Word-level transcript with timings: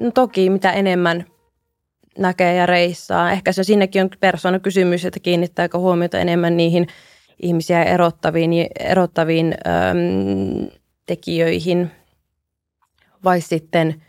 no 0.00 0.10
toki 0.10 0.50
mitä 0.50 0.72
enemmän 0.72 1.24
näkee 2.18 2.54
ja 2.54 2.66
reissaa. 2.66 3.32
Ehkä 3.32 3.52
se 3.52 3.64
siinäkin 3.64 4.02
on 4.02 4.10
persoona 4.20 4.58
kysymys, 4.58 5.04
että 5.04 5.20
kiinnittääkö 5.20 5.78
huomiota 5.78 6.18
enemmän 6.18 6.56
niihin 6.56 6.86
ihmisiä 7.42 7.82
erottaviin, 7.82 8.50
erottaviin 8.80 9.54
äm, 9.66 10.68
tekijöihin 11.06 11.90
vai 13.24 13.40
sitten, 13.40 14.02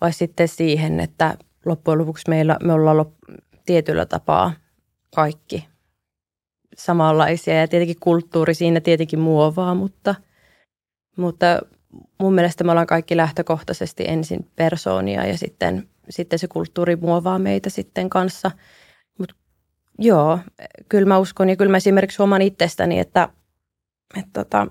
vai 0.00 0.12
sitten 0.12 0.48
siihen, 0.48 1.00
että 1.00 1.36
loppujen 1.64 1.98
lopuksi 1.98 2.24
meillä, 2.28 2.56
me 2.62 2.72
ollaan 2.72 2.96
lop, 2.96 3.12
tietyllä 3.66 4.06
tapaa 4.06 4.52
kaikki 5.14 5.68
samanlaisia 6.76 7.54
ja 7.54 7.68
tietenkin 7.68 8.00
kulttuuri 8.00 8.54
siinä 8.54 8.80
tietenkin 8.80 9.18
muovaa, 9.18 9.74
mutta, 9.74 10.14
mutta 11.16 11.60
mun 12.18 12.34
mielestä 12.34 12.64
me 12.64 12.70
ollaan 12.70 12.86
kaikki 12.86 13.16
lähtökohtaisesti 13.16 14.04
ensin 14.08 14.50
persoonia 14.56 15.26
ja 15.26 15.38
sitten, 15.38 15.88
sitten 16.10 16.38
se 16.38 16.48
kulttuuri 16.48 16.96
muovaa 16.96 17.38
meitä 17.38 17.70
sitten 17.70 18.10
kanssa. 18.10 18.50
Mutta 19.18 19.34
joo, 19.98 20.38
kyllä 20.88 21.08
mä 21.08 21.18
uskon 21.18 21.48
ja 21.48 21.56
kyllä 21.56 21.70
mä 21.70 21.76
esimerkiksi 21.76 22.18
huomaan 22.18 22.42
itsestäni, 22.42 22.98
että, 22.98 23.28
että 24.16 24.30
tota, 24.32 24.66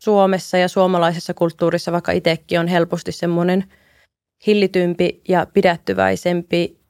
Suomessa 0.00 0.58
ja 0.58 0.68
suomalaisessa 0.68 1.34
kulttuurissa, 1.34 1.92
vaikka 1.92 2.12
itsekin 2.12 2.60
on 2.60 2.68
helposti 2.68 3.12
semmoinen 3.12 3.64
hillitympi 4.46 5.20
ja 5.28 5.46
pidättyväisempi 5.54 6.80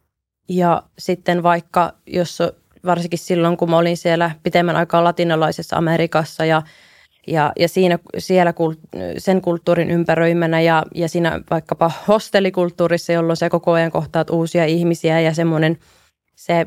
ja 0.48 0.82
sitten 0.98 1.42
vaikka, 1.42 1.92
jos 2.06 2.38
varsinkin 2.84 3.18
silloin, 3.18 3.56
kun 3.56 3.70
mä 3.70 3.78
olin 3.78 3.96
siellä 3.96 4.30
pitemmän 4.42 4.76
aikaa 4.76 5.04
latinalaisessa 5.04 5.76
Amerikassa 5.76 6.44
ja 6.44 6.62
ja, 7.26 7.52
ja 7.58 7.68
siinä, 7.68 7.98
siellä 8.18 8.54
sen 9.18 9.40
kulttuurin 9.40 9.90
ympäröimänä 9.90 10.60
ja, 10.60 10.82
ja 10.94 11.08
siinä 11.08 11.40
vaikkapa 11.50 11.90
hostelikulttuurissa, 12.08 13.12
jolloin 13.12 13.36
se 13.36 13.50
koko 13.50 13.72
ajan 13.72 13.90
kohtaat 13.90 14.30
uusia 14.30 14.64
ihmisiä 14.64 15.20
ja 15.20 15.34
semmoinen 15.34 15.78
se 16.34 16.66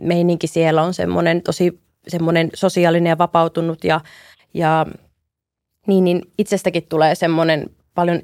meininki 0.00 0.46
siellä 0.46 0.82
on 0.82 0.94
semmoinen 0.94 1.42
tosi 1.42 1.84
semmoinen 2.08 2.50
sosiaalinen 2.54 3.10
ja 3.10 3.18
vapautunut 3.18 3.84
ja, 3.84 4.00
ja 4.54 4.86
niin, 5.86 6.04
niin 6.04 6.22
itsestäkin 6.38 6.86
tulee 6.88 7.14
semmoinen 7.14 7.70
paljon 7.94 8.22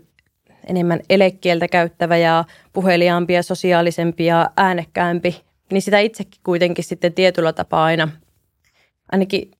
enemmän 0.66 1.00
elekieltä 1.10 1.68
käyttävä 1.68 2.16
ja 2.16 2.44
puheliaampi 2.72 3.32
ja 3.32 3.42
sosiaalisempi 3.42 4.26
ja 4.26 4.50
äänekkäämpi, 4.56 5.44
niin 5.72 5.82
sitä 5.82 5.98
itsekin 5.98 6.40
kuitenkin 6.44 6.84
sitten 6.84 7.12
tietyllä 7.12 7.52
tapaa 7.52 7.84
aina, 7.84 8.08
ainakin 9.12 9.50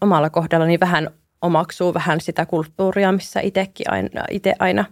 omalla 0.00 0.30
kohdallani 0.30 0.80
vähän 0.80 1.10
omaksuu 1.44 1.94
vähän 1.94 2.20
sitä 2.20 2.46
kulttuuria, 2.46 3.12
missä 3.12 3.40
itsekin 3.40 3.90
aina, 3.90 4.24
itse 4.30 4.54
aina, 4.58 4.84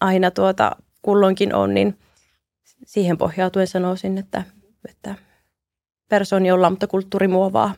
aina 0.00 0.30
tuota 0.30 0.76
kulloinkin 1.02 1.54
on, 1.54 1.74
niin 1.74 1.98
siihen 2.86 3.18
pohjautuen 3.18 3.66
sanoisin, 3.66 4.18
että, 4.18 4.42
että 4.88 5.14
persooni 6.08 6.52
ollaan, 6.52 6.72
mutta 6.72 6.86
kulttuuri 6.86 7.28
muovaa. 7.28 7.74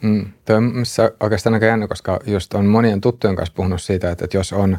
Mm. 0.00 0.32
Tuo 0.44 0.56
on 0.56 0.72
oikeastaan 1.20 1.54
aika 1.54 1.66
jännä, 1.66 1.88
koska 1.88 2.20
just 2.26 2.54
on 2.54 2.66
monien 2.66 3.00
tuttujen 3.00 3.36
kanssa 3.36 3.54
puhunut 3.56 3.82
siitä, 3.82 4.10
että, 4.10 4.24
että 4.24 4.36
jos, 4.36 4.52
on, 4.52 4.78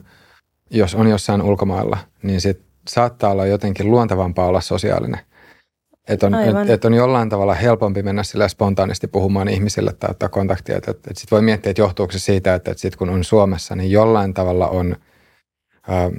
jos 0.72 0.96
on 0.96 1.08
jossain 1.08 1.42
ulkomailla, 1.42 1.98
niin 2.24 2.42
sit 2.42 2.62
saattaa 2.88 3.32
olla 3.32 3.46
jotenkin 3.46 3.92
luontavampaa 3.92 4.48
olla 4.48 4.62
sosiaalinen– 4.62 5.20
että 6.08 6.26
on, 6.26 6.36
et, 6.36 6.70
et 6.70 6.86
on 6.86 6.94
jollain 6.94 7.30
tavalla 7.30 7.54
helpompi 7.54 8.04
mennä 8.04 8.24
sillä 8.24 8.48
spontaanisti 8.48 9.08
puhumaan 9.08 9.50
ihmisille 9.50 9.94
tai 9.94 10.10
ottaa 10.12 10.30
kontaktia. 10.30 10.78
Että 10.78 10.92
et, 10.92 11.08
et 11.08 11.18
sitten 11.18 11.36
voi 11.36 11.42
miettiä, 11.42 11.70
että 11.70 11.82
johtuuko 11.82 12.12
se 12.12 12.20
siitä, 12.20 12.56
että 12.56 12.72
et 12.72 12.78
sit 12.78 12.96
kun 12.96 13.10
on 13.10 13.24
Suomessa, 13.24 13.76
niin 13.76 13.92
jollain 13.92 14.34
tavalla 14.34 14.68
on, 14.68 14.96
ää, 15.88 16.12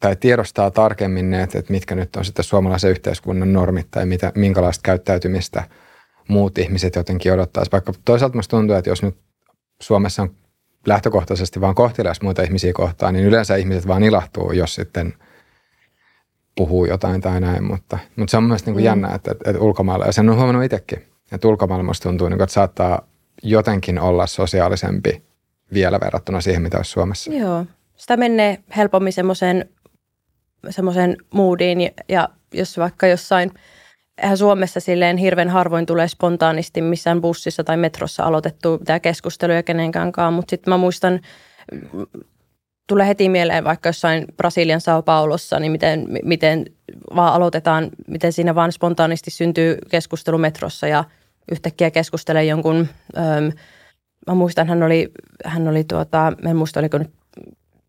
tai 0.00 0.16
tiedostaa 0.16 0.70
tarkemmin 0.70 1.30
ne, 1.30 1.42
että 1.42 1.58
et 1.58 1.70
mitkä 1.70 1.94
nyt 1.94 2.16
on 2.16 2.24
sitten 2.24 2.44
suomalaisen 2.44 2.90
yhteiskunnan 2.90 3.52
normit 3.52 3.86
tai 3.90 4.06
mitä, 4.06 4.32
minkälaista 4.34 4.82
käyttäytymistä 4.82 5.64
muut 6.28 6.58
ihmiset 6.58 6.94
jotenkin 6.94 7.32
odottaisi. 7.32 7.72
Vaikka 7.72 7.92
toisaalta 8.04 8.36
musta 8.36 8.56
tuntuu, 8.56 8.76
että 8.76 8.90
jos 8.90 9.02
nyt 9.02 9.16
Suomessa 9.82 10.22
on 10.22 10.30
lähtökohtaisesti 10.86 11.60
vaan 11.60 11.74
kohtelias 11.74 12.22
muita 12.22 12.42
ihmisiä 12.42 12.72
kohtaan, 12.72 13.14
niin 13.14 13.26
yleensä 13.26 13.56
ihmiset 13.56 13.86
vaan 13.86 14.02
ilahtuu, 14.02 14.52
jos 14.52 14.74
sitten– 14.74 15.14
puhuu 16.60 16.84
jotain 16.84 17.20
tai 17.20 17.40
näin, 17.40 17.64
mutta, 17.64 17.98
mutta 18.16 18.30
se 18.30 18.36
on 18.36 18.44
myös 18.44 18.66
niin 18.66 18.74
kuin 18.74 18.82
mm. 18.82 18.86
jännä, 18.86 19.14
että, 19.14 19.30
että, 19.30 19.50
että 19.50 19.62
ulkomailla, 19.62 20.06
ja 20.06 20.12
sen 20.12 20.28
on 20.28 20.36
huomannut 20.36 20.64
itsekin, 20.64 21.06
että 21.32 21.48
ulkomailla 21.48 21.84
musta 21.84 22.08
tuntuu, 22.08 22.28
niin 22.28 22.38
kuin, 22.38 22.44
että 22.44 22.54
saattaa 22.54 23.02
jotenkin 23.42 23.98
olla 24.00 24.26
sosiaalisempi 24.26 25.22
vielä 25.72 26.00
verrattuna 26.00 26.40
siihen, 26.40 26.62
mitä 26.62 26.76
olisi 26.76 26.90
Suomessa. 26.90 27.32
Joo, 27.32 27.66
sitä 27.96 28.16
menee 28.16 28.58
helpommin 28.76 29.12
semmoiseen 29.12 29.68
semmoisen 30.70 31.16
moodiin 31.34 31.80
ja, 31.80 31.90
ja 32.08 32.28
jos 32.54 32.78
vaikka 32.78 33.06
jossain, 33.06 33.50
eihän 34.22 34.38
Suomessa 34.38 34.80
silleen 34.80 35.16
hirveän 35.16 35.48
harvoin 35.48 35.86
tulee 35.86 36.08
spontaanisti 36.08 36.82
missään 36.82 37.20
bussissa 37.20 37.64
tai 37.64 37.76
metrossa 37.76 38.24
aloitettu 38.24 38.78
tämä 38.84 39.00
keskusteluja 39.00 39.62
kenenkään 39.62 40.12
kanssa, 40.12 40.30
mutta 40.30 40.50
sitten 40.50 40.72
mä 40.72 40.76
muistan 40.76 41.20
tulee 42.90 43.06
heti 43.06 43.28
mieleen 43.28 43.64
vaikka 43.64 43.88
jossain 43.88 44.24
Brasilian 44.36 44.80
Sao 44.80 45.02
Paulossa, 45.02 45.60
niin 45.60 45.72
miten, 45.72 46.06
miten 46.24 46.64
vaan 47.16 47.32
aloitetaan, 47.32 47.90
miten 48.06 48.32
siinä 48.32 48.54
vaan 48.54 48.72
spontaanisti 48.72 49.30
syntyy 49.30 49.78
keskustelu 49.90 50.38
metrossa 50.38 50.86
ja 50.88 51.04
yhtäkkiä 51.52 51.90
keskustelee 51.90 52.44
jonkun, 52.44 52.88
öm, 53.18 53.52
mä 54.26 54.34
muistan, 54.34 54.68
hän 54.68 54.82
oli, 54.82 55.12
hän 55.44 55.68
oli 55.68 55.84
tuota, 55.84 56.32
en 56.46 56.56
muista 56.56 56.80
oliko 56.80 56.98
nyt, 56.98 57.10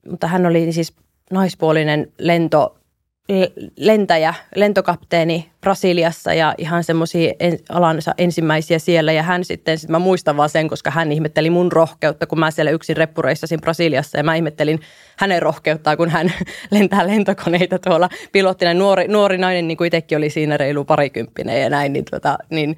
mutta 0.10 0.28
hän 0.28 0.46
oli 0.46 0.72
siis 0.74 0.94
naispuolinen 1.32 2.12
lento, 2.18 2.78
lentäjä, 3.78 4.34
lentokapteeni 4.56 5.52
Brasiliassa 5.62 6.34
ja 6.34 6.56
ihan 6.58 6.84
semmoisia 6.84 7.34
alansa 7.70 8.14
ensimmäisiä 8.18 8.80
siellä. 8.80 9.12
Ja 9.12 9.24
hän 9.24 9.46
sitten, 9.46 9.78
sit 9.78 9.90
mä 9.90 10.00
muistan 10.00 10.38
vaan 10.38 10.50
sen, 10.50 10.68
koska 10.68 10.92
hän 10.92 11.12
ihmetteli 11.12 11.50
mun 11.50 11.72
rohkeutta, 11.72 12.28
kun 12.28 12.40
mä 12.40 12.52
siellä 12.52 12.72
yksin 12.72 12.98
reppureissasin 12.98 13.62
Brasiliassa. 13.62 14.18
Ja 14.18 14.24
mä 14.24 14.36
ihmettelin 14.36 14.80
hänen 15.18 15.42
rohkeuttaa, 15.42 15.98
kun 15.98 16.10
hän 16.10 16.34
lentää 16.72 17.08
lentokoneita 17.08 17.80
tuolla 17.80 18.10
pilottina. 18.32 18.74
Nuori, 18.74 19.08
nuori 19.08 19.38
nainen, 19.38 19.68
niin 19.68 19.78
kuin 19.78 19.88
itsekin 19.88 20.18
oli 20.18 20.30
siinä 20.30 20.58
reilu 20.58 20.86
parikymppinen 20.86 21.62
ja 21.62 21.70
näin, 21.70 21.94
niin, 21.94 22.06
tuota, 22.10 22.38
niin 22.50 22.78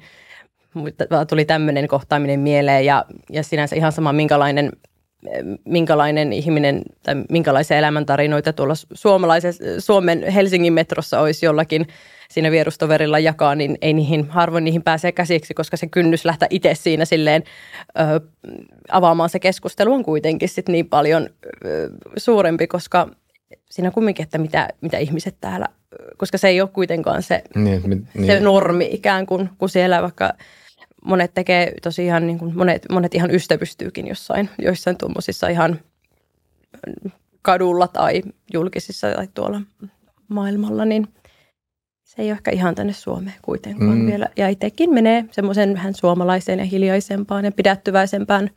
tuli 1.28 1.44
tämmöinen 1.44 1.88
kohtaaminen 1.88 2.40
mieleen. 2.40 2.84
Ja, 2.84 3.04
ja 3.30 3.42
sinänsä 3.42 3.76
ihan 3.76 3.92
sama, 3.92 4.12
minkälainen– 4.12 4.72
minkälainen 5.64 6.32
ihminen 6.32 6.82
tai 7.02 7.14
minkälaisia 7.30 7.78
elämäntarinoita 7.78 8.52
tuolla 8.52 8.74
suomalaisessa, 8.92 9.64
Suomen 9.78 10.30
Helsingin 10.30 10.72
metrossa 10.72 11.20
olisi 11.20 11.46
jollakin 11.46 11.86
siinä 12.30 12.50
vierustoverilla 12.50 13.18
jakaa, 13.18 13.54
niin 13.54 13.78
ei 13.82 13.92
niihin, 13.92 14.28
harvoin 14.28 14.64
niihin 14.64 14.82
pääsee 14.82 15.12
käsiksi, 15.12 15.54
koska 15.54 15.76
se 15.76 15.86
kynnys 15.86 16.24
lähteä 16.24 16.48
itse 16.50 16.74
siinä 16.74 17.04
silleen 17.04 17.42
ö, 17.98 18.20
avaamaan 18.90 19.30
se 19.30 19.38
keskustelu 19.38 19.92
on 19.92 20.04
kuitenkin 20.04 20.48
sit 20.48 20.68
niin 20.68 20.88
paljon 20.88 21.28
ö, 21.64 21.90
suurempi, 22.16 22.66
koska 22.66 23.08
siinä 23.70 23.90
kumminkin, 23.90 24.22
että 24.22 24.38
mitä, 24.38 24.68
mitä 24.80 24.98
ihmiset 24.98 25.36
täällä, 25.40 25.66
koska 26.16 26.38
se 26.38 26.48
ei 26.48 26.60
ole 26.60 26.68
kuitenkaan 26.72 27.22
se, 27.22 27.42
niin, 27.54 27.82
niin. 28.14 28.26
se 28.26 28.40
normi 28.40 28.88
ikään 28.92 29.26
kuin, 29.26 29.50
kun 29.58 29.68
siellä 29.68 30.02
vaikka– 30.02 30.32
monet 31.04 31.34
tekee 31.34 31.74
tosiaan, 31.82 32.26
niin 32.26 32.38
kuin 32.38 32.56
monet, 32.56 32.86
monet 32.92 33.14
ihan 33.14 33.30
ystävystyykin 33.34 34.06
jossain, 34.06 34.50
joissain 34.58 34.96
tuommoisissa 34.96 35.48
ihan 35.48 35.80
kadulla 37.42 37.88
tai 37.88 38.22
julkisissa 38.52 39.10
tai 39.10 39.28
tuolla 39.34 39.60
maailmalla, 40.28 40.84
niin 40.84 41.08
se 42.04 42.22
ei 42.22 42.28
ole 42.28 42.32
ehkä 42.32 42.50
ihan 42.50 42.74
tänne 42.74 42.92
Suomeen 42.92 43.36
kuitenkaan 43.42 43.98
mm. 43.98 44.06
vielä. 44.06 44.28
Ja 44.36 44.48
itsekin 44.48 44.94
menee 44.94 45.24
semmoisen 45.30 45.74
vähän 45.74 45.94
suomalaiseen 45.94 46.58
ja 46.58 46.64
hiljaisempaan 46.64 47.44
ja 47.44 47.52
pidättyväisempään 47.52 48.50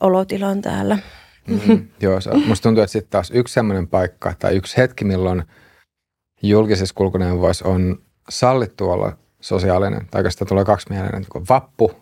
olotilaan 0.00 0.62
täällä. 0.62 0.98
Mm, 1.46 1.88
joo, 2.00 2.20
se, 2.20 2.30
musta 2.46 2.62
tuntuu, 2.62 2.82
että 2.82 2.92
sitten 2.92 3.10
taas 3.10 3.30
yksi 3.30 3.54
semmoinen 3.54 3.88
paikka 3.88 4.34
tai 4.38 4.56
yksi 4.56 4.76
hetki, 4.76 5.04
milloin 5.04 5.42
julkisessa 6.42 6.94
kulkuneuvoissa 6.94 7.68
on 7.68 8.02
sallittu 8.28 8.90
olla 8.90 9.16
sosiaalinen, 9.40 10.06
tai 10.10 10.18
oikeastaan 10.18 10.48
tulee 10.48 10.64
kaksi 10.64 10.86
mieleen, 10.90 11.26
kun 11.32 11.44
vappu, 11.48 11.92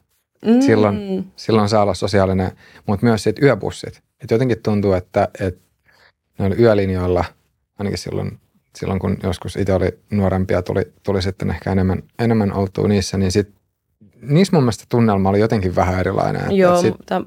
mm. 0.46 0.60
silloin, 0.60 1.26
silloin 1.36 1.68
saa 1.68 1.82
olla 1.82 1.94
sosiaalinen, 1.94 2.52
mutta 2.86 3.06
myös 3.06 3.22
sitten 3.22 3.44
yöbussit. 3.44 4.02
Et 4.22 4.30
jotenkin 4.30 4.62
tuntuu, 4.62 4.92
että, 4.92 5.28
että 5.40 5.60
noilla 6.38 6.56
yölinjoilla, 6.56 7.24
ainakin 7.78 7.98
silloin, 7.98 8.38
silloin 8.76 8.98
kun 9.00 9.16
joskus 9.22 9.56
itse 9.56 9.72
oli 9.72 9.98
nuorempia, 10.10 10.62
tuli, 10.62 10.92
tuli 11.02 11.22
sitten 11.22 11.50
ehkä 11.50 11.72
enemmän, 11.72 12.02
enemmän 12.18 12.52
oltua 12.52 12.88
niissä, 12.88 13.18
niin 13.18 13.32
sit, 13.32 13.48
niissä 14.22 14.56
mun 14.56 14.62
mielestä 14.62 14.84
tunnelma 14.88 15.28
oli 15.28 15.40
jotenkin 15.40 15.76
vähän 15.76 16.00
erilainen. 16.00 16.42
Että 16.42 16.54
Joo, 16.54 16.80
sit, 16.80 16.92
mutta 16.92 17.22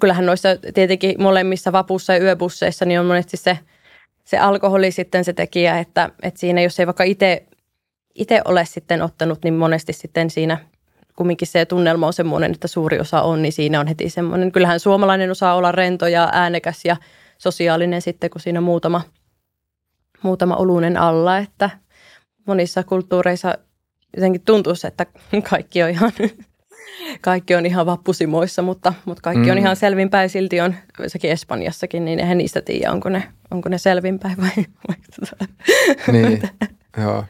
kyllähän 0.00 0.26
noissa 0.26 0.48
tietenkin 0.74 1.22
molemmissa 1.22 1.72
vapussa 1.72 2.12
ja 2.12 2.22
yöbusseissa 2.22 2.84
niin 2.84 3.00
on 3.00 3.06
monesti 3.06 3.36
se, 3.36 3.58
se 4.24 4.38
alkoholi 4.38 4.90
sitten 4.90 5.24
se 5.24 5.32
tekijä, 5.32 5.78
että, 5.78 6.10
että 6.22 6.40
siinä 6.40 6.62
jos 6.62 6.80
ei 6.80 6.86
vaikka 6.86 7.04
itse 7.04 7.46
itse 8.16 8.42
ole 8.44 8.64
sitten 8.64 9.02
ottanut, 9.02 9.38
niin 9.44 9.54
monesti 9.54 9.92
sitten 9.92 10.30
siinä 10.30 10.58
kumminkin 11.16 11.48
se 11.48 11.64
tunnelma 11.64 12.06
on 12.06 12.12
semmoinen, 12.12 12.52
että 12.52 12.68
suuri 12.68 13.00
osa 13.00 13.22
on, 13.22 13.42
niin 13.42 13.52
siinä 13.52 13.80
on 13.80 13.86
heti 13.86 14.10
semmoinen. 14.10 14.52
Kyllähän 14.52 14.80
suomalainen 14.80 15.30
osaa 15.30 15.54
olla 15.54 15.72
rento 15.72 16.06
ja 16.06 16.28
äänekäs 16.32 16.84
ja 16.84 16.96
sosiaalinen 17.38 18.02
sitten, 18.02 18.30
kun 18.30 18.40
siinä 18.40 18.60
muutama, 18.60 19.02
muutama 20.22 20.56
olunen 20.56 20.96
alla, 20.96 21.38
että 21.38 21.70
monissa 22.46 22.84
kulttuureissa 22.84 23.58
jotenkin 24.16 24.42
tuntuu, 24.42 24.72
että 24.86 25.06
kaikki 25.50 25.82
on 25.82 25.90
ihan 25.90 26.12
kaikki 27.20 27.54
on 27.54 27.66
ihan 27.66 27.86
vappusimoissa, 27.86 28.62
mutta, 28.62 28.94
mutta 29.04 29.22
kaikki 29.22 29.44
mm. 29.44 29.50
on 29.50 29.58
ihan 29.58 29.76
selvinpäin. 29.76 30.30
Silti 30.30 30.60
on 30.60 30.74
sekin 31.06 31.30
Espanjassakin, 31.30 32.04
niin 32.04 32.18
eihän 32.18 32.38
niistä 32.38 32.60
tiedä, 32.60 32.92
onko 32.92 33.08
ne, 33.08 33.22
onko 33.50 33.68
ne 33.68 33.78
selvinpäin 33.78 34.36
vai, 34.36 34.64
vai 34.88 34.96
tota. 35.20 35.52
Niin, 36.12 36.42
joo. 37.02 37.24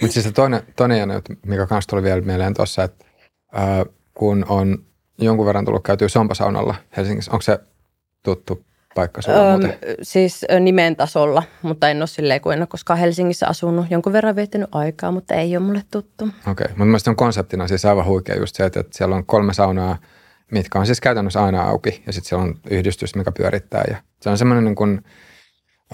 Mutta 0.00 0.14
siis 0.14 0.24
se 0.24 0.32
toinen, 0.32 0.62
toinen 0.76 1.10
juttu, 1.10 1.32
mikä 1.46 1.66
kanssa 1.66 1.88
tuli 1.88 2.02
vielä 2.02 2.20
mieleen 2.20 2.54
tuossa, 2.54 2.82
että 2.82 3.04
ää, 3.52 3.86
kun 4.14 4.46
on 4.48 4.78
jonkun 5.18 5.46
verran 5.46 5.64
tullut 5.64 5.84
käytyä 5.84 6.08
sompasaunalla 6.08 6.74
Helsingissä, 6.96 7.32
onko 7.32 7.42
se 7.42 7.58
tuttu 8.22 8.64
paikka 8.94 9.22
sulla 9.22 9.54
Öm, 9.54 9.60
Siis 10.02 10.44
nimen 10.60 10.96
tasolla, 10.96 11.42
mutta 11.62 11.88
en 11.88 11.98
ole 11.98 12.06
silleen, 12.06 12.40
kun 12.40 12.52
en 12.52 12.58
ole 12.58 12.66
koskaan 12.66 12.98
Helsingissä 12.98 13.46
asunut. 13.46 13.86
Jonkun 13.90 14.12
verran 14.12 14.36
viettänyt 14.36 14.68
aikaa, 14.72 15.10
mutta 15.10 15.34
ei 15.34 15.56
ole 15.56 15.64
mulle 15.64 15.82
tuttu. 15.90 16.24
Okei, 16.24 16.50
okay. 16.50 16.68
mutta 16.68 16.84
mielestäni 16.84 17.12
on 17.12 17.16
konseptina 17.16 17.68
siis 17.68 17.84
aivan 17.84 18.04
huikea 18.06 18.36
just 18.36 18.56
se, 18.56 18.64
että, 18.64 18.80
että 18.80 18.98
siellä 18.98 19.16
on 19.16 19.26
kolme 19.26 19.54
saunaa, 19.54 19.98
mitkä 20.52 20.78
on 20.78 20.86
siis 20.86 21.00
käytännössä 21.00 21.44
aina 21.44 21.62
auki 21.62 22.02
ja 22.06 22.12
sitten 22.12 22.28
siellä 22.28 22.44
on 22.44 22.54
yhdistys, 22.70 23.14
mikä 23.14 23.32
pyörittää. 23.32 23.84
Ja 23.90 23.96
se 24.20 24.30
on 24.30 24.38
semmoinen 24.38 24.64
niin 24.64 24.74
kuin, 24.74 25.04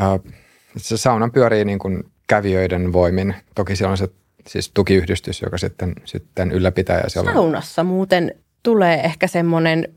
äh, 0.00 0.34
se 0.76 0.96
sauna 0.96 1.28
pyörii 1.28 1.64
niin 1.64 1.78
kuin 1.78 2.04
kävijöiden 2.26 2.92
voimin. 2.92 3.34
Toki 3.54 3.76
siellä 3.76 3.90
on 3.90 3.98
se 3.98 4.08
siis 4.46 4.70
tukiyhdistys, 4.74 5.42
joka 5.42 5.58
sitten, 5.58 5.92
sitten 6.04 6.52
ylläpitää. 6.52 7.00
Ja 7.00 7.10
siellä 7.10 7.32
Saunassa 7.32 7.82
on... 7.82 7.86
muuten 7.86 8.34
tulee 8.62 9.00
ehkä 9.00 9.26
semmoinen 9.26 9.88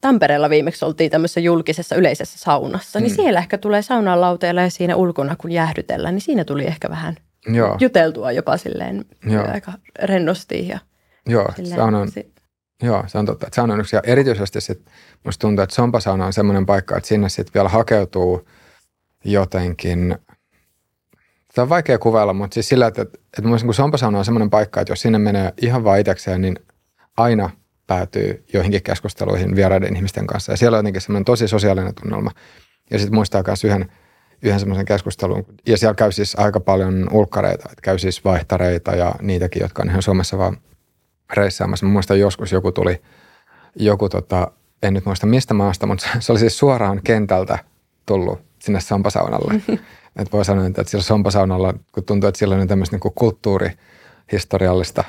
Tampereella 0.00 0.50
viimeksi 0.50 0.84
oltiin 0.84 1.10
tämmöisessä 1.10 1.40
julkisessa 1.40 1.96
yleisessä 1.96 2.38
saunassa, 2.38 2.98
niin 2.98 3.04
mm. 3.12 3.16
niin 3.16 3.24
siellä 3.24 3.40
ehkä 3.40 3.58
tulee 3.58 3.82
saunan 3.82 4.20
lauteella 4.20 4.62
ja 4.62 4.70
siinä 4.70 4.96
ulkona 4.96 5.36
kun 5.36 5.52
jäähdytellään, 5.52 6.14
niin 6.14 6.22
siinä 6.22 6.44
tuli 6.44 6.66
ehkä 6.66 6.90
vähän 6.90 7.16
Joo. 7.46 7.76
juteltua 7.80 8.32
jopa 8.32 8.56
silleen 8.56 9.04
Joo. 9.26 9.46
aika 9.52 9.72
rennosti. 10.02 10.68
Ja 10.68 10.78
Joo, 11.28 11.48
saunan, 11.76 12.08
Joo, 12.82 13.04
se 13.06 13.18
on 13.18 13.26
totta. 13.26 13.46
Että 13.46 13.56
sauna 13.56 13.74
on 13.74 13.80
yksi, 13.80 13.96
ja 13.96 14.02
erityisesti 14.04 14.60
sitten 14.60 14.92
musta 15.24 15.40
tuntuu, 15.40 15.62
että 15.62 15.74
sompasauna 15.74 16.26
on 16.26 16.32
semmoinen 16.32 16.66
paikka, 16.66 16.96
että 16.96 17.08
sinne 17.08 17.28
sitten 17.28 17.54
vielä 17.54 17.68
hakeutuu 17.68 18.48
jotenkin, 19.24 20.18
tämä 21.54 21.62
on 21.62 21.68
vaikea 21.68 21.98
kuvailla, 21.98 22.32
mutta 22.32 22.54
siis 22.54 22.68
sillä, 22.68 22.86
että, 22.86 23.02
että, 23.02 23.18
että 23.18 23.42
mun 23.42 23.50
mielestä 23.50 23.72
sompasauna 23.72 24.18
on 24.18 24.24
semmoinen 24.24 24.50
paikka, 24.50 24.80
että 24.80 24.92
jos 24.92 25.00
sinne 25.00 25.18
menee 25.18 25.52
ihan 25.62 25.84
vaan 25.84 26.04
niin 26.38 26.56
aina 27.16 27.50
päätyy 27.86 28.44
joihinkin 28.52 28.82
keskusteluihin 28.82 29.56
vieraiden 29.56 29.96
ihmisten 29.96 30.26
kanssa. 30.26 30.52
Ja 30.52 30.56
siellä 30.56 30.76
on 30.76 30.78
jotenkin 30.78 31.02
semmoinen 31.02 31.24
tosi 31.24 31.48
sosiaalinen 31.48 31.94
tunnelma. 31.94 32.30
Ja 32.90 32.98
sitten 32.98 33.14
muistaa 33.14 33.42
myös 33.46 33.64
yhden, 33.64 33.92
yhden 34.42 34.60
semmoisen 34.60 34.84
keskustelun. 34.84 35.46
Ja 35.66 35.78
siellä 35.78 35.94
käy 35.94 36.12
siis 36.12 36.34
aika 36.38 36.60
paljon 36.60 37.08
ulkkareita, 37.12 37.68
että 37.72 37.82
käy 37.82 37.98
siis 37.98 38.24
vaihtareita 38.24 38.94
ja 38.94 39.14
niitäkin, 39.22 39.62
jotka 39.62 39.82
on 39.82 39.88
ihan 39.88 40.02
Suomessa 40.02 40.38
vaan 40.38 40.56
reissaamassa. 41.32 41.86
Mä 41.86 41.92
muistan 41.92 42.20
joskus 42.20 42.52
joku 42.52 42.72
tuli, 42.72 43.02
joku 43.76 44.08
tota, 44.08 44.52
en 44.82 44.94
nyt 44.94 45.06
muista 45.06 45.26
mistä 45.26 45.54
maasta, 45.54 45.86
mutta 45.86 46.06
se 46.18 46.32
oli 46.32 46.38
siis 46.38 46.58
suoraan 46.58 47.00
kentältä 47.04 47.58
tullut 48.06 48.40
sinne 48.58 48.80
sompasaunalle. 48.80 49.54
että 50.16 50.32
voi 50.32 50.44
sanoa, 50.44 50.66
että 50.66 50.84
siellä 50.84 51.04
sompasaunalla, 51.04 51.74
kun 51.92 52.04
tuntuu, 52.04 52.28
että 52.28 52.38
siellä 52.38 52.56
on 52.56 52.68
tämmöistä 52.68 52.96
niin 52.96 53.12
kulttuurihistoriallista 53.14 55.04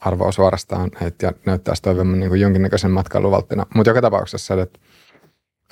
arvoa 0.00 0.32
suorastaan 0.32 0.90
että 1.00 1.26
ja 1.26 1.32
näyttäisi 1.46 1.82
toivon 1.82 2.20
niin 2.20 2.28
kuin 2.28 2.40
jonkinnäköisen 2.40 2.90
matkailuvalttina. 2.90 3.66
Mutta 3.74 3.90
joka 3.90 4.02
tapauksessa, 4.02 4.62
että, 4.62 4.78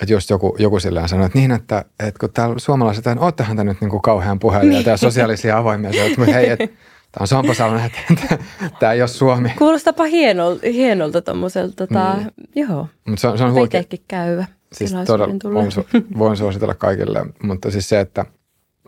että 0.01 0.13
just 0.13 0.29
joku, 0.29 0.55
joku 0.59 0.79
silleen 0.79 1.09
sanoo, 1.09 1.25
että 1.25 1.37
niin, 1.37 1.51
että, 1.51 1.85
että 1.99 2.19
kun 2.19 2.33
täällä 2.33 2.59
suomalaiset, 2.59 3.07
että 3.07 3.23
oottehan 3.23 3.57
te 3.57 3.63
nyt 3.63 3.81
niin 3.81 3.89
kuin 3.89 4.01
kauhean 4.01 4.39
puhelia 4.39 4.81
ja 4.81 4.97
sosiaalisia 5.07 5.57
avoimia, 5.57 5.89
että 5.89 6.25
hei, 6.25 6.49
että 6.49 6.67
tämä 7.11 7.21
on 7.21 7.27
Sompasalmen, 7.27 7.85
että 7.85 8.37
tämä 8.79 8.93
ei 8.93 9.01
ole 9.01 9.07
Suomi. 9.07 9.49
Kuulostapa 9.57 10.03
hienolta, 10.03 10.61
hienolta 10.63 11.21
tuommoiselta, 11.21 11.87
tota, 11.87 12.15
mm. 12.17 12.25
joo. 12.55 12.87
Mutta 13.07 13.21
se 13.21 13.27
on, 13.27 13.37
se 13.37 13.43
on 13.43 13.53
huikea. 13.53 13.83
käyvä. 14.07 14.45
Siis 14.73 14.93
todella, 15.05 15.53
voin, 15.53 15.71
su- 15.71 16.17
voin 16.17 16.37
suositella 16.37 16.75
kaikille, 16.75 17.25
mutta 17.43 17.71
siis 17.71 17.89
se, 17.89 17.99
että 17.99 18.25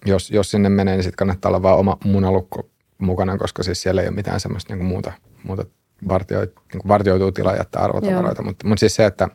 jos, 0.05 0.31
jos 0.31 0.51
sinne 0.51 0.69
menee, 0.69 0.95
niin 0.95 1.03
sitten 1.03 1.17
kannattaa 1.17 1.49
olla 1.49 1.61
vaan 1.61 1.79
oma 1.79 1.97
munalukko 2.03 2.69
mukana, 2.97 3.37
koska 3.37 3.63
siis 3.63 3.81
siellä 3.81 4.01
ei 4.01 4.07
ole 4.07 4.15
mitään 4.15 4.39
semmoista 4.39 4.73
niin 4.73 4.79
kuin 4.79 4.87
muuta 4.87 5.11
muuta 5.43 5.65
vartio, 6.07 6.39
niin 6.39 6.87
vartioituu 6.87 7.31
tila 7.31 7.55
jättää 7.55 7.81
arvotavaroita. 7.81 8.41
Mutta, 8.41 8.67
mutta 8.67 8.79
siis 8.79 8.95
se, 8.95 9.05
että, 9.05 9.27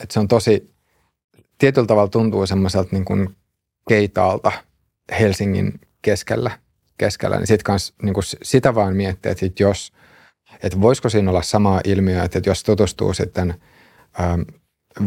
että 0.00 0.12
se 0.12 0.20
on 0.20 0.28
tosi, 0.28 0.74
tietyllä 1.58 1.86
tavalla 1.86 2.08
tuntuu 2.08 2.46
semmoiselta 2.46 2.88
niin 2.92 3.04
kuin 3.04 3.36
keitaalta 3.88 4.52
Helsingin 5.20 5.80
keskellä, 6.02 6.50
keskellä. 6.98 7.36
Niin 7.36 7.46
sit 7.46 7.62
kans, 7.62 7.94
niin 8.02 8.14
kuin 8.14 8.24
sitä 8.42 8.74
vaan 8.74 8.96
miettiä, 8.96 9.32
että 9.32 9.62
jos, 9.62 9.92
että 10.62 10.80
voisiko 10.80 11.08
siinä 11.08 11.30
olla 11.30 11.42
samaa 11.42 11.80
ilmiöä, 11.84 12.24
että 12.24 12.40
jos 12.46 12.62
tutustuu 12.62 13.14
sitten 13.14 13.54
ähm, 14.20 14.40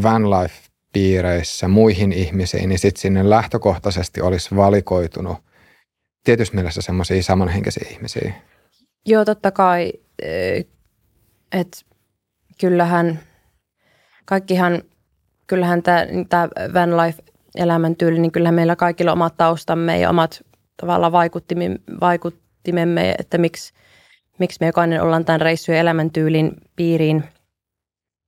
van 0.03 0.29
life 0.29 0.55
piireissä 0.93 1.67
muihin 1.67 2.11
ihmisiin, 2.11 2.69
niin 2.69 2.79
sitten 2.79 3.01
sinne 3.01 3.29
lähtökohtaisesti 3.29 4.21
olisi 4.21 4.55
valikoitunut 4.55 5.37
tietysti 6.23 6.55
mielessä 6.55 6.81
semmoisia 6.81 7.23
samanhenkisiä 7.23 7.87
ihmisiä. 7.91 8.33
Joo, 9.05 9.25
totta 9.25 9.51
kai 9.51 9.93
että 11.51 11.77
kyllähän 12.59 13.19
kaikkihan, 14.25 14.81
kyllähän 15.47 15.83
tämä, 15.83 16.05
van 16.73 16.97
life 16.97 17.23
elämäntyyli, 17.55 18.19
niin 18.19 18.31
kyllähän 18.31 18.55
meillä 18.55 18.75
kaikilla 18.75 19.11
omat 19.11 19.37
taustamme 19.37 19.99
ja 19.99 20.09
omat 20.09 20.43
tavallaan 20.77 21.11
vaikuttimemme, 22.01 23.15
että 23.19 23.37
miksi, 23.37 23.73
miksi 24.39 24.57
me 24.59 24.67
jokainen 24.67 25.01
ollaan 25.01 25.25
tämän 25.25 25.41
reissun 25.41 25.75
ja 25.75 25.81
elämäntyylin 25.81 26.51
piiriin, 26.75 27.23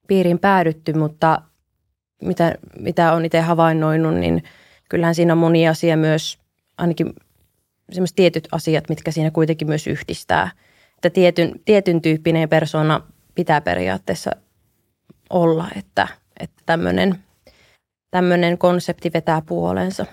piiriin 0.08 0.40
päädytty, 0.40 0.94
mutta 0.94 1.42
mitä, 2.22 2.56
mitä 2.80 3.14
on 3.14 3.26
itse 3.26 3.42
havainnoinut, 3.42 4.14
niin 4.16 4.44
kyllähän 4.90 5.16
siinä 5.16 5.34
on 5.34 5.38
moni 5.38 5.68
asia 5.68 5.98
myös, 5.98 6.40
ainakin 6.78 7.14
sellaiset 7.92 8.16
tietyt 8.16 8.48
asiat, 8.52 8.90
mitkä 8.90 9.12
siinä 9.12 9.32
kuitenkin 9.32 9.68
myös 9.68 9.88
yhdistää– 9.88 10.52
että 11.06 11.14
tietyn, 11.14 11.60
tietyn 11.66 12.02
tyyppinen 12.02 12.50
persona 12.50 13.02
pitää 13.36 13.62
periaatteessa 13.62 14.32
olla, 15.30 15.68
että, 15.76 16.08
että 16.40 16.64
tämmöinen, 16.66 17.24
tämmöinen 18.12 18.58
konsepti 18.58 19.14
vetää 19.14 19.42
puolensa. 19.46 20.06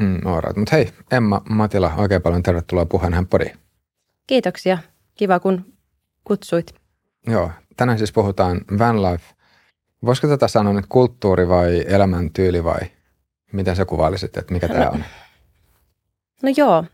Mm, 0.00 0.20
right. 0.44 0.56
Mutta 0.56 0.76
hei, 0.76 0.92
Emma 1.10 1.42
Matila, 1.48 1.94
oikein 1.96 2.22
paljon 2.22 2.42
tervetuloa 2.42 2.86
puheenhän 2.86 3.26
podiin. 3.26 3.58
Kiitoksia. 4.26 4.78
Kiva, 5.14 5.40
kun 5.40 5.64
kutsuit. 6.24 6.74
Joo, 7.26 7.50
tänään 7.76 7.98
siis 7.98 8.12
puhutaan 8.12 8.60
van 8.78 9.02
life. 9.02 9.24
Voisiko 10.04 10.28
tätä 10.28 10.48
sanoa 10.48 10.72
nyt 10.72 10.86
kulttuuri 10.88 11.48
vai 11.48 11.84
elämäntyyli 11.88 12.64
vai 12.64 12.80
miten 13.52 13.76
sä 13.76 13.84
kuvailisit, 13.84 14.36
että 14.36 14.52
mikä 14.52 14.68
tämä 14.68 14.90
on? 14.90 15.04
No 16.42 16.52
joo, 16.56 16.84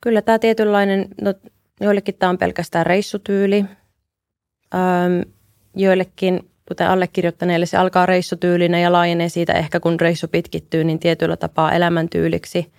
kyllä 0.00 0.22
tämä 0.22 0.38
tietynlainen, 0.38 1.08
no 1.20 1.34
Joillekin 1.80 2.14
tämä 2.18 2.30
on 2.30 2.38
pelkästään 2.38 2.86
reissutyyli. 2.86 3.64
Öm, 4.74 5.32
joillekin, 5.76 6.50
kuten 6.68 6.88
allekirjoittaneille, 6.88 7.66
se 7.66 7.76
alkaa 7.76 8.06
reissutyylinä 8.06 8.78
ja 8.80 8.92
laajenee 8.92 9.28
siitä 9.28 9.52
ehkä, 9.52 9.80
kun 9.80 10.00
reissu 10.00 10.28
pitkittyy, 10.28 10.84
niin 10.84 10.98
tietyllä 10.98 11.36
tapaa 11.36 11.72
elämäntyyliksi. 11.72 12.72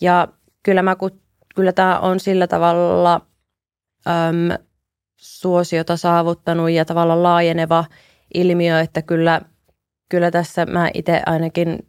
Ja 0.00 0.28
kyllä, 0.62 0.82
mä, 0.82 0.96
kyllä 1.54 1.72
tämä 1.72 1.98
on 1.98 2.20
sillä 2.20 2.46
tavalla 2.46 3.20
öm, 4.06 4.66
suosiota 5.22 5.96
saavuttanut 5.96 6.70
ja 6.70 6.84
tavallaan 6.84 7.22
laajeneva 7.22 7.84
ilmiö, 8.34 8.80
että 8.80 9.02
kyllä, 9.02 9.40
kyllä 10.08 10.30
tässä 10.30 10.66
mä 10.66 10.90
itse 10.94 11.22
ainakin 11.26 11.86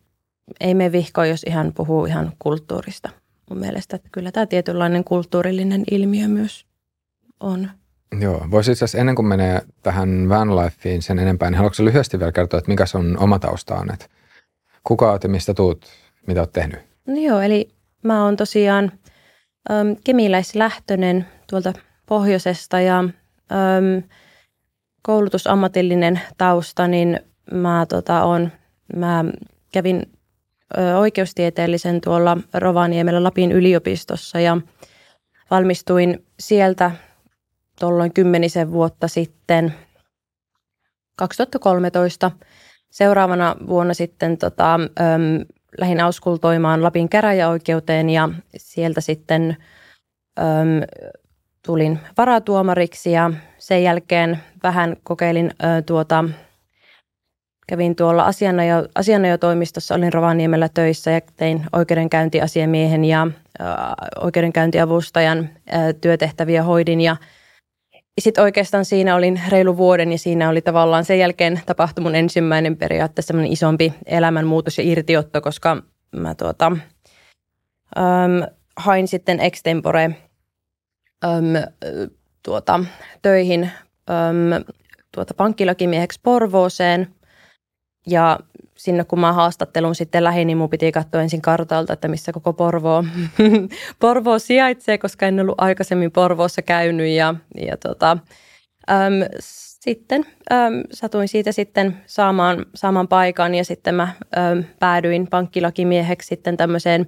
ei 0.60 0.74
me 0.74 0.92
vihko, 0.92 1.24
jos 1.24 1.44
ihan 1.44 1.74
puhuu 1.74 2.06
ihan 2.06 2.32
kulttuurista 2.40 3.10
mun 3.50 3.60
mielestä, 3.60 3.96
että 3.96 4.10
kyllä 4.12 4.32
tämä 4.32 4.46
tietynlainen 4.46 5.04
kulttuurillinen 5.04 5.84
ilmiö 5.92 6.28
myös 6.28 6.66
on. 7.40 7.70
Joo, 8.20 8.48
voisi 8.52 8.72
itse 8.72 8.86
asiassa 8.86 8.98
ennen 8.98 9.16
kuin 9.16 9.26
menee 9.26 9.62
tähän 9.84 10.30
vanlifeen 10.30 11.02
sen 11.02 11.20
enempää, 11.20 11.50
niin 11.50 11.58
haluatko 11.58 11.86
lyhyesti 11.86 12.20
vielä 12.20 12.32
kertoa, 12.32 12.58
että 12.58 12.72
mikä 12.72 12.86
sun 12.86 13.18
oma 13.20 13.40
tausta 13.40 13.76
on, 13.76 13.94
että 13.94 14.06
kuka 14.84 15.12
olet 15.12 15.24
ja 15.24 15.30
mistä 15.30 15.54
tuut, 15.54 15.86
mitä 16.28 16.42
olet 16.42 16.52
tehnyt? 16.52 16.80
No 17.08 17.16
joo, 17.16 17.42
eli 17.42 17.70
mä 18.04 18.26
oon 18.26 18.38
tosiaan 18.38 18.92
äm, 19.72 19.96
kemiläislähtöinen 20.04 21.26
tuolta 21.50 21.74
pohjoisesta 22.06 22.80
ja 22.80 23.04
äm, 23.52 24.04
koulutusammatillinen 25.02 26.22
tausta, 26.38 26.88
niin 26.88 27.20
mä, 27.52 27.86
tota, 27.90 28.24
on, 28.24 28.52
mä 28.96 29.26
kävin 29.72 30.14
oikeustieteellisen 31.00 32.02
tuolla 32.02 32.38
Rovaniemellä 32.54 33.24
Lapin 33.24 33.52
yliopistossa 33.52 34.40
ja 34.40 34.58
valmistuin 35.52 36.26
sieltä 36.40 36.92
tuolloin 37.80 38.14
kymmenisen 38.14 38.72
vuotta 38.72 39.08
sitten 39.08 39.74
2013. 41.16 42.32
Seuraavana 42.90 43.56
vuonna 43.68 43.94
sitten 43.94 44.38
tota, 44.38 44.80
lähdin 45.78 46.02
auskultoimaan 46.02 46.84
Lapin 46.84 47.10
käräjäoikeuteen 47.10 48.10
ja 48.10 48.30
sieltä 48.58 49.02
sitten 49.02 49.58
tulin 51.66 52.00
varatuomariksi 52.18 53.12
ja 53.12 53.32
sen 53.58 53.84
jälkeen 53.84 54.40
vähän 54.64 54.98
kokeilin 55.04 55.52
ä, 55.64 55.82
tuota, 55.82 56.26
kävin 57.68 57.96
tuolla 57.96 58.24
asianajo, 58.24 58.88
asianajotoimistossa, 58.96 59.96
olin 59.96 60.14
Rovaniemellä 60.14 60.70
töissä 60.74 61.12
ja 61.12 61.22
tein 61.36 61.66
oikeudenkäyntiasiamiehen 61.74 63.06
ja 63.06 63.28
ä, 63.62 63.66
oikeudenkäyntiavustajan 64.20 65.50
ä, 65.74 65.94
työtehtäviä 65.94 66.64
hoidin. 66.64 67.02
Ja 67.02 67.16
sitten 68.22 68.44
oikeastaan 68.44 68.86
siinä 68.86 69.16
olin 69.16 69.42
reilu 69.50 69.78
vuoden 69.78 70.12
ja 70.12 70.18
siinä 70.18 70.50
oli 70.50 70.62
tavallaan 70.62 71.06
sen 71.06 71.20
jälkeen 71.20 71.62
tapahtui 71.66 72.04
mun 72.04 72.16
ensimmäinen 72.16 72.78
periaatteessa 72.78 73.34
isompi 73.48 73.94
elämänmuutos 74.06 74.78
ja 74.78 74.84
irtiotto, 74.84 75.42
koska 75.42 75.78
mä 76.16 76.36
tuota, 76.36 76.72
äm, 77.98 78.54
hain 78.78 79.08
sitten 79.08 79.40
extempore 79.40 80.16
äm, 81.24 81.72
tuota, 82.44 82.80
töihin 83.22 83.72
äm, 84.10 84.64
tuota, 85.12 85.34
pankkilakimieheksi 85.34 86.20
Porvooseen. 86.24 87.08
Ja 88.08 88.40
sinne 88.76 89.04
kun 89.04 89.20
mä 89.20 89.34
haastattelun 89.34 89.96
sitten 89.96 90.24
lähin, 90.24 90.48
niin 90.48 90.58
mun 90.58 90.70
piti 90.70 90.92
katsoa 90.92 91.22
ensin 91.22 91.42
kartalta, 91.42 91.94
että 91.94 92.08
missä 92.08 92.32
koko 92.32 92.54
Porvoo, 92.54 93.04
Porvoo 94.00 94.40
sijaitsee, 94.40 94.98
koska 94.98 95.28
en 95.28 95.40
ollut 95.40 95.62
aikaisemmin 95.62 96.12
Porvoossa 96.12 96.62
käynyt. 96.62 97.08
Ja, 97.08 97.36
ja 97.68 97.78
tota, 97.78 98.18
äm, 98.92 99.14
sitten 99.40 100.26
äm, 100.52 100.84
satuin 100.94 101.28
siitä 101.28 101.52
sitten 101.52 101.98
saamaan, 102.06 102.66
saamaan 102.76 103.08
paikan 103.08 103.56
ja 103.56 103.66
sitten 103.66 103.96
mä 103.96 104.08
äm, 104.38 104.64
päädyin 104.80 105.28
pankkilakimieheksi 105.28 106.28
sitten 106.28 106.58
tämmöiseen 106.58 107.08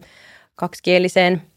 kaksikieliseen– 0.55 1.41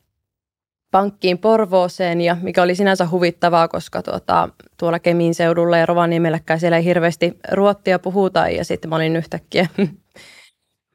pankkiin 0.91 1.39
Porvooseen, 1.39 2.21
ja 2.21 2.37
mikä 2.43 2.63
oli 2.63 2.75
sinänsä 2.75 3.09
huvittavaa, 3.11 3.69
koska 3.69 4.03
tuota, 4.03 4.49
tuolla 4.77 4.99
Kemin 4.99 5.35
seudulla 5.35 5.79
ja 5.79 5.87
Rovaniemelläkään 5.87 6.61
siellä 6.61 6.77
ei 6.77 6.85
hirveästi 6.85 7.39
ruottia 7.53 7.99
puhuta, 7.99 8.49
ja 8.49 8.65
sitten 8.65 8.89
mä 8.89 8.97
olin 8.97 9.17
yhtäkkiä 9.17 9.67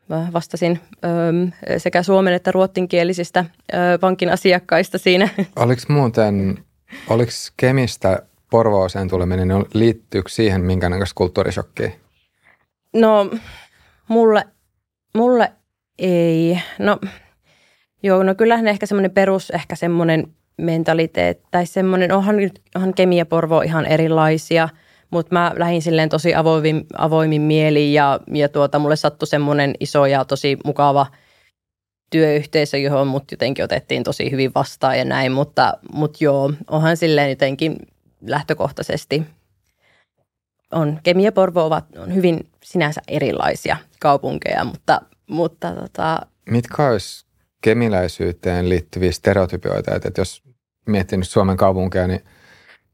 Mä 0.10 0.28
vastasin 0.34 0.80
ö, 1.06 1.78
sekä 1.80 2.04
suomen 2.04 2.34
että 2.34 2.52
ruottinkielisistä 2.52 3.46
ö, 3.74 3.78
pankin 4.00 4.30
asiakkaista 4.30 4.98
siinä. 4.98 5.30
Oliko 5.56 5.82
muuten, 5.88 6.64
oliko 7.08 7.32
Kemistä 7.58 8.22
Porvooseen 8.50 9.08
tuleminen, 9.08 9.48
niin 9.48 9.66
liittyykö 9.74 10.30
siihen 10.30 10.62
minkäännäköistä 10.62 11.16
kulttuurishokkia? 11.16 11.92
No, 12.94 13.32
mulle, 14.08 14.44
mulle 15.14 15.52
ei. 16.00 16.60
No, 16.80 17.00
Joo, 18.04 18.24
no 18.24 18.36
kyllähän 18.36 18.68
ehkä 18.68 18.86
semmoinen 18.86 19.12
perus, 19.12 19.50
ehkä 19.50 19.76
semmoinen 19.76 20.28
mentaliteetti 20.58 21.48
tai 21.52 21.66
semmoinen, 21.66 22.12
onhan, 22.12 22.36
onhan 22.76 22.94
Kemi 22.94 23.18
ja 23.18 23.26
Porvo 23.26 23.62
ihan 23.62 23.86
erilaisia, 23.86 24.70
mutta 25.10 25.36
mä 25.36 25.52
lähdin 25.56 25.82
silleen 25.82 26.10
tosi 26.10 26.36
avoimin, 26.36 26.86
avoimin 26.98 27.42
mieli 27.42 27.94
ja, 27.94 28.20
ja 28.34 28.50
tuota, 28.50 28.80
mulle 28.80 28.96
sattui 28.96 29.28
semmoinen 29.28 29.74
iso 29.80 30.06
ja 30.06 30.26
tosi 30.26 30.58
mukava 30.66 31.08
työyhteisö, 32.10 32.78
johon 32.78 33.08
mut 33.08 33.32
jotenkin 33.32 33.66
otettiin 33.66 34.04
tosi 34.04 34.32
hyvin 34.32 34.52
vastaan 34.56 34.98
ja 34.98 35.06
näin, 35.06 35.32
mutta, 35.32 35.74
mutta 35.94 36.18
joo, 36.24 36.54
onhan 36.70 36.98
silleen 36.98 37.30
jotenkin 37.30 37.76
lähtökohtaisesti 38.22 39.24
on, 40.72 41.00
Kemi 41.04 41.24
ja 41.24 41.32
Porvo 41.32 41.66
ovat 41.66 41.86
on 41.98 42.16
hyvin 42.16 42.50
sinänsä 42.64 43.02
erilaisia 43.08 43.78
kaupunkeja, 44.00 44.64
mutta, 44.64 45.02
mutta 45.28 45.72
tota, 45.72 46.20
Mitkä 46.50 46.88
olisi 46.88 47.26
kemiläisyyteen 47.64 48.70
liittyviä 48.70 49.12
stereotypioita, 49.12 49.96
että, 49.96 50.08
että 50.08 50.22
jos 50.22 50.44
miettii 50.86 51.18
nyt 51.18 51.30
Suomen 51.30 51.58
kaupunkeja, 51.58 52.08
niin 52.08 52.24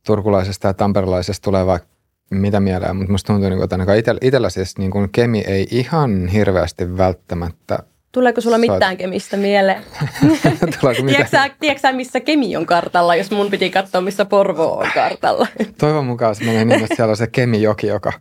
turkulaisesta 0.06 0.68
ja 0.68 0.74
tamperelaisesta 0.74 1.44
tulee 1.44 1.66
vaikka 1.66 1.90
mitä 2.32 2.60
mieleen, 2.60 2.96
mutta 2.96 3.12
musta 3.12 3.34
tuntuu, 3.34 3.50
niin 3.50 3.64
että 3.64 3.76
ainakaan 3.76 3.98
itsellä, 3.98 4.20
itsellä 4.22 4.50
siis 4.50 4.78
niin 4.78 4.92
kuin 4.92 5.10
kemi 5.12 5.44
ei 5.48 5.68
ihan 5.72 6.28
hirveästi 6.28 6.98
välttämättä 6.98 7.80
Tuleeko 8.12 8.42
sulla 8.42 8.58
mitään 8.58 8.82
Soit... 8.82 8.98
kemistä 8.98 9.38
mieleen? 9.38 9.84
tiedätkö, 11.08 11.38
tiedätkö 11.60 11.92
missä 11.92 12.20
kemi 12.20 12.58
on 12.58 12.66
kartalla, 12.66 13.16
jos 13.16 13.32
mun 13.32 13.52
piti 13.52 13.70
katsoa, 13.70 14.02
missä 14.02 14.26
Porvo 14.26 14.80
on 14.80 14.88
kartalla? 14.94 15.48
Toivon 15.78 16.06
mukaan 16.06 16.36
se 16.36 16.44
menee 16.44 16.66
niin, 16.66 16.84
että 16.84 16.96
siellä 16.96 17.12
on 17.12 17.18
se 17.18 17.28
kemijoki, 17.28 17.88
joka 17.88 18.14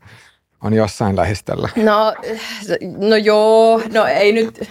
on 0.62 0.72
jossain 0.72 1.16
lähistöllä. 1.16 1.68
No, 1.76 2.14
no 2.98 3.16
joo, 3.16 3.82
no 3.92 4.06
ei 4.06 4.32
nyt, 4.32 4.68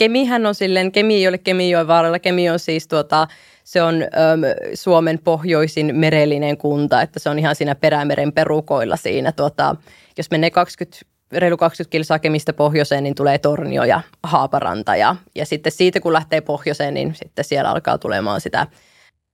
Kemihän 0.00 0.46
on 0.46 0.54
silleen, 0.54 0.92
Kemi 0.92 1.14
ei 1.14 1.28
ole 1.28 1.38
Kemijoen 1.38 1.86
vaaralla, 1.86 2.18
Kemi 2.18 2.50
on 2.50 2.58
siis 2.58 2.88
tuota, 2.88 3.28
se 3.64 3.82
on 3.82 3.94
äm, 3.94 4.40
Suomen 4.74 5.18
pohjoisin 5.18 5.96
merellinen 5.96 6.56
kunta, 6.56 7.02
että 7.02 7.18
se 7.18 7.30
on 7.30 7.38
ihan 7.38 7.56
siinä 7.56 7.74
Perämeren 7.74 8.32
perukoilla 8.32 8.96
siinä. 8.96 9.32
Tuota, 9.32 9.76
jos 10.18 10.30
menee 10.30 10.50
20, 10.50 10.98
reilu 11.32 11.56
20 11.56 11.90
kilsaa 11.90 12.18
Kemistä 12.18 12.52
pohjoiseen, 12.52 13.04
niin 13.04 13.14
tulee 13.14 13.38
Tornio 13.38 13.84
ja 13.84 14.00
Haaparanta. 14.22 14.96
Ja, 14.96 15.16
ja 15.34 15.46
sitten 15.46 15.72
siitä 15.72 16.00
kun 16.00 16.12
lähtee 16.12 16.40
pohjoiseen, 16.40 16.94
niin 16.94 17.14
sitten 17.14 17.44
siellä 17.44 17.70
alkaa 17.70 17.98
tulemaan 17.98 18.40
sitä, 18.40 18.66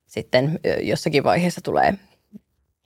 sitten 0.07 0.61
jossakin 0.83 1.25
vaiheessa 1.25 1.61
tulee 1.61 1.95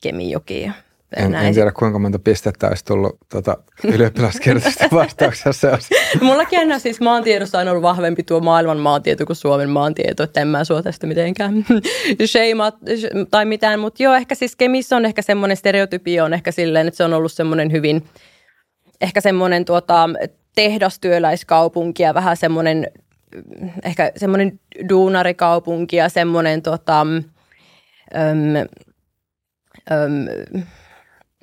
Kemijoki 0.03 0.71
en, 1.17 1.35
en 1.35 1.55
tiedä 1.55 1.73
kuinka 1.73 1.99
monta 1.99 2.19
pistettä 2.19 2.69
olisi 2.69 2.85
tullut 2.85 3.19
tuota, 3.31 3.57
ylioppilaskirjoitusta 3.85 4.85
vastauksessa. 4.93 5.79
Mullakin 6.21 6.59
aina 6.59 6.79
siis 6.79 7.01
maantiedossa 7.01 7.59
on 7.59 7.69
ollut 7.69 7.83
vahvempi 7.83 8.23
tuo 8.23 8.41
maailman 8.41 8.79
maantieto 8.79 9.27
kuin 9.27 9.37
Suomen 9.37 9.71
maantieto, 9.71 10.23
että 10.23 10.41
en 10.41 10.49
mä 10.49 10.65
sua 10.65 10.83
tästä 10.83 11.07
mitenkään 11.07 11.67
sheimaa 12.27 12.73
tai 13.31 13.45
mitään. 13.45 13.81
Mutta 13.81 14.03
joo, 14.03 14.15
ehkä 14.15 14.35
siis 14.35 14.57
Kemissä 14.57 14.97
on 14.97 15.05
ehkä 15.05 15.23
semmoinen 15.23 15.57
stereotypia 15.57 16.25
on 16.25 16.35
ehkä 16.35 16.53
silleen, 16.53 16.89
että 16.89 16.99
se 16.99 17.05
on 17.05 17.15
ollut 17.15 17.33
semmoinen 17.33 17.73
hyvin, 17.73 18.05
ehkä 19.01 19.21
semmoinen 19.21 19.65
tuota, 19.65 20.09
tehdastyöläiskaupunki 20.55 22.03
ja 22.03 22.15
vähän 22.15 22.37
semmoinen, 22.37 22.91
ehkä 23.85 24.13
semmoinen 24.17 24.61
duunarikaupunki 24.89 25.97
ja 25.97 26.09
semmoinen 26.09 26.63
tuota, 26.63 27.01
öm, 27.01 28.57
öm, 29.93 30.65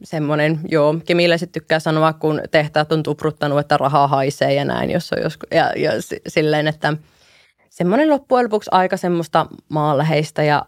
semmoinen, 0.04 0.60
joo, 0.70 0.96
kemiläiset 1.06 1.52
tykkää 1.52 1.80
sanoa, 1.80 2.14
kun 2.14 2.42
tehtaat 2.52 2.92
on 2.92 3.04
tupruttanut, 3.04 3.60
että 3.60 3.78
rahaa 3.78 4.08
haisee 4.08 4.54
ja 4.54 4.66
näin, 4.66 4.92
jos 4.92 5.14
on 5.14 5.22
joskus, 5.22 5.50
ja, 5.52 5.74
ja 5.76 5.92
silleen, 6.28 6.68
että 6.68 6.94
semmoinen 7.70 8.10
loppujen 8.10 8.44
lopuksi 8.44 8.70
aika 8.74 8.98
semmoista 8.98 9.46
maanläheistä 9.70 10.44
ja, 10.44 10.66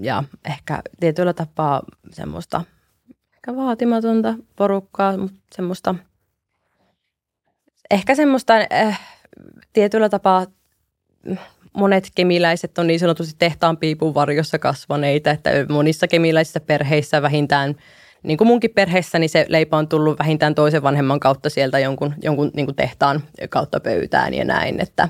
ja 0.00 0.24
ehkä 0.44 0.82
tietyllä 1.00 1.32
tapaa 1.32 1.82
semmoista 2.10 2.64
ehkä 3.34 3.56
vaatimatonta 3.56 4.34
porukkaa, 4.56 5.16
mutta 5.16 5.40
semmoista, 5.54 5.94
ehkä 7.90 8.14
semmoista 8.14 8.54
äh, 8.72 9.00
tietyllä 9.72 10.08
tapaa 10.08 10.46
monet 11.72 12.08
kemiläiset 12.14 12.78
on 12.78 12.86
niin 12.86 13.00
sanotusti 13.00 13.34
tehtaan 13.38 13.76
piipun 13.76 14.14
varjossa 14.14 14.58
kasvaneita, 14.58 15.30
että 15.30 15.50
monissa 15.68 16.08
kemiläisissä 16.08 16.60
perheissä 16.60 17.22
vähintään– 17.22 17.74
niin 18.24 18.38
kuin 18.38 18.48
munkin 18.48 18.70
perheessä, 18.70 19.18
niin 19.18 19.30
se 19.30 19.46
leipä 19.48 19.76
on 19.76 19.88
tullut 19.88 20.18
vähintään 20.18 20.54
toisen 20.54 20.82
vanhemman 20.82 21.20
kautta 21.20 21.50
sieltä 21.50 21.78
jonkun, 21.78 22.14
jonkun 22.22 22.50
niin 22.56 22.66
kuin 22.66 22.76
tehtaan 22.76 23.22
kautta 23.50 23.80
pöytään 23.80 24.34
ja 24.34 24.44
näin. 24.44 24.80
Että, 24.80 25.08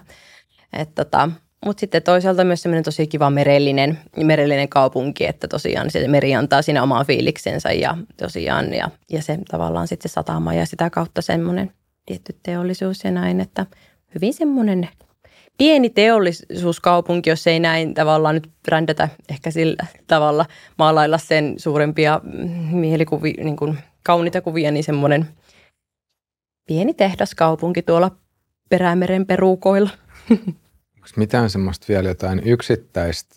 et 0.73 0.95
tota, 0.95 1.31
mutta 1.65 1.81
sitten 1.81 2.03
toisaalta 2.03 2.45
myös 2.45 2.63
semmoinen 2.63 2.85
tosi 2.85 3.07
kiva 3.07 3.31
merellinen, 3.31 3.99
merellinen 4.17 4.69
kaupunki, 4.69 5.27
että 5.27 5.49
tosiaan 5.49 5.91
se 5.91 6.09
meri 6.09 6.35
antaa 6.35 6.63
siinä 6.63 6.83
omaa 6.83 7.05
fiiliksensä 7.05 7.73
ja 7.73 7.97
tosiaan 8.17 8.75
ja, 8.75 8.91
ja 9.11 9.23
se 9.23 9.39
tavallaan 9.51 9.89
sitten 9.89 10.09
se 10.09 10.13
satama 10.13 10.55
ja 10.55 10.67
sitä 10.67 10.91
kautta 10.91 11.23
semmoinen 11.23 11.73
tietty 12.07 12.37
teollisuus 12.43 13.05
ja 13.05 13.11
näin, 13.11 13.41
että 13.41 13.67
hyvin 14.15 14.35
semmoinen 14.35 14.89
pieni 15.59 15.91
teollisuuskaupunki, 15.91 17.31
jos 17.31 17.47
ei 17.47 17.61
näin 17.61 17.95
tavallaan 17.95 18.35
nyt 18.35 18.51
brändätä 18.63 19.09
ehkä 19.29 19.51
sillä 19.51 19.87
tavalla 20.07 20.47
maalailla 20.79 21.19
sen 21.19 21.55
suurempia 21.57 22.21
mielikuvia, 22.71 23.45
niin 23.45 23.57
kuin 23.57 23.79
kauniita 24.03 24.41
kuvia, 24.41 24.71
niin 24.71 24.85
semmoinen 24.85 25.29
pieni 26.67 26.95
tehdaskaupunki 26.95 27.83
tuolla 27.83 28.11
Perämeren 28.69 29.27
perukoilla. 29.27 29.91
Onko 30.31 31.09
mitään 31.17 31.51
semmoista 31.51 31.87
vielä 31.89 32.09
jotain 32.09 32.43
yksittäistä, 32.45 33.37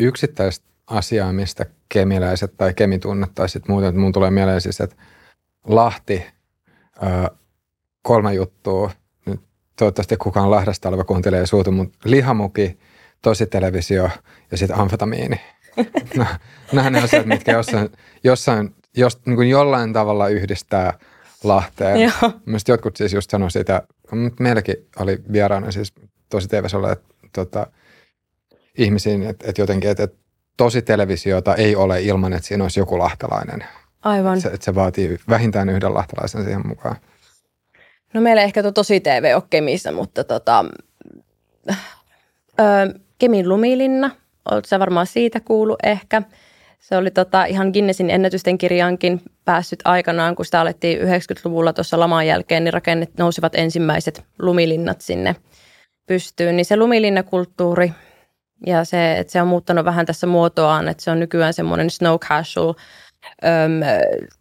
yksittäistä 0.00 0.66
asiaa, 0.86 1.32
mistä 1.32 1.66
kemiläiset 1.88 2.56
tai 2.56 2.74
kemi 2.74 2.98
tunnettaisiin 2.98 3.64
muuten? 3.68 3.98
Mun 3.98 4.12
tulee 4.12 4.30
mieleen 4.30 4.60
siis, 4.60 4.80
että 4.80 4.96
Lahti, 5.66 6.26
kolme 8.02 8.34
juttua– 8.34 8.90
toivottavasti 9.76 10.16
kukaan 10.16 10.50
Lahdesta 10.50 10.88
oleva 10.88 11.04
kuuntelee 11.04 11.40
ei 11.40 11.46
suutu, 11.46 11.72
mutta 11.72 11.98
lihamuki, 12.04 12.78
tositelevisio 13.22 14.10
ja 14.50 14.56
sitten 14.56 14.78
amfetamiini. 14.78 15.40
no, 16.16 16.26
nämä 16.72 16.90
ne 16.90 17.00
asiat, 17.00 17.26
mitkä 17.26 17.52
jossain, 17.52 17.88
jossain 18.24 18.74
jos, 18.96 19.26
niin 19.26 19.36
kuin 19.36 19.48
jollain 19.48 19.92
tavalla 19.92 20.28
yhdistää 20.28 20.98
Lahteen. 21.44 22.12
Mielestäni 22.46 22.72
jotkut 22.72 22.96
siis 22.96 23.12
just 23.12 23.30
sanoi 23.30 23.50
sitä 23.50 23.82
meilläkin 24.40 24.76
oli 24.98 25.18
vieraana 25.32 25.70
siis 25.70 25.94
tosi 26.28 26.48
tv 26.48 26.64
että 26.92 27.06
tota, 27.32 27.66
ihmisiin, 28.78 29.22
että, 29.22 29.46
että 29.48 29.62
jotenkin, 29.62 29.90
että, 29.90 30.02
että 30.02 30.16
tosi 30.56 30.82
televisiota 30.82 31.54
ei 31.54 31.76
ole 31.76 32.02
ilman, 32.02 32.32
että 32.32 32.48
siinä 32.48 32.64
olisi 32.64 32.80
joku 32.80 32.98
lahtalainen. 32.98 33.64
Aivan. 34.02 34.40
Se, 34.40 34.48
että 34.48 34.64
se 34.64 34.74
vaatii 34.74 35.18
vähintään 35.28 35.68
yhden 35.68 35.94
lahtalaisen 35.94 36.44
siihen 36.44 36.66
mukaan. 36.66 36.96
No 38.16 38.22
meillä 38.22 38.42
ehkä 38.42 38.62
tuo 38.62 38.72
tosi 38.72 39.00
TV 39.00 39.32
on 39.36 39.42
Kemissä, 39.50 39.92
mutta 39.92 40.24
tota, 40.24 40.64
ö, 42.60 42.98
Kemin 43.18 43.48
lumilinna, 43.48 44.10
oletko 44.50 44.78
varmaan 44.78 45.06
siitä 45.06 45.40
kuulu 45.40 45.76
ehkä. 45.82 46.22
Se 46.78 46.96
oli 46.96 47.10
tota, 47.10 47.44
ihan 47.44 47.70
Guinnessin 47.72 48.10
ennätysten 48.10 48.58
kirjaankin 48.58 49.20
päässyt 49.44 49.78
aikanaan, 49.84 50.36
kun 50.36 50.44
sitä 50.44 50.60
alettiin 50.60 50.98
90-luvulla 51.00 51.72
tuossa 51.72 52.00
laman 52.00 52.26
jälkeen, 52.26 52.64
niin 52.64 52.72
rakennet 52.72 53.10
nousivat 53.18 53.54
ensimmäiset 53.54 54.24
lumilinnat 54.38 55.00
sinne 55.00 55.36
pystyyn. 56.06 56.56
Niin 56.56 56.64
se 56.64 56.76
lumilinnakulttuuri 56.76 57.92
ja 58.66 58.84
se, 58.84 59.18
että 59.18 59.32
se 59.32 59.42
on 59.42 59.48
muuttanut 59.48 59.84
vähän 59.84 60.06
tässä 60.06 60.26
muotoaan, 60.26 60.88
että 60.88 61.02
se 61.02 61.10
on 61.10 61.20
nykyään 61.20 61.54
semmoinen 61.54 61.90
snow 61.90 62.18
casual– 62.18 62.74
öm, 63.44 63.80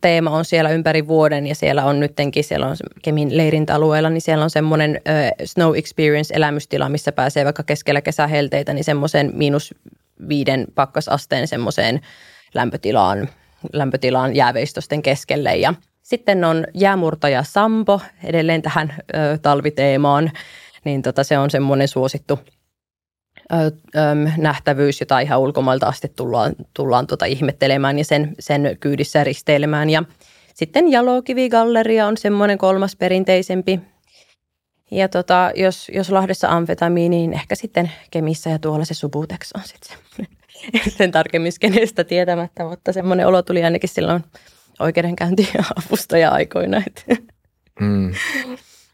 teema 0.02 0.30
on 0.30 0.46
siellä 0.46 0.70
ympäri 0.70 1.08
vuoden 1.08 1.48
ja 1.48 1.56
siellä 1.56 1.86
on 1.86 2.00
nyttenkin, 2.00 2.44
siellä 2.44 2.68
on 2.68 2.76
Kemin 3.02 3.38
leirintäalueella, 3.38 4.10
niin 4.10 4.22
siellä 4.22 4.44
on 4.44 4.50
semmoinen 4.50 5.02
ö, 5.08 5.46
snow 5.46 5.76
experience 5.76 6.34
elämystila, 6.34 6.90
missä 6.90 7.12
pääsee 7.12 7.46
vaikka 7.46 7.64
keskellä 7.64 8.02
kesähelteitä, 8.02 8.74
niin 8.74 8.84
semmoisen 8.84 9.32
miinus 9.34 9.76
viiden 10.30 10.66
pakkasasteen 10.76 11.48
semmoiseen 11.48 12.02
lämpötilaan, 12.54 13.30
lämpötilaan 13.74 14.36
jääveistosten 14.36 15.02
keskelle. 15.02 15.56
Ja 15.56 15.74
sitten 16.04 16.44
on 16.44 16.68
jäämurtaja 16.74 17.44
Sampo 17.44 18.02
edelleen 18.24 18.62
tähän 18.62 18.94
ö, 19.16 19.38
talviteemaan, 19.42 20.32
niin 20.84 21.02
tota, 21.02 21.24
se 21.24 21.38
on 21.38 21.50
semmoinen 21.50 21.88
suosittu 21.88 22.40
nähtävyys, 24.38 25.00
jota 25.00 25.20
ihan 25.20 25.40
ulkomailta 25.40 25.88
asti 25.88 26.12
tullaan, 26.16 26.54
tullaan 26.74 27.08
tuota 27.08 27.26
ihmettelemään 27.26 27.98
ja 27.98 28.06
sen, 28.06 28.36
sen 28.40 28.78
kyydissä 28.80 29.24
risteilemään. 29.24 29.90
Ja 29.90 30.04
sitten 30.54 30.88
Jalokivi-galleria 30.88 32.08
on 32.08 32.18
semmoinen 32.18 32.58
kolmas 32.58 32.96
perinteisempi. 32.96 33.80
Ja 34.92 35.10
tota, 35.10 35.52
jos, 35.56 35.92
jos 35.94 36.12
Lahdessa 36.12 36.50
amfetamiini, 36.50 37.16
niin 37.16 37.34
ehkä 37.34 37.56
sitten 37.56 37.92
Kemissä 38.12 38.50
ja 38.50 38.60
tuolla 38.60 38.86
se 38.86 38.94
Subutex 38.94 39.52
on 39.56 39.62
sitten 39.66 40.28
sen 40.98 41.12
tarkemmin 41.12 41.52
kenestä 41.60 42.04
tietämättä, 42.04 42.64
mutta 42.64 42.94
semmoinen 42.94 43.28
olo 43.28 43.42
tuli 43.42 43.64
ainakin 43.64 43.90
silloin 43.90 44.24
oikeudenkäyntiavustaja 44.80 46.30
aikoina. 46.32 46.82
Mm. 47.80 48.14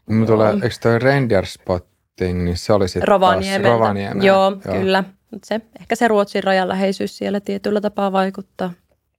Mulla 0.06 0.26
tulee, 0.26 0.52
eikö 0.52 0.76
toi 0.82 0.98
Reindeer 0.98 1.46
Spot 1.46 1.91
Ting, 2.16 2.44
niin 2.44 2.56
se 2.56 2.72
oli 2.72 2.88
sitten 2.88 3.08
Rovaniemeltä. 3.08 3.68
Rovaniemeltä. 3.68 4.26
Joo, 4.26 4.50
Joo, 4.64 4.78
kyllä. 4.78 5.04
Se, 5.44 5.60
ehkä 5.80 5.96
se 5.96 6.08
Ruotsin 6.08 6.44
rajan 6.44 6.68
läheisyys 6.68 7.18
siellä 7.18 7.40
tietyllä 7.40 7.80
tapaa 7.80 8.12
vaikuttaa. 8.12 8.72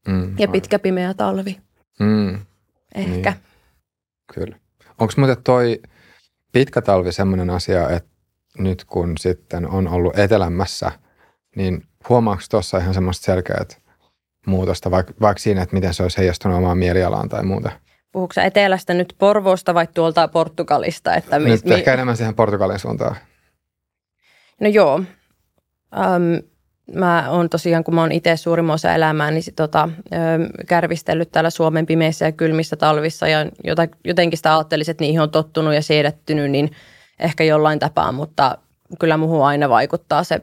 Mm, 0.07 0.35
ja 0.39 0.47
pitkä 0.47 0.79
pimeä 0.79 1.13
talvi. 1.13 1.57
Mm, 1.99 2.39
ehkä. 2.95 3.31
Niin. 3.31 3.43
Kyllä. 4.33 4.55
Onko 4.99 5.13
muuten 5.17 5.43
toi 5.43 5.81
pitkä 6.51 6.81
talvi 6.81 7.11
sellainen 7.11 7.49
asia, 7.49 7.89
että 7.89 8.09
nyt 8.57 8.85
kun 8.85 9.17
sitten 9.17 9.67
on 9.69 9.87
ollut 9.87 10.19
etelämässä, 10.19 10.91
niin 11.55 11.83
huomaako 12.09 12.41
tuossa 12.49 12.77
ihan 12.77 12.93
semmoista 12.93 13.25
selkeää 13.25 13.65
muutosta, 14.47 14.91
vaikka, 14.91 15.13
vaikka 15.21 15.39
siinä, 15.39 15.61
että 15.61 15.75
miten 15.75 15.93
se 15.93 16.03
olisi 16.03 16.17
heijastunut 16.17 16.57
omaan 16.57 16.77
mielialaan 16.77 17.29
tai 17.29 17.43
muuta? 17.43 17.71
Puhuuko 18.13 18.33
etelästä 18.43 18.93
nyt 18.93 19.15
Porvoosta 19.17 19.73
vai 19.73 19.87
tuolta 19.93 20.27
Portugalista? 20.27 21.15
Että 21.15 21.39
mi- 21.39 21.49
nyt 21.49 21.65
mi- 21.65 21.73
ehkä 21.73 21.93
enemmän 21.93 22.17
siihen 22.17 22.35
Portugalin 22.35 22.79
suuntaan. 22.79 23.15
No 24.61 24.69
joo. 24.69 24.95
Um, 24.95 26.43
mä 26.95 27.29
oon 27.29 27.49
tosiaan, 27.49 27.83
kun 27.83 27.95
mä 27.95 28.01
oon 28.01 28.11
itse 28.11 28.37
suurimman 28.37 28.73
osa 28.73 28.93
elämää, 28.93 29.31
niin 29.31 29.43
sit, 29.43 29.55
tota, 29.55 29.89
kärvistellyt 30.67 31.31
täällä 31.31 31.49
Suomen 31.49 31.85
pimeissä 31.85 32.25
ja 32.25 32.31
kylmissä 32.31 32.75
talvissa 32.75 33.27
ja 33.27 33.45
jota, 33.63 33.87
jotenkin 34.03 34.37
sitä 34.37 34.55
ajattelisin, 34.57 34.91
että 34.91 35.03
niihin 35.03 35.21
on 35.21 35.31
tottunut 35.31 35.73
ja 35.73 35.81
siedättynyt, 35.81 36.51
niin 36.51 36.71
ehkä 37.19 37.43
jollain 37.43 37.79
tapaa, 37.79 38.11
mutta 38.11 38.57
kyllä 38.99 39.17
muuhun 39.17 39.45
aina 39.45 39.69
vaikuttaa 39.69 40.23
se 40.23 40.41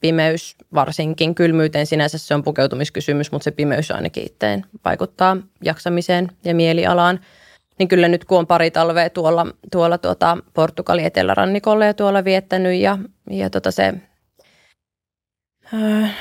pimeys, 0.00 0.56
varsinkin 0.74 1.34
kylmyyteen 1.34 1.86
sinänsä 1.86 2.18
se 2.18 2.34
on 2.34 2.42
pukeutumiskysymys, 2.42 3.32
mutta 3.32 3.44
se 3.44 3.50
pimeys 3.50 3.90
ainakin 3.90 4.26
itteen 4.26 4.64
vaikuttaa 4.84 5.36
jaksamiseen 5.62 6.28
ja 6.44 6.54
mielialaan. 6.54 7.20
Niin 7.78 7.88
kyllä 7.88 8.08
nyt 8.08 8.24
kun 8.24 8.38
on 8.38 8.46
pari 8.46 8.70
talvea 8.70 9.10
tuolla, 9.10 9.46
tuolla 9.72 9.98
tuota 9.98 10.38
Portugalin 10.54 11.04
etelärannikolla 11.04 11.84
ja 11.84 11.94
tuolla 11.94 12.24
viettänyt 12.24 12.80
ja, 12.80 12.98
ja 13.30 13.50
tota 13.50 13.70
se, 13.70 13.94
äh, 15.74 16.16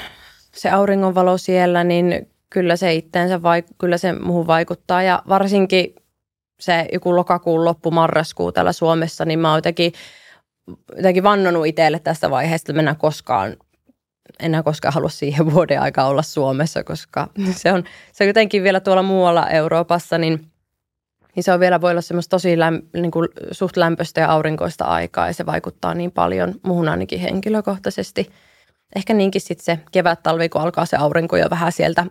se 0.51 0.69
auringonvalo 0.69 1.37
siellä, 1.37 1.83
niin 1.83 2.29
kyllä 2.49 2.75
se 2.75 2.93
itteensä 2.93 3.37
vaik- 3.37 3.75
kyllä 3.79 3.97
se 3.97 4.13
muuhun 4.13 4.47
vaikuttaa 4.47 5.03
ja 5.03 5.23
varsinkin 5.29 5.95
se 6.59 6.85
joku 6.93 7.15
lokakuun 7.15 7.65
loppu, 7.65 7.91
marraskuu 7.91 8.51
täällä 8.51 8.71
Suomessa, 8.73 9.25
niin 9.25 9.39
mä 9.39 9.49
oon 9.49 9.57
jotenkin, 9.57 9.93
jotenkin 10.95 11.23
vannonut 11.23 11.67
itselle 11.67 11.99
tässä 11.99 12.29
vaiheessa, 12.29 12.63
että 12.63 12.73
mennään 12.73 12.97
koskaan 12.97 13.55
enää 14.39 14.63
koskaan 14.63 14.93
halua 14.93 15.09
siihen 15.09 15.53
vuoden 15.53 15.81
aikaa 15.81 16.07
olla 16.07 16.21
Suomessa, 16.21 16.83
koska 16.83 17.27
se 17.61 17.71
on, 17.71 17.83
se 18.11 18.23
on 18.23 18.27
jotenkin 18.27 18.63
vielä 18.63 18.79
tuolla 18.79 19.03
muualla 19.03 19.49
Euroopassa, 19.49 20.17
niin, 20.17 20.51
niin 21.35 21.43
se 21.43 21.53
on 21.53 21.59
vielä 21.59 21.81
voi 21.81 21.91
olla 21.91 22.01
semmoista 22.01 22.29
tosi 22.29 22.59
läm, 22.59 22.81
niin 22.93 23.11
kuin 23.11 23.29
suht 23.51 23.77
lämpöistä 23.77 24.21
ja 24.21 24.31
aurinkoista 24.31 24.85
aikaa 24.85 25.27
ja 25.27 25.33
se 25.33 25.45
vaikuttaa 25.45 25.93
niin 25.93 26.11
paljon 26.11 26.55
muuhun 26.63 26.89
ainakin 26.89 27.19
henkilökohtaisesti. 27.19 28.29
Ehkä 28.95 29.13
niinkin 29.13 29.41
sitten 29.41 29.65
se 29.65 29.79
kevät-talvi, 29.91 30.49
kun 30.49 30.61
alkaa 30.61 30.85
se 30.85 30.97
aurinko 30.97 31.37
jo 31.37 31.49
vähän 31.49 31.71
sieltä 31.71 32.05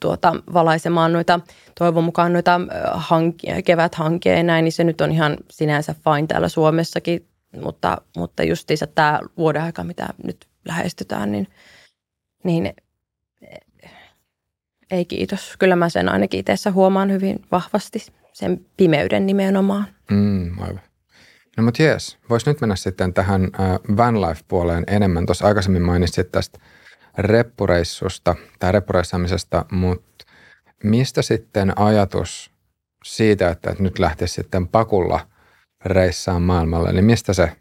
tuota, 0.00 0.32
valaisemaan 0.52 1.12
noita, 1.12 1.40
toivon 1.78 2.04
mukaan 2.04 2.32
noita 2.32 2.60
hankia, 2.92 3.62
keväthankia 3.62 4.36
ja 4.36 4.42
näin, 4.42 4.64
niin 4.64 4.72
se 4.72 4.84
nyt 4.84 5.00
on 5.00 5.12
ihan 5.12 5.36
sinänsä 5.50 5.94
fine 6.04 6.26
täällä 6.26 6.48
Suomessakin, 6.48 7.26
mutta, 7.62 7.98
mutta 8.16 8.42
justiinsa 8.42 8.86
tämä 8.86 9.20
vuoden 9.36 9.62
aika, 9.62 9.84
mitä 9.84 10.08
nyt 10.24 10.46
lähestytään, 10.64 11.32
niin, 11.32 11.48
niin 12.44 12.74
ei 14.90 15.04
kiitos. 15.04 15.54
Kyllä 15.58 15.76
mä 15.76 15.88
sen 15.88 16.08
ainakin 16.08 16.40
itse 16.40 16.70
huomaan 16.70 17.12
hyvin 17.12 17.42
vahvasti, 17.52 18.06
sen 18.32 18.66
pimeyden 18.76 19.26
nimenomaan. 19.26 19.86
Mm, 20.10 20.58
aivan. 20.62 20.80
No 21.56 21.62
mutta 21.62 21.82
jees, 21.82 22.18
voisi 22.30 22.50
nyt 22.50 22.60
mennä 22.60 22.76
sitten 22.76 23.14
tähän 23.14 23.42
äh, 23.44 23.96
vanlife-puoleen 23.96 24.84
enemmän. 24.86 25.26
Tuossa 25.26 25.46
aikaisemmin 25.46 25.82
mainitsit 25.82 26.32
tästä 26.32 26.58
reppureissusta 27.18 28.34
tai 28.58 28.72
reppureissaamisesta, 28.72 29.64
mutta 29.72 30.24
mistä 30.84 31.22
sitten 31.22 31.78
ajatus 31.78 32.50
siitä, 33.04 33.50
että 33.50 33.74
nyt 33.78 33.98
lähtisi 33.98 34.34
sitten 34.34 34.68
pakulla 34.68 35.20
reissaan 35.90 36.42
maailmalle, 36.42 36.92
niin 36.92 37.04
mistä 37.04 37.32
se, 37.32 37.52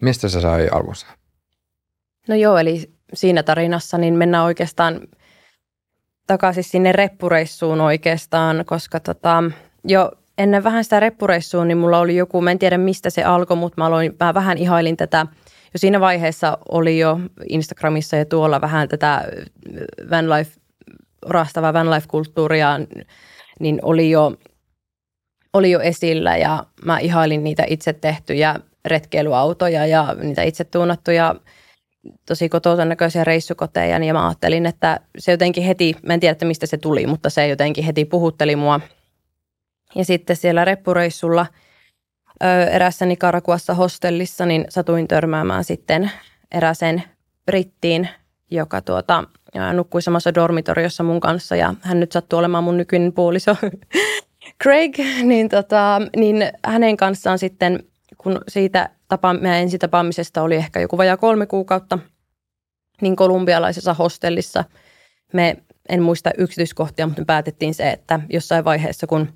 mistä 0.00 0.28
se 0.28 0.40
sai 0.40 0.68
alkunsa? 0.72 1.06
No 2.28 2.34
joo, 2.34 2.58
eli 2.58 2.90
siinä 3.14 3.42
tarinassa 3.42 3.98
niin 3.98 4.14
mennään 4.14 4.44
oikeastaan 4.44 5.00
takaisin 6.26 6.64
sinne 6.64 6.92
reppureissuun 6.92 7.80
oikeastaan, 7.80 8.64
koska 8.66 9.00
tota, 9.00 9.44
jo 9.84 10.12
ennen 10.38 10.64
vähän 10.64 10.84
sitä 10.84 11.00
reppureissuun, 11.00 11.68
niin 11.68 11.78
mulla 11.78 11.98
oli 11.98 12.16
joku, 12.16 12.40
mä 12.40 12.50
en 12.50 12.58
tiedä 12.58 12.78
mistä 12.78 13.10
se 13.10 13.24
alkoi, 13.24 13.56
mutta 13.56 13.80
mä, 13.80 13.86
aloin, 13.86 14.16
mä 14.20 14.34
vähän 14.34 14.58
ihailin 14.58 14.96
tätä, 14.96 15.26
jo 15.74 15.78
siinä 15.78 16.00
vaiheessa 16.00 16.58
oli 16.68 16.98
jo 16.98 17.20
Instagramissa 17.48 18.16
ja 18.16 18.24
tuolla 18.24 18.60
vähän 18.60 18.88
tätä 18.88 19.24
vanlife, 20.10 20.52
orastavaa 21.24 21.72
vanlife-kulttuuria, 21.72 22.80
niin 23.60 23.78
oli 23.82 24.10
jo, 24.10 24.32
oli 25.52 25.70
jo 25.70 25.80
esillä 25.80 26.36
ja 26.36 26.66
mä 26.84 26.98
ihailin 26.98 27.44
niitä 27.44 27.64
itse 27.66 27.92
tehtyjä 27.92 28.54
retkeilyautoja 28.84 29.86
ja 29.86 30.16
niitä 30.22 30.42
itse 30.42 30.64
tuunattuja 30.64 31.34
tosi 32.26 32.48
kotoisen 32.48 32.88
näköisiä 32.88 33.24
reissukoteja, 33.24 33.98
niin 33.98 34.14
mä 34.14 34.26
ajattelin, 34.26 34.66
että 34.66 35.00
se 35.18 35.30
jotenkin 35.32 35.64
heti, 35.64 35.96
mä 36.02 36.14
en 36.14 36.20
tiedä, 36.20 36.32
että 36.32 36.44
mistä 36.44 36.66
se 36.66 36.76
tuli, 36.76 37.06
mutta 37.06 37.30
se 37.30 37.48
jotenkin 37.48 37.84
heti 37.84 38.04
puhutteli 38.04 38.56
mua. 38.56 38.80
Ja 39.94 40.04
sitten 40.04 40.36
siellä 40.36 40.64
reppureissulla 40.64 41.46
erässä 42.70 43.06
Nicaraguassa 43.06 43.74
hostellissa, 43.74 44.46
niin 44.46 44.64
satuin 44.68 45.08
törmäämään 45.08 45.64
sitten 45.64 46.10
eräsen 46.52 47.02
brittiin, 47.46 48.08
joka 48.50 48.80
tuota, 48.80 49.24
nukkui 49.72 50.02
samassa 50.02 50.34
dormitoriossa 50.34 51.02
mun 51.02 51.20
kanssa 51.20 51.56
ja 51.56 51.74
hän 51.80 52.00
nyt 52.00 52.12
sattuu 52.12 52.38
olemaan 52.38 52.64
mun 52.64 52.76
nykyinen 52.76 53.12
puoliso 53.12 53.56
Craig, 54.62 54.98
niin, 55.22 55.48
tota, 55.48 56.00
niin 56.16 56.36
hänen 56.64 56.96
kanssaan 56.96 57.38
sitten, 57.38 57.82
kun 58.18 58.40
siitä 58.48 58.90
tapa, 59.08 59.34
meidän 59.34 59.60
ensitapaamisesta 59.60 60.42
oli 60.42 60.56
ehkä 60.56 60.80
joku 60.80 60.98
vajaa 60.98 61.16
kolme 61.16 61.46
kuukautta, 61.46 61.98
niin 63.00 63.16
kolumbialaisessa 63.16 63.94
hostellissa 63.94 64.64
me, 65.32 65.56
en 65.88 66.02
muista 66.02 66.30
yksityiskohtia, 66.38 67.06
mutta 67.06 67.22
me 67.22 67.26
päätettiin 67.26 67.74
se, 67.74 67.90
että 67.90 68.20
jossain 68.30 68.64
vaiheessa, 68.64 69.06
kun 69.06 69.28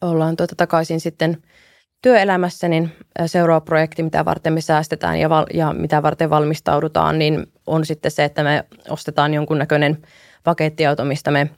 ollaan 0.00 0.36
tuota 0.36 0.56
takaisin 0.56 1.00
sitten 1.00 1.42
työelämässä, 2.02 2.68
niin 2.68 2.90
seuraava 3.26 3.60
projekti, 3.60 4.02
mitä 4.02 4.24
varten 4.24 4.52
me 4.52 4.60
säästetään 4.60 5.20
ja, 5.20 5.30
val- 5.30 5.46
ja 5.54 5.72
mitä 5.72 6.02
varten 6.02 6.30
valmistaudutaan, 6.30 7.18
niin 7.18 7.46
on 7.66 7.86
sitten 7.86 8.10
se, 8.10 8.24
että 8.24 8.44
me 8.44 8.64
ostetaan 8.88 9.34
jonkunnäköinen 9.34 10.02
pakettiauto, 10.44 11.04
mistä 11.04 11.30
me 11.30 11.50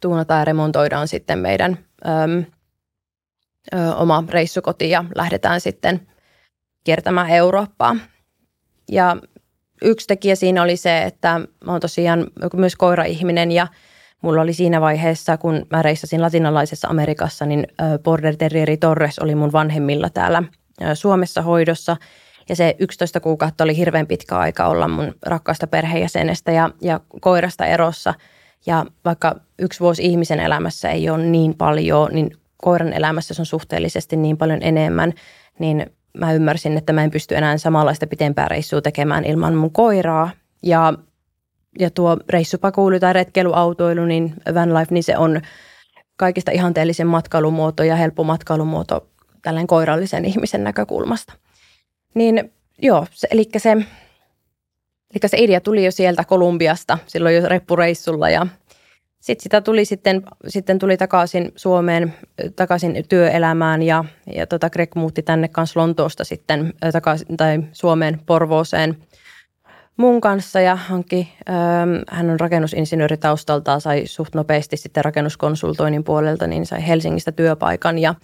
tuunataan 0.00 0.38
ja 0.40 0.44
remontoidaan 0.44 1.08
sitten 1.08 1.38
meidän 1.38 1.78
äm, 2.06 2.44
ö, 3.74 3.94
oma 3.94 4.24
reissukoti 4.28 4.90
ja 4.90 5.04
lähdetään 5.14 5.60
sitten 5.60 6.06
kiertämään 6.84 7.30
Eurooppaa. 7.30 7.96
Ja 8.90 9.16
yksi 9.82 10.06
tekijä 10.06 10.34
siinä 10.34 10.62
oli 10.62 10.76
se, 10.76 11.02
että 11.02 11.40
mä 11.64 11.72
oon 11.72 11.80
tosiaan 11.80 12.26
myös 12.54 12.76
koira-ihminen 12.76 13.52
ja 13.52 13.66
mulla 14.22 14.42
oli 14.42 14.52
siinä 14.52 14.80
vaiheessa, 14.80 15.36
kun 15.36 15.66
mä 15.70 15.82
reissasin 15.82 16.22
latinalaisessa 16.22 16.88
Amerikassa, 16.88 17.46
niin 17.46 17.66
Border 18.02 18.36
Terrieri 18.36 18.76
Torres 18.76 19.18
oli 19.18 19.34
mun 19.34 19.52
vanhemmilla 19.52 20.10
täällä 20.10 20.42
Suomessa 20.94 21.42
hoidossa. 21.42 21.96
Ja 22.48 22.56
se 22.56 22.76
11 22.78 23.20
kuukautta 23.20 23.64
oli 23.64 23.76
hirveän 23.76 24.06
pitkä 24.06 24.38
aika 24.38 24.66
olla 24.66 24.88
mun 24.88 25.14
rakkaasta 25.26 25.66
perheenjäsenestä 25.66 26.52
ja, 26.52 26.70
ja 26.80 27.00
koirasta 27.20 27.66
erossa. 27.66 28.14
Ja 28.66 28.86
vaikka 29.04 29.36
yksi 29.58 29.80
vuosi 29.80 30.04
ihmisen 30.04 30.40
elämässä 30.40 30.90
ei 30.90 31.10
ole 31.10 31.24
niin 31.24 31.54
paljon, 31.54 32.10
niin 32.12 32.36
koiran 32.56 32.92
elämässä 32.92 33.34
se 33.34 33.42
on 33.42 33.46
suhteellisesti 33.46 34.16
niin 34.16 34.36
paljon 34.36 34.62
enemmän, 34.62 35.12
niin 35.58 35.86
mä 36.18 36.32
ymmärsin, 36.32 36.76
että 36.76 36.92
mä 36.92 37.04
en 37.04 37.10
pysty 37.10 37.36
enää 37.36 37.58
samanlaista 37.58 38.06
pitempää 38.06 38.48
reissua 38.48 38.80
tekemään 38.80 39.24
ilman 39.24 39.54
mun 39.54 39.72
koiraa. 39.72 40.30
Ja, 40.62 40.94
ja 41.78 41.90
tuo 41.90 42.16
reissupakuulu 42.28 43.00
tai 43.00 43.12
retkeiluautoilu, 43.12 44.04
niin 44.04 44.34
van 44.54 44.74
life, 44.74 44.94
niin 44.94 45.04
se 45.04 45.18
on 45.18 45.40
kaikista 46.16 46.50
ihanteellisen 46.50 47.06
matkailumuoto 47.06 47.82
ja 47.82 47.96
helppo 47.96 48.24
matkailumuoto 48.24 49.06
tällainen 49.42 49.66
koirallisen 49.66 50.24
ihmisen 50.24 50.64
näkökulmasta. 50.64 51.32
Niin 52.14 52.52
joo, 52.82 53.06
se, 53.10 53.28
eli 53.30 53.48
se, 53.56 53.76
eli 55.10 55.28
se 55.28 55.36
idea 55.38 55.60
tuli 55.60 55.84
jo 55.84 55.90
sieltä 55.90 56.24
Kolumbiasta, 56.24 56.98
silloin 57.06 57.36
jo 57.36 57.48
reppureissulla 57.48 58.30
ja 58.30 58.46
sitten 59.20 59.42
sitä 59.42 59.60
tuli 59.60 59.84
sitten, 59.84 60.22
sitten 60.48 60.78
tuli 60.78 60.96
takaisin 60.96 61.52
Suomeen, 61.56 62.14
takaisin 62.56 63.04
työelämään 63.08 63.82
ja, 63.82 64.04
ja 64.34 64.46
tota 64.46 64.70
Greg 64.70 64.94
muutti 64.94 65.22
tänne 65.22 65.48
kanssa 65.48 65.80
Lontoosta 65.80 66.24
sitten 66.24 66.74
takaisin, 66.92 67.36
tai 67.36 67.62
Suomeen 67.72 68.20
Porvooseen 68.26 68.96
mun 69.96 70.20
kanssa 70.20 70.60
ja 70.60 70.76
hankki, 70.76 71.32
ähm, 71.50 71.56
hän 72.08 72.30
on 72.30 72.40
rakennusinsinööri 72.40 73.16
taustaltaan, 73.16 73.80
sai 73.80 74.06
suht 74.06 74.34
nopeasti 74.34 74.76
sitten 74.76 75.04
rakennuskonsultoinnin 75.04 76.04
puolelta, 76.04 76.46
niin 76.46 76.66
sai 76.66 76.86
Helsingistä 76.86 77.32
työpaikan 77.32 77.98
ja 77.98 78.14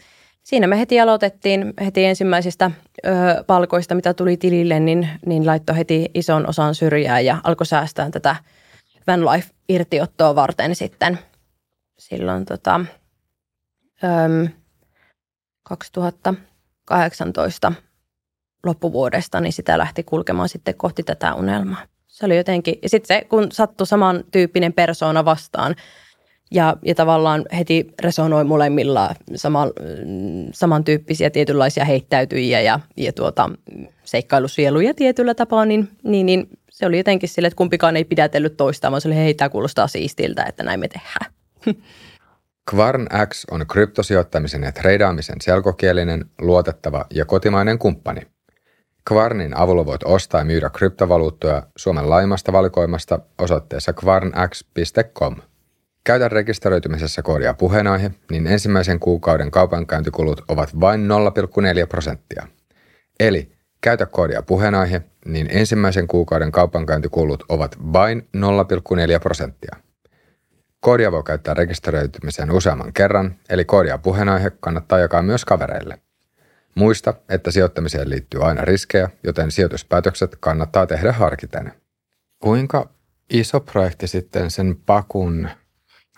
siinä 0.46 0.66
me 0.66 0.78
heti 0.78 1.00
aloitettiin, 1.00 1.74
heti 1.84 2.04
ensimmäisistä 2.04 2.70
ö, 3.06 3.10
palkoista, 3.46 3.94
mitä 3.94 4.14
tuli 4.14 4.36
tilille, 4.36 4.80
niin, 4.80 5.08
niin 5.26 5.46
laittoi 5.46 5.76
heti 5.76 6.10
ison 6.14 6.48
osan 6.48 6.74
syrjää 6.74 7.20
ja 7.20 7.38
alkoi 7.44 7.66
säästää 7.66 8.10
tätä– 8.10 8.36
life 9.14 9.50
irtiottoa 9.68 10.34
varten 10.34 10.74
sitten 10.74 11.18
silloin 11.98 12.44
tota, 12.44 12.80
äm, 14.04 14.48
2018 15.62 17.72
loppuvuodesta, 18.66 19.40
niin 19.40 19.52
sitä 19.52 19.78
lähti 19.78 20.02
kulkemaan 20.02 20.48
sitten 20.48 20.74
kohti 20.74 21.02
tätä 21.02 21.34
unelmaa. 21.34 21.82
Se 22.06 22.26
oli 22.26 22.36
jotenkin, 22.36 22.78
ja 22.82 22.88
sitten 22.88 23.16
se, 23.16 23.26
kun 23.28 23.52
sattui 23.52 23.86
samantyyppinen 23.86 24.72
persoona 24.72 25.24
vastaan, 25.24 25.74
ja, 26.50 26.76
ja 26.84 26.94
tavallaan 26.94 27.44
heti 27.56 27.94
resonoi 28.02 28.44
molemmilla 28.44 29.14
sama, 29.34 29.66
samantyyppisiä 30.52 31.30
tietynlaisia 31.30 31.84
heittäytyjiä 31.84 32.60
ja, 32.60 32.80
ja 32.96 33.12
tuota, 33.12 33.50
seikkailusieluja 34.04 34.94
tietyllä 34.94 35.34
tapaa, 35.34 35.64
niin, 35.64 35.88
niin, 36.02 36.26
niin 36.26 36.48
se 36.70 36.86
oli 36.86 36.96
jotenkin 36.96 37.28
sille, 37.28 37.48
että 37.48 37.56
kumpikaan 37.56 37.96
ei 37.96 38.04
pidätellyt 38.04 38.56
toistaan, 38.56 38.92
vaan 38.92 39.00
se 39.00 39.08
oli 39.08 39.16
hei, 39.16 39.34
tämä 39.34 39.48
kuulostaa 39.48 39.88
siistiltä, 39.88 40.44
että 40.44 40.62
näin 40.62 40.80
me 40.80 40.88
tehdään. 40.88 41.32
Kvarn 42.70 43.06
X 43.28 43.44
on 43.50 43.66
kryptosijoittamisen 43.66 44.62
ja 44.62 44.72
treidaamisen 44.72 45.40
selkokielinen, 45.40 46.24
luotettava 46.40 47.06
ja 47.14 47.24
kotimainen 47.24 47.78
kumppani. 47.78 48.20
Kvarnin 49.08 49.56
avulla 49.56 49.86
voit 49.86 50.02
ostaa 50.04 50.40
ja 50.40 50.44
myydä 50.44 50.70
kryptovaluuttoja 50.70 51.62
Suomen 51.76 52.10
laimasta 52.10 52.52
valikoimasta 52.52 53.18
osoitteessa 53.38 53.92
kvarnx.com. 53.92 55.36
Käytä 56.06 56.28
rekisteröitymisessä 56.28 57.22
koodia 57.22 57.54
puheenaihe, 57.54 58.10
niin 58.30 58.46
ensimmäisen 58.46 59.00
kuukauden 59.00 59.50
kaupankäyntikulut 59.50 60.44
ovat 60.48 60.80
vain 60.80 61.08
0,4 61.80 61.86
prosenttia. 61.88 62.46
Eli 63.20 63.52
käytä 63.80 64.06
koodia 64.06 64.42
puheenaihe, 64.42 65.02
niin 65.24 65.48
ensimmäisen 65.50 66.06
kuukauden 66.06 66.52
kaupankäyntikulut 66.52 67.44
ovat 67.48 67.76
vain 67.92 68.28
0,4 68.36 69.20
prosenttia. 69.22 69.76
Koodia 70.80 71.12
voi 71.12 71.22
käyttää 71.22 71.54
rekisteröitymiseen 71.54 72.50
useamman 72.50 72.92
kerran, 72.92 73.34
eli 73.48 73.64
koodia 73.64 73.98
puheenaihe 73.98 74.50
kannattaa 74.60 74.98
jakaa 74.98 75.22
myös 75.22 75.44
kavereille. 75.44 75.98
Muista, 76.74 77.14
että 77.28 77.50
sijoittamiseen 77.50 78.10
liittyy 78.10 78.44
aina 78.44 78.62
riskejä, 78.62 79.10
joten 79.22 79.50
sijoituspäätökset 79.50 80.36
kannattaa 80.40 80.86
tehdä 80.86 81.12
harkiten. 81.12 81.72
Kuinka 82.42 82.90
iso 83.30 83.60
projekti 83.60 84.06
sitten 84.06 84.50
sen 84.50 84.76
pakun 84.86 85.48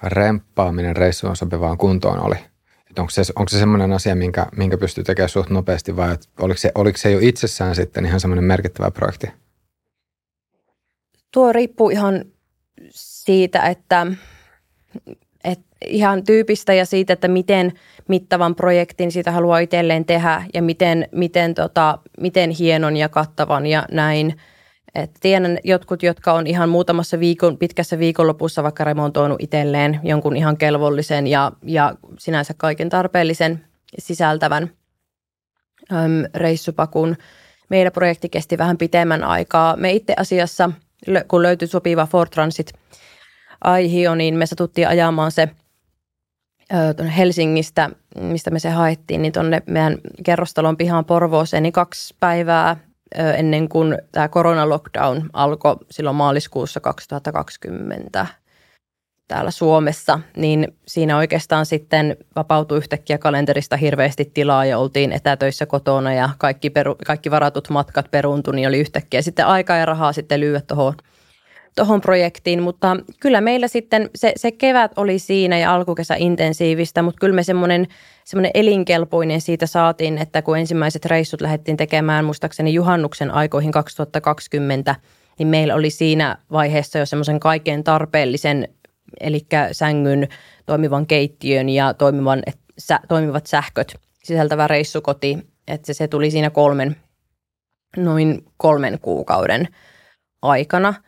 remppaaminen 0.02 0.96
reissuun 0.96 1.37
sopivaan 1.37 1.78
kuntoon 1.78 2.20
oli? 2.20 2.37
Että 2.90 3.02
onko 3.02 3.11
se, 3.11 3.22
onko 3.37 3.48
se 3.48 3.58
semmoinen 3.58 3.92
asia, 3.92 4.14
minkä, 4.14 4.46
minkä 4.56 4.78
pystyy 4.78 5.04
tekemään 5.04 5.28
suht 5.28 5.50
nopeasti 5.50 5.96
vai 5.96 6.16
oliko 6.40 6.58
se, 6.58 6.72
oliko 6.74 6.98
se 6.98 7.11
jo 7.11 7.18
itsessään 7.22 7.74
sitten 7.74 8.06
ihan 8.06 8.20
semmoinen 8.20 8.44
merkittävä 8.44 8.90
projekti? 8.90 9.26
Tuo 11.32 11.52
riippuu 11.52 11.90
ihan 11.90 12.24
siitä, 12.90 13.62
että, 13.62 14.06
että 15.44 15.66
ihan 15.87 16.24
tyypistä 16.24 16.74
ja 16.74 16.87
siitä, 16.87 17.12
että 17.12 17.28
miten 17.28 17.72
mittavan 18.08 18.54
projektin 18.54 19.12
siitä 19.12 19.32
haluaa 19.32 19.58
itselleen 19.58 20.04
tehdä 20.04 20.42
ja 20.54 20.62
miten, 20.62 21.08
miten, 21.12 21.54
tota, 21.54 21.98
miten 22.20 22.50
hienon 22.50 22.96
ja 22.96 23.08
kattavan 23.08 23.66
ja 23.66 23.87
näin– 23.90 24.34
et 25.02 25.11
tiedän 25.20 25.58
jotkut, 25.64 26.02
jotka 26.02 26.32
on 26.32 26.46
ihan 26.46 26.68
muutamassa 26.68 27.20
viikon, 27.20 27.58
pitkässä 27.58 27.98
viikonlopussa 27.98 28.62
vaikka 28.62 28.84
remontoinut 28.84 29.42
itselleen 29.42 30.00
jonkun 30.02 30.37
ihan 30.37 30.56
kelvollisen 30.56 31.26
ja, 31.26 31.52
ja 31.62 31.94
sinänsä 32.18 32.54
kaiken 32.56 32.88
tarpeellisen 32.88 33.64
sisältävän 33.98 34.70
äm, 35.92 36.24
reissupakun. 36.34 37.16
Meillä 37.68 37.90
projekti 37.90 38.28
kesti 38.28 38.58
vähän 38.58 38.78
pitemmän 38.78 39.24
aikaa. 39.24 39.76
Me 39.76 39.92
itse 39.92 40.14
asiassa, 40.16 40.70
kun 41.28 41.42
löytyi 41.42 41.68
sopiva 41.68 42.06
Ford 42.06 42.30
Transit 42.30 42.72
aihio, 43.64 44.14
niin 44.14 44.34
me 44.34 44.46
satuttiin 44.46 44.88
ajamaan 44.88 45.32
se 45.32 45.48
tuonne 46.96 47.16
Helsingistä, 47.16 47.90
mistä 48.20 48.50
me 48.50 48.58
se 48.58 48.70
haettiin, 48.70 49.22
niin 49.22 49.32
tuonne 49.32 49.62
meidän 49.66 49.98
kerrostalon 50.24 50.76
pihaan 50.76 51.04
Porvooseen, 51.04 51.62
niin 51.62 51.72
kaksi 51.72 52.14
päivää 52.20 52.76
ennen 53.14 53.68
kuin 53.68 53.99
tämä 54.12 54.29
koronalockdown 54.29 55.23
alkoi 55.33 55.77
silloin 55.90 56.16
maaliskuussa 56.16 56.81
2020 56.81 58.27
täällä 59.29 59.51
Suomessa, 59.51 60.21
niin 60.37 60.77
siinä 60.87 61.16
oikeastaan 61.16 61.66
sitten 61.66 62.16
vapautui 62.37 62.79
yhtäkkiä 62.79 63.18
kalenterista 63.18 63.77
hirveästi 63.77 64.31
tilaa 64.35 64.64
ja 64.64 64.79
oltiin 64.79 65.12
etätöissä 65.12 65.66
kotona 65.66 66.14
ja 66.14 66.29
kaikki, 66.38 66.71
peru, 66.71 66.97
kaikki 67.07 67.31
varatut 67.31 67.71
matkat 67.71 68.11
peruuntui, 68.11 68.55
niin 68.55 68.68
oli 68.68 68.79
yhtäkkiä 68.79 69.23
sitten 69.23 69.47
aikaa 69.47 69.77
ja 69.77 69.87
rahaa 69.87 70.12
sitten 70.12 70.40
lyödä 70.40 70.61
tuohon 70.61 70.94
tuohon 71.76 72.00
projektiin, 72.00 72.62
mutta 72.62 72.96
kyllä 73.20 73.40
meillä 73.40 73.68
sitten 73.68 74.11
se, 74.14 74.33
se 74.37 74.52
kevät 74.52 74.92
oli 74.96 75.18
siinä 75.18 75.59
ja 75.59 75.74
alkukesä 75.74 76.14
intensiivistä, 76.18 77.02
mutta 77.02 77.20
kyllä 77.20 77.35
me 77.35 77.42
semmoinen, 77.42 77.87
semmoinen 78.24 78.50
elinkelpoinen 78.54 79.40
siitä 79.40 79.66
saatiin, 79.66 80.18
että 80.18 80.42
kun 80.42 80.59
ensimmäiset 80.59 81.04
reissut 81.04 81.40
lähdettiin 81.40 81.76
tekemään 81.76 82.24
muistaakseni 82.24 82.74
juhannuksen 82.74 83.31
aikoihin 83.31 83.72
2020, 83.72 84.94
niin 85.38 85.48
meillä 85.48 85.74
oli 85.74 85.90
siinä 85.90 86.38
vaiheessa 86.52 86.98
jo 86.98 87.07
semmoisen 87.07 87.40
kaiken 87.40 87.85
tarpeellisen, 87.85 88.68
eli 89.20 89.46
sängyn, 89.72 90.28
toimivan 90.66 91.07
keittiön 91.07 91.68
ja 91.68 91.94
toimivan, 91.94 92.42
sä, 92.78 93.00
toimivat 93.09 93.46
sähköt 93.46 93.94
sisältävä 94.24 94.68
reissukoti, 94.68 95.38
että 95.68 95.87
se, 95.87 95.94
se 95.94 96.09
tuli 96.09 96.31
siinä 96.31 96.50
kolmen, 96.50 96.96
noin 97.96 98.44
kolmen 98.57 98.98
kuukauden 99.00 99.68
aikana– 100.42 100.94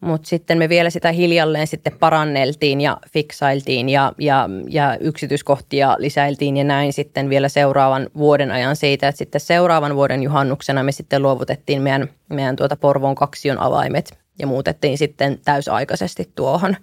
mutta 0.00 0.28
sitten 0.28 0.58
me 0.58 0.68
vielä 0.68 0.90
sitä 0.90 1.12
hiljalleen 1.12 1.66
sitten 1.66 1.98
paranneltiin 1.98 2.80
ja 2.80 2.96
fiksailtiin 3.12 3.88
ja, 3.88 4.12
ja, 4.18 4.48
ja 4.68 4.96
yksityiskohtia 5.00 5.96
lisäiltiin 5.98 6.56
ja 6.56 6.64
näin 6.64 6.92
sitten 6.92 7.30
vielä 7.30 7.48
seuraavan 7.48 8.10
vuoden 8.16 8.50
ajan 8.50 8.76
siitä, 8.76 9.08
että 9.08 9.18
sitten 9.18 9.40
seuraavan 9.40 9.94
vuoden 9.94 10.22
juhannuksena 10.22 10.82
me 10.82 10.92
sitten 10.92 11.22
luovutettiin 11.22 11.82
meidän, 11.82 12.08
meidän 12.28 12.56
tuota 12.56 12.76
Porvon 12.76 13.14
kaksion 13.14 13.58
avaimet 13.58 14.18
ja 14.38 14.46
muutettiin 14.46 14.98
sitten 14.98 15.38
täysaikaisesti 15.44 16.32
tuohon. 16.34 16.76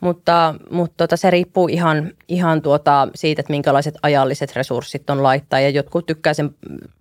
Mutta, 0.00 0.54
mutta 0.70 0.94
tota, 0.96 1.16
se 1.16 1.30
riippuu 1.30 1.68
ihan, 1.68 2.12
ihan 2.28 2.62
tuota 2.62 3.08
siitä, 3.14 3.40
että 3.40 3.50
minkälaiset 3.52 3.94
ajalliset 4.02 4.56
resurssit 4.56 5.10
on 5.10 5.22
laittaa. 5.22 5.60
Ja 5.60 5.70
jotkut 5.70 6.06
tykkää 6.06 6.34
sen, 6.34 6.54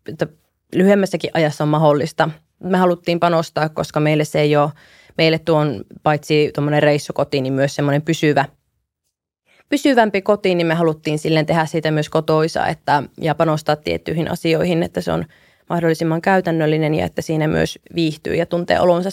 että 0.10 0.28
lyhyemmässäkin 0.76 1.32
ajassa 1.34 1.64
on 1.64 1.68
mahdollista. 1.68 2.30
Me 2.64 2.78
haluttiin 2.78 3.20
panostaa, 3.20 3.70
koska 3.70 4.00
meille 4.00 4.26
se 4.26 4.42
ei 4.42 4.56
ole, 4.56 4.72
meille 5.20 5.40
tuon 5.40 5.84
paitsi 6.04 6.52
tuommoinen 6.56 6.84
reissukoti, 6.84 7.42
niin 7.42 7.54
myös 7.54 7.76
semmoinen 7.76 8.02
pysyvä, 8.02 8.46
pysyvämpi 9.70 10.22
koti, 10.22 10.56
niin 10.56 10.68
me 10.68 10.74
haluttiin 10.74 11.20
silleen 11.20 11.46
tehdä 11.46 11.66
siitä 11.66 11.92
myös 11.92 12.10
kotoisa 12.10 12.68
että, 12.68 13.04
ja 13.22 13.36
panostaa 13.36 13.76
tiettyihin 13.76 14.32
asioihin, 14.32 14.84
että 14.84 15.02
se 15.02 15.12
on 15.12 15.26
mahdollisimman 15.70 16.22
käytännöllinen 16.22 16.96
ja 16.96 17.06
että 17.06 17.22
siinä 17.22 17.48
myös 17.48 17.80
viihtyy 17.96 18.36
ja 18.36 18.46
tuntee 18.46 18.80
olonsa 18.80 19.10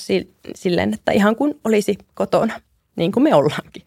silleen, 0.54 0.94
että 0.94 1.12
ihan 1.12 1.36
kuin 1.36 1.60
olisi 1.64 1.98
kotona 2.14 2.60
niin 2.96 3.12
kuin 3.12 3.22
me 3.22 3.34
ollaankin. 3.34 3.82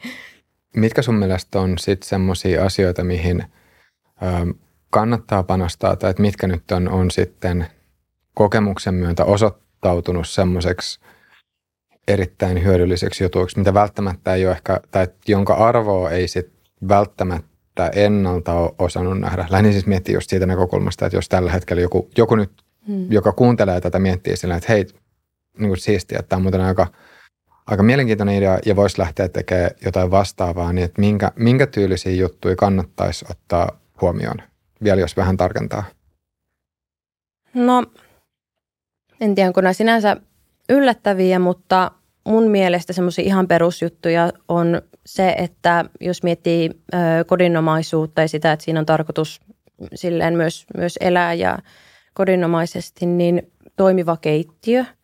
Mitkä 0.75 1.01
sun 1.01 1.15
mielestä 1.15 1.60
on 1.60 1.77
sitten 1.77 2.10
semmoisia 2.10 2.65
asioita, 2.65 3.03
mihin 3.03 3.43
ö, 3.43 4.53
kannattaa 4.89 5.43
panostaa 5.43 5.95
tai 5.95 6.10
että 6.10 6.21
mitkä 6.21 6.47
nyt 6.47 6.71
on, 6.71 6.89
on 6.89 7.12
sitten 7.12 7.67
kokemuksen 8.34 8.93
myöntä 8.93 9.25
osoittautunut 9.25 10.27
semmoiseksi 10.27 10.99
erittäin 12.07 12.63
hyödylliseksi 12.63 13.23
jutuiksi, 13.23 13.57
mitä 13.57 13.73
välttämättä 13.73 14.33
ei 14.33 14.45
ole 14.45 14.51
ehkä, 14.55 14.79
tai 14.91 15.07
jonka 15.27 15.53
arvoa 15.53 16.12
ei 16.12 16.27
sitten 16.27 16.59
välttämättä 16.89 17.91
ennalta 17.95 18.53
ole 18.53 18.71
osannut 18.79 19.19
nähdä. 19.19 19.45
Lähdin 19.49 19.71
siis 19.71 19.85
miettiä 19.85 20.15
just 20.15 20.29
siitä 20.29 20.45
näkökulmasta, 20.45 21.05
että 21.05 21.17
jos 21.17 21.29
tällä 21.29 21.51
hetkellä 21.51 21.81
joku, 21.81 22.09
joku 22.17 22.35
nyt, 22.35 22.51
hmm. 22.88 23.12
joka 23.12 23.31
kuuntelee 23.31 23.81
tätä, 23.81 23.99
miettii 23.99 24.38
sillä, 24.38 24.55
että 24.55 24.73
hei, 24.73 24.85
niin 25.57 25.69
kuin 25.69 25.77
siistiä, 25.77 26.19
että 26.19 26.29
tämä 26.29 26.38
on 26.38 26.43
muuten 26.43 26.62
aika– 26.62 26.88
aika 27.69 27.83
mielenkiintoinen 27.83 28.35
idea 28.35 28.59
ja 28.65 28.75
voisi 28.75 28.99
lähteä 28.99 29.29
tekemään 29.29 29.71
jotain 29.85 30.12
vastaavaa, 30.12 30.73
niin 30.73 30.85
että 30.85 31.01
minkä, 31.01 31.31
minkä 31.35 31.67
tyylisiä 31.67 32.12
juttuja 32.12 32.55
kannattaisi 32.55 33.25
ottaa 33.29 33.79
huomioon, 34.01 34.41
vielä 34.83 35.01
jos 35.01 35.17
vähän 35.17 35.38
tarkentaa? 35.38 35.83
No, 37.53 37.85
en 39.21 39.35
tiedä, 39.35 39.51
kun 39.53 39.63
nämä 39.63 39.73
sinänsä 39.73 40.17
yllättäviä, 40.69 41.39
mutta 41.39 41.91
mun 42.25 42.43
mielestä 42.43 42.93
semmoisia 42.93 43.25
ihan 43.25 43.47
perusjuttuja 43.47 44.32
on 44.47 44.82
se, 45.05 45.36
että 45.38 45.86
jos 46.01 46.23
miettii 46.23 46.69
kodinomaisuutta 47.27 48.21
ja 48.21 48.27
sitä, 48.27 48.51
että 48.51 48.65
siinä 48.65 48.79
on 48.79 48.86
tarkoitus 48.86 49.41
silleen 49.95 50.38
myös, 50.38 50.65
myös 50.77 50.97
elää 51.01 51.34
ja 51.34 51.58
kodinomaisesti, 52.13 53.05
niin 53.05 53.51
toimiva 53.75 54.17
keittiö– 54.17 54.86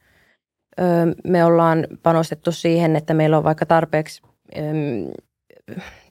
me 1.28 1.46
ollaan 1.46 1.88
panostettu 2.04 2.52
siihen, 2.52 2.96
että 2.96 3.14
meillä 3.14 3.38
on 3.38 3.44
vaikka 3.44 3.66
tarpeeksi 3.66 4.22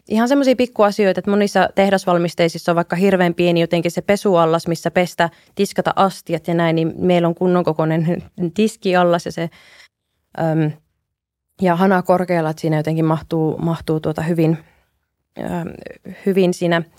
ihan 0.08 0.28
semmoisia 0.28 0.56
pikkuasioita, 0.56 1.18
että 1.18 1.30
monissa 1.30 1.68
tehdasvalmisteisissa 1.74 2.72
on 2.72 2.76
vaikka 2.76 2.96
hirveän 2.96 3.34
pieni 3.34 3.60
jotenkin 3.60 3.90
se 3.90 4.02
pesuallas, 4.02 4.66
missä 4.66 4.90
pestä, 4.90 5.30
tiskata 5.54 5.92
astiat 5.96 6.48
ja 6.48 6.54
näin, 6.54 6.76
niin 6.76 6.92
meillä 6.96 7.28
on 7.28 7.34
kunnon 7.34 7.64
kokoinen 7.64 8.22
tiskiallas 8.56 9.26
ja 9.26 9.32
se 9.32 9.50
äm, 10.38 10.70
ja 11.62 11.76
hana 11.76 12.02
korkealla, 12.02 12.50
että 12.50 12.60
siinä 12.60 12.76
jotenkin 12.76 13.04
mahtuu, 13.04 13.58
mahtuu 13.58 14.00
tuota 14.00 14.22
hyvin, 14.22 14.58
äm, 15.38 15.68
hyvin 16.26 16.54
siinä– 16.54 16.82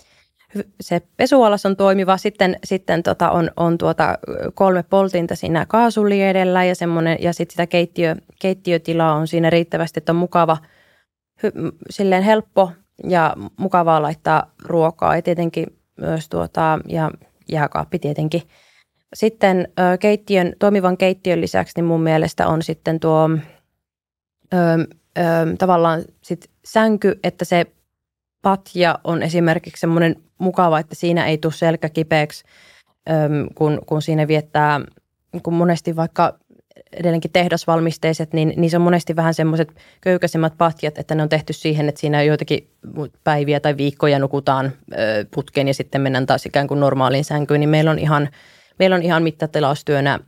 se 0.82 1.02
pesualas 1.18 1.66
on 1.66 1.76
toimiva. 1.76 2.18
Sitten, 2.18 2.60
sitten 2.64 3.04
tota 3.04 3.32
on, 3.32 3.52
on 3.58 3.78
tuota 3.78 4.18
kolme 4.54 4.84
poltinta 4.84 5.36
siinä 5.36 5.66
kaasuli 5.66 6.24
edellä 6.24 6.64
ja, 6.64 6.74
ja 7.20 7.34
sitten 7.34 7.54
sitä 7.54 7.68
keittiö, 7.68 8.16
keittiötilaa 8.40 9.14
on 9.14 9.28
siinä 9.28 9.50
riittävästi, 9.50 9.98
että 9.98 10.12
on 10.12 10.16
mukava, 10.16 10.58
hy, 11.44 11.52
silleen 11.90 12.24
helppo 12.24 12.72
ja 13.04 13.34
mukavaa 13.58 14.02
laittaa 14.02 14.52
ruokaa 14.64 15.16
ja 15.16 15.22
tietenkin 15.22 15.66
myös 15.98 16.30
tuota, 16.30 16.80
ja 16.88 17.12
jääkaappi 17.50 18.00
tietenkin. 18.00 18.42
Sitten 19.14 19.68
keittiön, 20.00 20.54
toimivan 20.60 20.98
keittiön 20.98 21.42
lisäksi 21.42 21.74
niin 21.76 21.86
mun 21.86 22.02
mielestä 22.02 22.48
on 22.48 22.62
sitten 22.62 23.00
tuo 23.00 23.30
ö, 24.54 24.58
ö, 25.18 25.22
tavallaan 25.58 26.04
sit 26.22 26.50
sänky, 26.66 27.20
että 27.24 27.46
se 27.46 27.66
patja 28.42 29.00
on 29.04 29.24
esimerkiksi 29.24 29.80
semmoinen 29.80 30.16
mukava, 30.38 30.80
että 30.80 30.96
siinä 30.96 31.26
ei 31.26 31.38
tule 31.38 31.54
selkä 31.54 31.90
kipeäksi, 31.90 32.44
kun, 33.56 33.82
kun 33.86 34.02
siinä 34.02 34.28
viettää, 34.28 34.82
kun 35.44 35.54
monesti 35.54 35.96
vaikka 35.96 36.40
edelleenkin 37.00 37.32
tehdasvalmisteiset, 37.32 38.34
niin, 38.34 38.70
se 38.70 38.78
on 38.78 38.82
monesti 38.82 39.16
vähän 39.16 39.34
semmoiset 39.34 39.76
köykäisemmät 40.02 40.54
patjat, 40.58 40.98
että 40.98 41.16
ne 41.16 41.24
on 41.24 41.30
tehty 41.30 41.54
siihen, 41.54 41.90
että 41.90 42.02
siinä 42.02 42.24
joitakin 42.24 42.70
päiviä 43.24 43.60
tai 43.60 43.78
viikkoja 43.78 44.20
nukutaan 44.20 44.72
putkeen 45.36 45.68
ja 45.68 45.74
sitten 45.74 46.02
mennään 46.02 46.26
taas 46.26 46.46
ikään 46.46 46.68
kuin 46.68 46.80
normaaliin 46.80 47.26
sänkyyn, 47.26 47.60
niin 47.60 47.70
meillä 47.70 47.92
on 47.92 48.00
ihan, 48.00 48.30
meillä 48.80 48.96
on 48.96 49.04
ihan 49.04 49.24
mittatilaustyönä 49.24 50.20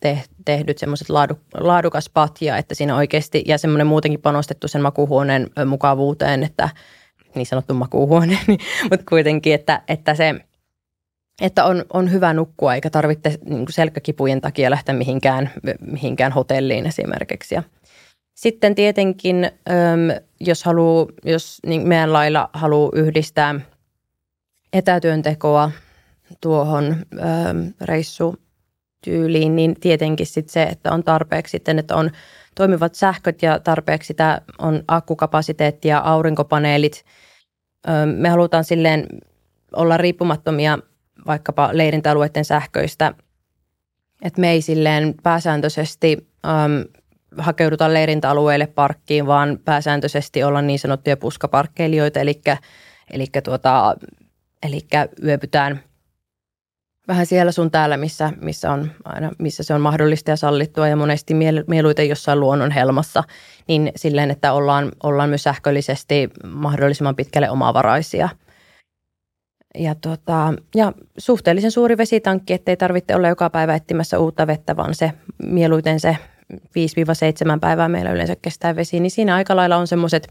te, 0.00 0.22
tehdyt 0.44 0.78
semmoiset 0.78 1.10
laadu, 1.10 1.38
laadukas 1.54 2.10
patja, 2.14 2.56
että 2.56 2.74
siinä 2.74 2.96
oikeasti 2.96 3.42
ja 3.46 3.58
semmoinen 3.58 3.86
muutenkin 3.86 4.20
panostettu 4.20 4.68
sen 4.68 4.82
makuhuoneen 4.82 5.50
mukavuuteen, 5.66 6.42
että– 6.42 6.68
niin 7.34 7.46
sanottu 7.46 7.74
makuuhuone, 7.74 8.38
niin, 8.46 8.60
mutta 8.82 9.06
kuitenkin, 9.08 9.54
että, 9.54 9.82
että 9.88 10.14
se 10.14 10.34
että 11.40 11.64
on, 11.64 11.84
on 11.92 12.12
hyvä 12.12 12.32
nukkua 12.32 12.74
eikä 12.74 12.90
tarvitse 12.90 13.38
niin 13.44 13.66
selkäkipujen 13.70 14.40
takia 14.40 14.70
lähteä 14.70 14.94
mihinkään, 14.94 15.50
mihinkään 15.80 16.32
hotelliin 16.32 16.86
esimerkiksi. 16.86 17.54
Ja 17.54 17.62
sitten 18.34 18.74
tietenkin, 18.74 19.50
jos, 20.40 20.64
haluu, 20.64 21.12
jos 21.24 21.58
niin 21.66 21.88
meidän 21.88 22.12
lailla 22.12 22.50
haluaa 22.52 22.90
yhdistää 22.94 23.60
etätyöntekoa 24.72 25.70
tuohon 26.40 26.96
reissutyyliin, 27.80 29.56
niin 29.56 29.80
tietenkin 29.80 30.26
sit 30.26 30.48
se, 30.48 30.62
että 30.62 30.92
on 30.92 31.04
tarpeeksi 31.04 31.50
sitten, 31.50 31.78
että 31.78 31.96
on 31.96 32.10
toimivat 32.54 32.94
sähköt 32.94 33.42
ja 33.42 33.58
tarpeeksi 33.58 34.06
sitä 34.06 34.40
on 34.58 34.82
akkukapasiteettia, 34.88 35.98
aurinkopaneelit– 35.98 37.04
me 38.16 38.28
halutaan 38.28 38.64
silleen 38.64 39.06
olla 39.76 39.96
riippumattomia 39.96 40.78
vaikkapa 41.26 41.70
leirintäalueiden 41.72 42.44
sähköistä, 42.44 43.14
että 44.22 44.40
me 44.40 44.50
ei 44.50 44.62
silleen 44.62 45.14
pääsääntöisesti 45.22 46.28
äm, 46.44 46.84
hakeuduta 47.38 47.92
leirintäalueelle 47.92 48.66
parkkiin, 48.66 49.26
vaan 49.26 49.58
pääsääntöisesti 49.64 50.44
olla 50.44 50.62
niin 50.62 50.78
sanottuja 50.78 51.16
puskaparkkeilijoita, 51.16 52.20
eli, 52.20 52.40
eli, 53.10 53.26
tuota, 53.44 53.96
eli 54.62 54.80
yöpytään– 55.22 55.80
vähän 57.08 57.26
siellä 57.26 57.52
sun 57.52 57.70
täällä, 57.70 57.96
missä, 57.96 58.32
missä, 58.40 58.72
on 58.72 58.90
aina, 59.04 59.30
missä 59.38 59.62
se 59.62 59.74
on 59.74 59.80
mahdollista 59.80 60.30
ja 60.30 60.36
sallittua 60.36 60.88
ja 60.88 60.96
monesti 60.96 61.34
mieluiten 61.66 62.08
jossain 62.08 62.40
luonnon 62.40 62.70
helmassa, 62.70 63.24
niin 63.68 63.92
silleen, 63.96 64.30
että 64.30 64.52
ollaan, 64.52 64.92
ollaan 65.02 65.28
myös 65.28 65.42
sähköllisesti 65.42 66.30
mahdollisimman 66.46 67.16
pitkälle 67.16 67.50
omavaraisia. 67.50 68.28
Ja, 69.78 69.94
tota, 69.94 70.54
ja 70.74 70.92
suhteellisen 71.18 71.70
suuri 71.70 71.96
vesitankki, 71.96 72.52
ettei 72.52 72.76
tarvitse 72.76 73.16
olla 73.16 73.28
joka 73.28 73.50
päivä 73.50 73.74
etsimässä 73.74 74.18
uutta 74.18 74.46
vettä, 74.46 74.76
vaan 74.76 74.94
se 74.94 75.12
mieluiten 75.46 76.00
se 76.00 76.16
5-7 76.52 76.58
päivää 77.60 77.88
meillä 77.88 78.12
yleensä 78.12 78.36
kestää 78.42 78.76
vesi, 78.76 79.00
niin 79.00 79.10
siinä 79.10 79.34
aika 79.34 79.56
lailla 79.56 79.76
on 79.76 79.86
semmoiset 79.86 80.28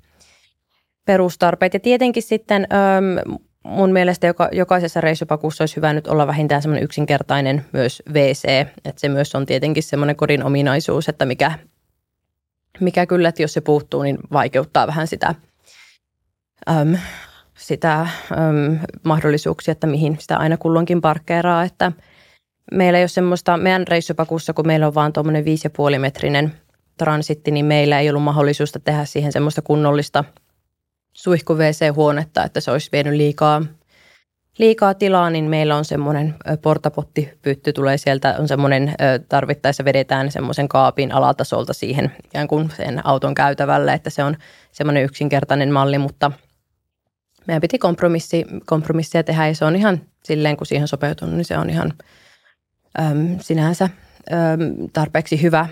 perustarpeet. 1.06 1.73
Ja 1.73 1.79
tietenkin 1.79 2.23
sitten 2.23 2.67
mun 3.63 3.91
mielestä 3.91 4.27
joka, 4.27 4.49
jokaisessa 4.51 5.01
reissupakussa 5.01 5.62
olisi 5.62 5.75
hyvä 5.75 5.93
nyt 5.93 6.08
olla 6.08 6.27
vähintään 6.27 6.62
semmoinen 6.62 6.84
yksinkertainen 6.84 7.65
myös 7.71 8.03
WC, 8.13 8.45
että 8.86 9.01
se 9.01 9.10
myös 9.10 9.36
on 9.36 9.45
tietenkin 9.45 9.84
semmoinen 9.84 10.15
kodin 10.15 10.43
ominaisuus, 10.43 11.10
että 11.10 11.25
mikä, 11.25 11.51
mikä 12.79 13.06
kyllä, 13.06 13.29
että 13.29 13.41
jos 13.41 13.53
se 13.53 13.62
puuttuu, 13.62 14.03
niin 14.03 14.17
vaikeuttaa 14.32 14.88
vähän 14.88 15.08
sitä, 15.08 15.36
äm, 16.69 16.97
sitä 17.57 17.99
äm, 18.01 18.07
mahdollisuuksia, 19.03 19.71
että 19.71 19.87
mihin 19.87 20.17
sitä 20.19 20.37
aina 20.37 20.57
kulloinkin 20.57 21.01
parkkeeraa, 21.01 21.63
että 21.63 21.91
meillä 22.71 22.99
ei 22.99 23.03
ole 23.03 23.07
semmoista, 23.07 23.57
meidän 23.57 23.87
reissupakussa, 23.87 24.53
kun 24.53 24.67
meillä 24.67 24.87
on 24.87 24.95
vaan 24.95 25.13
tuommoinen 25.13 25.45
5,5 25.93 25.99
metrinen 25.99 26.53
transitti, 26.97 27.51
niin 27.51 27.65
meillä 27.65 27.99
ei 27.99 28.09
ollut 28.09 28.23
mahdollisuutta 28.23 28.79
tehdä 28.79 29.05
siihen 29.05 29.31
semmoista 29.31 29.61
kunnollista– 29.61 30.23
suihku 31.13 31.53
WC-huonetta, 31.53 32.43
että 32.43 32.59
se 32.59 32.71
olisi 32.71 32.89
vienyt 32.91 33.13
liikaa, 33.13 33.61
liikaa 34.57 34.93
tilaa, 34.93 35.29
niin 35.29 35.45
meillä 35.45 35.75
on 35.75 35.85
semmoinen 35.85 36.35
portapottipytty 36.61 37.73
tulee 37.73 37.97
sieltä, 37.97 38.35
on 38.39 38.47
semmoinen 38.47 38.95
tarvittaessa 39.29 39.85
vedetään 39.85 40.31
semmoisen 40.31 40.67
kaapin 40.67 41.11
alatasolta 41.11 41.73
siihen 41.73 42.11
ikään 42.25 42.47
kuin 42.47 42.71
sen 42.77 43.05
auton 43.05 43.35
käytävälle, 43.35 43.93
että 43.93 44.09
se 44.09 44.23
on 44.23 44.37
semmoinen 44.71 45.03
yksinkertainen 45.03 45.71
malli, 45.71 45.97
mutta 45.97 46.31
meidän 47.47 47.62
piti 47.62 47.77
kompromissi, 47.77 48.45
kompromissia 48.65 49.23
tehdä 49.23 49.47
ja 49.47 49.56
se 49.56 49.65
on 49.65 49.75
ihan 49.75 50.01
silleen, 50.23 50.58
kun 50.58 50.67
siihen 50.67 50.88
sopeutunut, 50.88 51.36
niin 51.36 51.45
se 51.45 51.58
on 51.58 51.69
ihan 51.69 51.93
äm, 52.99 53.38
sinänsä 53.41 53.84
äm, 53.84 54.89
tarpeeksi 54.93 55.41
hyvä 55.41 55.67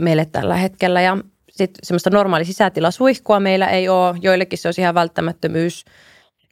meille 0.00 0.24
tällä 0.24 0.56
hetkellä 0.56 1.00
ja 1.00 1.16
sitten 1.50 1.80
semmoista 1.82 2.10
normaali 2.10 2.44
sisätilasuihkua 2.44 3.40
meillä 3.40 3.66
ei 3.66 3.88
ole, 3.88 4.16
joillekin 4.20 4.58
se 4.58 4.68
olisi 4.68 4.80
ihan 4.80 4.94
välttämättömyys. 4.94 5.84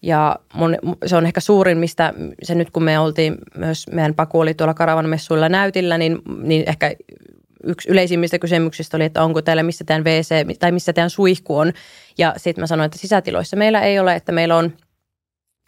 Ja 0.03 0.37
mun, 0.55 0.77
se 1.07 1.17
on 1.17 1.27
ehkä 1.27 1.41
suurin, 1.41 1.79
mistä 1.79 2.15
se 2.43 2.55
nyt 2.55 2.71
kun 2.71 2.83
me 2.83 2.99
oltiin 2.99 3.35
myös, 3.57 3.87
meidän 3.93 4.15
Paku 4.15 4.41
oli 4.41 4.55
tuolla 4.55 4.75
Karavan 4.75 5.07
näytillä, 5.49 5.99
niin, 5.99 6.19
niin 6.43 6.65
ehkä 6.67 6.93
yksi 7.65 7.91
yleisimmistä 7.91 8.39
kysymyksistä 8.39 8.97
oli, 8.97 9.05
että 9.05 9.23
onko 9.23 9.43
täällä 9.43 9.63
missä 9.63 9.85
tämän 9.85 10.05
WC 10.05 10.59
tai 10.59 10.73
missä 10.73 10.93
tämän 10.93 11.11
suihku 11.11 11.59
on. 11.59 11.73
Ja 12.19 12.35
sitten 12.37 12.63
mä 12.63 12.67
sanoin, 12.67 12.87
että 12.87 12.99
sisätiloissa 12.99 13.57
meillä 13.57 13.81
ei 13.81 13.99
ole, 13.99 14.15
että 14.15 14.33
meillä 14.33 14.57
on 14.57 14.73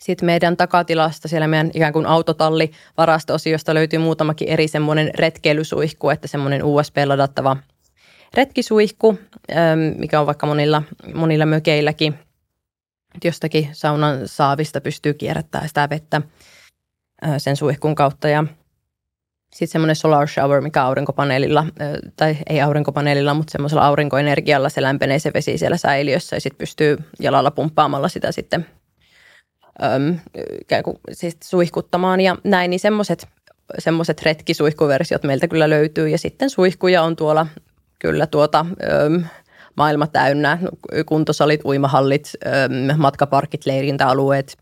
sitten 0.01 0.27
meidän 0.27 0.57
takatilasta, 0.57 1.29
siellä 1.29 1.49
meidän 1.49 1.71
ikään 1.75 1.93
kuin 1.93 2.07
autotalli 2.07 2.71
varasto-osiosta 2.97 3.75
löytyy 3.75 3.99
muutamakin 3.99 4.49
eri 4.49 4.69
semmoinen 4.69 5.11
retkeilysuihku, 5.15 6.11
että 6.11 6.29
semmoinen 6.29 6.65
USB-ladattava 6.65 7.57
retkisuihku, 8.35 9.19
mikä 9.97 10.21
on 10.21 10.27
vaikka 10.27 10.47
monilla, 10.47 10.83
monilla 11.15 11.47
mökeilläkin. 11.47 12.15
Jostakin 13.25 13.69
saunan 13.73 14.29
saavista 14.29 14.81
pystyy 14.81 15.15
kierrättämään 15.15 15.69
sitä 15.69 15.91
vettä 15.91 16.23
sen 17.39 17.57
suihkun 17.57 17.95
kautta. 17.95 18.29
Ja 18.29 18.45
sitten 19.55 19.73
semmoinen 19.73 19.97
solar 19.97 20.29
shower, 20.29 20.61
mikä 20.61 20.83
aurinkopaneelilla, 20.83 21.67
tai 22.17 22.37
ei 22.47 22.61
aurinkopaneelilla, 22.61 23.35
mutta 23.35 23.53
semmoisella 23.53 23.87
aurinkoenergialla 23.87 24.69
se 24.69 24.83
lämpenee 24.83 25.19
se 25.19 25.31
vesi 25.35 25.59
siellä 25.59 25.77
säiliössä 25.77 26.37
ja 26.37 26.41
sitten 26.41 26.59
pystyy 26.59 26.99
jalalla 27.21 27.51
pumppaamalla 27.51 28.09
sitä 28.09 28.33
sitten 28.33 28.67
äm, 29.83 30.19
kuin, 30.85 30.97
siis 31.13 31.37
suihkuttamaan. 31.45 32.21
Ja 32.21 32.37
näin, 32.45 32.71
niin 32.71 32.81
semmoiset 32.81 33.29
semmoiset 33.79 34.23
retkisuihkuversiot 34.23 35.23
meiltä 35.23 35.49
kyllä 35.49 35.71
löytyy. 35.71 36.09
Ja 36.09 36.19
sitten 36.19 36.51
suihkuja 36.51 37.03
on 37.03 37.17
tuolla 37.17 37.47
kyllä 37.99 38.27
tuota 38.27 38.67
äm, 39.05 39.25
maailma 39.77 40.07
täynnä, 40.07 40.59
kuntosalit, 41.07 41.65
uimahallit, 41.65 42.31
äm, 42.47 43.01
matkaparkit, 43.01 43.67
leirintäalueet, 43.67 44.59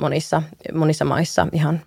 monissa, 0.00 0.42
monissa 0.74 1.04
maissa 1.04 1.46
ihan 1.52 1.80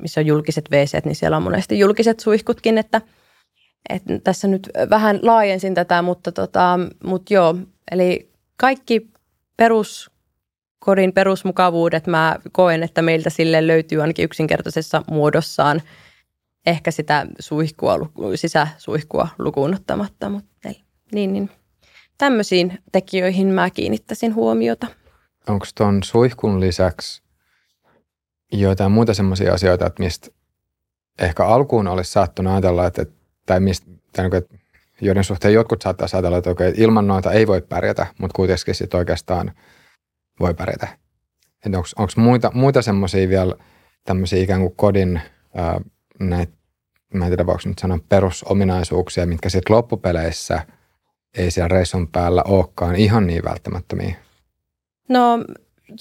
missä 0.00 0.20
on 0.20 0.26
julkiset 0.26 0.64
wc 0.70 1.04
niin 1.04 1.14
siellä 1.14 1.36
on 1.36 1.42
monesti 1.42 1.78
julkiset 1.78 2.20
suihkutkin, 2.20 2.78
että, 2.78 3.00
että 3.88 4.18
tässä 4.18 4.48
nyt 4.48 4.70
vähän 4.90 5.18
laajensin 5.22 5.74
tätä, 5.74 6.02
mutta, 6.02 6.32
tota, 6.32 6.78
mutta 7.04 7.34
joo, 7.34 7.56
eli 7.90 8.32
kaikki 8.56 9.10
perus 9.56 10.10
kodin 10.78 11.12
perusmukavuudet 11.12 12.06
mä 12.06 12.38
koen, 12.52 12.82
että 12.82 13.02
meiltä 13.02 13.30
sille 13.30 13.66
löytyy 13.66 14.00
ainakin 14.00 14.24
yksinkertaisessa 14.24 15.02
muodossaan 15.10 15.82
ehkä 16.66 16.90
sitä 16.90 17.26
suihkua, 17.38 17.98
sisäsuihkua 18.34 19.28
lukuun 19.38 19.74
ottamatta, 19.74 20.28
mutta 20.28 20.70
niin, 21.12 21.32
niin 21.32 21.50
tämmöisiin 22.18 22.78
tekijöihin 22.92 23.46
mä 23.46 23.70
kiinnittäisin 23.70 24.34
huomiota. 24.34 24.86
Onko 25.48 25.66
tuon 25.76 26.02
suihkun 26.02 26.60
lisäksi 26.60 27.23
joitain 28.52 28.92
muita 28.92 29.14
semmoisia 29.14 29.54
asioita, 29.54 29.86
että 29.86 30.02
mistä 30.02 30.28
ehkä 31.18 31.46
alkuun 31.46 31.88
olisi 31.88 32.12
saattanut 32.12 32.52
ajatella, 32.52 32.86
että, 32.86 33.06
tai 33.46 33.60
mistä, 33.60 33.86
tai 34.12 34.28
niin 34.28 34.60
joiden 35.00 35.24
suhteen 35.24 35.54
jotkut 35.54 35.82
saattaa 35.82 36.08
ajatella, 36.12 36.38
että 36.38 36.50
okei, 36.50 36.74
ilman 36.76 37.06
noita 37.06 37.32
ei 37.32 37.46
voi 37.46 37.62
pärjätä, 37.62 38.06
mutta 38.18 38.36
kuitenkin 38.36 38.74
sitten 38.74 38.98
oikeastaan 38.98 39.52
voi 40.40 40.54
pärjätä. 40.54 40.88
Onko 41.96 42.12
muita, 42.16 42.50
muita 42.54 42.82
semmoisia 42.82 43.28
vielä 43.28 43.54
tämmöisiä 44.04 44.42
ikään 44.42 44.60
kuin 44.60 44.76
kodin 44.76 45.20
ää, 45.54 45.80
näitä, 46.20 46.52
mä 47.14 47.24
en 47.24 47.30
tiedä 47.30 47.46
voiko 47.46 47.60
nyt 47.64 47.78
sanoa 47.78 47.98
perusominaisuuksia, 48.08 49.26
mitkä 49.26 49.48
sitten 49.48 49.76
loppupeleissä 49.76 50.66
ei 51.38 51.50
siellä 51.50 51.68
reissun 51.68 52.08
päällä 52.08 52.42
olekaan 52.42 52.96
ihan 52.96 53.26
niin 53.26 53.44
välttämättömiä? 53.44 54.14
No 55.08 55.44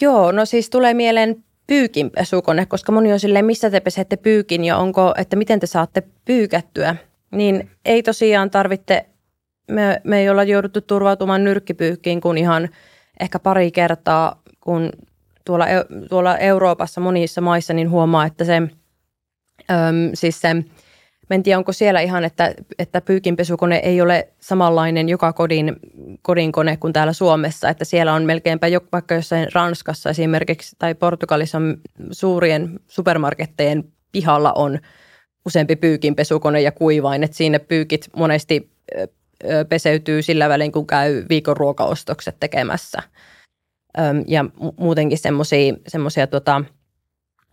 joo, 0.01 0.31
no 0.31 0.45
siis 0.45 0.69
tulee 0.69 0.93
mieleen 0.93 1.43
pyykinpesukone, 1.67 2.65
koska 2.65 2.91
moni 2.91 3.13
on 3.13 3.19
silleen, 3.19 3.45
missä 3.45 3.69
te 3.69 3.79
pesette 3.79 4.17
pyykin 4.17 4.65
ja 4.65 4.77
onko, 4.77 5.13
että 5.17 5.35
miten 5.35 5.59
te 5.59 5.67
saatte 5.67 6.03
pyykättyä. 6.25 6.95
Niin 7.31 7.69
ei 7.85 8.03
tosiaan 8.03 8.49
tarvitse, 8.49 9.05
me, 9.71 10.01
me 10.03 10.19
ei 10.19 10.29
olla 10.29 10.43
jouduttu 10.43 10.81
turvautumaan 10.81 11.43
nyrkkipyykkiin 11.43 12.21
kuin 12.21 12.37
ihan 12.37 12.69
ehkä 13.19 13.39
pari 13.39 13.71
kertaa, 13.71 14.41
kun 14.61 14.89
tuolla, 15.45 15.65
tuolla 16.09 16.37
Euroopassa 16.37 17.01
monissa 17.01 17.41
maissa 17.41 17.73
niin 17.73 17.89
huomaa, 17.89 18.25
että 18.25 18.45
se, 18.45 18.55
äm, 18.55 18.69
siis 20.13 20.41
se 20.41 20.55
en 21.29 21.43
tiedä, 21.43 21.57
onko 21.57 21.73
siellä 21.73 22.01
ihan, 22.01 22.23
että, 22.23 22.53
että 22.79 23.01
pyykinpesukone 23.01 23.77
ei 23.77 24.01
ole 24.01 24.27
samanlainen 24.39 25.09
joka 25.09 25.33
kodin, 25.33 25.75
kodin 26.21 26.51
kone 26.51 26.77
kuin 26.77 26.93
täällä 26.93 27.13
Suomessa, 27.13 27.69
että 27.69 27.85
siellä 27.85 28.13
on 28.13 28.23
melkeinpä 28.23 28.67
jo, 28.67 28.81
vaikka 28.91 29.15
jossain 29.15 29.47
Ranskassa 29.53 30.09
esimerkiksi 30.09 30.75
tai 30.79 30.95
Portugalissa 30.95 31.57
suurien 32.11 32.79
supermarkettejen 32.87 33.83
pihalla 34.11 34.53
on 34.53 34.79
useampi 35.45 35.75
pyykinpesukone 35.75 36.61
ja 36.61 36.71
kuivain, 36.71 37.23
että 37.23 37.37
siinä 37.37 37.59
pyykit 37.59 38.09
monesti 38.15 38.71
peseytyy 39.69 40.21
sillä 40.21 40.49
välin, 40.49 40.71
kun 40.71 40.87
käy 40.87 41.25
viikon 41.29 41.57
ruokaostokset 41.57 42.35
tekemässä. 42.39 43.03
Ja 44.27 44.45
muutenkin 44.77 45.17
semmoisia 45.87 46.27
tota, 46.27 46.63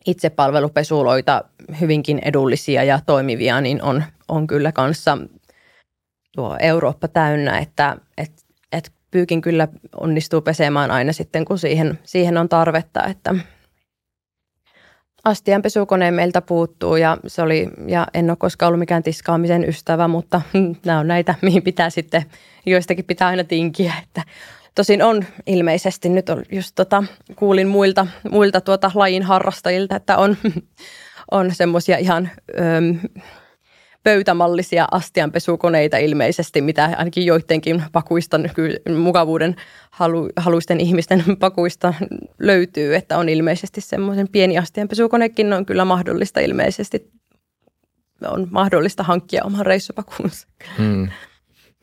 itsepalvelupesuloita 0.06 1.44
hyvinkin 1.80 2.20
edullisia 2.24 2.84
ja 2.84 3.00
toimivia, 3.06 3.60
niin 3.60 3.82
on, 3.82 4.04
on 4.28 4.46
kyllä 4.46 4.72
kanssa 4.72 5.18
tuo 6.34 6.56
Eurooppa 6.60 7.08
täynnä, 7.08 7.58
että 7.58 7.96
et, 8.18 8.32
et 8.72 8.92
pyykin 9.10 9.40
kyllä 9.40 9.68
onnistuu 10.00 10.40
pesemään 10.40 10.90
aina 10.90 11.12
sitten, 11.12 11.44
kun 11.44 11.58
siihen, 11.58 11.98
siihen 12.04 12.38
on 12.38 12.48
tarvetta, 12.48 13.04
että 13.04 13.34
astianpesukone 15.24 16.10
meiltä 16.10 16.40
puuttuu 16.40 16.96
ja, 16.96 17.16
se 17.26 17.42
oli, 17.42 17.68
ja 17.86 18.06
en 18.14 18.30
ole 18.30 18.36
koskaan 18.36 18.68
ollut 18.68 18.78
mikään 18.78 19.02
tiskaamisen 19.02 19.68
ystävä, 19.68 20.08
mutta 20.08 20.40
nämä 20.86 21.00
on 21.00 21.08
näitä, 21.08 21.34
mihin 21.42 21.62
pitää 21.62 21.90
sitten, 21.90 22.24
joistakin 22.66 23.04
pitää 23.04 23.28
aina 23.28 23.44
tinkiä, 23.44 23.92
että 24.02 24.22
Tosin 24.74 25.02
on 25.02 25.24
ilmeisesti, 25.46 26.08
nyt 26.08 26.28
on 26.28 26.42
just 26.52 26.72
tota, 26.74 27.04
kuulin 27.36 27.68
muilta, 27.68 28.06
muilta 28.30 28.60
tuota 28.60 28.90
lajin 28.94 29.22
harrastajilta, 29.22 29.96
että 29.96 30.16
on, 30.16 30.36
on 31.30 31.54
semmoisia 31.54 31.98
ihan 31.98 32.30
öm, 32.58 32.98
pöytämallisia 34.02 34.88
astianpesukoneita 34.90 35.96
ilmeisesti, 35.96 36.60
mitä 36.60 36.94
ainakin 36.98 37.26
joidenkin 37.26 37.84
pakuista, 37.92 38.36
mukavuuden 38.96 39.56
halu, 39.90 40.28
haluisten 40.36 40.80
ihmisten 40.80 41.24
pakuista 41.40 41.94
löytyy, 42.38 42.94
että 42.94 43.18
on 43.18 43.28
ilmeisesti 43.28 43.80
semmoisen 43.80 44.28
pieni 44.28 44.58
astianpesukonekin 44.58 45.52
on 45.52 45.66
kyllä 45.66 45.84
mahdollista 45.84 46.40
ilmeisesti, 46.40 47.10
on 48.26 48.48
mahdollista 48.50 49.02
hankkia 49.02 49.44
oman 49.44 49.66
reissupakuunsa. 49.66 50.48
Hmm. 50.78 51.08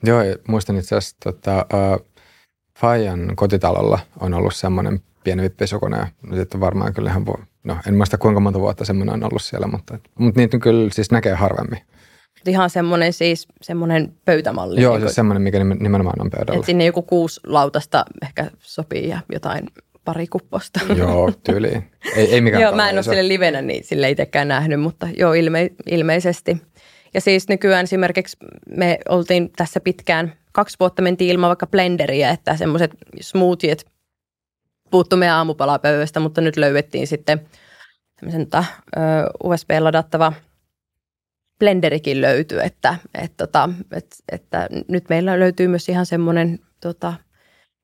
Joo, 0.03 0.21
muistan 0.47 0.77
itse 0.77 0.95
asiassa 0.95 1.17
tota, 1.23 1.65
uh, 1.73 2.05
Fajan 2.79 3.35
kotitalolla 3.35 3.99
on 4.19 4.33
ollut 4.33 4.55
semmoinen 4.55 4.99
pieni 5.23 5.49
pesukone. 5.49 5.97
No 6.21 6.35
sitten 6.35 6.59
varmaan 6.59 6.93
kyllä 6.93 7.09
ihan 7.09 7.25
voi, 7.25 7.37
no 7.67 7.77
en 7.87 7.95
muista 7.95 8.17
kuinka 8.17 8.39
monta 8.39 8.59
vuotta 8.59 8.85
semmoinen 8.85 9.13
on 9.13 9.23
ollut 9.23 9.41
siellä, 9.41 9.67
mutta, 9.67 9.99
mutta 10.19 10.39
niitä 10.39 10.59
kyllä 10.59 10.89
siis 10.93 11.11
näkee 11.11 11.33
harvemmin. 11.33 11.79
Ihan 12.47 12.69
semmoinen 12.69 13.13
siis 13.13 13.47
semmoinen 13.61 14.13
pöytämalli. 14.25 14.81
Joo, 14.81 14.93
niin 14.93 15.01
siis 15.01 15.15
semmoinen, 15.15 15.41
mikä 15.41 15.63
nimenomaan 15.63 16.21
on 16.21 16.29
pöydällä. 16.29 16.55
Että 16.55 16.65
sinne 16.65 16.85
joku 16.85 17.01
kuusi 17.01 17.39
lautasta 17.45 18.05
ehkä 18.23 18.51
sopii 18.59 19.09
ja 19.09 19.19
jotain 19.33 19.65
pari 20.05 20.27
kupposta. 20.27 20.79
Joo, 20.97 21.31
tyyliin. 21.43 21.83
Ei, 22.15 22.33
ei 22.33 22.41
mikään 22.41 22.63
Joo, 22.63 22.75
mä 22.75 22.89
en 22.89 22.95
ole 22.95 23.03
sille 23.03 23.27
livenä 23.27 23.61
niin 23.61 23.83
sille 23.83 24.09
itsekään 24.09 24.47
nähnyt, 24.47 24.81
mutta 24.81 25.07
joo, 25.17 25.33
ilme, 25.33 25.71
ilmeisesti. 25.85 26.57
Ja 27.13 27.21
siis 27.21 27.47
nykyään 27.49 27.83
esimerkiksi 27.83 28.37
me 28.77 28.99
oltiin 29.09 29.51
tässä 29.55 29.79
pitkään– 29.79 30.33
kaksi 30.57 30.79
vuotta 30.79 31.01
mentiin 31.01 31.29
ilman 31.29 31.47
vaikka 31.47 31.67
blenderiä, 31.67 32.29
että 32.29 32.57
semmoiset 32.57 32.91
smoothiet 33.21 33.85
puuttu 34.91 35.17
meidän 35.17 35.35
aamupalapöydästä, 35.35 36.19
mutta 36.19 36.41
nyt 36.41 36.57
löydettiin 36.57 37.07
sitten 37.07 37.41
tota, 38.31 38.63
USB-ladattava 39.43 40.33
blenderikin 41.59 42.21
löytyy, 42.21 42.59
että, 42.61 42.95
että, 43.13 43.43
että, 43.43 43.69
että, 43.91 44.15
että 44.31 44.67
nyt 44.87 45.09
meillä 45.09 45.39
löytyy 45.39 45.67
myös 45.67 45.89
ihan 45.89 46.05
semmoinen 46.05 46.59
tota, 46.81 47.13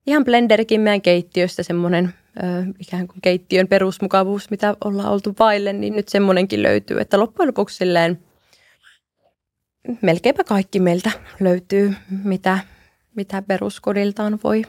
ihan 0.08 0.26
blenderikin 0.26 0.82
meidän 0.82 1.01
keittiöstä 1.01 1.64
semmoinen 1.64 2.14
ö, 2.38 2.41
ikään 2.80 3.08
kuin 3.08 3.22
keittiön 3.22 3.68
perusmukavuus, 3.68 4.49
mitä 4.49 4.76
ollaan 4.86 5.12
oltu 5.12 5.36
vaille, 5.39 5.74
niin 5.74 5.95
nyt 5.95 6.10
semmoinenkin 6.10 6.64
löytyy, 6.64 6.99
että 6.99 7.20
loppujen 7.20 7.47
lopuksi 7.47 7.78
silleen– 7.78 8.20
melkeinpä 10.01 10.43
kaikki 10.43 10.80
meiltä 10.80 11.12
löytyy, 11.39 11.93
mitä, 12.24 12.60
mitä 13.16 13.41
peruskodiltaan 13.41 14.39
voi 14.43 14.64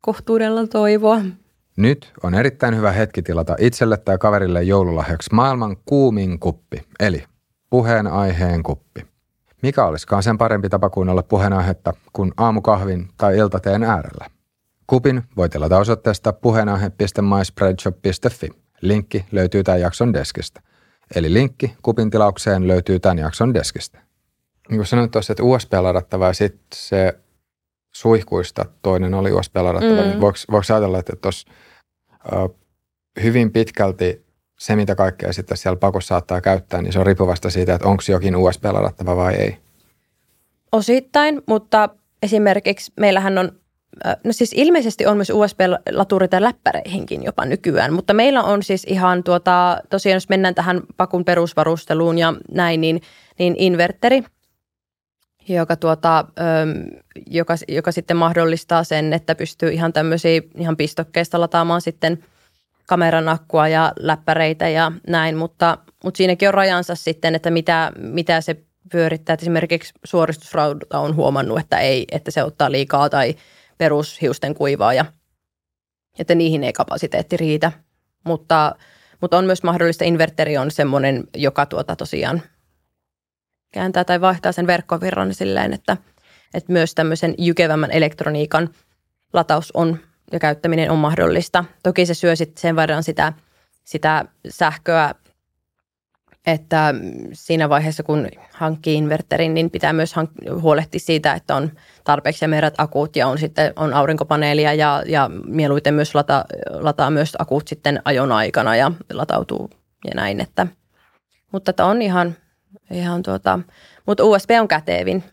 kohtuudella 0.00 0.66
toivoa. 0.66 1.20
Nyt 1.76 2.12
on 2.22 2.34
erittäin 2.34 2.76
hyvä 2.76 2.92
hetki 2.92 3.22
tilata 3.22 3.56
itselle 3.58 3.96
tai 3.96 4.18
kaverille 4.18 4.62
joululahjaksi 4.62 5.34
maailman 5.34 5.76
kuumin 5.84 6.38
kuppi, 6.38 6.82
eli 7.00 7.24
puheenaiheen 7.70 8.62
kuppi. 8.62 9.06
Mikä 9.62 9.84
olisikaan 9.84 10.22
sen 10.22 10.38
parempi 10.38 10.68
tapa 10.68 10.90
kuunnella 10.90 11.22
puheenaihetta 11.22 11.92
kuin 12.12 12.32
aamukahvin 12.36 13.08
tai 13.18 13.38
iltateen 13.38 13.82
äärellä? 13.82 14.26
Kupin 14.86 15.22
voi 15.36 15.48
tilata 15.48 15.78
osoitteesta 15.78 16.32
puheenaihe.myspreadshop.fi. 16.32 18.48
Linkki 18.80 19.24
löytyy 19.32 19.64
tämän 19.64 19.80
jakson 19.80 20.12
deskistä. 20.12 20.60
Eli 21.14 21.32
linkki 21.32 21.76
kupin 21.82 22.10
tilaukseen 22.10 22.68
löytyy 22.68 23.00
tämän 23.00 23.18
jakson 23.18 23.54
deskistä. 23.54 23.98
Niin 24.68 24.78
kuin 24.78 24.86
sanoit 24.86 25.10
tuossa, 25.10 25.32
että 25.32 25.42
USB-ladattava 25.42 26.26
ja 26.26 26.32
sitten 26.32 26.66
se 26.74 27.18
suihkuista 27.96 28.64
toinen 28.82 29.14
oli 29.14 29.32
USB-ladattava, 29.32 30.02
mm. 30.02 30.08
niin 30.08 30.20
voiko, 30.20 30.38
voiko 30.50 30.66
ajatella, 30.70 30.98
että 30.98 31.16
tuossa 31.16 31.48
hyvin 33.22 33.52
pitkälti 33.52 34.26
se, 34.58 34.76
mitä 34.76 34.94
kaikkea 34.94 35.32
sitten 35.32 35.56
siellä 35.56 35.76
pakossa 35.76 36.08
saattaa 36.08 36.40
käyttää, 36.40 36.82
niin 36.82 36.92
se 36.92 36.98
on 36.98 37.06
riippuvasta 37.06 37.50
siitä, 37.50 37.74
että 37.74 37.88
onko 37.88 38.02
jokin 38.08 38.36
USB-ladattava 38.36 39.16
vai 39.16 39.34
ei. 39.34 39.56
Osittain, 40.72 41.42
mutta 41.46 41.88
esimerkiksi 42.22 42.92
meillähän 43.00 43.38
on, 43.38 43.52
no 44.24 44.32
siis 44.32 44.52
ilmeisesti 44.56 45.06
on 45.06 45.16
myös 45.16 45.30
USB-latureita 45.30 46.42
läppäreihinkin 46.42 47.24
jopa 47.24 47.44
nykyään, 47.44 47.92
mutta 47.92 48.14
meillä 48.14 48.42
on 48.42 48.62
siis 48.62 48.84
ihan 48.84 49.24
tuota, 49.24 49.80
tosiaan 49.90 50.16
jos 50.16 50.28
mennään 50.28 50.54
tähän 50.54 50.80
pakun 50.96 51.24
perusvarusteluun 51.24 52.18
ja 52.18 52.34
näin, 52.50 52.80
niin, 52.80 53.00
niin 53.38 53.54
inverteri, 53.58 54.24
joka, 55.48 55.76
tuota, 55.76 56.24
joka, 57.26 57.54
joka 57.68 57.92
sitten 57.92 58.16
mahdollistaa 58.16 58.84
sen, 58.84 59.12
että 59.12 59.34
pystyy 59.34 59.72
ihan 59.72 59.92
tämmöisiä 59.92 60.42
ihan 60.54 60.76
pistokkeista 60.76 61.40
lataamaan 61.40 61.80
sitten– 61.80 62.18
kameran 62.86 63.28
akkua 63.28 63.68
ja 63.68 63.92
läppäreitä 63.98 64.68
ja 64.68 64.92
näin, 65.08 65.36
mutta, 65.36 65.78
mutta 66.04 66.18
siinäkin 66.18 66.48
on 66.48 66.54
rajansa 66.54 66.94
sitten, 66.94 67.34
että 67.34 67.50
mitä, 67.50 67.92
mitä 67.98 68.40
se 68.40 68.56
pyörittää. 68.92 69.34
Että 69.34 69.44
esimerkiksi 69.44 69.94
suoristusrauta 70.04 70.98
on 70.98 71.16
huomannut, 71.16 71.58
että, 71.58 71.78
ei, 71.78 72.04
että 72.12 72.30
se 72.30 72.42
ottaa 72.42 72.72
liikaa 72.72 73.10
tai 73.10 73.34
perushiusten 73.78 74.54
kuivaa 74.54 74.94
ja 74.94 75.04
että 76.18 76.34
niihin 76.34 76.64
ei 76.64 76.72
kapasiteetti 76.72 77.36
riitä. 77.36 77.72
Mutta, 78.24 78.74
mutta 79.20 79.38
on 79.38 79.44
myös 79.44 79.62
mahdollista, 79.62 80.04
inverteri 80.04 80.56
on 80.56 80.70
semmoinen, 80.70 81.24
joka 81.36 81.66
tuota 81.66 81.96
tosiaan 81.96 82.42
kääntää 83.76 84.04
tai 84.04 84.20
vaihtaa 84.20 84.52
sen 84.52 84.66
verkkovirran 84.66 85.34
silleen, 85.34 85.72
että, 85.72 85.96
että 86.54 86.72
myös 86.72 86.94
tämmöisen 86.94 87.34
jykevämmän 87.38 87.90
elektroniikan 87.90 88.70
lataus 89.32 89.72
on 89.72 89.98
ja 90.32 90.38
käyttäminen 90.38 90.90
on 90.90 90.98
mahdollista. 90.98 91.64
Toki 91.82 92.06
se 92.06 92.14
syö 92.14 92.36
sitten 92.36 92.60
sen 92.60 92.76
verran 92.76 93.02
sitä, 93.02 93.32
sitä 93.84 94.24
sähköä, 94.48 95.14
että 96.46 96.94
siinä 97.32 97.68
vaiheessa, 97.68 98.02
kun 98.02 98.28
hankkii 98.52 98.94
inverterin, 98.94 99.54
niin 99.54 99.70
pitää 99.70 99.92
myös 99.92 100.14
hank- 100.16 100.60
huolehtia 100.60 101.00
siitä, 101.00 101.34
että 101.34 101.54
on 101.56 101.70
tarpeeksi 102.04 102.44
ja 102.44 102.48
merät 102.48 102.74
akut 102.78 103.16
ja 103.16 103.26
on 103.26 103.38
sitten 103.38 103.72
on 103.76 103.94
aurinkopaneelia 103.94 104.74
ja, 104.74 105.02
ja 105.06 105.30
mieluiten 105.46 105.94
myös 105.94 106.14
lata, 106.14 106.44
lataa 106.70 107.10
myös 107.10 107.36
akut 107.38 107.68
sitten 107.68 108.02
ajon 108.04 108.32
aikana 108.32 108.76
ja 108.76 108.92
latautuu 109.12 109.70
ja 110.04 110.14
näin. 110.14 110.40
Että, 110.40 110.66
mutta 111.52 111.70
että 111.70 111.84
on 111.84 112.02
ihan, 112.02 112.36
ihan 112.90 113.22
tuota, 113.22 113.60
mutta 114.06 114.24
USB 114.24 114.50
on 114.60 114.68
kätevin. 114.68 115.24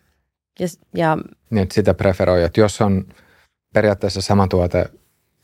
Ja, 0.58 0.66
ja, 0.94 1.18
niin, 1.50 1.68
sitä 1.72 1.94
preferoi, 1.94 2.42
että 2.42 2.60
jos 2.60 2.80
on 2.80 3.04
periaatteessa 3.74 4.20
sama 4.20 4.48
tuote 4.48 4.90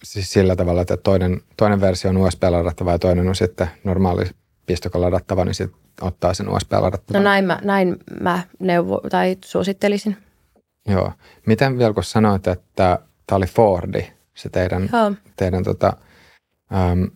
siis 0.05 0.33
sillä 0.33 0.57
tavalla, 0.57 0.83
että 0.83 0.97
toinen, 0.97 1.41
toinen 1.57 1.81
versio 1.81 2.11
on 2.11 2.17
USB-ladattava 2.17 2.93
ja 2.93 2.99
toinen 2.99 3.29
on 3.29 3.35
sitten 3.35 3.71
normaali 3.85 4.25
pistokolla 4.67 5.07
ladattava, 5.07 5.45
niin 5.45 5.55
sitten 5.55 5.81
ottaa 6.01 6.35
sen 6.35 6.49
USB-ladattavan. 6.49 7.23
No 7.23 7.23
näin 7.23 7.45
mä, 7.45 7.61
näin 7.65 7.97
mä 8.21 8.43
neuvo, 8.59 9.01
tai 9.11 9.37
suosittelisin. 9.45 10.17
Joo. 10.89 11.13
Miten 11.47 11.79
vielä 11.79 11.95
kun 11.95 12.05
sanoit, 12.05 12.47
että 12.47 12.99
tämä 13.27 13.37
oli 13.37 13.47
Fordi, 13.47 14.13
se 14.35 14.49
teidän, 14.49 14.89
Joo. 14.93 15.13
teidän 15.37 15.65
tota, 15.65 15.93
äm, 16.73 17.11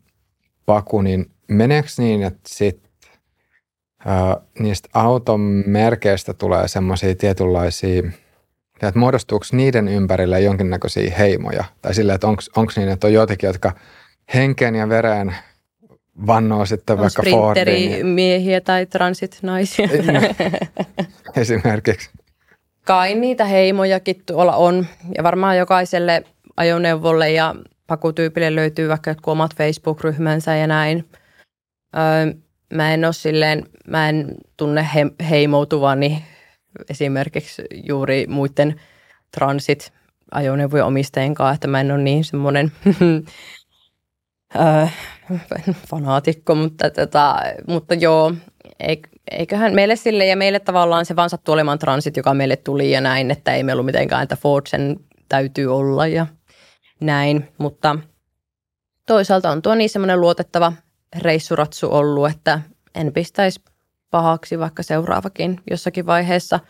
paku, 0.67 1.03
niin 1.03 1.31
meneekö 1.49 1.89
niin, 1.99 2.23
että 2.23 2.41
sit, 2.47 2.84
niistä 4.59 4.89
auton 4.95 5.41
merkeistä 5.67 6.35
tulee 6.35 6.69
semmoisia 6.69 7.15
tietynlaisia– 7.15 8.03
että 8.89 8.99
muodostuuko 8.99 9.47
niiden 9.53 9.89
ympärille 9.89 10.41
jonkinnäköisiä 10.41 11.15
heimoja? 11.19 11.65
Tai 11.83 11.95
silleen, 11.95 12.15
että 12.15 12.27
onko 12.29 12.73
niin, 12.77 12.89
että 12.89 13.07
on 13.07 13.13
joitakin, 13.13 13.47
jotka 13.47 13.73
henkeen 14.35 14.75
ja 14.75 14.89
vereen 14.89 15.37
vannoo 16.27 16.67
sitten 16.67 16.95
on 16.95 17.01
vaikka 17.01 17.23
Fordiin. 17.31 18.07
miehiä 18.07 18.61
tai 18.61 18.87
transit-naisia. 18.87 19.89
Esimerkiksi. 21.37 22.11
Kai 22.85 23.15
niitä 23.15 23.45
heimojakin 23.45 24.23
tuolla 24.27 24.57
on. 24.57 24.87
Ja 25.17 25.23
varmaan 25.23 25.59
jokaiselle 25.59 26.25
ajoneuvolle 26.57 27.33
ja 27.33 27.55
pakutyypille 27.87 28.55
löytyy 28.55 28.89
vaikka 28.89 29.11
jotkut 29.11 29.33
omat 29.33 29.57
Facebook-ryhmänsä 29.57 30.57
ja 30.57 30.67
näin. 30.67 31.09
Öö, 31.97 32.35
mä 32.73 32.95
en 32.95 33.05
ole 33.05 33.13
silleen, 33.13 33.65
mä 33.87 34.09
en 34.09 34.35
tunne 34.57 34.89
he, 34.95 35.07
heimoutuvani 35.31 36.25
esimerkiksi 36.91 37.63
juuri 37.85 38.27
muiden 38.27 38.81
transit 39.31 39.93
ajoneuvojen 40.33 40.87
omistajien 40.87 41.35
kanssa, 41.35 41.55
että 41.55 41.67
mä 41.67 41.81
en 41.81 41.93
ole 41.93 42.03
niin 42.03 42.25
semmoinen 42.25 42.73
äh, 44.57 44.95
fanaatikko, 45.91 46.55
mutta, 46.55 46.91
tota, 46.91 47.37
mutta 47.67 47.95
joo, 47.95 48.33
eiköhän 49.31 49.75
meille 49.75 49.97
sille 49.97 50.27
ja 50.27 50.37
meille 50.37 50.61
tavallaan 50.61 51.07
se 51.07 51.17
vaan 51.17 51.31
sattuu 51.31 51.53
olemaan 51.53 51.79
transit, 51.79 52.17
joka 52.17 52.35
meille 52.35 52.57
tuli 52.57 52.91
ja 52.91 53.01
näin, 53.01 53.31
että 53.31 53.55
ei 53.55 53.63
me 53.63 53.73
ollut 53.73 53.87
mitenkään, 53.87 54.23
että 54.23 54.37
Ford 54.37 54.67
sen 54.67 54.97
täytyy 55.29 55.77
olla 55.77 56.07
ja 56.07 56.27
näin, 57.01 57.49
mutta 57.59 57.99
toisaalta 59.07 59.51
on 59.51 59.63
tuo 59.63 59.75
niin 59.75 59.91
semmoinen 59.91 60.21
luotettava 60.21 60.73
reissuratsu 61.19 61.89
ollut, 61.93 62.31
että 62.31 62.61
en 62.95 63.13
pistäisi 63.13 63.61
pahaksi 64.11 64.59
vaikka 64.59 64.83
seuraavakin 64.83 65.61
jossakin 65.71 66.07
vaiheessa. 66.07 66.61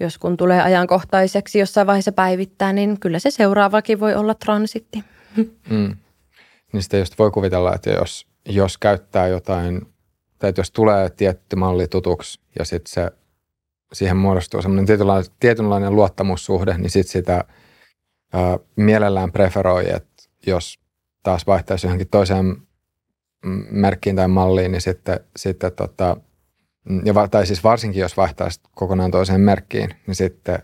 Jos 0.00 0.18
kun 0.18 0.36
tulee 0.36 0.62
ajankohtaiseksi 0.62 1.58
jossain 1.58 1.86
vaiheessa 1.86 2.12
päivittää, 2.12 2.72
niin 2.72 3.00
kyllä 3.00 3.18
se 3.18 3.30
seuraavakin 3.30 4.00
voi 4.00 4.14
olla 4.14 4.34
transitti. 4.34 5.04
Mm. 5.70 5.96
Niin 6.72 6.82
sitten 6.82 7.00
just 7.00 7.18
voi 7.18 7.30
kuvitella, 7.30 7.74
että 7.74 7.90
jos, 7.90 8.26
jos 8.46 8.78
käyttää 8.78 9.26
jotain, 9.26 9.80
tai 10.38 10.52
jos 10.56 10.70
tulee 10.70 11.10
tietty 11.10 11.56
malli 11.56 11.88
tutuksi 11.88 12.40
ja 12.58 12.64
sitten 12.64 12.92
se, 12.92 13.10
siihen 13.92 14.16
muodostuu 14.16 14.62
semmoinen 14.62 14.86
tietynlainen, 14.86 15.30
tietynlainen 15.40 15.96
luottamussuhde, 15.96 16.78
niin 16.78 16.90
sitten 16.90 17.12
sitä 17.12 17.44
ää, 18.32 18.58
mielellään 18.76 19.32
preferoi, 19.32 19.90
että 19.90 20.22
jos 20.46 20.78
taas 21.22 21.46
vaihtaisi 21.46 21.86
johonkin 21.86 22.08
toiseen 22.08 22.56
merkkiin 23.70 24.16
tai 24.16 24.28
malliin, 24.28 24.72
niin 24.72 24.80
sitten, 24.80 25.20
sitten 25.36 25.72
tota, 25.72 26.16
ja, 27.04 27.28
tai 27.30 27.46
siis 27.46 27.64
varsinkin 27.64 28.00
jos 28.00 28.16
vaihtaisi 28.16 28.60
kokonaan 28.74 29.10
toiseen 29.10 29.40
merkkiin, 29.40 29.90
niin 30.06 30.14
sitten, 30.14 30.58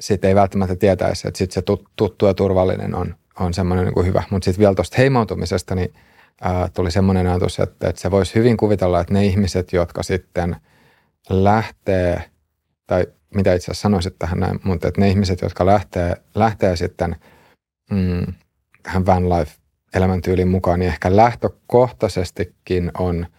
sitten 0.00 0.28
ei 0.28 0.34
välttämättä 0.34 0.76
tietäisi, 0.76 1.28
että 1.28 1.38
sitten 1.38 1.54
se 1.54 1.62
tuttu 1.96 2.26
ja 2.26 2.34
turvallinen 2.34 2.94
on, 2.94 3.14
on 3.40 3.54
semmoinen 3.54 3.84
niin 3.84 3.94
kuin 3.94 4.06
hyvä. 4.06 4.22
Mutta 4.30 4.44
sitten 4.44 4.60
vielä 4.60 4.74
tuosta 4.74 4.96
heimautumisesta, 4.98 5.74
niin 5.74 5.94
ää, 6.40 6.68
tuli 6.74 6.90
semmoinen 6.90 7.26
ajatus, 7.26 7.58
että, 7.58 7.88
että 7.88 8.02
se 8.02 8.10
voisi 8.10 8.34
hyvin 8.34 8.56
kuvitella, 8.56 9.00
että 9.00 9.14
ne 9.14 9.26
ihmiset, 9.26 9.72
jotka 9.72 10.02
sitten 10.02 10.56
lähtee, 11.30 12.30
tai 12.86 13.06
mitä 13.34 13.54
itse 13.54 13.64
asiassa 13.64 13.82
sanoisit 13.82 14.18
tähän 14.18 14.40
näin, 14.40 14.60
mutta 14.64 14.88
että 14.88 15.00
ne 15.00 15.08
ihmiset, 15.08 15.40
jotka 15.40 15.66
lähtee, 15.66 16.16
lähtee 16.34 16.76
sitten 16.76 17.16
mm, 17.90 18.26
tähän 18.82 19.06
van 19.06 19.28
life 19.28 19.52
elämäntyylin 19.94 20.48
mukaan, 20.48 20.78
niin 20.78 20.88
ehkä 20.88 21.16
lähtökohtaisestikin 21.16 22.90
on– 22.98 23.26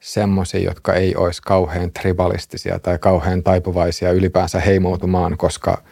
semmoisia, 0.00 0.60
jotka 0.60 0.94
ei 0.94 1.16
olisi 1.16 1.42
kauhean 1.42 1.92
tribalistisia 1.92 2.78
tai 2.78 2.98
kauhean 2.98 3.42
taipuvaisia 3.42 4.12
ylipäänsä 4.12 4.60
heimoutumaan, 4.60 5.36
koska 5.36 5.82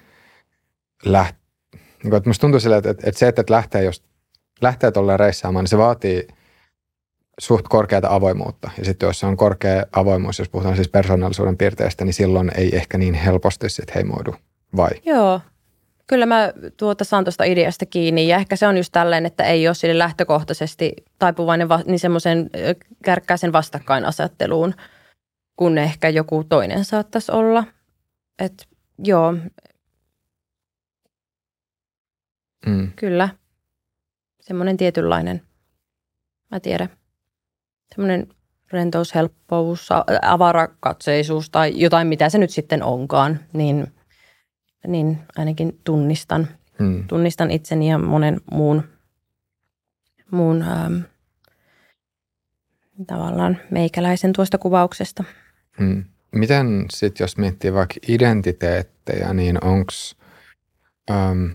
läht, 1.04 1.36
niin 2.02 2.10
kuin, 2.10 2.22
musta 2.26 2.40
tuntuu 2.40 2.60
sille, 2.60 2.76
että, 2.76 2.90
että, 2.90 3.08
että 3.08 3.18
se, 3.18 3.28
että 3.28 3.44
lähtee, 3.48 3.84
jos 3.84 4.04
lähtee 4.60 4.90
tuolle 4.90 5.16
reissaamaan, 5.16 5.62
niin 5.62 5.68
se 5.68 5.78
vaatii 5.78 6.28
suht 7.40 7.68
korkeata 7.68 8.14
avoimuutta. 8.14 8.70
Ja 8.78 8.84
sitten 8.84 9.06
jos 9.06 9.20
se 9.20 9.26
on 9.26 9.36
korkea 9.36 9.86
avoimuus, 9.92 10.38
jos 10.38 10.48
puhutaan 10.48 10.76
siis 10.76 10.88
persoonallisuuden 10.88 11.56
piirteistä, 11.56 12.04
niin 12.04 12.14
silloin 12.14 12.50
ei 12.54 12.76
ehkä 12.76 12.98
niin 12.98 13.14
helposti 13.14 13.68
sitten 13.68 13.94
heimoidu, 13.94 14.34
vai? 14.76 14.90
Joo, 15.04 15.40
Kyllä 16.08 16.26
mä 16.26 16.52
tuota 16.76 17.04
saan 17.04 17.24
tuosta 17.24 17.44
ideasta 17.44 17.86
kiinni 17.86 18.28
ja 18.28 18.36
ehkä 18.36 18.56
se 18.56 18.66
on 18.66 18.76
just 18.76 18.92
tällainen, 18.92 19.26
että 19.26 19.44
ei 19.44 19.68
ole 19.68 19.74
sille 19.74 19.98
lähtökohtaisesti 19.98 20.92
taipuvainen 21.18 21.68
va- 21.68 21.82
niin 21.86 21.98
semmoisen 21.98 22.50
kärkkäisen 23.04 23.52
vastakkainasetteluun, 23.52 24.74
kun 25.56 25.78
ehkä 25.78 26.08
joku 26.08 26.44
toinen 26.44 26.84
saattaisi 26.84 27.32
olla. 27.32 27.64
että 28.38 28.64
joo, 29.04 29.32
mm. 32.66 32.92
kyllä, 32.96 33.28
semmoinen 34.40 34.76
tietynlainen, 34.76 35.42
mä 36.50 36.60
tiedän, 36.60 36.88
semmoinen 37.94 38.28
rentous, 38.72 39.14
helppous, 39.14 39.88
avarakatseisuus 40.22 41.50
tai 41.50 41.80
jotain, 41.80 42.06
mitä 42.06 42.28
se 42.28 42.38
nyt 42.38 42.50
sitten 42.50 42.82
onkaan, 42.82 43.40
niin, 43.52 43.92
niin 44.86 45.18
ainakin 45.36 45.80
tunnistan, 45.84 46.48
hmm. 46.78 47.04
tunnistan 47.08 47.50
itseni 47.50 47.90
ja 47.90 47.98
monen 47.98 48.40
muun, 48.52 48.82
muun 50.30 50.62
ähm, 50.62 51.00
tavallaan 53.06 53.58
meikäläisen 53.70 54.32
tuosta 54.32 54.58
kuvauksesta. 54.58 55.24
Hmm. 55.78 56.04
Miten 56.32 56.86
sitten, 56.90 57.24
jos 57.24 57.36
miettii 57.36 57.72
vaikka 57.74 57.94
identiteettejä, 58.08 59.34
niin 59.34 59.64
onko, 59.64 59.92
ähm, 61.10 61.46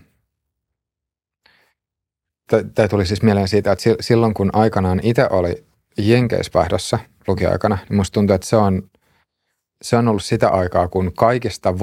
tämä 2.74 2.88
tuli 2.88 3.06
siis 3.06 3.22
mieleen 3.22 3.48
siitä, 3.48 3.72
että 3.72 3.84
silloin 4.00 4.34
kun 4.34 4.50
aikanaan 4.52 5.00
itse 5.02 5.26
oli 5.30 5.64
Jenkeispähdössä 5.98 6.98
lukioaikana, 7.28 7.78
niin 7.88 7.96
musta 7.96 8.14
tuntuu, 8.14 8.34
että 8.34 8.46
se 8.46 8.56
on, 8.56 8.90
se 9.82 9.96
on 9.96 10.08
ollut 10.08 10.24
sitä 10.24 10.48
aikaa, 10.48 10.88
kun 10.88 11.12
kaikista 11.12 11.78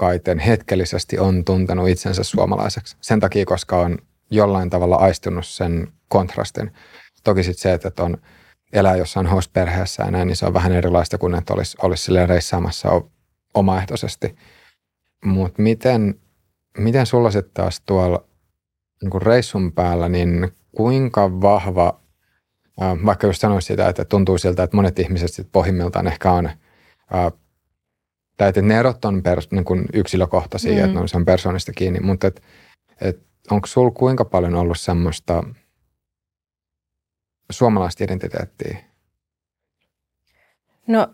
voimakkaiten 0.00 0.38
hetkellisesti 0.38 1.18
on 1.18 1.44
tuntenut 1.44 1.88
itsensä 1.88 2.22
suomalaiseksi. 2.22 2.96
Sen 3.00 3.20
takia, 3.20 3.44
koska 3.44 3.80
on 3.80 3.98
jollain 4.30 4.70
tavalla 4.70 4.96
aistunut 4.96 5.46
sen 5.46 5.88
kontrastin. 6.08 6.72
Toki 7.24 7.42
sitten 7.42 7.62
se, 7.62 7.88
että 7.88 8.02
on 8.02 8.16
elää 8.72 8.96
jossain 8.96 9.26
host-perheessä 9.26 10.02
ja 10.02 10.10
näin, 10.10 10.26
niin 10.26 10.36
se 10.36 10.46
on 10.46 10.54
vähän 10.54 10.72
erilaista 10.72 11.18
kuin, 11.18 11.34
että 11.34 11.54
olisi, 11.54 11.76
olisi 11.82 12.12
reissaamassa 12.26 13.02
omaehtoisesti. 13.54 14.36
Mutta 15.24 15.62
miten, 15.62 16.14
miten 16.78 17.06
sulla 17.06 17.30
sitten 17.30 17.54
taas 17.54 17.80
tuolla 17.80 18.24
niin 19.02 19.22
reissun 19.22 19.72
päällä, 19.72 20.08
niin 20.08 20.48
kuinka 20.76 21.40
vahva 21.40 22.00
vaikka 23.06 23.26
just 23.26 23.40
sanoisi 23.40 23.66
sitä, 23.66 23.88
että 23.88 24.04
tuntuu 24.04 24.38
siltä, 24.38 24.62
että 24.62 24.76
monet 24.76 24.98
ihmiset 24.98 25.32
sit 25.32 25.48
pohjimmiltaan 25.52 26.06
ehkä 26.06 26.32
on, 26.32 26.50
tai 28.38 28.48
että 28.48 28.62
ne 28.62 28.78
erot 28.78 29.04
on 29.04 29.22
pers, 29.22 29.50
niin 29.50 29.64
kuin 29.64 29.84
yksilökohtaisia, 29.92 30.72
mm. 30.72 30.78
että 30.78 30.92
ne 30.94 31.00
on, 31.00 31.08
se 31.08 31.16
on 31.16 31.24
persoonista 31.24 31.72
kiinni, 31.72 32.00
mutta 32.00 32.26
et, 32.26 32.42
et 33.00 33.20
onko 33.50 33.66
sulla 33.66 33.90
kuinka 33.90 34.24
paljon 34.24 34.54
ollut 34.54 34.80
semmoista 34.80 35.44
suomalaista 37.50 38.04
identiteettiä? 38.04 38.78
No, 40.86 41.06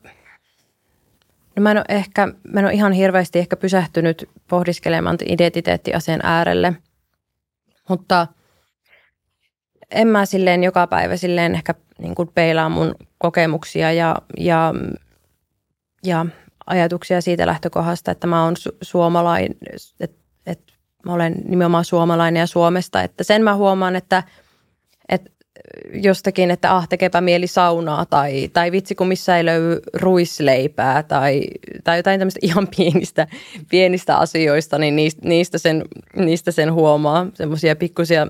no 1.57 1.63
mä 1.63 1.71
en 1.71 1.77
ole 1.77 1.85
ehkä, 1.89 2.27
mä 2.27 2.61
en 2.61 2.67
ole 2.67 2.73
ihan 2.73 2.93
hirveästi 2.93 3.39
ehkä 3.39 3.57
pysähtynyt 3.57 4.31
pohdiskelemaan 4.49 5.17
identiteettiasian 5.29 6.21
äärelle, 6.23 6.73
mutta– 7.89 8.27
en 9.95 10.09
mä 10.09 10.27
silleen 10.27 10.65
joka 10.65 10.87
päivä 10.87 11.17
silleen 11.17 11.55
ehkä 11.55 11.75
niin 11.99 12.15
kuin 12.15 12.29
peilaa 12.35 12.69
mun 12.69 12.95
kokemuksia 13.19 13.93
ja, 13.93 14.17
ja, 14.39 14.75
ja 16.05 16.27
ajatuksia 16.67 17.21
siitä 17.21 17.47
lähtökohdasta, 17.47 18.11
että 18.11 18.27
mä 18.27 18.45
oon 18.45 18.55
su- 18.59 18.77
suomalainen, 18.83 19.57
että, 20.01 20.17
että 20.47 20.73
mä 21.07 21.13
olen 21.13 21.35
nimenomaan 21.45 21.85
suomalainen 21.85 22.41
ja 22.41 22.47
Suomesta. 22.47 23.03
Että 23.03 23.25
sen 23.25 23.43
mä 23.43 23.55
huomaan, 23.55 23.97
että, 23.97 24.23
että 25.09 25.31
jostakin, 25.93 26.51
että 26.51 26.77
ah, 26.77 26.89
tekepä 26.89 27.21
mieli 27.21 27.47
saunaa 27.47 28.07
tai, 28.07 28.49
tai 28.53 28.73
vitsi 28.73 28.95
kun 28.95 29.09
missä 29.09 29.37
ei 29.37 29.45
löydy 29.45 29.81
ruisleipää 29.95 31.03
tai, 31.03 31.43
tai 31.85 31.99
jotain 31.99 32.21
tämmöistä 32.21 32.41
ihan 32.47 32.69
pienistä, 32.77 33.27
pienistä 33.71 34.17
asioista, 34.17 34.79
niin 34.79 34.97
niistä, 34.97 35.29
niistä, 35.29 35.59
sen, 35.59 35.85
niistä 36.17 36.51
sen 36.51 36.73
huomaa. 36.73 37.27
Semmoisia 37.35 37.77
pikkusia 37.77 38.27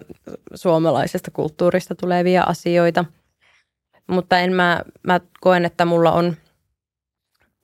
suomalaisesta 0.55 1.31
kulttuurista 1.31 1.95
tulevia 1.95 2.43
asioita. 2.43 3.05
Mutta 4.07 4.39
en 4.39 4.53
mä, 4.53 4.83
mä 5.03 5.21
koen, 5.41 5.65
että 5.65 5.85
mulla 5.85 6.13
on, 6.13 6.37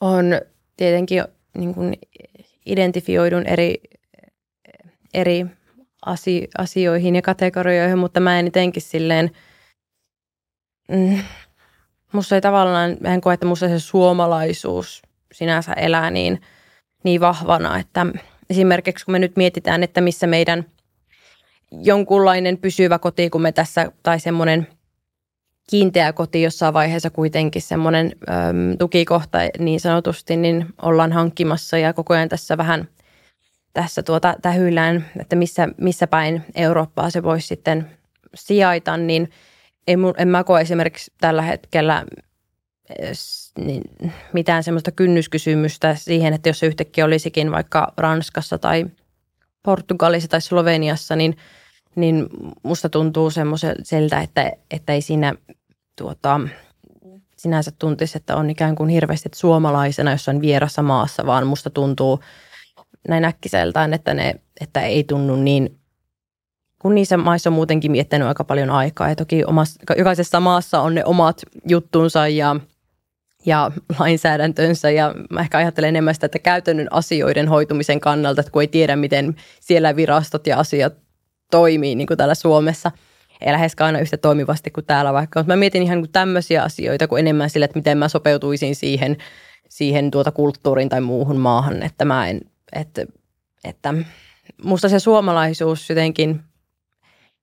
on 0.00 0.24
tietenkin 0.80 1.24
niin 1.58 1.74
kuin 1.74 1.98
identifioidun 2.66 3.46
eri, 3.46 3.74
eri 5.14 5.46
asioihin 6.58 7.16
ja 7.16 7.22
kategorioihin, 7.22 7.98
mutta 7.98 8.20
mä 8.20 8.38
en 8.38 8.46
jotenkin 8.46 8.82
silleen– 8.82 9.30
mm, 10.90 11.18
musta 12.12 12.34
ei 12.34 12.40
tavallaan, 12.40 12.96
mä 13.00 13.14
en 13.14 13.20
koe, 13.20 13.34
että 13.34 13.46
musta 13.46 13.68
se 13.68 13.78
suomalaisuus 13.78 15.02
sinänsä 15.32 15.72
elää 15.72 16.10
niin, 16.10 16.40
niin 17.04 17.20
vahvana, 17.20 17.78
että 17.78 18.06
esimerkiksi 18.50 19.04
kun 19.04 19.12
me 19.12 19.18
nyt 19.18 19.36
mietitään, 19.36 19.82
että 19.82 20.00
missä 20.00 20.26
meidän 20.26 20.64
jonkunlainen 21.72 22.58
pysyvä 22.58 22.98
koti, 22.98 23.30
kun 23.30 23.42
me 23.42 23.52
tässä, 23.52 23.92
tai 24.02 24.20
semmoinen 24.20 24.66
kiinteä 25.70 26.12
koti 26.12 26.42
jossain 26.42 26.74
vaiheessa 26.74 27.10
kuitenkin 27.10 27.62
semmoinen 27.62 28.12
tukikohta 28.78 29.38
niin 29.58 29.80
sanotusti, 29.80 30.36
niin 30.36 30.66
ollaan 30.82 31.12
hankkimassa 31.12 31.78
ja 31.78 31.92
koko 31.92 32.14
ajan 32.14 32.28
tässä 32.28 32.56
vähän 32.56 32.88
tässä 33.72 34.02
tuota 34.02 34.34
tähyillään, 34.42 35.06
että 35.20 35.36
missä, 35.36 35.68
missä 35.76 36.06
päin 36.06 36.44
Eurooppaa 36.54 37.10
se 37.10 37.22
voisi 37.22 37.46
sitten 37.46 37.90
sijaita, 38.34 38.96
niin– 38.96 39.30
mun, 39.96 40.14
en 40.18 40.28
mä 40.28 40.44
koe 40.44 40.60
esimerkiksi 40.60 41.12
tällä 41.20 41.42
hetkellä 41.42 42.06
niin 43.58 43.82
mitään 44.32 44.62
semmoista 44.62 44.92
kynnyskysymystä 44.92 45.94
siihen, 45.94 46.32
että 46.34 46.48
jos 46.48 46.58
se 46.58 46.66
yhtäkkiä 46.66 47.04
olisikin 47.04 47.50
vaikka 47.50 47.92
Ranskassa 47.96 48.58
tai 48.58 48.86
Portugalissa 49.62 50.28
tai 50.28 50.40
Sloveniassa, 50.40 51.16
niin, 51.16 51.36
niin 51.96 52.26
musta 52.62 52.88
tuntuu 52.88 53.30
semmoiselta, 53.30 54.20
että, 54.22 54.52
että 54.70 54.92
ei 54.92 55.02
siinä 55.02 55.34
tuota, 56.00 56.40
sinänsä 57.36 57.72
tuntisi, 57.78 58.18
että 58.18 58.36
on 58.36 58.50
ikään 58.50 58.74
kuin 58.74 58.88
hirveästi 58.88 59.28
suomalaisena 59.34 60.10
jossain 60.10 60.40
vierassa 60.40 60.82
maassa, 60.82 61.26
vaan 61.26 61.46
musta 61.46 61.70
tuntuu 61.70 62.20
näin 63.08 63.24
äkkiseltään, 63.24 63.94
että, 63.94 64.14
ne, 64.14 64.34
että 64.60 64.80
ei 64.80 65.04
tunnu 65.04 65.36
niin 65.36 65.80
kun 66.78 66.94
niissä 66.94 67.16
maissa 67.16 67.50
on 67.50 67.54
muutenkin 67.54 67.90
miettinyt 67.90 68.28
aika 68.28 68.44
paljon 68.44 68.70
aikaa. 68.70 69.08
Ja 69.08 69.16
toki 69.16 69.44
omassa, 69.44 69.80
jokaisessa 69.98 70.40
maassa 70.40 70.80
on 70.80 70.94
ne 70.94 71.04
omat 71.04 71.42
juttunsa 71.68 72.28
ja, 72.28 72.56
ja 73.46 73.70
lainsäädäntönsä. 73.98 74.90
Ja 74.90 75.14
mä 75.30 75.40
ehkä 75.40 75.58
ajattelen 75.58 75.88
enemmän 75.88 76.14
sitä, 76.14 76.26
että 76.26 76.38
käytännön 76.38 76.88
asioiden 76.90 77.48
hoitumisen 77.48 78.00
kannalta, 78.00 78.40
että 78.40 78.52
kun 78.52 78.62
ei 78.62 78.68
tiedä, 78.68 78.96
miten 78.96 79.36
siellä 79.60 79.96
virastot 79.96 80.46
ja 80.46 80.58
asiat 80.58 80.92
toimii, 81.50 81.94
niin 81.94 82.06
kuin 82.06 82.18
täällä 82.18 82.34
Suomessa. 82.34 82.90
Ei 83.40 83.52
läheskään 83.52 83.86
aina 83.86 83.98
yhtä 83.98 84.16
toimivasti 84.16 84.70
kuin 84.70 84.86
täällä 84.86 85.12
vaikka. 85.12 85.40
Mutta 85.40 85.52
mä 85.52 85.56
mietin 85.56 85.82
ihan 85.82 85.98
niin 85.98 86.12
tämmöisiä 86.12 86.62
asioita 86.62 87.08
kuin 87.08 87.20
enemmän 87.20 87.50
sille, 87.50 87.64
että 87.64 87.78
miten 87.78 87.98
mä 87.98 88.08
sopeutuisin 88.08 88.76
siihen, 88.76 89.16
siihen 89.68 90.10
tuota 90.10 90.32
kulttuuriin 90.32 90.88
tai 90.88 91.00
muuhun 91.00 91.36
maahan. 91.36 91.82
Että 91.82 92.04
mä 92.04 92.28
en, 92.28 92.40
että, 92.72 93.06
että 93.64 93.94
musta 94.64 94.88
se 94.88 94.98
suomalaisuus 94.98 95.88
jotenkin 95.88 96.40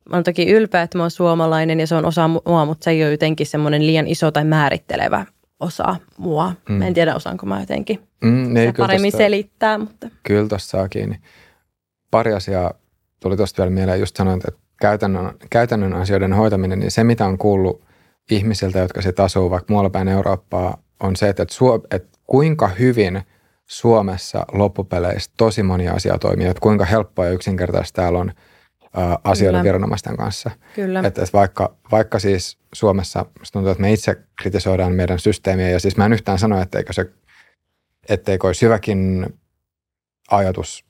mä 0.10 0.16
oon 0.16 0.24
toki 0.24 0.52
ylpeä, 0.52 0.82
että 0.82 0.98
mä 0.98 1.04
oon 1.04 1.12
suomalainen 1.12 1.80
ja 1.80 1.88
se 1.88 1.96
on 1.96 2.06
osa 2.06 2.28
mua, 2.28 2.66
mutta 2.66 2.84
se 2.84 2.92
ei 2.92 3.04
ole 3.04 3.12
jotenkin 3.12 3.48
semmoinen 3.48 3.88
liian 3.88 4.08
iso 4.08 4.32
tai 4.32 4.46
määrittelevä 4.46 5.26
osa 5.60 5.96
mua. 6.18 6.54
Mm. 6.70 6.76
Mä 6.76 6.88
en 6.88 6.94
tiedä, 6.94 7.16
osaanko 7.16 7.46
mä 7.46 7.60
jotenkin 7.60 8.08
mm, 8.22 8.54
niin, 8.54 8.74
paremmin 8.78 9.12
tosta, 9.12 9.24
selittää. 9.24 9.78
Mutta. 9.78 10.10
Kyllä 10.24 10.50
tuossa 10.50 10.70
saa 10.70 10.90
kiinni. 10.90 11.20
Pari 12.12 12.34
asiaa 12.34 12.74
tuli 13.20 13.38
tuosta 13.38 13.64
vielä 13.64 13.76
mieleen. 13.76 14.00
Just 14.00 14.16
sanoin, 14.16 14.42
että 14.48 14.62
käytännön, 14.82 15.34
käytännön 15.50 15.94
asioiden 15.94 16.34
hoitaminen, 16.34 16.80
niin 16.80 16.92
se 16.92 17.04
mitä 17.04 17.26
on 17.26 17.38
kuullut 17.38 17.84
ihmisiltä, 18.32 18.80
jotka 18.80 19.02
sitten 19.02 19.26
asuu 19.26 19.50
vaikka 19.50 19.74
muualla 19.74 19.90
päin 19.90 20.08
Eurooppaa, 20.08 20.78
on 21.00 21.16
se, 21.16 21.30
että, 21.30 21.46
suo, 21.50 21.86
että 21.92 22.18
kuinka 22.28 22.68
hyvin 22.68 23.22
Suomessa 23.66 24.46
loppupeleissä 24.52 25.32
tosi 25.38 25.64
monia 25.64 25.94
asiaa 25.94 26.20
toimii, 26.20 26.48
että 26.48 26.62
kuinka 26.62 26.86
helppoa 26.86 27.26
ja 27.26 27.32
yksinkertaista 27.32 28.02
täällä 28.02 28.20
on– 28.20 28.32
asioiden 29.24 29.60
Kyllä. 29.60 29.64
viranomaisten 29.64 30.18
kanssa. 30.18 30.52
Kyllä. 30.76 31.00
Että, 31.00 31.22
että 31.24 31.38
vaikka, 31.38 31.76
vaikka 31.92 32.20
siis 32.20 32.58
Suomessa 32.74 33.26
tuntuu, 33.54 33.72
että 33.72 33.82
me 33.82 33.94
itse 33.94 34.18
kritisoidaan 34.42 34.94
meidän 34.94 35.20
systeemiä, 35.20 35.70
ja 35.70 35.80
siis 35.80 35.98
mä 35.98 36.06
en 36.06 36.14
yhtään 36.14 36.40
sano, 36.40 36.62
etteikö 36.62 36.94
se, 36.94 37.06
etteikö 38.10 38.48
olisi 38.48 38.66
hyväkin 38.66 39.28
ajatus, 40.32 40.86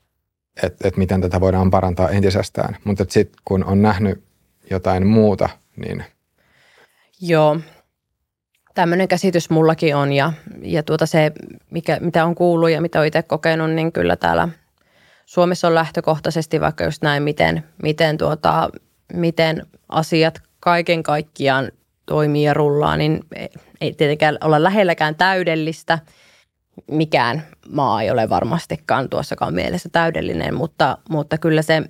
että, 0.63 0.87
että 0.87 0.99
miten 0.99 1.21
tätä 1.21 1.41
voidaan 1.41 1.71
parantaa 1.71 2.09
entisestään. 2.09 2.77
Mutta 2.83 3.05
sitten 3.09 3.41
kun 3.45 3.63
on 3.63 3.81
nähnyt 3.81 4.23
jotain 4.71 5.07
muuta, 5.07 5.49
niin... 5.75 6.03
Joo, 7.21 7.59
tämmöinen 8.75 9.07
käsitys 9.07 9.49
mullakin 9.49 9.95
on 9.95 10.13
ja, 10.13 10.33
ja 10.61 10.83
tuota 10.83 11.05
se, 11.05 11.31
mikä, 11.71 11.97
mitä 12.01 12.25
on 12.25 12.35
kuullut 12.35 12.69
ja 12.69 12.81
mitä 12.81 12.99
olen 12.99 13.07
itse 13.07 13.23
kokenut, 13.23 13.71
niin 13.71 13.91
kyllä 13.91 14.15
täällä– 14.15 14.49
Suomessa 15.27 15.67
on 15.67 15.75
lähtökohtaisesti 15.75 16.61
vaikka 16.61 16.83
just 16.83 17.01
näin, 17.01 17.23
miten, 17.23 17.63
miten, 17.83 18.17
tuota, 18.17 18.69
miten 19.13 19.65
asiat 19.89 20.41
kaiken 20.59 21.03
kaikkiaan 21.03 21.71
toimii 22.05 22.43
ja 22.43 22.53
rullaa, 22.53 22.97
niin 22.97 23.19
ei 23.81 23.93
tietenkään 23.93 24.37
olla 24.43 24.63
lähelläkään 24.63 25.15
täydellistä. 25.15 25.99
Mikään 26.91 27.43
maa 27.69 28.01
ei 28.01 28.11
ole 28.11 28.30
varmastikaan 28.30 29.09
tuossakaan 29.09 29.53
mielessä 29.53 29.89
täydellinen, 29.91 30.53
mutta, 30.53 30.97
mutta 31.09 31.38
kyllä 31.38 31.61
se, 31.61 31.84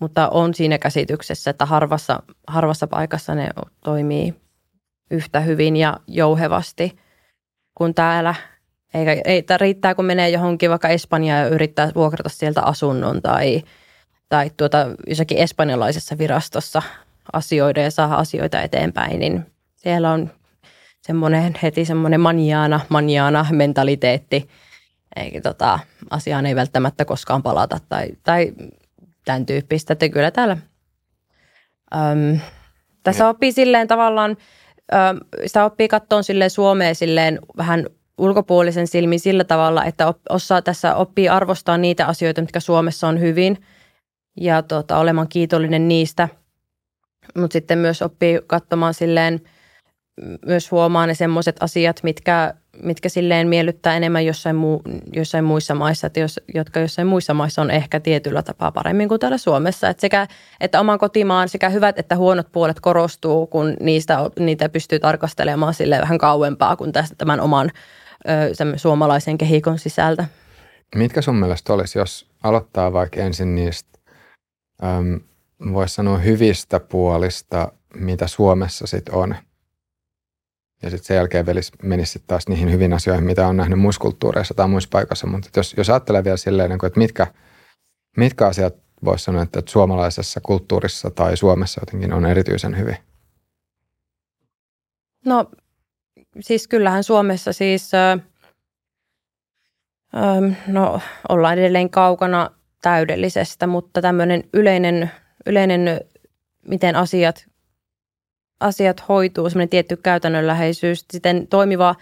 mutta 0.00 0.28
on 0.28 0.54
siinä 0.54 0.78
käsityksessä, 0.78 1.50
että 1.50 1.66
harvassa, 1.66 2.22
harvassa 2.46 2.86
paikassa 2.86 3.34
ne 3.34 3.48
toimii, 3.84 4.34
yhtä 5.10 5.40
hyvin 5.40 5.76
ja 5.76 5.96
jouhevasti 6.06 6.98
kuin 7.74 7.94
täällä. 7.94 8.34
Eikä, 8.94 9.16
ei, 9.24 9.44
riittää, 9.56 9.94
kun 9.94 10.04
menee 10.04 10.30
johonkin 10.30 10.70
vaikka 10.70 10.88
Espanjaan 10.88 11.40
ja 11.40 11.48
yrittää 11.48 11.90
vuokrata 11.94 12.28
sieltä 12.28 12.62
asunnon 12.62 13.22
tai, 13.22 13.62
tai 14.28 14.50
tuota, 14.56 14.86
jossakin 15.06 15.38
espanjalaisessa 15.38 16.18
virastossa 16.18 16.82
asioida 17.32 17.82
ja 17.82 17.90
saada 17.90 18.14
asioita 18.14 18.62
eteenpäin, 18.62 19.20
niin 19.20 19.46
siellä 19.76 20.12
on 20.12 20.30
semmoinen 21.08 21.54
heti 21.62 21.84
semmoinen 21.84 22.20
manjaana, 22.20 22.80
manjaana 22.88 23.46
mentaliteetti, 23.50 24.48
eikä 25.16 25.40
tota, 25.40 25.78
asiaan 26.10 26.46
ei 26.46 26.56
välttämättä 26.56 27.04
koskaan 27.04 27.42
palata 27.42 27.78
tai, 27.88 28.08
tai 28.22 28.52
tämän 29.24 29.46
tyyppistä, 29.46 29.92
että 29.92 30.08
kyllä 30.08 30.30
täällä 30.30 30.56
äm, 31.96 32.40
tässä 33.02 33.24
ja. 33.24 33.28
oppii 33.28 33.52
silleen 33.52 33.88
tavallaan, 33.88 34.36
äm, 34.94 35.18
sitä 35.46 35.64
oppii 35.64 35.88
kattoon 35.88 36.24
silleen 36.24 36.50
Suomeen 36.50 36.94
silleen 36.94 37.38
vähän 37.56 37.86
ulkopuolisen 38.18 38.86
silmin 38.86 39.20
sillä 39.20 39.44
tavalla, 39.44 39.84
että 39.84 40.14
osaa 40.28 40.62
tässä 40.62 40.94
oppii 40.94 41.28
arvostaa 41.28 41.78
niitä 41.78 42.06
asioita, 42.06 42.40
mitkä 42.40 42.60
Suomessa 42.60 43.08
on 43.08 43.20
hyvin 43.20 43.58
ja 44.40 44.62
tota, 44.62 44.98
olemaan 44.98 45.28
kiitollinen 45.28 45.88
niistä. 45.88 46.28
Mutta 47.36 47.52
sitten 47.52 47.78
myös 47.78 48.02
oppii 48.02 48.40
katsomaan 48.46 48.94
silleen, 48.94 49.40
myös 50.46 50.70
huomaa 50.70 51.06
ne 51.06 51.14
semmoiset 51.14 51.56
asiat, 51.60 52.00
mitkä, 52.02 52.54
mitkä 52.82 53.08
silleen 53.08 53.48
miellyttää 53.48 53.96
enemmän 53.96 54.26
jossain, 54.26 54.56
muu, 54.56 54.82
jossain 55.12 55.44
muissa 55.44 55.74
maissa, 55.74 56.06
että 56.06 56.20
jos, 56.20 56.40
jotka 56.54 56.80
jossain 56.80 57.08
muissa 57.08 57.34
maissa 57.34 57.62
on 57.62 57.70
ehkä 57.70 58.00
tietyllä 58.00 58.42
tapaa 58.42 58.72
paremmin 58.72 59.08
kuin 59.08 59.20
täällä 59.20 59.38
Suomessa. 59.38 59.88
Että 59.88 60.00
sekä, 60.00 60.26
että 60.60 60.80
oman 60.80 60.98
kotimaan 60.98 61.48
sekä 61.48 61.68
hyvät 61.68 61.98
että 61.98 62.16
huonot 62.16 62.52
puolet 62.52 62.80
korostuu, 62.80 63.46
kun 63.46 63.76
niistä, 63.80 64.18
niitä 64.38 64.68
pystyy 64.68 64.98
tarkastelemaan 64.98 65.74
sille 65.74 65.98
vähän 66.00 66.18
kauempaa 66.18 66.76
kuin 66.76 66.92
tästä 66.92 67.14
tämän 67.16 67.40
oman 67.40 67.70
ö, 68.28 68.76
suomalaisen 68.76 69.38
kehikon 69.38 69.78
sisältä. 69.78 70.24
Mitkä 70.94 71.22
sun 71.22 71.36
mielestä 71.36 71.72
olisi, 71.72 71.98
jos 71.98 72.30
aloittaa 72.42 72.92
vaikka 72.92 73.20
ensin 73.20 73.54
niistä, 73.54 73.98
voisi 75.72 75.94
sanoa 75.94 76.18
hyvistä 76.18 76.80
puolista, 76.80 77.72
mitä 77.94 78.26
Suomessa 78.26 78.86
sitten 78.86 79.14
on– 79.14 79.34
ja 80.82 80.90
sitten 80.90 81.06
sen 81.06 81.14
jälkeen 81.14 81.46
velis, 81.46 81.72
menisi 81.82 82.12
sit 82.12 82.26
taas 82.26 82.48
niihin 82.48 82.72
hyvin 82.72 82.92
asioihin, 82.92 83.24
mitä 83.24 83.46
on 83.46 83.56
nähnyt 83.56 83.78
muissa 83.78 84.00
kulttuureissa 84.00 84.54
tai 84.54 84.68
muissa 84.68 84.88
paikoissa. 84.92 85.26
Mutta 85.26 85.48
jos, 85.56 85.74
jos 85.76 85.90
ajattelee 85.90 86.24
vielä 86.24 86.36
silleen, 86.36 86.70
niin 86.70 86.86
että 86.86 86.98
mitkä, 86.98 87.26
mitkä 88.16 88.46
asiat 88.46 88.74
voisi 89.04 89.24
sanoa, 89.24 89.42
että, 89.42 89.58
että 89.58 89.70
suomalaisessa 89.70 90.40
kulttuurissa 90.40 91.10
tai 91.10 91.36
Suomessa 91.36 91.80
jotenkin 91.82 92.12
on 92.12 92.26
erityisen 92.26 92.78
hyvin? 92.78 92.96
No 95.26 95.50
siis 96.40 96.68
kyllähän 96.68 97.04
Suomessa 97.04 97.52
siis, 97.52 97.90
äh, 97.94 98.20
no 100.66 101.00
ollaan 101.28 101.58
edelleen 101.58 101.90
kaukana 101.90 102.50
täydellisestä, 102.82 103.66
mutta 103.66 104.02
tämmöinen 104.02 104.44
yleinen, 104.52 105.10
yleinen, 105.46 106.00
miten 106.68 106.96
asiat 106.96 107.46
asiat 108.60 109.08
hoituu, 109.08 109.50
semmoinen 109.50 109.68
tietty 109.68 109.96
käytännönläheisyys, 109.96 111.04
sitten 111.12 111.46
toimiva, 111.46 111.94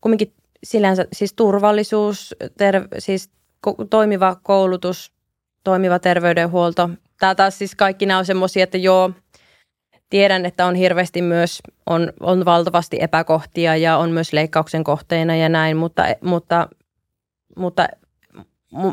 kumminkin 0.00 0.32
sillänsä 0.64 1.06
siis 1.12 1.32
turvallisuus, 1.32 2.34
ter, 2.58 2.88
siis 2.98 3.30
ko, 3.60 3.76
toimiva 3.90 4.36
koulutus, 4.42 5.12
toimiva 5.64 5.98
terveydenhuolto. 5.98 6.90
Tämä 7.18 7.34
taas 7.34 7.58
siis 7.58 7.74
kaikki 7.74 8.06
nämä 8.06 8.18
on 8.18 8.26
semmoisia, 8.26 8.64
että 8.64 8.78
joo, 8.78 9.10
tiedän, 10.10 10.46
että 10.46 10.66
on 10.66 10.74
hirveästi 10.74 11.22
myös, 11.22 11.60
on, 11.86 12.12
on 12.20 12.44
valtavasti 12.44 12.96
epäkohtia 13.00 13.76
ja 13.76 13.96
on 13.96 14.10
myös 14.10 14.32
leikkauksen 14.32 14.84
kohteena 14.84 15.36
ja 15.36 15.48
näin, 15.48 15.76
mutta, 15.76 16.02
mutta, 16.20 16.68
mutta, 17.56 17.88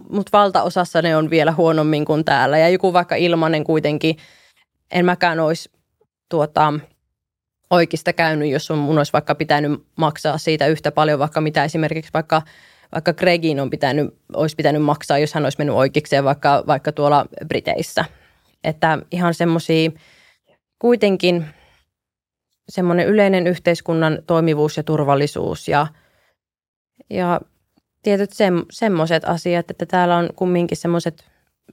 mutta 0.09 0.37
valtaosassa 0.37 1.01
ne 1.01 1.15
on 1.17 1.29
vielä 1.29 1.51
huonommin 1.51 2.05
kuin 2.05 2.25
täällä. 2.25 2.57
Ja 2.57 2.69
joku 2.69 2.93
vaikka 2.93 3.15
ilmanen 3.15 3.63
kuitenkin, 3.63 4.17
en 4.91 5.05
mäkään 5.05 5.39
olisi 5.39 5.71
tuota, 6.29 6.73
oikeista 7.69 8.13
käynyt, 8.13 8.51
jos 8.51 8.71
on, 8.71 8.77
mun 8.77 8.97
olisi 8.97 9.13
vaikka 9.13 9.35
pitänyt 9.35 9.83
maksaa 9.95 10.37
siitä 10.37 10.67
yhtä 10.67 10.91
paljon, 10.91 11.19
vaikka 11.19 11.41
mitä 11.41 11.63
esimerkiksi 11.63 12.13
vaikka 12.13 12.41
vaikka 12.91 13.13
Gregin 13.13 13.59
on 13.59 13.69
pitänyt, 13.69 14.15
olisi 14.33 14.55
pitänyt 14.55 14.81
maksaa, 14.81 15.17
jos 15.17 15.33
hän 15.33 15.43
olisi 15.43 15.57
mennyt 15.57 15.75
oikeikseen 15.75 16.23
vaikka, 16.23 16.63
vaikka 16.67 16.91
tuolla 16.91 17.25
Briteissä. 17.47 18.05
Että 18.63 18.99
ihan 19.11 19.33
semmoisia 19.33 19.91
kuitenkin 20.79 21.45
semmoinen 22.69 23.07
yleinen 23.07 23.47
yhteiskunnan 23.47 24.19
toimivuus 24.27 24.77
ja 24.77 24.83
turvallisuus 24.83 25.67
ja, 25.67 25.87
ja 27.09 27.41
tietyt 28.03 28.33
sem, 28.33 28.65
semmoiset 28.71 29.25
asiat, 29.25 29.71
että 29.71 29.85
täällä 29.85 30.17
on 30.17 30.29
kumminkin 30.35 30.77
semmoiset 30.77 31.25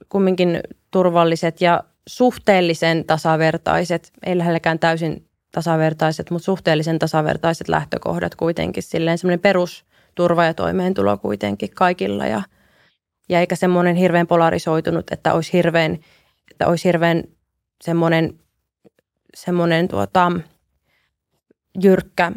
kumminkin 0.09 0.59
turvalliset 0.91 1.61
ja 1.61 1.83
suhteellisen 2.07 3.05
tasavertaiset, 3.05 4.11
ei 4.25 4.37
lähelläkään 4.37 4.79
täysin 4.79 5.27
tasavertaiset, 5.55 6.31
mutta 6.31 6.45
suhteellisen 6.45 6.99
tasavertaiset 6.99 7.69
lähtökohdat 7.69 8.35
kuitenkin. 8.35 8.83
Silleen 8.83 9.17
semmoinen 9.17 9.39
perusturva 9.39 10.45
ja 10.45 10.53
toimeentulo 10.53 11.17
kuitenkin 11.17 11.69
kaikilla 11.75 12.25
ja, 12.25 12.41
ja 13.29 13.39
eikä 13.39 13.55
semmoinen 13.55 13.95
hirveän 13.95 14.27
polarisoitunut, 14.27 15.11
että 15.11 15.33
olisi 15.33 15.53
hirveän, 15.53 15.97
että 16.51 16.67
olisi 16.67 16.83
hirveän 16.83 17.23
semmoinen, 17.83 18.39
semmoinen 19.35 19.87
tuota, 19.87 20.31
jyrkkä, 21.83 22.31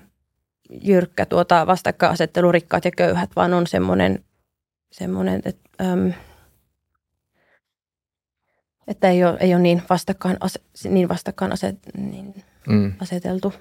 jyrkkä 0.83 1.27
tuota 1.27 1.67
vastakkainasettelu 1.67 2.53
rikkaat 2.53 2.85
ja 2.85 2.91
köyhät, 2.91 3.31
vaan 3.37 3.55
on 3.55 3.67
semmoinen, 3.67 4.25
semmoinen 4.93 5.43
että, 5.45 5.87
äm, 5.93 6.13
että 8.87 9.09
ei 9.09 9.25
ole, 9.25 9.37
ei 9.41 9.55
ole 9.55 9.63
niin 9.63 9.83
vastakkain, 9.91 10.37
niin 10.85 11.09
vastakkain 11.09 11.53
aset, 11.53 11.79
niin 11.97 12.45
mm. 12.69 12.93
aseteltu. 13.01 13.53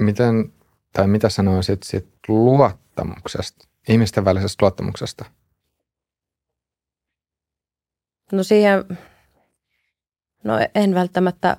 Miten, 0.00 0.52
tai 0.92 1.06
mitä 1.06 1.28
sanoisit 1.28 1.82
sit 1.82 2.08
luottamuksesta, 2.28 3.68
ihmisten 3.88 4.24
välisestä 4.24 4.64
luottamuksesta? 4.64 5.24
No 8.32 8.42
siihen, 8.42 8.84
no 10.44 10.54
en 10.74 10.94
välttämättä 10.94 11.56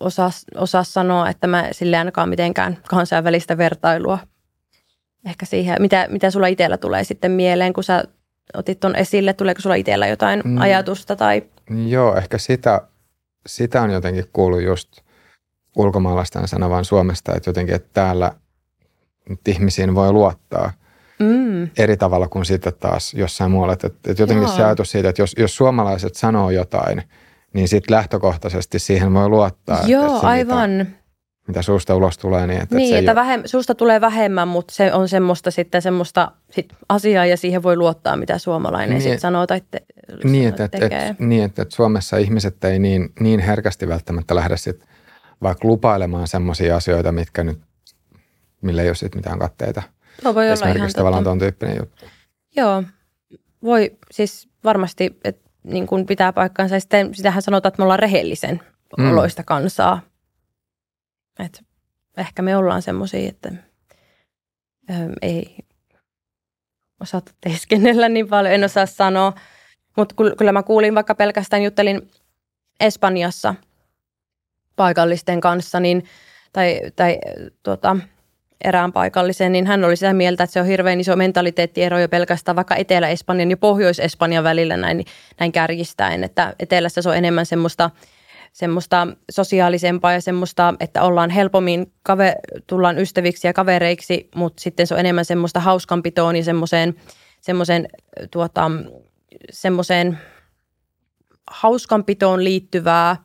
osaa, 0.00 0.30
osaa 0.54 0.84
sanoa, 0.84 1.28
että 1.28 1.46
mä 1.46 1.68
sille 1.72 1.98
ainakaan 1.98 2.28
mitenkään 2.28 2.78
kansainvälistä 2.88 3.58
vertailua 3.58 4.18
ehkä 5.26 5.46
siihen. 5.46 5.76
Mitä, 5.80 6.06
mitä 6.10 6.30
sulla 6.30 6.46
itsellä 6.46 6.76
tulee 6.76 7.04
sitten 7.04 7.30
mieleen, 7.30 7.72
kun 7.72 7.84
sä 7.84 8.04
otit 8.54 8.80
ton 8.80 8.96
esille? 8.96 9.32
Tuleeko 9.32 9.60
sulla 9.60 9.74
itsellä 9.74 10.06
jotain 10.06 10.42
mm. 10.44 10.58
ajatusta? 10.58 11.16
Tai? 11.16 11.42
Joo, 11.88 12.16
ehkä 12.16 12.38
sitä 12.38 12.80
sitä 13.48 13.82
on 13.82 13.90
jotenkin 13.90 14.24
kuullut 14.32 14.62
just 14.62 15.00
ulkomaalaisten 15.76 16.48
sanavan 16.48 16.84
Suomesta, 16.84 17.34
että 17.34 17.50
jotenkin, 17.50 17.74
että 17.74 17.88
täällä 17.92 18.32
ihmisiin 19.46 19.94
voi 19.94 20.12
luottaa 20.12 20.72
mm. 21.18 21.70
eri 21.78 21.96
tavalla 21.96 22.28
kuin 22.28 22.44
sitten 22.44 22.72
taas 22.80 23.14
jossain 23.14 23.50
muualla. 23.50 23.72
Että, 23.72 23.86
että 23.86 24.22
jotenkin 24.22 24.46
Joo. 24.46 24.56
se 24.56 24.64
ajatus 24.64 24.90
siitä, 24.90 25.08
että 25.08 25.22
jos, 25.22 25.34
jos 25.38 25.56
suomalaiset 25.56 26.14
sanoo 26.14 26.50
jotain, 26.50 27.02
niin 27.52 27.68
sitten 27.68 27.96
lähtökohtaisesti 27.96 28.78
siihen 28.78 29.14
voi 29.14 29.28
luottaa. 29.28 29.82
Joo, 29.86 30.06
että 30.06 30.20
se, 30.20 30.26
aivan. 30.26 30.70
Mitä, 30.70 30.97
mitä 31.48 31.62
suusta 31.62 31.94
ulos 31.94 32.18
tulee. 32.18 32.46
Niin, 32.46 32.62
että, 32.62 32.74
niin, 32.76 32.96
että, 32.96 32.98
että 32.98 33.14
vähem, 33.14 33.42
suusta 33.44 33.74
tulee 33.74 34.00
vähemmän, 34.00 34.48
mutta 34.48 34.74
se 34.74 34.92
on 34.92 35.08
semmoista 35.08 35.50
sitten 35.50 35.82
semmoista 35.82 36.32
sit 36.50 36.72
asiaa 36.88 37.26
ja 37.26 37.36
siihen 37.36 37.62
voi 37.62 37.76
luottaa, 37.76 38.16
mitä 38.16 38.38
suomalainen 38.38 38.90
niin, 38.90 39.02
sitten 39.02 39.20
sanoo 39.20 39.46
tai 39.46 39.62
te, 39.70 39.80
niin, 40.24 40.48
että, 40.48 40.68
tekee. 40.68 41.08
Et, 41.08 41.18
niin, 41.18 41.44
että, 41.44 41.62
että 41.62 41.76
Suomessa 41.76 42.16
ihmiset 42.16 42.64
ei 42.64 42.78
niin, 42.78 43.12
niin 43.20 43.40
herkästi 43.40 43.88
välttämättä 43.88 44.34
lähde 44.34 44.56
sitten 44.56 44.88
vaikka 45.42 45.68
lupailemaan 45.68 46.28
semmoisia 46.28 46.76
asioita, 46.76 47.12
mitkä 47.12 47.44
nyt, 47.44 47.58
millä 48.60 48.82
ei 48.82 48.88
ole 48.88 48.94
sitten 48.94 49.18
mitään 49.18 49.38
katteita. 49.38 49.82
Tuo 50.22 50.34
voi 50.34 50.52
olla 50.52 50.72
ihan 50.74 50.90
tavallaan 50.96 51.24
tuon 51.24 51.38
tyyppinen 51.38 51.76
juttu. 51.76 52.04
Joo, 52.56 52.82
voi 53.62 53.96
siis 54.10 54.48
varmasti, 54.64 55.18
että 55.24 55.50
niin 55.64 55.86
kuin 55.86 56.06
pitää 56.06 56.32
paikkansa. 56.32 56.76
Ja 56.76 56.80
sitten 56.80 57.14
sitähän 57.14 57.42
sanotaan, 57.42 57.70
että 57.70 57.80
me 57.80 57.82
ollaan 57.82 57.98
rehellisen 57.98 58.60
mm. 58.98 59.10
oloista 59.10 59.42
kansaa. 59.42 60.00
Et 61.38 61.62
ehkä 62.16 62.42
me 62.42 62.56
ollaan 62.56 62.82
semmoisia, 62.82 63.28
että 63.28 63.52
ö, 64.90 64.92
ei 65.22 65.56
osata 67.00 67.32
teeskennellä 67.40 68.08
niin 68.08 68.28
paljon, 68.28 68.54
en 68.54 68.64
osaa 68.64 68.86
sanoa. 68.86 69.32
Mutta 69.96 70.14
kyllä 70.38 70.52
mä 70.52 70.62
kuulin, 70.62 70.94
vaikka 70.94 71.14
pelkästään 71.14 71.62
juttelin 71.62 72.10
Espanjassa 72.80 73.54
paikallisten 74.76 75.40
kanssa, 75.40 75.80
niin, 75.80 76.04
tai, 76.52 76.80
tai 76.96 77.18
tuota, 77.62 77.96
erään 78.64 78.92
paikallisen, 78.92 79.52
niin 79.52 79.66
hän 79.66 79.84
oli 79.84 79.96
sitä 79.96 80.12
mieltä, 80.12 80.44
että 80.44 80.52
se 80.52 80.60
on 80.60 80.66
hirveän 80.66 81.00
iso 81.00 81.16
mentaliteettiero 81.16 81.98
jo 81.98 82.08
pelkästään 82.08 82.56
vaikka 82.56 82.76
Etelä-Espanjan 82.76 83.50
ja 83.50 83.56
Pohjois-Espanjan 83.56 84.44
välillä 84.44 84.76
näin, 84.76 85.04
näin 85.40 85.52
kärjistäen, 85.52 86.24
että 86.24 86.54
etelässä 86.58 87.02
se 87.02 87.08
on 87.08 87.16
enemmän 87.16 87.46
semmoista 87.46 87.90
semmoista 88.58 89.06
sosiaalisempaa 89.30 90.12
ja 90.12 90.20
semmoista, 90.20 90.74
että 90.80 91.02
ollaan 91.02 91.30
helpommin, 91.30 91.92
kave, 92.02 92.34
tullaan 92.66 92.98
ystäviksi 92.98 93.46
ja 93.46 93.52
kavereiksi, 93.52 94.28
mutta 94.34 94.62
sitten 94.62 94.86
se 94.86 94.94
on 94.94 95.00
enemmän 95.00 95.24
semmoista 95.24 95.60
hauskanpitoon 95.60 96.36
ja 96.36 96.44
semmoiseen, 96.44 96.94
semmoiseen, 97.40 97.88
tuota, 98.30 98.70
semmoiseen 99.50 100.18
hauskanpitoon 101.50 102.44
liittyvää 102.44 103.16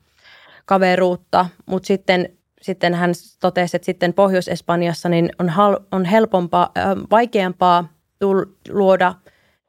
kaveruutta, 0.65 1.45
mutta 1.65 1.87
sitten, 1.87 2.29
sitten 2.61 2.93
hän 2.93 3.11
totesi, 3.39 3.77
että 3.77 3.85
sitten 3.85 4.13
Pohjois-Espanjassa 4.13 5.09
niin 5.09 5.29
on, 5.39 5.49
hal, 5.49 5.77
on 5.91 6.05
helpompaa, 6.05 6.71
äh, 6.77 6.83
vaikeampaa 7.11 7.93
tul, 8.19 8.45
luoda 8.69 9.13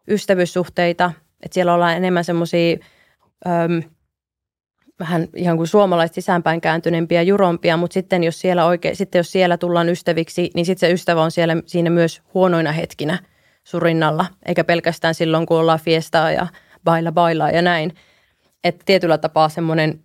ystävyyssuhteita, 0.09 1.13
että 1.43 1.55
siellä 1.55 1.75
ollaan 1.75 1.97
enemmän 1.97 2.25
semmoisia 2.25 2.77
vähän 5.01 5.29
ihan 5.37 5.57
kuin 5.57 5.67
suomalaiset 5.67 6.15
sisäänpäin 6.15 6.61
kääntyneempiä, 6.61 7.23
jurompia, 7.23 7.77
mutta 7.77 7.95
sitten 7.95 8.25
jos 8.25 8.41
siellä, 8.41 8.67
oikein, 8.67 8.97
sitten 8.97 9.19
jos 9.19 9.33
siellä 9.33 9.59
tullaan 9.59 9.89
ystäviksi, 9.89 10.51
niin 10.55 10.67
sitten 10.67 10.89
se 10.89 10.93
ystävä 10.93 11.23
on 11.23 11.31
siellä 11.31 11.57
siinä 11.67 11.91
myös 11.91 12.23
huonoina 12.35 12.73
hetkinä 12.73 13.19
surinnalla, 13.65 14.27
eikä 14.47 14.65
pelkästään 14.65 15.15
silloin, 15.15 15.47
kun 15.47 15.57
ollaan 15.57 15.81
fiestaa 15.81 16.31
ja 16.31 16.47
baila 16.85 17.13
baila 17.13 17.51
ja 17.51 17.63
näin. 17.63 17.95
Että 18.65 18.83
tietyllä 18.87 19.19
tapaa 19.19 19.49
semmoinen 19.49 20.01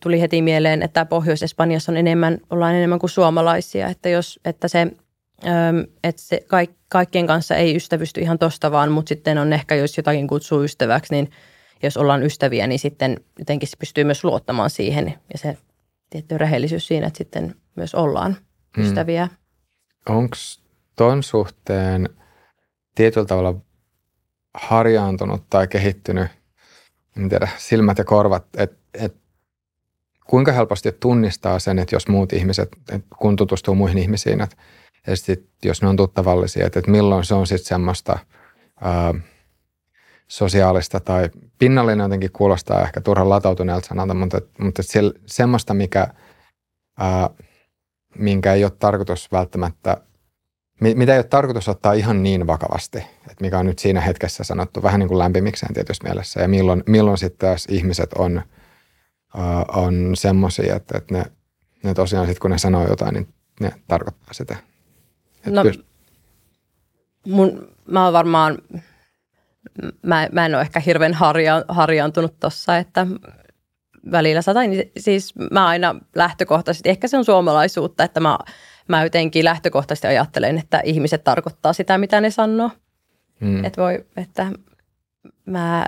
tuli 0.00 0.20
heti 0.20 0.42
mieleen, 0.42 0.82
että 0.82 1.04
Pohjois-Espanjassa 1.04 1.92
on 1.92 1.96
enemmän, 1.96 2.38
ollaan 2.50 2.74
enemmän 2.74 2.98
kuin 2.98 3.10
suomalaisia, 3.10 3.88
että 3.88 4.08
jos, 4.08 4.40
että 4.44 4.68
se, 4.68 4.86
että 6.04 6.22
se 6.22 6.40
kaik, 6.46 6.70
kaikkien 6.88 7.26
kanssa 7.26 7.56
ei 7.56 7.76
ystävysty 7.76 8.20
ihan 8.20 8.38
tosta 8.38 8.70
vaan, 8.70 8.92
mutta 8.92 9.08
sitten 9.08 9.38
on 9.38 9.52
ehkä, 9.52 9.74
jos 9.74 9.96
jotakin 9.96 10.26
kutsuu 10.26 10.62
ystäväksi, 10.62 11.14
niin– 11.14 11.30
jos 11.86 11.96
ollaan 11.96 12.22
ystäviä, 12.22 12.66
niin 12.66 12.78
sitten 12.78 13.20
jotenkin 13.38 13.68
se 13.68 13.76
pystyy 13.76 14.04
myös 14.04 14.24
luottamaan 14.24 14.70
siihen 14.70 15.14
ja 15.32 15.38
se 15.38 15.56
tietty 16.10 16.38
rehellisyys 16.38 16.86
siinä, 16.86 17.06
että 17.06 17.18
sitten 17.18 17.54
myös 17.76 17.94
ollaan 17.94 18.36
mm. 18.76 18.82
ystäviä. 18.82 19.28
Onko 20.08 20.36
ton 20.96 21.22
suhteen 21.22 22.08
tietyllä 22.94 23.26
tavalla 23.26 23.54
harjaantunut 24.54 25.42
tai 25.50 25.68
kehittynyt, 25.68 26.28
en 27.16 27.28
tiedä, 27.28 27.48
silmät 27.56 27.98
ja 27.98 28.04
korvat, 28.04 28.46
että 28.56 28.76
et, 28.94 29.16
kuinka 30.26 30.52
helposti 30.52 30.92
tunnistaa 30.92 31.58
sen, 31.58 31.78
että 31.78 31.94
jos 31.94 32.08
muut 32.08 32.32
ihmiset, 32.32 32.68
että 32.92 33.16
kun 33.18 33.36
tutustuu 33.36 33.74
muihin 33.74 33.98
ihmisiin, 33.98 34.40
että, 34.40 34.56
sit, 35.14 35.48
jos 35.64 35.82
ne 35.82 35.88
on 35.88 35.96
tuttavallisia, 35.96 36.66
että, 36.66 36.78
että 36.78 36.90
milloin 36.90 37.24
se 37.24 37.34
on 37.34 37.46
sitten 37.46 37.66
semmoista 37.68 38.18
ää, 38.80 39.14
sosiaalista 40.28 41.00
tai 41.00 41.30
pinnallinen 41.58 42.04
jotenkin 42.04 42.32
kuulostaa 42.32 42.82
ehkä 42.82 43.00
turhan 43.00 43.28
latautuneelta 43.28 43.88
sanalta, 43.88 44.14
mutta, 44.14 44.40
mutta 44.58 44.82
se, 44.82 45.00
semmoista, 45.26 45.74
mikä, 45.74 46.08
ää, 46.98 47.30
minkä 48.18 48.54
ei 48.54 48.64
ole 48.64 48.72
tarkoitus 48.78 49.32
välttämättä, 49.32 49.96
mitä 50.80 51.12
ei 51.12 51.18
ole 51.18 51.24
tarkoitus 51.24 51.68
ottaa 51.68 51.92
ihan 51.92 52.22
niin 52.22 52.46
vakavasti, 52.46 52.98
että 52.98 53.40
mikä 53.40 53.58
on 53.58 53.66
nyt 53.66 53.78
siinä 53.78 54.00
hetkessä 54.00 54.44
sanottu 54.44 54.82
vähän 54.82 55.00
niin 55.00 55.08
kuin 55.08 55.18
lämpimikseen 55.18 55.74
tietysti 55.74 56.06
mielessä 56.06 56.40
ja 56.40 56.48
milloin, 56.48 56.82
milloin 56.86 57.18
sitten 57.18 57.48
taas 57.48 57.66
ihmiset 57.70 58.12
on, 58.12 58.42
ää, 59.36 59.64
on 59.68 60.10
semmoisia, 60.14 60.76
että, 60.76 60.98
että 60.98 61.14
ne, 61.14 61.24
ne 61.82 61.94
tosiaan 61.94 62.26
sitten 62.26 62.40
kun 62.40 62.50
ne 62.50 62.58
sanoo 62.58 62.88
jotain, 62.88 63.14
niin 63.14 63.28
ne 63.60 63.72
tarkoittaa 63.88 64.34
sitä. 64.34 64.56
no, 65.46 65.62
pyst- 65.62 65.84
mun, 67.26 67.68
mä 67.86 68.04
oon 68.04 68.12
varmaan 68.12 68.58
mä, 70.02 70.28
mä 70.32 70.46
en 70.46 70.54
ole 70.54 70.62
ehkä 70.62 70.80
hirveän 70.80 71.14
harja, 71.14 71.64
harjaantunut 71.68 72.40
tuossa, 72.40 72.78
että 72.78 73.06
välillä 74.10 74.42
satain, 74.42 74.90
siis 74.98 75.34
mä 75.50 75.66
aina 75.66 75.94
lähtökohtaisesti, 76.14 76.88
ehkä 76.88 77.08
se 77.08 77.16
on 77.16 77.24
suomalaisuutta, 77.24 78.04
että 78.04 78.20
mä, 78.20 78.38
mä 78.88 79.02
jotenkin 79.02 79.44
lähtökohtaisesti 79.44 80.06
ajattelen, 80.06 80.58
että 80.58 80.80
ihmiset 80.84 81.24
tarkoittaa 81.24 81.72
sitä, 81.72 81.98
mitä 81.98 82.20
ne 82.20 82.30
sanoo. 82.30 82.70
Hmm. 83.40 83.64
Että 83.64 83.82
voi, 83.82 84.06
että 84.16 84.52
mä 85.46 85.86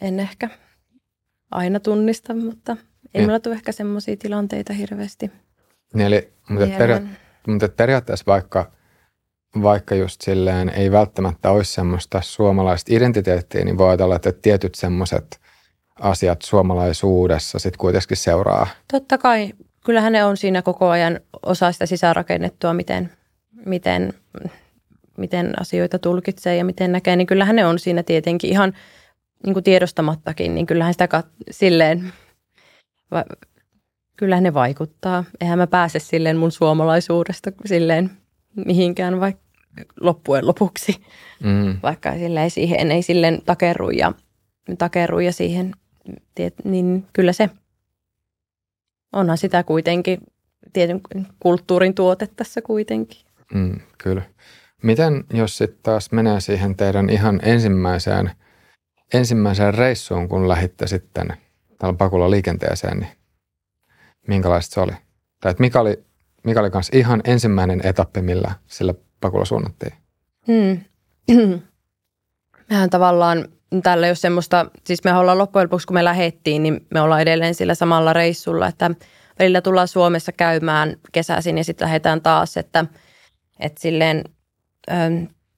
en 0.00 0.20
ehkä 0.20 0.48
aina 1.50 1.80
tunnista, 1.80 2.34
mutta 2.34 2.76
ei 3.14 3.24
mulla 3.24 3.40
tule 3.40 3.54
ehkä 3.54 3.72
semmoisia 3.72 4.16
tilanteita 4.16 4.72
hirveästi. 4.72 5.30
Niin 5.94 6.06
eli, 6.06 6.32
mutta, 6.48 6.66
peria- 6.78 7.02
mutta 7.46 7.68
periaatteessa 7.68 8.24
vaikka– 8.26 8.70
vaikka 9.62 9.94
just 9.94 10.20
silleen 10.20 10.68
ei 10.68 10.90
välttämättä 10.90 11.50
olisi 11.50 11.72
semmoista 11.72 12.20
suomalaista 12.22 12.94
identiteettiä, 12.94 13.64
niin 13.64 13.78
voi 13.78 13.88
ajatella, 13.88 14.16
että 14.16 14.32
tietyt 14.32 14.74
semmoiset 14.74 15.40
asiat 16.00 16.42
suomalaisuudessa 16.42 17.58
sitten 17.58 17.78
kuitenkin 17.78 18.16
seuraa. 18.16 18.66
Totta 18.92 19.18
kai. 19.18 19.52
Kyllähän 19.84 20.12
ne 20.12 20.24
on 20.24 20.36
siinä 20.36 20.62
koko 20.62 20.88
ajan 20.88 21.20
osa 21.42 21.72
sitä 21.72 21.86
sisäänrakennettua, 21.86 22.74
miten, 22.74 23.10
miten, 23.66 24.12
miten 25.18 25.60
asioita 25.60 25.98
tulkitsee 25.98 26.56
ja 26.56 26.64
miten 26.64 26.92
näkee, 26.92 27.16
niin 27.16 27.26
kyllähän 27.26 27.56
ne 27.56 27.66
on 27.66 27.78
siinä 27.78 28.02
tietenkin 28.02 28.50
ihan 28.50 28.72
niin 29.46 29.54
kuin 29.54 29.64
tiedostamattakin, 29.64 30.54
niin 30.54 30.66
kyllähän 30.66 30.94
sitä 30.94 31.06
kat- 31.06 31.44
silleen, 31.50 32.12
va- 33.10 33.24
kyllähän 34.16 34.42
ne 34.44 34.54
vaikuttaa. 34.54 35.24
Eihän 35.40 35.58
mä 35.58 35.66
pääse 35.66 35.98
silleen 35.98 36.36
mun 36.36 36.52
suomalaisuudesta 36.52 37.52
silleen 37.66 38.10
mihinkään, 38.66 39.20
vaikka 39.20 39.43
loppujen 40.00 40.46
lopuksi, 40.46 41.04
mm. 41.42 41.78
vaikka 41.82 42.14
silleen 42.14 42.50
siihen 42.50 42.90
ei 42.90 43.02
silleen 43.02 43.42
takerru 43.46 43.90
ja, 43.90 44.12
takerru 44.78 45.20
ja 45.20 45.32
siihen, 45.32 45.72
niin 46.64 47.06
kyllä 47.12 47.32
se 47.32 47.50
onhan 49.12 49.38
sitä 49.38 49.62
kuitenkin 49.62 50.20
tietyn 50.72 51.00
kulttuurin 51.40 51.94
tuote 51.94 52.28
tässä 52.36 52.62
kuitenkin. 52.62 53.20
Mm, 53.54 53.80
kyllä. 53.98 54.22
Miten 54.82 55.24
jos 55.32 55.58
sitten 55.58 55.78
taas 55.82 56.12
menee 56.12 56.40
siihen 56.40 56.76
teidän 56.76 57.10
ihan 57.10 57.40
ensimmäiseen, 57.42 58.30
ensimmäiseen 59.14 59.74
reissuun, 59.74 60.28
kun 60.28 60.48
lähditte 60.48 60.86
sitten 60.86 61.28
täällä 61.78 61.96
pakulla 61.96 62.30
liikenteeseen, 62.30 62.98
niin 62.98 63.10
minkälaista 64.28 64.74
se 64.74 64.80
oli? 64.80 64.92
Tai 65.40 65.54
mikä 65.58 65.80
oli, 65.80 66.04
mikä 66.44 66.60
oli 66.60 66.70
kanssa 66.70 66.96
ihan 66.96 67.20
ensimmäinen 67.24 67.80
etappi, 67.84 68.22
millä 68.22 68.54
sillä 68.66 68.94
pakulla 69.24 69.44
suunnattiin? 69.44 69.92
Hmm. 70.46 70.80
Mehän 72.70 72.90
tavallaan 72.90 73.48
tällä 73.82 74.06
jos 74.06 74.20
semmoista, 74.20 74.66
siis 74.84 75.04
me 75.04 75.14
ollaan 75.14 75.38
loppujen 75.38 75.64
lopuksi, 75.64 75.86
kun 75.86 75.94
me 75.94 76.04
lähettiin, 76.04 76.62
niin 76.62 76.86
me 76.90 77.00
ollaan 77.00 77.20
edelleen 77.22 77.54
sillä 77.54 77.74
samalla 77.74 78.12
reissulla, 78.12 78.66
että 78.66 78.90
välillä 79.38 79.60
tullaan 79.60 79.88
Suomessa 79.88 80.32
käymään 80.32 80.96
kesäisin 81.12 81.58
ja 81.58 81.64
sitten 81.64 81.86
lähdetään 81.86 82.20
taas, 82.20 82.56
että, 82.56 82.84
että 83.60 83.80
silleen 83.80 84.24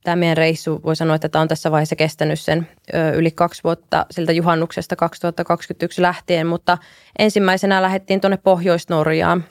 tämä 0.04 0.16
meidän 0.16 0.36
reissu, 0.36 0.80
voi 0.84 0.96
sanoa, 0.96 1.16
että 1.16 1.28
tämä 1.28 1.42
on 1.42 1.48
tässä 1.48 1.70
vaiheessa 1.70 1.96
kestänyt 1.96 2.40
sen 2.40 2.68
yli 3.14 3.30
kaksi 3.30 3.64
vuotta 3.64 4.06
siltä 4.10 4.32
juhannuksesta 4.32 4.96
2021 4.96 6.02
lähtien, 6.02 6.46
mutta 6.46 6.78
ensimmäisenä 7.18 7.82
lähdettiin 7.82 8.20
tuonne 8.20 8.36
Pohjois-Norjaan 8.36 9.44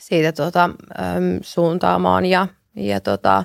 siitä 0.00 0.32
tuota, 0.32 0.70
suuntaamaan 1.40 2.26
ja 2.26 2.46
ja, 2.76 3.00
tota, 3.00 3.44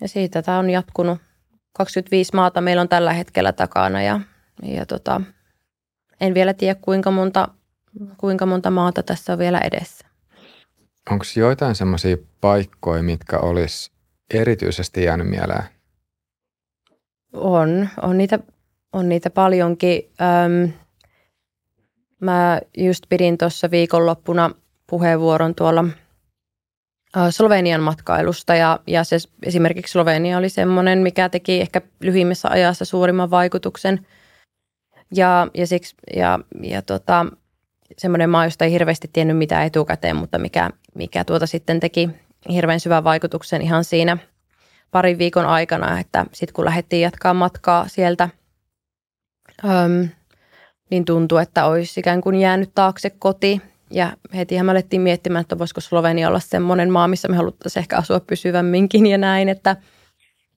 ja 0.00 0.08
siitä 0.08 0.42
tämä 0.42 0.58
on 0.58 0.70
jatkunut. 0.70 1.18
25 1.72 2.34
maata 2.34 2.60
meillä 2.60 2.82
on 2.82 2.88
tällä 2.88 3.12
hetkellä 3.12 3.52
takana 3.52 4.02
ja, 4.02 4.20
ja 4.62 4.86
tota, 4.86 5.20
en 6.20 6.34
vielä 6.34 6.54
tiedä 6.54 6.80
kuinka 6.82 7.10
monta, 7.10 7.48
kuinka 8.16 8.46
monta 8.46 8.70
maata 8.70 9.02
tässä 9.02 9.32
on 9.32 9.38
vielä 9.38 9.58
edessä. 9.58 10.06
Onko 11.10 11.24
joitain 11.36 11.74
semmoisia 11.74 12.16
paikkoja, 12.40 13.02
mitkä 13.02 13.38
olisi 13.38 13.92
erityisesti 14.34 15.04
jäänyt 15.04 15.28
mieleen? 15.28 15.64
On, 17.32 17.88
on 18.02 18.18
niitä, 18.18 18.38
on 18.92 19.08
niitä 19.08 19.30
paljonkin. 19.30 20.10
Öm, 20.20 20.72
mä 22.20 22.60
just 22.76 23.04
pidin 23.08 23.38
tuossa 23.38 23.70
viikonloppuna 23.70 24.50
puheenvuoron 24.90 25.54
tuolla 25.54 25.84
Slovenian 27.30 27.80
matkailusta. 27.80 28.54
Ja, 28.54 28.78
ja 28.86 29.04
se 29.04 29.16
esimerkiksi 29.42 29.92
Slovenia 29.92 30.38
oli 30.38 30.48
semmoinen, 30.48 30.98
mikä 30.98 31.28
teki 31.28 31.60
ehkä 31.60 31.80
lyhimmässä 32.00 32.48
ajassa 32.48 32.84
suurimman 32.84 33.30
vaikutuksen. 33.30 34.06
Ja, 35.14 35.48
ja, 35.54 35.66
siksi, 35.66 35.96
ja, 36.16 36.38
ja 36.62 36.82
tota, 36.82 37.26
semmoinen 37.98 38.30
maa, 38.30 38.44
josta 38.44 38.64
ei 38.64 38.72
hirveästi 38.72 39.10
tiennyt 39.12 39.36
mitään 39.36 39.66
etukäteen, 39.66 40.16
mutta 40.16 40.38
mikä, 40.38 40.70
mikä 40.94 41.24
tuota 41.24 41.46
sitten 41.46 41.80
teki 41.80 42.10
hirveän 42.48 42.80
syvän 42.80 43.04
vaikutuksen 43.04 43.62
ihan 43.62 43.84
siinä 43.84 44.16
parin 44.90 45.18
viikon 45.18 45.46
aikana, 45.46 46.00
että 46.00 46.26
sitten 46.32 46.54
kun 46.54 46.64
lähdettiin 46.64 47.02
jatkaa 47.02 47.34
matkaa 47.34 47.88
sieltä, 47.88 48.28
öm, 49.64 50.08
niin 50.90 51.04
tuntui, 51.04 51.42
että 51.42 51.64
olisi 51.64 52.00
ikään 52.00 52.20
kuin 52.20 52.36
jäänyt 52.36 52.70
taakse 52.74 53.10
koti 53.10 53.62
ja 53.90 54.12
heti 54.34 54.62
me 54.62 54.70
alettiin 54.70 55.02
miettimään, 55.02 55.40
että 55.40 55.58
voisiko 55.58 55.80
Slovenia 55.80 56.28
olla 56.28 56.40
semmoinen 56.40 56.90
maa, 56.90 57.08
missä 57.08 57.28
me 57.28 57.36
haluttaisiin 57.36 57.80
ehkä 57.80 57.96
asua 57.96 58.20
pysyvämminkin 58.20 59.06
ja 59.06 59.18
näin, 59.18 59.48
että, 59.48 59.76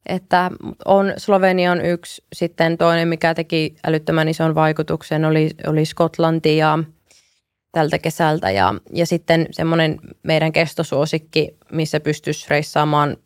että 0.06 0.52
on, 0.86 1.14
Slovenia 1.18 1.72
on 1.72 1.86
yksi, 1.86 2.24
sitten 2.34 2.78
toinen, 2.78 3.08
mikä 3.08 3.34
teki 3.34 3.76
älyttömän 3.84 4.30
ison 4.30 4.56
vaikutuksen, 4.56 5.26
oli, 5.26 5.50
oli 5.68 5.86
Skotlanti 5.86 6.58
ja 6.58 6.80
tältä 7.72 8.00
kesältä. 8.00 8.52
Ja, 8.52 8.74
ja 8.94 9.06
sitten 9.06 9.48
semmoinen 9.52 10.00
meidän 10.24 10.52
kestosuosikki, 10.52 11.58
missä 11.72 12.00
pystyisi 12.00 12.48
reissaamaan 12.50 13.18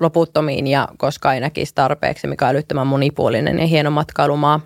loputtomiin 0.00 0.66
ja 0.66 0.88
koska 0.96 1.34
ei 1.34 1.40
näkisi 1.40 1.74
tarpeeksi, 1.74 2.26
mikä 2.26 2.44
on 2.44 2.50
älyttömän 2.50 2.86
monipuolinen 2.86 3.58
ja 3.58 3.66
hieno 3.66 3.90
matkailumaa, 3.90 4.60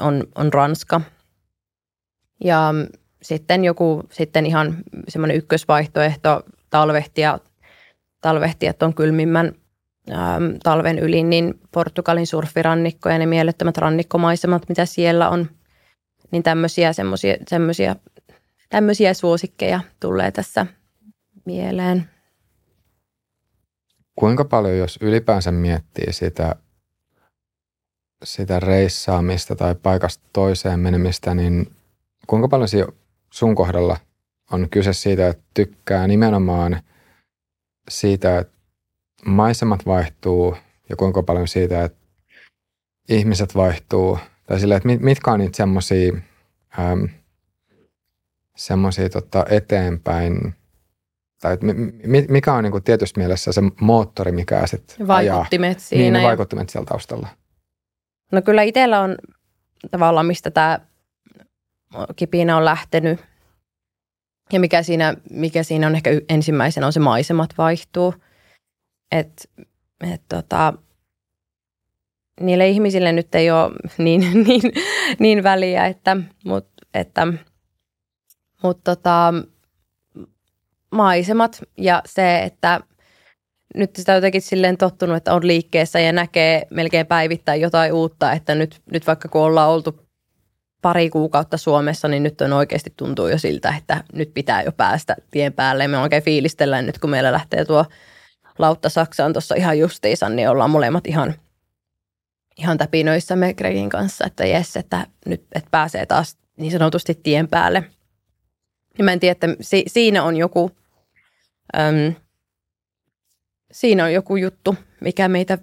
on, 0.00 0.24
on 0.34 0.52
Ranska. 0.52 1.00
Ja 2.44 2.74
sitten 3.22 3.64
joku 3.64 4.02
sitten 4.12 4.46
ihan 4.46 4.76
semmoinen 5.08 5.36
ykkösvaihtoehto 5.36 6.42
talvehtia, 6.70 7.38
talvehtia 8.20 8.72
tuon 8.72 8.94
kylmimmän 8.94 9.52
äm, 10.10 10.58
talven 10.62 10.98
yli, 10.98 11.22
niin 11.22 11.60
Portugalin 11.72 12.26
surfirannikko 12.26 13.08
ja 13.08 13.18
ne 13.18 13.26
mielettömät 13.26 13.78
rannikkomaisemat, 13.78 14.68
mitä 14.68 14.86
siellä 14.86 15.28
on, 15.28 15.50
niin 16.30 16.42
tämmöisiä, 16.42 16.92
semmosia, 16.92 17.36
semmosia, 17.48 17.96
tämmöisiä 18.68 19.14
suosikkeja 19.14 19.80
tulee 20.00 20.30
tässä 20.30 20.66
mieleen. 21.44 22.10
Kuinka 24.16 24.44
paljon, 24.44 24.78
jos 24.78 24.98
ylipäänsä 25.02 25.52
miettii 25.52 26.12
sitä, 26.12 26.56
sitä 28.24 28.60
reissaamista 28.60 29.56
tai 29.56 29.74
paikasta 29.74 30.24
toiseen 30.32 30.80
menemistä, 30.80 31.34
niin 31.34 31.72
kuinka 32.26 32.48
paljon 32.48 32.68
sun 33.30 33.54
kohdalla 33.54 33.96
on 34.50 34.70
kyse 34.70 34.92
siitä, 34.92 35.28
että 35.28 35.44
tykkää 35.54 36.06
nimenomaan 36.06 36.82
siitä, 37.88 38.38
että 38.38 38.58
maisemat 39.24 39.86
vaihtuu 39.86 40.56
ja 40.88 40.96
kuinka 40.96 41.22
paljon 41.22 41.48
siitä, 41.48 41.84
että 41.84 41.98
ihmiset 43.08 43.54
vaihtuu. 43.54 44.18
Tai 44.46 44.60
sille, 44.60 44.76
että 44.76 44.88
mitkä 45.00 45.32
on 45.32 45.38
niitä 45.38 45.56
semmoisia 45.56 46.12
semmoisia 48.56 49.08
tota, 49.08 49.44
eteenpäin, 49.50 50.54
tai 51.40 51.54
että 51.54 51.66
mikä 52.28 52.54
on 52.54 52.64
niin 52.64 52.72
kuin 52.72 52.84
tietyssä 52.84 53.20
mielessä 53.20 53.52
se 53.52 53.60
moottori, 53.80 54.32
mikä 54.32 54.66
sitten 54.66 55.08
Vaikuttimet 55.08 55.68
ajaa. 55.68 55.80
siinä. 55.80 56.02
Niin, 56.02 56.12
ne 56.12 56.22
vaikuttimet 56.22 56.68
siellä 56.68 56.86
taustalla. 56.86 57.28
No 58.32 58.42
kyllä 58.42 58.62
itsellä 58.62 59.00
on 59.00 59.16
tavallaan, 59.90 60.26
mistä 60.26 60.50
tämä 60.50 60.80
kipinä 62.16 62.56
on 62.56 62.64
lähtenyt. 62.64 63.20
Ja 64.52 64.60
mikä 64.60 64.82
siinä, 64.82 65.14
mikä 65.30 65.62
siinä 65.62 65.86
on 65.86 65.94
ehkä 65.94 66.10
ensimmäisenä 66.28 66.86
on 66.86 66.92
se 66.92 67.00
maisemat 67.00 67.50
vaihtuu. 67.58 68.14
Että 69.12 69.44
et 70.12 70.22
tota, 70.28 70.72
niille 72.40 72.68
ihmisille 72.68 73.12
nyt 73.12 73.34
ei 73.34 73.50
ole 73.50 73.70
niin, 73.98 74.44
niin, 74.44 74.62
niin 75.18 75.42
väliä, 75.42 75.86
että, 75.86 76.16
mut, 76.44 76.68
että, 76.94 77.26
mut 78.62 78.80
tota, 78.84 79.34
maisemat 80.90 81.62
ja 81.76 82.02
se, 82.06 82.38
että 82.38 82.80
nyt 83.74 83.96
sitä 83.96 84.14
jotenkin 84.14 84.42
silleen 84.42 84.76
tottunut, 84.76 85.16
että 85.16 85.34
on 85.34 85.46
liikkeessä 85.46 86.00
ja 86.00 86.12
näkee 86.12 86.66
melkein 86.70 87.06
päivittäin 87.06 87.60
jotain 87.60 87.92
uutta, 87.92 88.32
että 88.32 88.54
nyt, 88.54 88.80
nyt 88.92 89.06
vaikka 89.06 89.28
kun 89.28 89.40
ollaan 89.40 89.70
oltu 89.70 90.07
pari 90.82 91.10
kuukautta 91.10 91.56
Suomessa, 91.56 92.08
niin 92.08 92.22
nyt 92.22 92.40
on 92.40 92.52
oikeasti 92.52 92.92
tuntuu 92.96 93.28
jo 93.28 93.38
siltä, 93.38 93.74
että 93.78 94.04
nyt 94.12 94.34
pitää 94.34 94.62
jo 94.62 94.72
päästä 94.72 95.16
tien 95.30 95.52
päälle. 95.52 95.88
Me 95.88 95.98
oikein 95.98 96.22
fiilistellään 96.22 96.86
nyt, 96.86 96.98
kun 96.98 97.10
meillä 97.10 97.32
lähtee 97.32 97.64
tuo 97.64 97.84
lautta 98.58 98.88
Saksaan 98.88 99.32
tuossa 99.32 99.54
ihan 99.54 99.78
justiinsa, 99.78 100.28
niin 100.28 100.48
ollaan 100.48 100.70
molemmat 100.70 101.06
ihan, 101.06 101.34
ihan 102.56 102.78
täpinöissämme 102.78 103.54
Gregin 103.54 103.88
kanssa, 103.88 104.26
että 104.26 104.46
jes, 104.46 104.76
että 104.76 105.06
nyt 105.26 105.42
että 105.54 105.68
pääsee 105.70 106.06
taas 106.06 106.36
niin 106.56 106.72
sanotusti 106.72 107.20
tien 107.22 107.48
päälle. 107.48 107.84
Ja 108.98 109.04
mä 109.04 109.12
en 109.12 109.20
tiedä, 109.20 109.32
että 109.32 109.48
si, 109.60 109.84
siinä 109.86 110.22
on 110.22 110.36
joku, 110.36 110.70
äm, 111.76 112.14
siinä 113.72 114.04
on 114.04 114.12
joku 114.12 114.36
juttu, 114.36 114.76
mikä 115.00 115.28
meitä, 115.28 115.58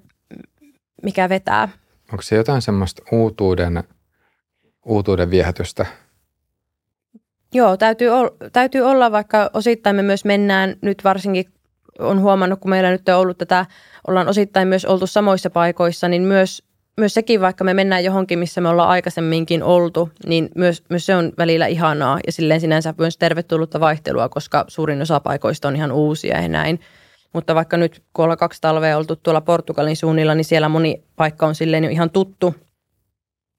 mikä 1.04 1.30
vetää. 1.30 1.70
Onko 2.12 2.22
se 2.22 2.36
jotain 2.36 2.62
semmoista 2.62 3.04
uutuuden– 3.12 3.84
uutuuden 4.86 5.30
viehätystä? 5.30 5.86
Joo, 7.54 7.78
täytyy, 7.78 8.10
olla, 8.10 8.32
täytyy 8.54 8.82
olla, 8.82 9.12
vaikka 9.12 9.50
osittain 9.54 9.96
me 9.96 10.02
myös 10.02 10.26
mennään 10.26 10.76
nyt 10.82 11.04
varsinkin, 11.04 11.46
on 12.00 12.22
huomannut, 12.22 12.60
kun 12.60 12.70
meillä 12.70 12.92
nyt 12.92 13.10
on 13.10 13.16
ollut 13.16 13.38
tätä, 13.38 13.66
ollaan 14.08 14.28
osittain 14.28 14.68
myös 14.68 14.86
oltu 14.86 15.08
samoissa 15.08 15.50
paikoissa, 15.50 16.08
niin 16.08 16.22
myös, 16.22 16.64
myös 16.98 17.14
sekin, 17.14 17.42
vaikka 17.42 17.64
me 17.64 17.74
mennään 17.74 18.04
johonkin, 18.04 18.40
missä 18.40 18.62
me 18.62 18.70
ollaan 18.70 18.90
aikaisemminkin 18.90 19.64
oltu, 19.64 20.10
niin 20.26 20.50
myös, 20.56 20.84
myös 20.90 21.06
se 21.06 21.16
on 21.16 21.34
välillä 21.38 21.68
ihanaa 21.68 22.20
ja 22.26 22.32
silleen 22.32 22.62
sinänsä 22.62 22.94
myös 22.98 23.18
tervetullutta 23.18 23.80
vaihtelua, 23.80 24.30
koska 24.30 24.66
suurin 24.68 25.02
osa 25.02 25.20
paikoista 25.20 25.68
on 25.68 25.76
ihan 25.76 25.92
uusia 25.92 26.42
ja 26.42 26.48
näin. 26.48 26.80
Mutta 27.34 27.56
vaikka 27.56 27.78
nyt, 27.78 28.04
kun 28.14 28.24
ollaan 28.24 28.38
kaksi 28.38 28.62
talvea 28.62 28.98
oltu 28.98 29.16
tuolla 29.16 29.42
Portugalin 29.42 29.98
suunnilla, 29.98 30.36
niin 30.36 30.46
siellä 30.46 30.70
moni 30.70 31.04
paikka 31.16 31.48
on 31.48 31.56
silleen 31.56 31.84
jo 31.84 31.90
ihan 31.90 32.10
tuttu 32.10 32.56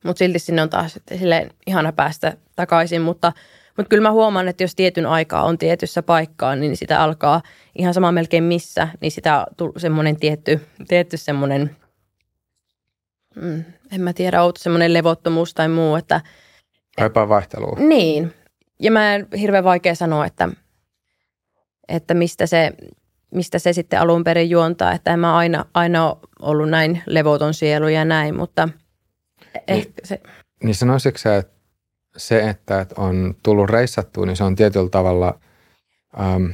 mutta 0.06 0.18
silti 0.18 0.38
sinne 0.38 0.62
on 0.62 0.70
taas 0.70 0.98
silleen 1.18 1.50
ihana 1.66 1.92
päästä 1.92 2.36
takaisin, 2.56 3.02
mutta, 3.02 3.32
mutta 3.76 3.88
kyllä 3.88 4.02
mä 4.02 4.12
huomaan, 4.12 4.48
että 4.48 4.64
jos 4.64 4.74
tietyn 4.74 5.06
aikaa 5.06 5.44
on 5.44 5.58
tietyssä 5.58 6.02
paikkaa, 6.02 6.56
niin 6.56 6.76
sitä 6.76 7.02
alkaa 7.02 7.42
ihan 7.78 7.94
sama 7.94 8.12
melkein 8.12 8.44
missä, 8.44 8.88
niin 9.00 9.12
sitä 9.12 9.46
semmoinen 9.76 10.16
tietty, 10.16 10.60
tietty 10.88 11.16
semmoinen, 11.16 11.76
mm, 13.34 13.64
en 13.92 14.00
mä 14.00 14.12
tiedä, 14.12 14.42
outo 14.42 14.60
semmoinen 14.60 14.92
levottomuus 14.92 15.54
tai 15.54 15.68
muu, 15.68 15.96
että 15.96 16.20
Kaipaa 16.96 17.28
vaihtelua. 17.28 17.76
Niin, 17.78 18.34
ja 18.80 18.90
mä 18.90 19.14
en 19.14 19.26
hirveän 19.40 19.64
vaikea 19.64 19.94
sanoa, 19.94 20.26
että, 20.26 20.48
että 21.88 22.14
mistä 22.14 22.46
se, 22.46 22.72
mistä 23.34 23.58
se 23.58 23.72
sitten 23.72 24.00
alun 24.00 24.24
perin 24.24 24.50
juontaa, 24.50 24.92
että 24.92 25.12
en 25.12 25.20
mä 25.20 25.36
aina, 25.36 25.64
aina 25.74 26.16
ollut 26.40 26.70
näin 26.70 27.02
levoton 27.06 27.54
sielu 27.54 27.88
ja 27.88 28.04
näin, 28.04 28.36
mutta– 28.36 28.68
Ehkä 29.68 29.92
se. 30.04 30.20
Niin 30.62 30.74
sanoisitko 30.74 31.18
sä, 31.18 31.36
että 31.36 31.56
se, 32.16 32.48
että 32.48 32.86
on 32.96 33.34
tullut 33.42 33.70
reissattua, 33.70 34.26
niin 34.26 34.36
se 34.36 34.44
on 34.44 34.56
tietyllä 34.56 34.88
tavalla 34.88 35.38
äm, 36.20 36.52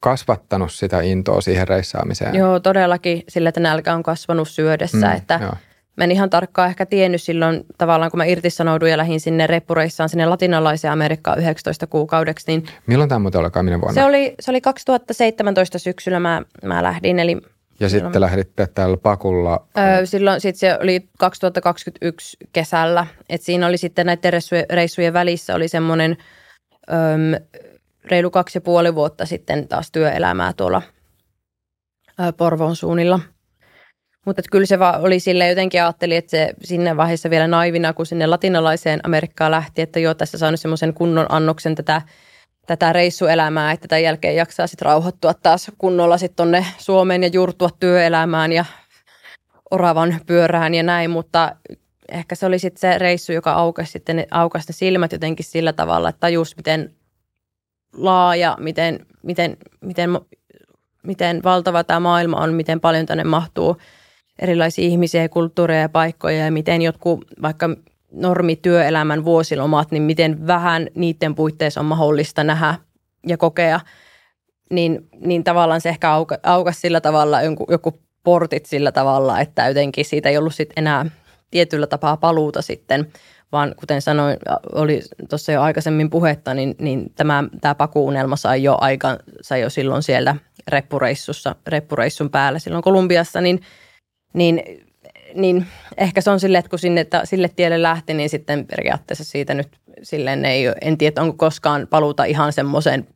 kasvattanut 0.00 0.72
sitä 0.72 1.00
intoa 1.00 1.40
siihen 1.40 1.68
reissaamiseen? 1.68 2.34
Joo, 2.34 2.60
todellakin 2.60 3.24
sillä, 3.28 3.48
että 3.48 3.60
nälkä 3.60 3.94
on 3.94 4.02
kasvanut 4.02 4.48
syödessä, 4.48 5.06
mm, 5.06 5.16
että 5.16 5.38
joo. 5.42 5.52
Mä 5.96 6.04
en 6.04 6.10
ihan 6.10 6.30
tarkkaan 6.30 6.68
ehkä 6.68 6.86
tiennyt 6.86 7.22
silloin 7.22 7.64
tavallaan, 7.78 8.10
kun 8.10 8.18
mä 8.18 8.24
irtisanouduin 8.24 8.90
ja 8.90 8.96
lähdin 8.96 9.20
sinne 9.20 9.46
reppureissaan 9.46 10.08
sinne 10.08 10.26
latinalaiseen 10.26 10.92
Amerikkaan 10.92 11.38
19 11.38 11.86
kuukaudeksi. 11.86 12.44
Niin 12.46 12.66
Milloin 12.86 13.08
tämä 13.08 13.18
muuten 13.18 13.40
olikaan, 13.40 13.64
minä 13.64 13.80
vuonna? 13.80 13.94
Se 13.94 14.04
oli, 14.04 14.34
se 14.40 14.50
oli 14.50 14.60
2017 14.60 15.78
syksyllä 15.78 16.20
mä, 16.20 16.42
mä 16.64 16.82
lähdin, 16.82 17.18
eli 17.18 17.36
ja 17.80 17.88
silloin, 17.88 18.06
sitten 18.06 18.20
lähditte 18.20 18.66
tällä 18.66 18.96
pakulla? 18.96 19.66
Öö, 19.78 20.06
silloin 20.06 20.40
sit 20.40 20.56
se 20.56 20.78
oli 20.80 21.08
2021 21.18 22.36
kesällä. 22.52 23.06
Et 23.28 23.42
siinä 23.42 23.66
oli 23.66 23.78
sitten 23.78 24.06
näiden 24.06 24.32
reissujen 24.70 25.12
välissä 25.12 25.54
oli 25.54 25.68
semmoinen 25.68 26.16
reilu 28.04 28.30
kaksi 28.30 28.56
ja 28.56 28.60
puoli 28.60 28.94
vuotta 28.94 29.26
sitten 29.26 29.68
taas 29.68 29.90
työelämää 29.90 30.52
tuolla 30.52 30.82
ö, 32.20 32.32
Porvoon 32.32 32.76
suunnilla. 32.76 33.20
Mutta 34.26 34.42
kyllä 34.50 34.66
se 34.66 34.78
vaan 34.78 35.00
oli 35.00 35.20
sille 35.20 35.48
jotenkin 35.48 35.82
ajattelin, 35.82 36.16
että 36.16 36.30
se 36.30 36.54
sinne 36.62 36.96
vaiheessa 36.96 37.30
vielä 37.30 37.46
naivina, 37.46 37.92
kun 37.92 38.06
sinne 38.06 38.26
latinalaiseen 38.26 39.00
Amerikkaan 39.02 39.50
lähti, 39.50 39.82
että 39.82 40.00
joo, 40.00 40.14
tässä 40.14 40.38
saanut 40.38 40.60
semmoisen 40.60 40.94
kunnon 40.94 41.26
annoksen 41.28 41.74
tätä– 41.74 42.02
tätä 42.66 42.92
reissuelämää, 42.92 43.72
että 43.72 43.88
tämän 43.88 44.02
jälkeen 44.02 44.36
jaksaa 44.36 44.66
sitten 44.66 44.86
rauhoittua 44.86 45.34
taas 45.34 45.70
kunnolla 45.78 46.18
sitten 46.18 46.36
tonne 46.36 46.66
Suomeen 46.78 47.22
ja 47.22 47.30
juurtua 47.32 47.68
työelämään 47.80 48.52
ja 48.52 48.64
oravan 49.70 50.20
pyörään 50.26 50.74
ja 50.74 50.82
näin, 50.82 51.10
mutta 51.10 51.56
ehkä 52.08 52.34
se 52.34 52.46
oli 52.46 52.58
sitten 52.58 52.80
se 52.80 52.98
reissu, 52.98 53.32
joka 53.32 53.52
aukasi 53.52 53.92
sitten 53.92 54.26
aukasi 54.30 54.68
ne 54.68 54.72
silmät 54.72 55.12
jotenkin 55.12 55.46
sillä 55.46 55.72
tavalla, 55.72 56.08
että 56.08 56.20
tajus 56.20 56.56
miten 56.56 56.94
laaja, 57.92 58.56
miten, 58.60 59.06
miten, 59.22 59.56
miten, 59.80 60.20
miten 61.02 61.42
valtava 61.44 61.84
tämä 61.84 62.00
maailma 62.00 62.36
on, 62.36 62.54
miten 62.54 62.80
paljon 62.80 63.06
tänne 63.06 63.24
mahtuu 63.24 63.76
erilaisia 64.38 64.84
ihmisiä, 64.84 65.28
kulttuureja 65.28 65.80
ja 65.80 65.88
paikkoja 65.88 66.44
ja 66.44 66.52
miten 66.52 66.82
jotkut 66.82 67.24
vaikka 67.42 67.70
normityöelämän 68.16 69.24
vuosilomat, 69.24 69.90
niin 69.90 70.02
miten 70.02 70.46
vähän 70.46 70.88
niiden 70.94 71.34
puitteissa 71.34 71.80
on 71.80 71.86
mahdollista 71.86 72.44
nähdä 72.44 72.74
ja 73.26 73.36
kokea, 73.36 73.80
niin, 74.70 75.08
niin 75.20 75.44
tavallaan 75.44 75.80
se 75.80 75.88
ehkä 75.88 76.12
auka, 76.12 76.38
aukasi 76.42 76.80
sillä 76.80 77.00
tavalla 77.00 77.42
joku, 77.42 77.66
joku 77.70 78.00
portit 78.24 78.66
sillä 78.66 78.92
tavalla, 78.92 79.40
että 79.40 79.68
jotenkin 79.68 80.04
siitä 80.04 80.28
ei 80.28 80.36
ollut 80.36 80.54
sit 80.54 80.72
enää 80.76 81.06
tietyllä 81.50 81.86
tapaa 81.86 82.16
paluuta 82.16 82.62
sitten, 82.62 83.12
vaan 83.52 83.74
kuten 83.76 84.02
sanoin, 84.02 84.36
oli 84.72 85.00
tuossa 85.28 85.52
jo 85.52 85.62
aikaisemmin 85.62 86.10
puhetta, 86.10 86.54
niin, 86.54 86.74
niin 86.78 87.12
tämä, 87.14 87.44
tämä 87.60 87.74
pakuunelma 87.74 88.36
sai 88.36 88.62
jo, 88.62 88.76
aika, 88.80 89.18
sai 89.40 89.60
jo 89.60 89.70
silloin 89.70 90.02
siellä 90.02 90.36
reppureissussa, 90.68 91.54
reppureissun 91.66 92.30
päällä 92.30 92.58
silloin 92.58 92.82
Kolumbiassa, 92.82 93.40
niin, 93.40 93.60
niin, 94.32 94.62
niin 95.36 95.66
ehkä 95.96 96.20
se 96.20 96.30
on 96.30 96.40
sille, 96.40 96.58
että 96.58 96.70
kun 96.70 96.78
sinne, 96.78 97.00
että 97.00 97.24
sille 97.24 97.48
tielle 97.48 97.82
lähti, 97.82 98.14
niin 98.14 98.28
sitten 98.28 98.66
periaatteessa 98.66 99.24
siitä 99.24 99.54
nyt 99.54 99.68
silleen 100.02 100.44
ei, 100.44 100.64
en 100.80 100.98
tiedä, 100.98 101.22
onko 101.22 101.36
koskaan 101.36 101.86
paluuta 101.90 102.24
ihan 102.24 102.52
semmoisen 102.52 103.06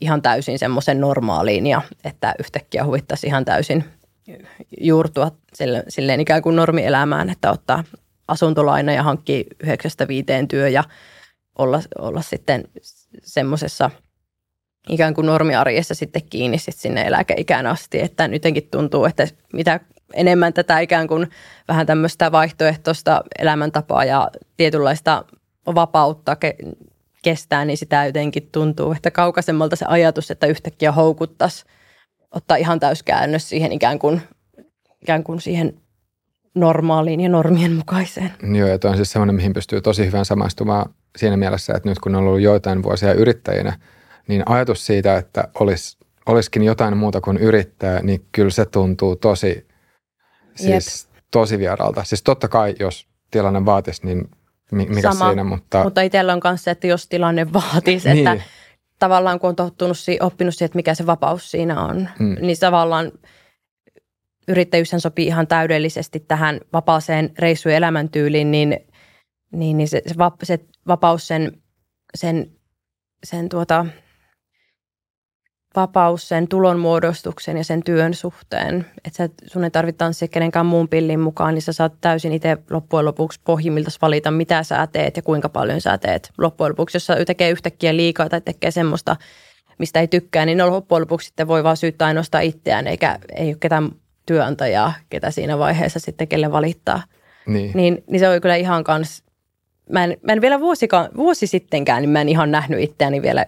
ihan 0.00 0.22
täysin 0.22 0.58
semmoisen 0.58 1.00
normaaliin 1.00 1.66
ja 1.66 1.82
että 2.04 2.34
yhtäkkiä 2.38 2.84
huvittaisi 2.84 3.26
ihan 3.26 3.44
täysin 3.44 3.84
juurtua 4.80 5.30
silleen 5.88 6.20
ikään 6.20 6.42
kuin 6.42 6.56
normielämään, 6.56 7.30
että 7.30 7.50
ottaa 7.50 7.84
asuntolaina 8.28 8.92
ja 8.92 9.02
hankkii 9.02 9.46
yhdeksästä 9.62 10.08
viiteen 10.08 10.48
työ 10.48 10.68
ja 10.68 10.84
olla, 11.58 11.80
olla 11.98 12.22
sitten 12.22 12.64
semmoisessa 13.22 13.90
ikään 14.88 15.14
kuin 15.14 15.26
normiarjessa 15.26 15.94
sitten 15.94 16.22
kiinni 16.30 16.58
sitten 16.58 16.82
sinne 16.82 17.02
eläkeikään 17.02 17.66
asti, 17.66 18.00
että 18.00 18.24
jotenkin 18.32 18.68
tuntuu, 18.70 19.04
että 19.04 19.26
mitä 19.52 19.80
enemmän 20.12 20.52
tätä 20.52 20.80
ikään 20.80 21.08
kuin 21.08 21.30
vähän 21.68 21.86
tämmöistä 21.86 22.32
vaihtoehtoista 22.32 23.22
elämäntapaa 23.38 24.04
ja 24.04 24.30
tietynlaista 24.56 25.24
vapautta 25.66 26.36
kestää, 27.22 27.64
niin 27.64 27.76
sitä 27.76 28.06
jotenkin 28.06 28.48
tuntuu, 28.52 28.92
että 28.92 29.10
kaukaisemmalta 29.10 29.76
se 29.76 29.84
ajatus, 29.88 30.30
että 30.30 30.46
yhtäkkiä 30.46 30.92
houkuttaisi 30.92 31.64
ottaa 32.30 32.56
ihan 32.56 32.80
täyskäännös 32.80 33.48
siihen 33.48 33.72
ikään 33.72 33.98
kuin, 33.98 34.22
ikään 35.02 35.24
kuin 35.24 35.40
siihen 35.40 35.74
normaaliin 36.54 37.20
ja 37.20 37.28
normien 37.28 37.72
mukaiseen. 37.72 38.32
Joo, 38.54 38.68
ja 38.68 38.78
on 38.84 38.96
siis 38.96 39.12
semmoinen, 39.12 39.34
mihin 39.34 39.52
pystyy 39.52 39.80
tosi 39.80 40.06
hyvän 40.06 40.24
samaistumaan 40.24 40.94
siinä 41.16 41.36
mielessä, 41.36 41.74
että 41.76 41.88
nyt 41.88 41.98
kun 41.98 42.14
on 42.14 42.24
ollut 42.24 42.40
joitain 42.40 42.82
vuosia 42.82 43.12
yrittäjinä, 43.12 43.78
niin 44.28 44.42
ajatus 44.46 44.86
siitä, 44.86 45.16
että 45.16 45.48
olisi, 45.60 45.98
olisikin 46.26 46.62
jotain 46.62 46.96
muuta 46.96 47.20
kuin 47.20 47.36
yrittää, 47.36 48.02
niin 48.02 48.24
kyllä 48.32 48.50
se 48.50 48.64
tuntuu 48.64 49.16
tosi, 49.16 49.66
siis 50.54 51.08
tosi 51.30 51.58
vieralta. 51.58 52.04
Siis 52.04 52.22
totta 52.22 52.48
kai, 52.48 52.74
jos 52.80 53.08
tilanne 53.30 53.64
vaatisi, 53.64 54.06
niin 54.06 54.30
mikä 54.72 55.12
Sama, 55.12 55.26
siinä, 55.26 55.44
mutta... 55.44 55.84
Mutta 55.84 56.00
itsellä 56.00 56.32
on 56.32 56.40
kanssa 56.40 56.64
se, 56.64 56.70
että 56.70 56.86
jos 56.86 57.08
tilanne 57.08 57.52
vaatisi, 57.52 58.08
niin. 58.08 58.28
että 58.28 58.44
tavallaan 58.98 59.40
kun 59.40 59.48
on 59.48 59.56
tottunut, 59.56 59.96
oppinut 60.20 60.54
siihen, 60.54 60.66
että 60.66 60.76
mikä 60.76 60.94
se 60.94 61.06
vapaus 61.06 61.50
siinä 61.50 61.84
on, 61.84 62.08
mm. 62.18 62.36
niin 62.40 62.58
tavallaan 62.60 63.12
yrittäjyyshän 64.48 65.00
sopii 65.00 65.26
ihan 65.26 65.46
täydellisesti 65.46 66.20
tähän 66.20 66.60
vapaaseen 66.72 67.30
reissu- 67.38 67.68
ja 67.68 67.76
elämäntyyliin, 67.76 68.50
niin, 68.50 68.76
niin, 69.52 69.76
niin 69.76 69.88
se, 69.88 70.02
se, 70.06 70.14
se 70.42 70.60
vapaus 70.88 71.28
sen, 71.28 71.52
sen, 72.14 72.50
sen 73.24 73.48
tuota, 73.48 73.86
vapaus 75.76 76.28
sen 76.28 76.48
tulonmuodostuksen 76.48 77.56
ja 77.56 77.64
sen 77.64 77.82
työn 77.82 78.14
suhteen. 78.14 78.86
Että 79.04 79.28
sun 79.46 79.64
ei 79.64 79.70
tarvitse 79.70 79.98
tanssia 79.98 80.28
kenenkään 80.28 80.66
muun 80.66 80.88
pillin 80.88 81.20
mukaan, 81.20 81.54
niin 81.54 81.62
sä 81.62 81.72
saat 81.72 81.92
täysin 82.00 82.32
itse 82.32 82.56
loppujen 82.70 83.04
lopuksi 83.04 83.40
pohjimmilta 83.44 83.90
valita, 84.02 84.30
mitä 84.30 84.62
sä 84.62 84.88
teet 84.92 85.16
ja 85.16 85.22
kuinka 85.22 85.48
paljon 85.48 85.80
sä 85.80 85.98
teet. 85.98 86.30
Loppujen 86.38 86.70
lopuksi, 86.70 86.96
jos 86.96 87.06
sä 87.06 87.24
tekee 87.24 87.50
yhtäkkiä 87.50 87.96
liikaa 87.96 88.28
tai 88.28 88.40
tekee 88.40 88.70
semmoista, 88.70 89.16
mistä 89.78 90.00
ei 90.00 90.08
tykkää, 90.08 90.46
niin 90.46 90.66
loppujen 90.66 91.00
lopuksi 91.00 91.26
sitten 91.26 91.48
voi 91.48 91.64
vaan 91.64 91.76
syyttää 91.76 92.08
ainoastaan 92.08 92.44
itseään, 92.44 92.86
eikä 92.86 93.18
ei 93.36 93.48
ole 93.48 93.56
ketään 93.60 93.90
työnantajaa, 94.26 94.92
ketä 95.10 95.30
siinä 95.30 95.58
vaiheessa 95.58 96.00
sitten 96.00 96.28
kelle 96.28 96.52
valittaa. 96.52 97.02
Niin. 97.46 97.70
Niin, 97.74 98.04
niin 98.10 98.20
se 98.20 98.28
oli 98.28 98.40
kyllä 98.40 98.56
ihan 98.56 98.84
kans, 98.84 99.22
mä 99.90 100.04
en, 100.04 100.16
mä 100.22 100.32
en 100.32 100.40
vielä 100.40 100.60
vuosika, 100.60 101.08
vuosi 101.16 101.46
sittenkään, 101.46 102.02
niin 102.02 102.10
mä 102.10 102.20
en 102.20 102.28
ihan 102.28 102.50
nähnyt 102.50 102.80
itseäni 102.80 103.22
vielä 103.22 103.46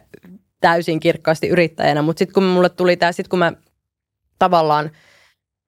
täysin 0.60 1.00
kirkkaasti 1.00 1.48
yrittäjänä, 1.48 2.02
mutta 2.02 2.18
sitten 2.18 2.34
kun 2.34 2.44
mulle 2.44 2.68
tuli 2.68 2.96
tämä, 2.96 3.12
sitten 3.12 3.30
kun 3.30 3.38
mä 3.38 3.52
tavallaan 4.38 4.90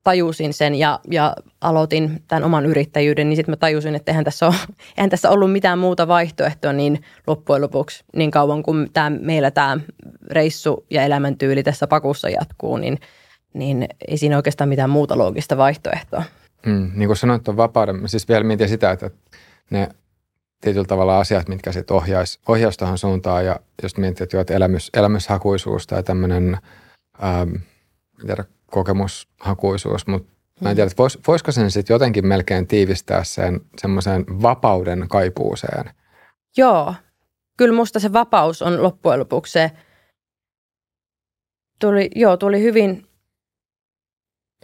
tajusin 0.05 0.55
sen 0.55 0.75
ja, 0.75 1.01
ja 1.11 1.37
aloitin 1.61 2.23
tämän 2.29 2.45
oman 2.45 2.67
yrittäjyyden, 2.67 3.29
niin 3.29 3.37
sitten 3.37 3.53
mä 3.53 3.57
tajusin, 3.57 3.95
että 3.95 4.13
eihän 4.13 4.25
tässä, 4.25 4.47
ole, 4.47 4.55
eihän 4.97 5.11
tässä 5.11 5.31
ollut 5.31 5.53
mitään 5.53 5.79
muuta 5.79 6.09
vaihtoehtoa 6.09 6.73
niin 6.73 7.03
loppujen 7.27 7.63
lopuksi 7.63 8.05
niin 8.17 8.31
kauan 8.31 8.63
kuin 8.63 8.91
tämä, 8.93 9.11
meillä 9.11 9.51
tämä 9.51 9.79
reissu 10.31 10.87
ja 10.91 11.03
elämäntyyli 11.03 11.63
tässä 11.63 11.87
pakussa 11.87 12.29
jatkuu, 12.29 12.77
niin, 12.77 12.99
niin 13.55 13.89
ei 14.09 14.19
siinä 14.19 14.37
oikeastaan 14.37 14.69
mitään 14.69 14.91
muuta 14.91 15.19
loogista 15.19 15.57
vaihtoehtoa. 15.57 16.23
Mm, 16.67 16.91
niin 16.95 17.09
kuin 17.09 17.17
sanoit, 17.17 17.49
on 17.49 17.57
vapauden. 17.57 18.09
Siis 18.09 18.29
vielä 18.29 18.45
mietin 18.45 18.69
sitä, 18.69 18.91
että 18.91 19.11
ne 19.71 19.89
tietyllä 20.61 20.87
tavalla 20.87 21.19
asiat, 21.19 21.49
mitkä 21.49 21.73
sitten 21.73 21.97
ohjaisi, 21.97 22.41
ohjaus 22.49 22.77
tuohon 22.77 22.99
suuntaan. 22.99 23.45
Ja 23.45 23.61
just 23.83 23.99
mietin, 23.99 24.23
että, 24.23 24.37
jo, 24.37 24.41
että 24.41 24.55
elämys, 24.55 24.91
elämyshakuisuus 24.95 25.87
tai 25.87 26.03
tämmöinen 26.03 26.59
ähm, 27.25 27.55
tiedä, 28.27 28.45
kokemushakuisuus, 28.67 30.07
mutta 30.07 30.33
mä 30.61 30.71
en 30.71 30.77
tiedä, 30.77 30.87
että 30.87 31.03
vois, 31.03 31.19
voisiko 31.27 31.53
sen 31.53 31.71
sitten 31.71 31.95
jotenkin 31.95 32.27
melkein 32.27 32.67
tiivistää 32.67 33.25
sen 33.25 33.61
semmoiseen 33.79 34.25
vapauden 34.43 35.07
kaipuuseen? 35.09 35.91
Joo, 36.57 36.95
kyllä 37.57 37.75
musta 37.75 38.01
se 38.01 38.13
vapaus 38.13 38.63
on 38.63 38.83
loppujen 38.83 39.21
lopuksi 39.21 39.53
se, 39.53 39.71
tuli, 41.81 42.11
joo, 42.15 42.37
tuli 42.37 42.63
hyvin, 42.63 43.07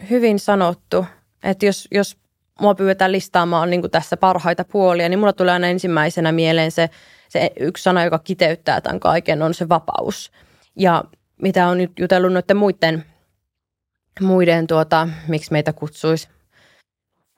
hyvin 0.09 0.39
sanottu, 0.39 1.05
että 1.43 1.65
jos, 1.65 1.87
jos 1.91 2.17
mua 2.61 2.75
pyydetään 2.75 3.11
listaamaan 3.11 3.69
niin 3.69 3.81
kuin 3.81 3.91
tässä 3.91 4.17
parhaita 4.17 4.63
puolia, 4.63 5.09
niin 5.09 5.19
mulla 5.19 5.33
tulee 5.33 5.53
aina 5.53 5.67
ensimmäisenä 5.67 6.31
mieleen 6.31 6.71
se, 6.71 6.89
se 7.29 7.51
yksi 7.59 7.83
sana, 7.83 8.03
joka 8.03 8.19
kiteyttää 8.19 8.81
tämän 8.81 8.99
kaiken, 8.99 9.41
on 9.41 9.53
se 9.53 9.69
vapaus. 9.69 10.31
Ja 10.75 11.03
mitä 11.41 11.67
on 11.67 11.77
nyt 11.77 11.91
jutellut 11.99 12.33
noiden 12.33 12.57
muiden, 12.57 13.05
muiden 14.21 14.67
tuota, 14.67 15.07
miksi 15.27 15.51
meitä 15.51 15.73
kutsuisi, 15.73 16.29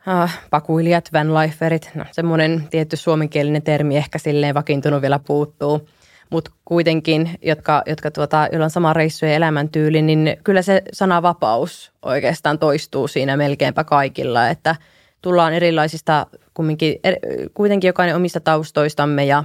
äh, 0.07 0.39
pakuilijat, 0.49 1.09
vanliferit, 1.13 1.91
no 1.95 2.05
semmoinen 2.11 2.68
tietty 2.70 2.97
suomenkielinen 2.97 3.61
termi 3.61 3.97
ehkä 3.97 4.18
silleen 4.18 4.55
vakiintunut 4.55 5.01
vielä 5.01 5.20
puuttuu, 5.20 5.89
mutta 6.30 6.51
kuitenkin, 6.65 7.30
jotka, 7.41 7.84
jotka 7.86 8.11
tuota, 8.11 8.47
joilla 8.51 8.65
on 8.65 8.70
sama 8.70 8.93
reissu 8.93 9.26
ja 9.26 9.34
elämäntyyli, 9.34 10.01
niin 10.01 10.38
kyllä 10.43 10.61
se 10.61 10.82
sana 10.93 11.22
vapaus 11.22 11.91
oikeastaan 12.01 12.59
toistuu 12.59 13.07
siinä 13.07 13.38
melkeinpä 13.38 13.84
kaikilla, 13.84 14.49
että– 14.49 14.76
tullaan 15.22 15.53
erilaisista, 15.53 16.26
kumminkin, 16.53 16.95
er, 17.03 17.15
kuitenkin 17.53 17.88
jokainen 17.88 18.15
omista 18.15 18.39
taustoistamme 18.39 19.26
ja, 19.26 19.43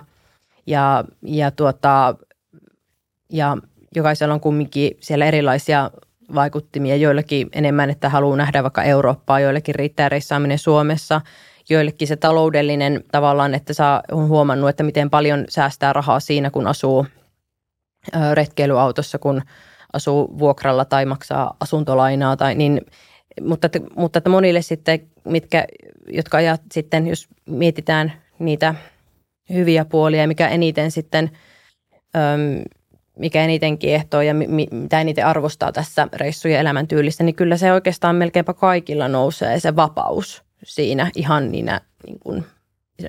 ja, 0.67 1.05
ja, 1.23 1.51
tuota, 1.51 2.15
ja 3.33 3.57
jokaisella 3.95 4.35
on 4.35 4.41
kumminkin 4.41 4.97
siellä 5.01 5.27
erilaisia 5.27 5.91
vaikuttimia, 6.35 6.97
joillekin 6.97 7.49
enemmän, 7.53 7.91
että 7.91 8.09
haluaa 8.09 8.37
nähdä 8.37 8.63
vaikka 8.63 8.83
Eurooppaa, 8.83 9.41
joillekin 9.41 9.75
riittää 9.75 10.09
reissaaminen 10.09 10.59
Suomessa, 10.59 11.21
joillekin 11.69 12.09
se 12.09 12.17
taloudellinen 12.17 13.05
tavallaan, 13.13 13.55
että 13.55 13.73
saa, 13.73 14.03
on 14.13 14.29
huomannut, 14.29 14.71
että 14.71 14.83
miten 14.83 15.11
paljon 15.11 15.45
säästää 15.49 15.93
rahaa 15.93 16.21
siinä, 16.21 16.51
kun 16.51 16.67
asuu 16.67 17.07
retkeilyautossa, 18.35 19.19
kun 19.19 19.43
asuu 19.93 20.39
vuokralla 20.39 20.85
tai 20.85 21.07
maksaa 21.07 21.57
asuntolainaa, 21.61 22.37
tai 22.37 22.55
niin 22.55 22.81
mutta, 23.41 23.69
mutta 23.97 24.19
että 24.19 24.31
monille 24.31 24.63
sitten, 24.63 25.01
mitkä, 25.25 25.67
jotka 26.09 26.37
ajat 26.37 26.63
sitten, 26.73 27.07
jos 27.07 27.29
mietitään 27.47 28.13
niitä 28.39 28.75
hyviä 29.53 29.85
puolia, 29.85 30.27
mikä 30.27 30.49
eniten 30.49 30.91
sitten, 30.91 31.31
äm, 32.17 32.65
mikä 33.19 33.45
eniten 33.45 33.79
kiehtoo 33.79 34.21
ja 34.21 34.35
mi, 34.35 34.67
mitä 34.71 35.01
eniten 35.01 35.27
arvostaa 35.27 35.73
tässä 35.73 36.09
reissu- 36.13 36.49
ja 36.49 36.61
elämäntyylissä, 36.61 37.25
niin 37.25 37.35
kyllä 37.35 37.57
se 37.57 37.73
oikeastaan 37.73 38.17
melkeinpä 38.17 38.55
kaikilla 38.55 39.09
nousee 39.09 39.61
se 39.61 39.77
vapaus 39.77 40.43
siinä 40.65 41.11
ihan 41.17 41.53
niinä 41.53 41.81
niin 42.07 42.19
kuin, 42.19 42.45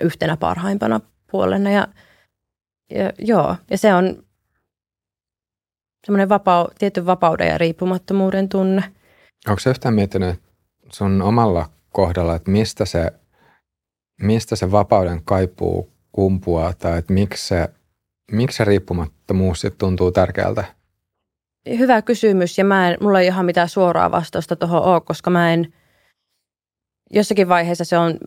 yhtenä 0.02 0.38
parhaimpana 0.38 1.00
puolena. 1.32 1.72
Ja, 1.72 1.88
ja, 2.90 3.12
joo, 3.20 3.56
ja 3.70 3.78
se 3.78 3.94
on 3.94 4.24
semmoinen 6.06 6.30
vapau, 6.30 6.68
tietyn 6.80 7.06
vapauden 7.06 7.48
ja 7.48 7.58
riippumattomuuden 7.58 8.50
tunne– 8.50 8.84
Onko 9.48 9.60
se 9.60 9.70
yhtään 9.70 9.94
miettinyt 9.94 10.40
sun 10.90 11.22
omalla 11.22 11.70
kohdalla, 11.92 12.36
että 12.36 12.52
mistä 12.52 12.86
se, 12.86 13.14
mistä 14.22 14.56
se 14.56 14.72
vapauden 14.72 15.22
kaipuu 15.26 15.90
kumpuaa 16.12 16.74
tai 16.74 17.00
että 17.00 17.14
miksi 17.14 17.48
se, 17.48 17.70
miksi 18.32 18.58
se 18.58 18.64
riippumattomuus 18.64 19.62
sitten 19.62 19.80
tuntuu 19.80 20.12
tärkeältä? 20.12 20.64
Hyvä 21.78 22.02
kysymys 22.02 22.58
ja 22.58 22.66
mä 22.66 22.90
en, 22.90 22.98
mulla 23.02 23.20
ei 23.20 23.28
ihan 23.28 23.46
mitään 23.46 23.70
suoraa 23.70 24.12
vastausta 24.12 24.56
tuohon 24.56 24.84
ole, 24.84 25.02
koska 25.02 25.30
mä 25.30 25.54
en, 25.54 25.74
jossakin 27.12 27.50
vaiheessa 27.50 27.86
se 27.86 27.98
on, 27.98 28.18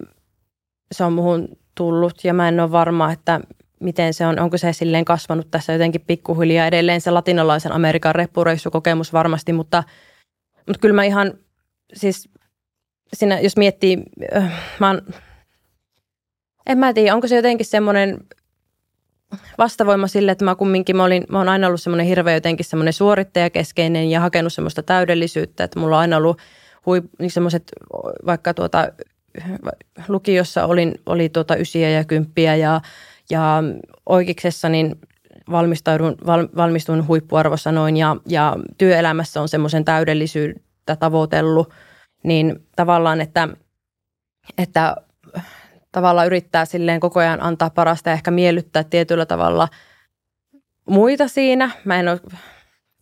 se 0.92 1.04
on 1.04 1.12
muhun 1.12 1.48
tullut 1.74 2.24
ja 2.24 2.34
mä 2.34 2.48
en 2.48 2.60
ole 2.60 2.72
varma, 2.72 3.12
että 3.12 3.40
miten 3.80 4.14
se 4.14 4.26
on, 4.26 4.38
onko 4.38 4.58
se 4.58 4.72
silleen 4.72 5.04
kasvanut 5.04 5.50
tässä 5.50 5.72
jotenkin 5.72 6.04
pikkuhiljaa. 6.06 6.66
Edelleen 6.66 7.00
se 7.00 7.10
latinalaisen 7.10 7.72
Amerikan 7.72 8.14
reppureissukokemus 8.14 9.12
varmasti, 9.12 9.52
mutta– 9.52 9.82
mutta 10.66 10.80
kyllä 10.80 10.94
mä 10.94 11.04
ihan, 11.04 11.32
siis 11.94 12.28
siinä, 13.14 13.40
jos 13.40 13.56
miettii, 13.56 14.02
äh, 14.36 14.52
mä 14.80 14.86
oon, 14.86 15.02
en 16.66 16.78
mä 16.78 16.92
tiedä, 16.92 17.14
onko 17.14 17.28
se 17.28 17.36
jotenkin 17.36 17.66
semmoinen, 17.66 18.18
vastavoima 19.58 20.06
sille, 20.06 20.32
että 20.32 20.44
mä 20.44 20.54
kumminkin, 20.54 20.96
mä, 20.96 21.04
olin, 21.04 21.24
mä 21.28 21.38
oon 21.38 21.48
aina 21.48 21.66
ollut 21.66 21.82
semmoinen 21.82 22.06
hirveä 22.06 22.34
jotenkin 22.34 22.66
semmoinen 22.66 22.92
suorittajakeskeinen 22.92 24.10
ja 24.10 24.20
hakenut 24.20 24.52
semmoista 24.52 24.82
täydellisyyttä, 24.82 25.64
että 25.64 25.80
mulla 25.80 25.96
on 25.96 26.00
aina 26.00 26.16
ollut 26.16 26.38
hui, 26.86 27.02
niin 27.18 27.30
semmoiset, 27.30 27.72
vaikka 28.26 28.54
tuota, 28.54 28.92
lukiossa 30.08 30.66
olin, 30.66 30.94
oli 31.06 31.28
tuota 31.28 31.56
ysiä 31.56 31.90
ja 31.90 32.04
kymppiä 32.04 32.56
ja, 32.56 32.80
ja 33.30 33.62
oikeiksessa 34.06 34.68
niin 34.68 34.96
valmistaudun, 35.50 36.14
val, 36.26 36.48
valmistuin 36.56 37.06
huippuarvosanoin 37.06 37.96
ja, 37.96 38.16
ja 38.26 38.56
työelämässä 38.78 39.40
on 39.40 39.48
semmoisen 39.48 39.84
täydellisyyttä 39.84 40.96
tavoitellut, 40.96 41.72
niin 42.22 42.66
tavallaan, 42.76 43.20
että, 43.20 43.48
että 44.58 44.96
tavallaan 45.92 46.26
yrittää 46.26 46.64
silleen 46.64 47.00
koko 47.00 47.20
ajan 47.20 47.42
antaa 47.42 47.70
parasta 47.70 48.10
ja 48.10 48.14
ehkä 48.14 48.30
miellyttää 48.30 48.84
tietyllä 48.84 49.26
tavalla 49.26 49.68
muita 50.88 51.28
siinä. 51.28 51.70
Mä 51.84 52.00
en 52.00 52.08
ole 52.08 52.20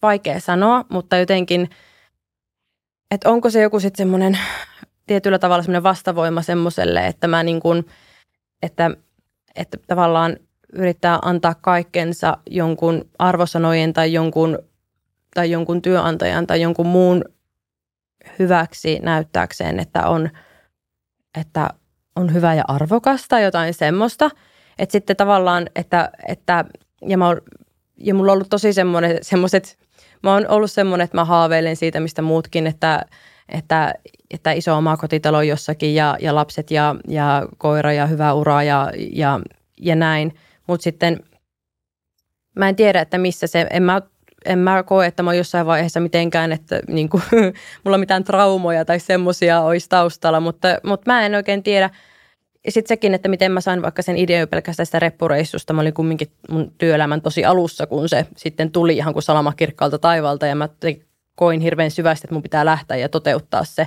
vaikea 0.02 0.40
sanoa, 0.40 0.84
mutta 0.88 1.16
jotenkin, 1.16 1.70
että 3.10 3.30
onko 3.30 3.50
se 3.50 3.62
joku 3.62 3.80
sitten 3.80 3.98
semmoinen 3.98 4.38
tietyllä 5.06 5.38
tavalla 5.38 5.62
semmoinen 5.62 5.82
vastavoima 5.82 6.42
semmoiselle, 6.42 7.06
että 7.06 7.28
mä 7.28 7.42
niin 7.42 7.60
kuin, 7.60 7.86
että, 8.62 8.90
että 9.56 9.76
tavallaan 9.86 10.36
yrittää 10.74 11.18
antaa 11.22 11.54
kaikkensa 11.54 12.36
jonkun 12.50 13.04
arvosanojen 13.18 13.92
tai 13.92 14.12
jonkun, 14.12 14.58
tai 15.34 15.50
jonkun 15.50 15.82
työnantajan 15.82 16.46
tai 16.46 16.60
jonkun 16.60 16.86
muun 16.86 17.24
hyväksi 18.38 18.98
näyttääkseen, 19.02 19.80
että 19.80 20.06
on, 20.06 20.30
että 21.40 21.70
on 22.16 22.34
hyvä 22.34 22.54
ja 22.54 22.64
arvokasta, 22.68 23.40
jotain 23.40 23.74
semmoista. 23.74 24.30
Että 24.78 24.92
sitten 24.92 25.16
tavallaan, 25.16 25.66
että, 25.76 26.10
että 26.28 26.64
ja, 27.08 27.18
mä 27.18 27.26
oon, 27.26 27.40
ja 27.96 28.14
mulla 28.14 28.32
on 28.32 28.36
ollut 28.36 28.50
tosi 28.50 28.72
semmoinen, 28.72 29.18
semmoiset, 29.22 29.78
mä 30.22 30.32
oon 30.32 30.46
ollut 30.48 30.70
semmoinen, 30.70 31.04
että 31.04 31.16
mä 31.16 31.24
haaveilen 31.24 31.76
siitä, 31.76 32.00
mistä 32.00 32.22
muutkin, 32.22 32.66
että, 32.66 33.02
että, 33.48 33.94
että 34.30 34.52
iso 34.52 34.76
oma 34.76 34.96
kotitalo 34.96 35.42
jossakin 35.42 35.94
ja, 35.94 36.16
ja 36.20 36.34
lapset 36.34 36.70
ja, 36.70 36.96
ja 37.08 37.48
koira 37.58 37.92
ja 37.92 38.06
hyvä 38.06 38.32
ura 38.32 38.62
ja, 38.62 38.92
ja, 39.12 39.40
ja 39.80 39.96
näin. 39.96 40.34
Mutta 40.66 40.84
sitten 40.84 41.20
mä 42.56 42.68
en 42.68 42.76
tiedä, 42.76 43.00
että 43.00 43.18
missä 43.18 43.46
se, 43.46 43.66
en 43.70 43.82
mä 43.82 44.02
en 44.44 44.58
mä 44.58 44.82
koe, 44.82 45.06
että 45.06 45.22
mä 45.22 45.30
oon 45.30 45.36
jossain 45.36 45.66
vaiheessa 45.66 46.00
mitenkään, 46.00 46.52
että 46.52 46.80
niin 46.88 47.08
kuin, 47.08 47.22
mulla 47.84 47.98
mitään 47.98 48.24
traumoja 48.24 48.84
tai 48.84 49.00
semmoisia 49.00 49.60
olisi 49.60 49.88
taustalla, 49.88 50.40
mutta, 50.40 50.68
mutta 50.82 51.12
mä 51.12 51.26
en 51.26 51.34
oikein 51.34 51.62
tiedä. 51.62 51.90
Sitten 52.68 52.88
sekin, 52.88 53.14
että 53.14 53.28
miten 53.28 53.52
mä 53.52 53.60
sain 53.60 53.82
vaikka 53.82 54.02
sen 54.02 54.16
idean 54.16 54.48
pelkästään 54.48 54.86
sitä 54.86 54.98
reppureissusta. 54.98 55.72
Mä 55.72 55.80
olin 55.80 55.94
kumminkin 55.94 56.28
mun 56.50 56.72
työelämän 56.78 57.22
tosi 57.22 57.44
alussa, 57.44 57.86
kun 57.86 58.08
se 58.08 58.26
sitten 58.36 58.70
tuli 58.70 58.96
ihan 58.96 59.12
kuin 59.12 59.22
salama 59.22 59.52
kirkkaalta 59.52 59.98
taivalta 59.98 60.46
ja 60.46 60.54
mä 60.54 60.68
koin 61.34 61.60
hirveän 61.60 61.90
syvästi, 61.90 62.26
että 62.26 62.34
mun 62.34 62.42
pitää 62.42 62.64
lähteä 62.64 62.96
ja 62.96 63.08
toteuttaa 63.08 63.64
se 63.64 63.86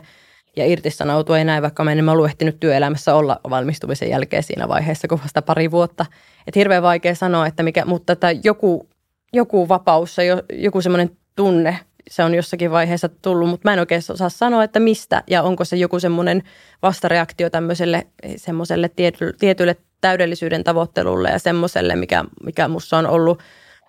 ja 0.55 0.65
irtisanoutua 0.65 1.37
ja 1.37 1.45
näin, 1.45 1.63
vaikka 1.63 1.83
mä 1.83 1.91
en 1.91 2.09
ollut 2.09 2.25
ehtinyt 2.25 2.59
työelämässä 2.59 3.15
olla 3.15 3.39
valmistumisen 3.49 4.09
jälkeen 4.09 4.43
siinä 4.43 4.67
vaiheessa, 4.67 5.07
kun 5.07 5.19
vasta 5.23 5.41
pari 5.41 5.71
vuotta. 5.71 6.05
Että 6.47 6.59
hirveän 6.59 6.83
vaikea 6.83 7.15
sanoa, 7.15 7.47
että 7.47 7.63
mikä, 7.63 7.85
mutta 7.85 8.13
että 8.13 8.31
joku 8.43 8.89
joku 9.33 9.69
vapaus, 9.69 10.17
joku 10.53 10.81
semmoinen 10.81 11.17
tunne, 11.35 11.79
se 12.09 12.23
on 12.23 12.35
jossakin 12.35 12.71
vaiheessa 12.71 13.09
tullut, 13.09 13.49
mutta 13.49 13.69
mä 13.69 13.73
en 13.73 13.79
oikein 13.79 14.01
osaa 14.09 14.29
sanoa, 14.29 14.63
että 14.63 14.79
mistä 14.79 15.23
ja 15.27 15.43
onko 15.43 15.65
se 15.65 15.75
joku 15.75 15.99
semmoinen 15.99 16.43
vastareaktio 16.81 17.49
tämmöiselle 17.49 18.07
semmoiselle 18.35 18.89
tiety, 18.89 19.33
tietylle 19.39 19.75
täydellisyyden 20.01 20.63
tavoittelulle 20.63 21.29
ja 21.29 21.39
semmoiselle, 21.39 21.95
mikä, 21.95 22.25
mikä 22.43 22.67
musta 22.67 22.97
on 22.97 23.07
ollut 23.07 23.39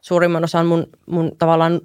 suurimman 0.01 0.45
osan 0.45 0.67
mun, 0.67 0.87
mun 1.07 1.33
tavallaan 1.39 1.81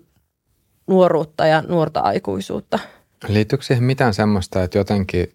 nuoruutta 0.87 1.47
ja 1.47 1.63
nuorta 1.67 1.99
aikuisuutta. 1.99 2.79
Liittyykö 3.27 3.63
siihen 3.63 3.83
mitään 3.83 4.13
semmoista, 4.13 4.63
että 4.63 4.77
jotenkin, 4.77 5.27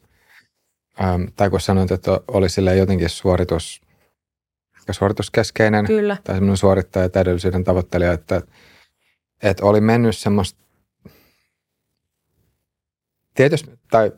ähm, 1.01 1.23
tai 1.37 1.51
kun 1.51 1.61
sanoit, 1.61 1.91
että 1.91 2.21
oli 2.29 2.49
sille 2.49 2.77
jotenkin 2.77 3.09
suoritus, 3.09 3.81
ehkä 4.89 4.99
suorituskeskeinen 4.99 5.87
Kyllä. 5.87 6.17
tai 6.25 6.35
semmoinen 6.35 6.57
suorittaja 6.57 7.09
täydellisyyden 7.09 7.65
tavoittelija, 7.65 8.13
että, 8.13 8.43
että 9.43 9.67
oli 9.67 9.81
mennyt 9.81 10.17
semmoista, 10.17 10.61
tietysti, 13.35 13.71
tai 13.91 14.13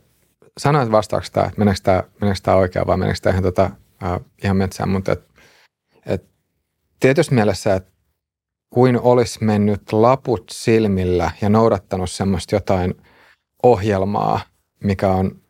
sanoit 0.59 0.91
vastaaksi 0.91 1.33
tämä, 1.33 1.47
että 1.47 1.59
meneekö 1.59 1.81
tämä, 1.83 2.03
meneekö 2.21 2.41
tämä 2.43 2.57
oikein 2.57 2.87
vai 2.87 2.97
meneekö 2.97 3.19
tämä 3.23 3.33
ihan, 3.33 3.43
tota, 3.43 3.71
äh, 4.03 4.21
ihan 4.45 4.57
metsään, 4.57 4.89
mutta 4.89 5.13
et, 5.13 5.25
et 6.07 6.25
tietysti 7.01 7.35
mielessä, 7.35 7.75
että 7.75 7.91
kuin 8.71 9.01
olisi 9.01 9.45
mennyt 9.45 9.93
laput 9.93 10.45
silmillä 10.51 11.31
ja 11.41 11.49
noudattanut 11.49 12.11
semmoista 12.11 12.57
jotain 12.57 12.95
ohjelmaa, 13.63 14.41
mikä 14.85 15.09
on 15.09 15.41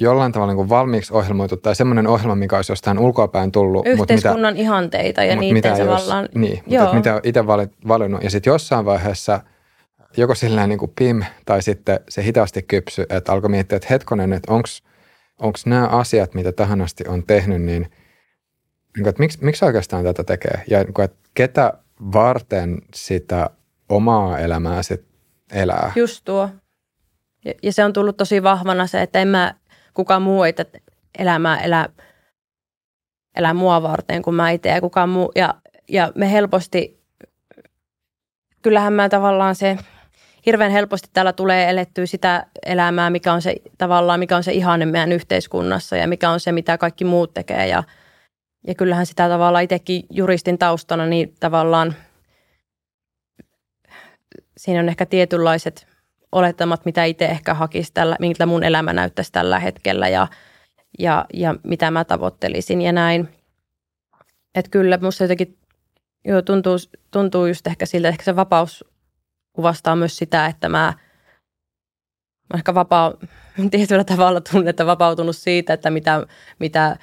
jollain 0.00 0.32
tavalla 0.32 0.54
niin 0.54 0.68
valmiiksi 0.68 1.14
ohjelmoitu 1.14 1.56
tai 1.56 1.74
semmoinen 1.74 2.06
ohjelma, 2.06 2.34
mikä 2.34 2.56
olisi 2.56 2.72
jostain 2.72 2.98
ulkoapäin 2.98 3.52
tullut. 3.52 3.86
Yhteiskunnan 3.86 4.52
mitä, 4.52 4.62
ihanteita 4.62 5.24
ja 5.24 5.36
niitä 5.36 5.54
mitä 5.54 5.84
tavallaan. 5.84 6.24
Jos, 6.24 6.34
niin, 6.34 6.62
Joo. 6.66 6.82
mutta 6.82 6.96
mitä 6.96 7.20
itse 7.24 7.46
valinnut. 7.88 8.22
Ja 8.22 8.30
sitten 8.30 8.50
jossain 8.50 8.84
vaiheessa 8.84 9.40
joko 10.16 10.34
silleen 10.34 10.68
niin 10.68 10.78
kuin 10.78 10.92
pim 10.98 11.22
tai 11.44 11.62
sitten 11.62 12.00
se 12.08 12.22
hitaasti 12.22 12.62
kypsy, 12.62 13.06
että 13.08 13.32
alkoi 13.32 13.50
miettiä, 13.50 13.76
että 13.76 13.88
hetkonen, 13.90 14.32
että 14.32 14.52
onko 14.52 15.58
nämä 15.66 15.86
asiat, 15.86 16.34
mitä 16.34 16.52
tähän 16.52 16.80
asti 16.80 17.04
on 17.08 17.26
tehnyt, 17.26 17.62
niin, 17.62 17.90
niin 18.96 19.08
että 19.08 19.20
miksi, 19.20 19.38
miksi 19.42 19.64
oikeastaan 19.64 20.04
tätä 20.04 20.24
tekee? 20.24 20.62
Ja 20.70 20.84
niin 20.84 20.94
kuin, 20.94 21.04
että 21.04 21.18
ketä 21.34 21.72
varten 22.12 22.78
sitä 22.94 23.50
omaa 23.88 24.38
elämää 24.38 24.82
sitten 24.82 25.10
elää? 25.52 25.92
Just 25.96 26.24
tuo. 26.24 26.48
Ja, 27.44 27.54
ja 27.62 27.72
se 27.72 27.84
on 27.84 27.92
tullut 27.92 28.16
tosi 28.16 28.42
vahvana 28.42 28.86
se, 28.86 29.02
että 29.02 29.18
en 29.18 29.28
mä 29.28 29.54
kukaan 29.94 30.22
muu 30.22 30.42
ei 30.42 30.52
tätä 30.52 30.78
elämää 31.18 31.60
elä, 31.60 31.88
elä 33.36 33.54
mua 33.54 33.82
varten 33.82 34.22
kuin 34.22 34.34
mä 34.34 34.50
itse 34.50 34.68
ja 34.68 34.80
kukaan 34.80 35.08
muu. 35.08 35.32
Ja, 35.34 35.54
ja 35.88 36.12
me 36.14 36.32
helposti, 36.32 37.00
kyllähän 38.62 38.92
mä 38.92 39.08
tavallaan 39.08 39.54
se, 39.54 39.78
hirveän 40.46 40.72
helposti 40.72 41.08
täällä 41.12 41.32
tulee 41.32 41.70
elettyä 41.70 42.06
sitä 42.06 42.46
elämää, 42.66 43.10
mikä 43.10 43.32
on 43.32 43.42
se 43.42 43.56
tavallaan, 43.78 44.20
mikä 44.20 44.36
on 44.36 44.42
se 44.42 44.52
ihanne 44.52 44.86
meidän 44.86 45.12
yhteiskunnassa 45.12 45.96
ja 45.96 46.08
mikä 46.08 46.30
on 46.30 46.40
se, 46.40 46.52
mitä 46.52 46.78
kaikki 46.78 47.04
muut 47.04 47.34
tekee. 47.34 47.66
Ja, 47.66 47.82
ja 48.66 48.74
kyllähän 48.74 49.06
sitä 49.06 49.28
tavallaan 49.28 49.64
itsekin 49.64 50.02
juristin 50.10 50.58
taustana, 50.58 51.06
niin 51.06 51.34
tavallaan 51.40 51.94
siinä 54.56 54.80
on 54.80 54.88
ehkä 54.88 55.06
tietynlaiset 55.06 55.89
olettamat, 56.32 56.84
mitä 56.84 57.04
itse 57.04 57.24
ehkä 57.24 57.54
hakisi 57.54 57.90
tällä, 57.94 58.16
miltä 58.20 58.46
mun 58.46 58.64
elämä 58.64 58.92
näyttäisi 58.92 59.32
tällä 59.32 59.58
hetkellä 59.58 60.08
ja, 60.08 60.28
ja, 60.98 61.24
ja 61.34 61.54
mitä 61.62 61.90
mä 61.90 62.04
tavoittelisin 62.04 62.82
ja 62.82 62.92
näin. 62.92 63.28
Että 64.54 64.70
kyllä 64.70 64.98
musta 65.02 65.24
jotenkin 65.24 65.58
joo, 66.24 66.42
tuntuu, 66.42 66.76
tuntuu 67.10 67.46
just 67.46 67.66
ehkä 67.66 67.86
siltä, 67.86 68.08
että 68.08 68.14
ehkä 68.14 68.24
se 68.24 68.36
vapaus 68.36 68.84
kuvastaa 69.52 69.96
myös 69.96 70.16
sitä, 70.16 70.46
että 70.46 70.68
mä, 70.68 70.94
mä 72.52 72.56
ehkä 72.56 72.74
vapaa, 72.74 73.14
tietyllä 73.70 74.04
tavalla 74.04 74.40
tunnetta 74.40 74.86
vapautunut 74.86 75.36
siitä, 75.36 75.72
että 75.72 75.90
mitä, 75.90 76.26
mitä 76.58 76.96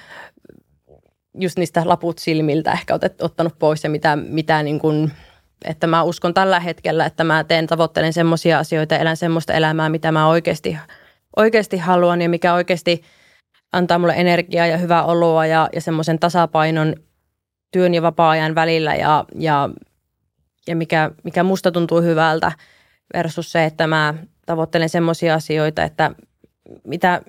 just 1.38 1.58
niistä 1.58 1.82
laput 1.84 2.18
silmiltä 2.18 2.72
ehkä 2.72 2.94
otet, 2.94 3.22
ottanut 3.22 3.58
pois 3.58 3.84
ja 3.84 3.90
mitä, 3.90 4.16
mitä 4.16 4.62
niin 4.62 4.78
kuin– 4.78 5.10
että 5.64 5.86
mä 5.86 6.02
uskon 6.02 6.34
tällä 6.34 6.60
hetkellä, 6.60 7.06
että 7.06 7.24
mä 7.24 7.44
teen, 7.44 7.66
tavoittelen 7.66 8.12
semmoisia 8.12 8.58
asioita, 8.58 8.98
elän 8.98 9.16
semmoista 9.16 9.52
elämää, 9.52 9.88
mitä 9.88 10.12
mä 10.12 10.28
oikeasti, 10.28 10.78
oikeasti 11.36 11.78
haluan 11.78 12.22
ja 12.22 12.28
mikä 12.28 12.54
oikeasti 12.54 13.02
antaa 13.72 13.98
mulle 13.98 14.14
energiaa 14.16 14.66
ja 14.66 14.76
hyvää 14.76 15.04
oloa 15.04 15.46
ja, 15.46 15.68
ja 15.72 15.80
semmoisen 15.80 16.18
tasapainon 16.18 16.94
työn 17.72 17.94
ja 17.94 18.02
vapaa-ajan 18.02 18.54
välillä 18.54 18.94
ja, 18.94 19.24
ja, 19.34 19.70
ja 20.66 20.76
mikä, 20.76 21.10
mikä 21.24 21.42
musta 21.42 21.72
tuntuu 21.72 22.02
hyvältä 22.02 22.52
versus 23.14 23.52
se, 23.52 23.64
että 23.64 23.86
mä 23.86 24.14
tavoittelen 24.46 24.88
semmoisia 24.88 25.34
asioita, 25.34 25.84
että 25.84 26.10
mitä, 26.84 27.22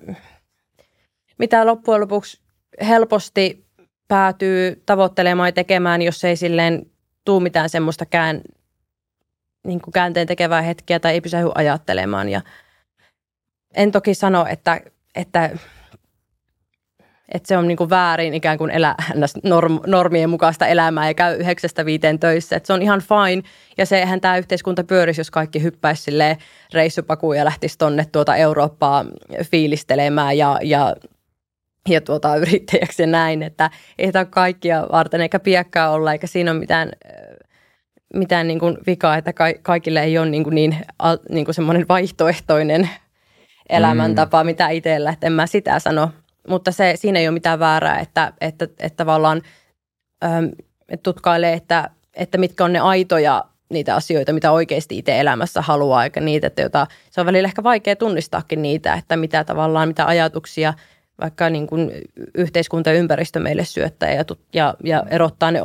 mitä 1.38 1.66
loppujen 1.66 2.00
lopuksi 2.00 2.40
helposti 2.88 3.66
päätyy 4.08 4.82
tavoittelemaan 4.86 5.48
ja 5.48 5.52
tekemään, 5.52 6.02
jos 6.02 6.24
ei 6.24 6.36
silleen 6.36 6.86
tuu 7.24 7.40
mitään 7.40 7.68
semmoista 7.68 8.06
kään, 8.06 8.40
niin 9.66 9.80
kuin 9.80 9.92
käänteen 9.92 10.26
tekevää 10.26 10.62
hetkeä 10.62 11.00
tai 11.00 11.12
ei 11.12 11.20
pysähdy 11.20 11.50
ajattelemaan. 11.54 12.28
Ja 12.28 12.40
en 13.74 13.92
toki 13.92 14.14
sano, 14.14 14.46
että, 14.48 14.80
että, 15.14 15.50
että 17.28 17.48
se 17.48 17.56
on 17.56 17.68
niin 17.68 17.76
kuin 17.76 17.90
väärin 17.90 18.34
ikään 18.34 18.58
kuin 18.58 18.70
elää 18.70 18.94
norm, 19.44 19.80
normien 19.86 20.30
mukaista 20.30 20.66
elämää 20.66 21.08
ja 21.08 21.14
käy 21.14 21.36
yhdeksästä 21.36 21.84
viiteen 21.84 22.18
töissä. 22.18 22.56
Että 22.56 22.66
se 22.66 22.72
on 22.72 22.82
ihan 22.82 23.00
fine 23.00 23.42
ja 23.78 23.86
sehän 23.86 24.20
tämä 24.20 24.36
yhteiskunta 24.36 24.84
pyörisi, 24.84 25.20
jos 25.20 25.30
kaikki 25.30 25.62
hyppäisi 25.62 26.10
reissupakuun 26.72 27.36
ja 27.36 27.44
lähtisi 27.44 27.78
tonne 27.78 28.06
tuota 28.12 28.36
Eurooppaa 28.36 29.04
fiilistelemään 29.44 30.38
ja, 30.38 30.58
ja 30.62 30.96
ja 31.90 32.00
tuota, 32.00 32.36
yrittäjäksi 32.42 33.02
ja 33.02 33.06
näin, 33.06 33.42
että 33.42 33.70
ei 33.98 34.12
tämä 34.12 34.24
kaikkia 34.24 34.86
varten 34.92 35.20
eikä 35.20 35.38
piekkaa 35.38 35.90
olla, 35.90 36.12
eikä 36.12 36.26
siinä 36.26 36.50
ole 36.50 36.60
mitään, 36.60 36.92
mitään 38.14 38.48
niin 38.48 38.58
kuin 38.58 38.78
vikaa, 38.86 39.16
että 39.16 39.32
ka- 39.32 39.54
kaikille 39.62 40.02
ei 40.02 40.18
ole 40.18 40.30
niin, 40.30 40.44
kuin 40.44 40.54
niin, 40.54 40.76
niin 41.30 41.44
kuin 41.44 41.54
semmoinen 41.54 41.88
vaihtoehtoinen 41.88 42.90
elämäntapa, 43.68 44.42
mm. 44.42 44.46
mitä 44.46 44.68
itsellä, 44.68 45.10
että 45.10 45.26
en 45.26 45.32
mä 45.32 45.46
sitä 45.46 45.78
sano. 45.78 46.10
Mutta 46.48 46.72
se, 46.72 46.92
siinä 46.96 47.18
ei 47.18 47.28
ole 47.28 47.34
mitään 47.34 47.58
väärää, 47.58 47.98
että, 47.98 48.32
että, 48.40 48.64
että 48.64 48.96
tavallaan 48.96 49.42
ähm, 50.24 50.44
tutkailee, 51.02 51.52
että, 51.52 51.90
että 52.14 52.38
mitkä 52.38 52.64
on 52.64 52.72
ne 52.72 52.78
aitoja 52.78 53.44
niitä 53.70 53.94
asioita, 53.94 54.32
mitä 54.32 54.52
oikeasti 54.52 54.98
itse 54.98 55.20
elämässä 55.20 55.62
haluaa, 55.62 56.04
eikä 56.04 56.20
niitä, 56.20 56.46
että 56.46 56.62
jota, 56.62 56.86
se 57.10 57.20
on 57.20 57.26
välillä 57.26 57.46
ehkä 57.46 57.62
vaikea 57.62 57.96
tunnistaakin 57.96 58.62
niitä, 58.62 58.94
että 58.94 59.16
mitä 59.16 59.44
tavallaan, 59.44 59.88
mitä 59.88 60.06
ajatuksia 60.06 60.74
vaikka 61.20 61.50
niin 61.50 61.66
kuin 61.66 61.90
yhteiskunta 62.34 62.90
ja 62.90 62.96
ympäristö 62.96 63.40
meille 63.40 63.64
syöttää 63.64 64.12
ja, 64.12 64.24
ja, 64.52 64.74
ja 64.84 65.04
erottaa 65.10 65.50
ne 65.50 65.60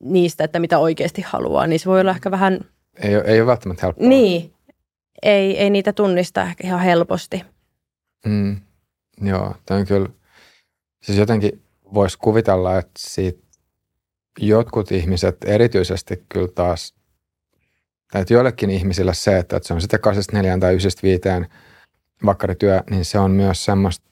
niistä, 0.00 0.44
että 0.44 0.58
mitä 0.58 0.78
oikeasti 0.78 1.22
haluaa, 1.22 1.66
niin 1.66 1.80
se 1.80 1.86
voi 1.86 2.00
olla 2.00 2.10
ehkä 2.10 2.30
vähän... 2.30 2.60
Ei 2.98 3.16
ole, 3.16 3.24
ei 3.26 3.40
ole 3.40 3.46
välttämättä 3.46 3.86
helppoa. 3.86 4.08
Niin, 4.08 4.52
ei, 5.22 5.58
ei 5.58 5.70
niitä 5.70 5.92
tunnista 5.92 6.42
ehkä 6.42 6.66
ihan 6.66 6.80
helposti. 6.80 7.44
Mm, 8.26 8.60
joo, 9.20 9.54
tämä 9.66 9.80
on 9.80 9.86
kyllä, 9.86 10.08
siis 11.02 11.18
jotenkin 11.18 11.62
voisi 11.94 12.18
kuvitella, 12.18 12.78
että 12.78 12.92
siitä 12.98 13.46
jotkut 14.38 14.92
ihmiset 14.92 15.36
erityisesti 15.44 16.24
kyllä 16.28 16.48
taas, 16.54 16.94
tai 18.12 18.20
että 18.20 18.34
joillekin 18.34 18.70
ihmisille 18.70 19.14
se, 19.14 19.38
että, 19.38 19.56
että 19.56 19.66
se 19.66 19.74
on 19.74 19.80
sitten 19.80 20.00
8 20.00 20.24
tai 20.60 20.72
9 20.72 20.92
viiteen 21.02 21.46
vakkarityö, 22.24 22.82
niin 22.90 23.04
se 23.04 23.18
on 23.18 23.30
myös 23.30 23.64
semmoista 23.64 24.06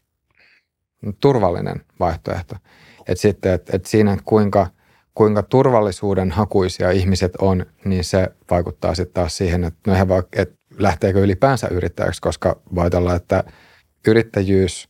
turvallinen 1.20 1.84
vaihtoehto. 2.00 2.56
Että 2.98 3.22
sitten, 3.22 3.52
että, 3.52 3.76
että 3.76 3.88
siinä, 3.88 4.16
kuinka, 4.24 4.66
kuinka 5.14 5.42
turvallisuuden 5.42 6.30
hakuisia 6.30 6.90
ihmiset 6.90 7.32
on, 7.36 7.66
niin 7.84 8.04
se 8.04 8.28
vaikuttaa 8.50 8.94
sitten 8.94 9.14
taas 9.14 9.36
siihen, 9.36 9.64
että, 9.64 9.90
no 9.90 9.96
he, 9.96 10.06
että 10.36 10.54
lähteekö 10.78 11.20
ylipäänsä 11.20 11.68
yrittäjäksi, 11.68 12.20
koska 12.20 12.60
voi 12.74 12.90
olla, 12.94 13.14
että 13.14 13.44
yrittäjyys, 14.08 14.88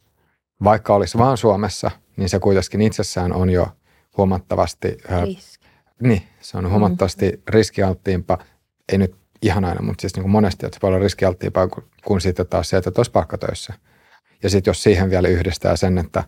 vaikka 0.64 0.94
olisi 0.94 1.18
vaan 1.18 1.36
Suomessa, 1.36 1.90
niin 2.16 2.28
se 2.28 2.38
kuitenkin 2.38 2.82
itsessään 2.82 3.32
on 3.32 3.50
jo 3.50 3.68
huomattavasti... 4.16 4.96
Riski. 5.24 5.64
Niin, 6.02 6.22
se 6.40 6.58
on 6.58 6.70
huomattavasti 6.70 7.30
mm. 7.30 7.42
riskialttiimpaa. 7.48 8.38
Ei 8.92 8.98
nyt 8.98 9.16
ihan 9.42 9.64
aina, 9.64 9.82
mutta 9.82 10.00
siis 10.00 10.14
niin 10.14 10.22
kuin 10.22 10.30
monesti, 10.30 10.66
että 10.66 10.76
se 10.76 10.82
voi 10.82 10.88
olla 10.88 10.98
riskialttiimpaa 10.98 11.68
kuin, 11.68 11.84
kuin 12.04 12.20
sitten 12.20 12.46
taas 12.46 12.68
se, 12.68 12.76
että 12.76 12.90
olisi 12.96 13.10
palkkatöissä. 13.10 13.74
Ja 14.44 14.50
sitten 14.50 14.70
jos 14.70 14.82
siihen 14.82 15.10
vielä 15.10 15.28
yhdistää 15.28 15.76
sen, 15.76 15.98
että, 15.98 16.24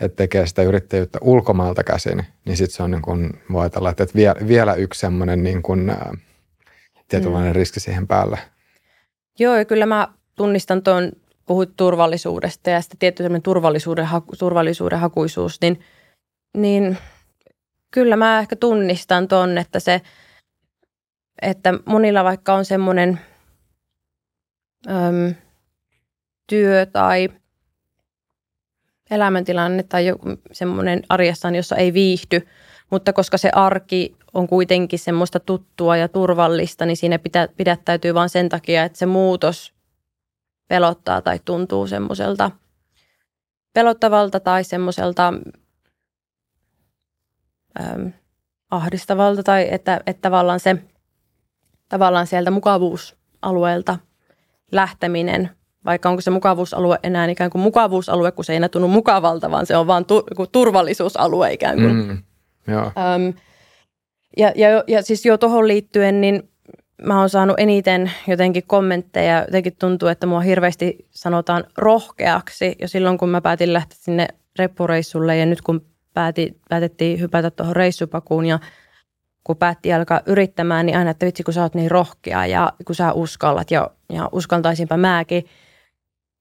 että 0.00 0.16
tekee 0.16 0.46
sitä 0.46 0.62
yrittäjyyttä 0.62 1.18
ulkomailta 1.22 1.84
käsin, 1.84 2.26
niin 2.44 2.56
sitten 2.56 2.76
se 2.76 2.82
on 2.82 2.90
niin 2.90 3.02
kuin, 3.02 3.42
voi 3.52 3.62
ajatella, 3.62 3.90
että 3.90 4.06
vielä, 4.14 4.48
vielä 4.48 4.74
yksi 4.74 5.00
semmoinen 5.00 5.42
niin 5.42 5.62
kuin, 5.62 5.90
ää, 5.90 6.14
tietynlainen 7.08 7.52
mm. 7.52 7.56
riski 7.56 7.80
siihen 7.80 8.06
päälle. 8.06 8.38
Joo, 9.38 9.56
ja 9.56 9.64
kyllä 9.64 9.86
mä 9.86 10.08
tunnistan 10.34 10.82
tuon, 10.82 11.12
puhut 11.46 11.76
turvallisuudesta 11.76 12.70
ja 12.70 12.80
sitten 12.80 12.98
tietty 12.98 13.24
turvallisuuden, 13.42 14.08
turvallisuuden 14.38 14.98
hakuisuus, 14.98 15.60
niin, 15.60 15.80
niin 16.56 16.98
kyllä 17.90 18.16
mä 18.16 18.38
ehkä 18.38 18.56
tunnistan 18.56 19.28
tuon, 19.28 19.58
että 19.58 19.80
se, 19.80 20.00
että 21.42 21.74
monilla 21.86 22.24
vaikka 22.24 22.54
on 22.54 22.64
semmoinen 22.64 23.20
äm, 24.88 25.34
työ 26.46 26.86
tai 26.86 27.28
elämäntilanne 29.10 29.82
tai 29.82 30.06
joku 30.06 30.28
semmoinen 30.52 31.02
arjessaan, 31.08 31.54
jossa 31.54 31.76
ei 31.76 31.92
viihdy, 31.92 32.46
mutta 32.90 33.12
koska 33.12 33.38
se 33.38 33.50
arki 33.54 34.16
on 34.34 34.46
kuitenkin 34.46 34.98
semmoista 34.98 35.40
tuttua 35.40 35.96
ja 35.96 36.08
turvallista, 36.08 36.86
niin 36.86 36.96
siinä 36.96 37.18
pitä, 37.18 37.48
pidättäytyy 37.56 38.14
vain 38.14 38.28
sen 38.28 38.48
takia, 38.48 38.84
että 38.84 38.98
se 38.98 39.06
muutos 39.06 39.74
pelottaa 40.68 41.22
tai 41.22 41.40
tuntuu 41.44 41.86
semmoiselta 41.86 42.50
pelottavalta 43.72 44.40
tai 44.40 44.64
semmoiselta 44.64 45.32
ähm, 47.80 48.06
ahdistavalta 48.70 49.42
tai 49.42 49.68
että, 49.70 50.00
että 50.06 50.20
tavallaan 50.20 50.60
se 50.60 50.76
tavallaan 51.88 52.26
sieltä 52.26 52.50
mukavuusalueelta 52.50 53.98
lähteminen, 54.72 55.50
vaikka 55.86 56.08
onko 56.08 56.20
se 56.20 56.30
mukavuusalue 56.30 56.98
enää 57.02 57.26
ikään 57.26 57.50
kuin 57.50 57.62
mukavuusalue, 57.62 58.32
kun 58.32 58.44
se 58.44 58.52
ei 58.52 58.56
enää 58.56 58.68
tunnu 58.68 58.88
mukavalta, 58.88 59.50
vaan 59.50 59.66
se 59.66 59.76
on 59.76 59.86
vaan 59.86 60.04
tu- 60.04 60.26
turvallisuusalue 60.52 61.52
ikään 61.52 61.76
kuin. 61.76 61.94
Mm, 61.94 62.18
joo. 62.68 62.84
Ähm, 62.84 63.28
ja, 64.36 64.52
ja, 64.56 64.84
ja 64.86 65.02
siis 65.02 65.26
jo 65.26 65.38
tuohon 65.38 65.68
liittyen, 65.68 66.20
niin 66.20 66.48
mä 67.02 67.18
oon 67.20 67.30
saanut 67.30 67.60
eniten 67.60 68.10
jotenkin 68.26 68.62
kommentteja. 68.66 69.40
Jotenkin 69.40 69.76
tuntuu, 69.78 70.08
että 70.08 70.26
mua 70.26 70.40
hirveästi 70.40 71.06
sanotaan 71.10 71.64
rohkeaksi 71.78 72.76
jo 72.80 72.88
silloin, 72.88 73.18
kun 73.18 73.28
mä 73.28 73.40
päätin 73.40 73.72
lähteä 73.72 73.98
sinne 74.00 74.28
reppureissulle 74.58 75.36
ja 75.36 75.46
nyt 75.46 75.62
kun 75.62 75.86
pääti, 76.14 76.60
päätettiin 76.68 77.20
hypätä 77.20 77.50
tuohon 77.50 77.76
reissupakuun 77.76 78.46
ja 78.46 78.58
kun 79.44 79.56
päätti 79.56 79.92
alkaa 79.92 80.20
yrittämään, 80.26 80.86
niin 80.86 80.98
aina, 80.98 81.10
että 81.10 81.26
vitsi 81.26 81.42
kun 81.42 81.54
sä 81.54 81.62
oot 81.62 81.74
niin 81.74 81.90
rohkea 81.90 82.46
ja 82.46 82.72
kun 82.84 82.94
sä 82.94 83.12
uskallat 83.12 83.70
ja, 83.70 83.90
ja 84.12 84.28
uskaltaisinpä 84.32 84.96
mäkin. 84.96 85.44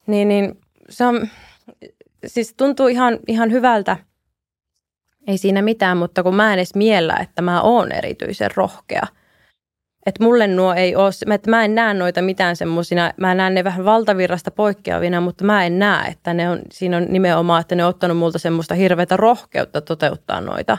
Niin, 0.08 0.28
niin 0.28 0.60
se 0.90 1.06
on, 1.06 1.28
siis 2.26 2.54
tuntuu 2.58 2.88
ihan, 2.88 3.20
ihan 3.28 3.52
hyvältä– 3.52 3.98
ei 5.28 5.38
siinä 5.38 5.62
mitään, 5.62 5.98
mutta 5.98 6.24
kun 6.24 6.36
mä 6.36 6.54
en 6.54 6.60
edes 6.60 6.76
miellä, 6.76 7.18
että 7.22 7.42
mä 7.42 7.62
oon 7.62 7.92
erityisen 7.92 8.50
rohkea. 8.56 9.04
Että 10.06 10.24
mulle 10.24 10.48
nuo 10.48 10.74
ei 10.74 10.96
ole, 10.96 11.36
että 11.36 11.50
mä 11.50 11.66
en 11.66 11.76
näe 11.76 11.94
noita 11.94 12.22
mitään 12.22 12.56
semmoisina, 12.56 13.12
mä 13.18 13.36
näen 13.36 13.54
ne 13.54 13.64
vähän 13.64 13.86
valtavirrasta 13.86 14.52
poikkeavina, 14.52 15.22
mutta 15.22 15.46
mä 15.46 15.66
en 15.66 15.80
näe, 15.80 16.08
että 16.12 16.34
ne 16.34 16.50
on, 16.50 16.60
siinä 16.72 16.98
on 16.98 17.06
nimenomaan, 17.10 17.62
että 17.62 17.76
ne 17.76 17.84
on 17.84 17.90
ottanut 17.90 18.18
multa 18.18 18.40
semmoista 18.40 18.76
hirveätä 18.76 19.18
rohkeutta 19.18 19.82
toteuttaa 19.82 20.42
noita. 20.42 20.78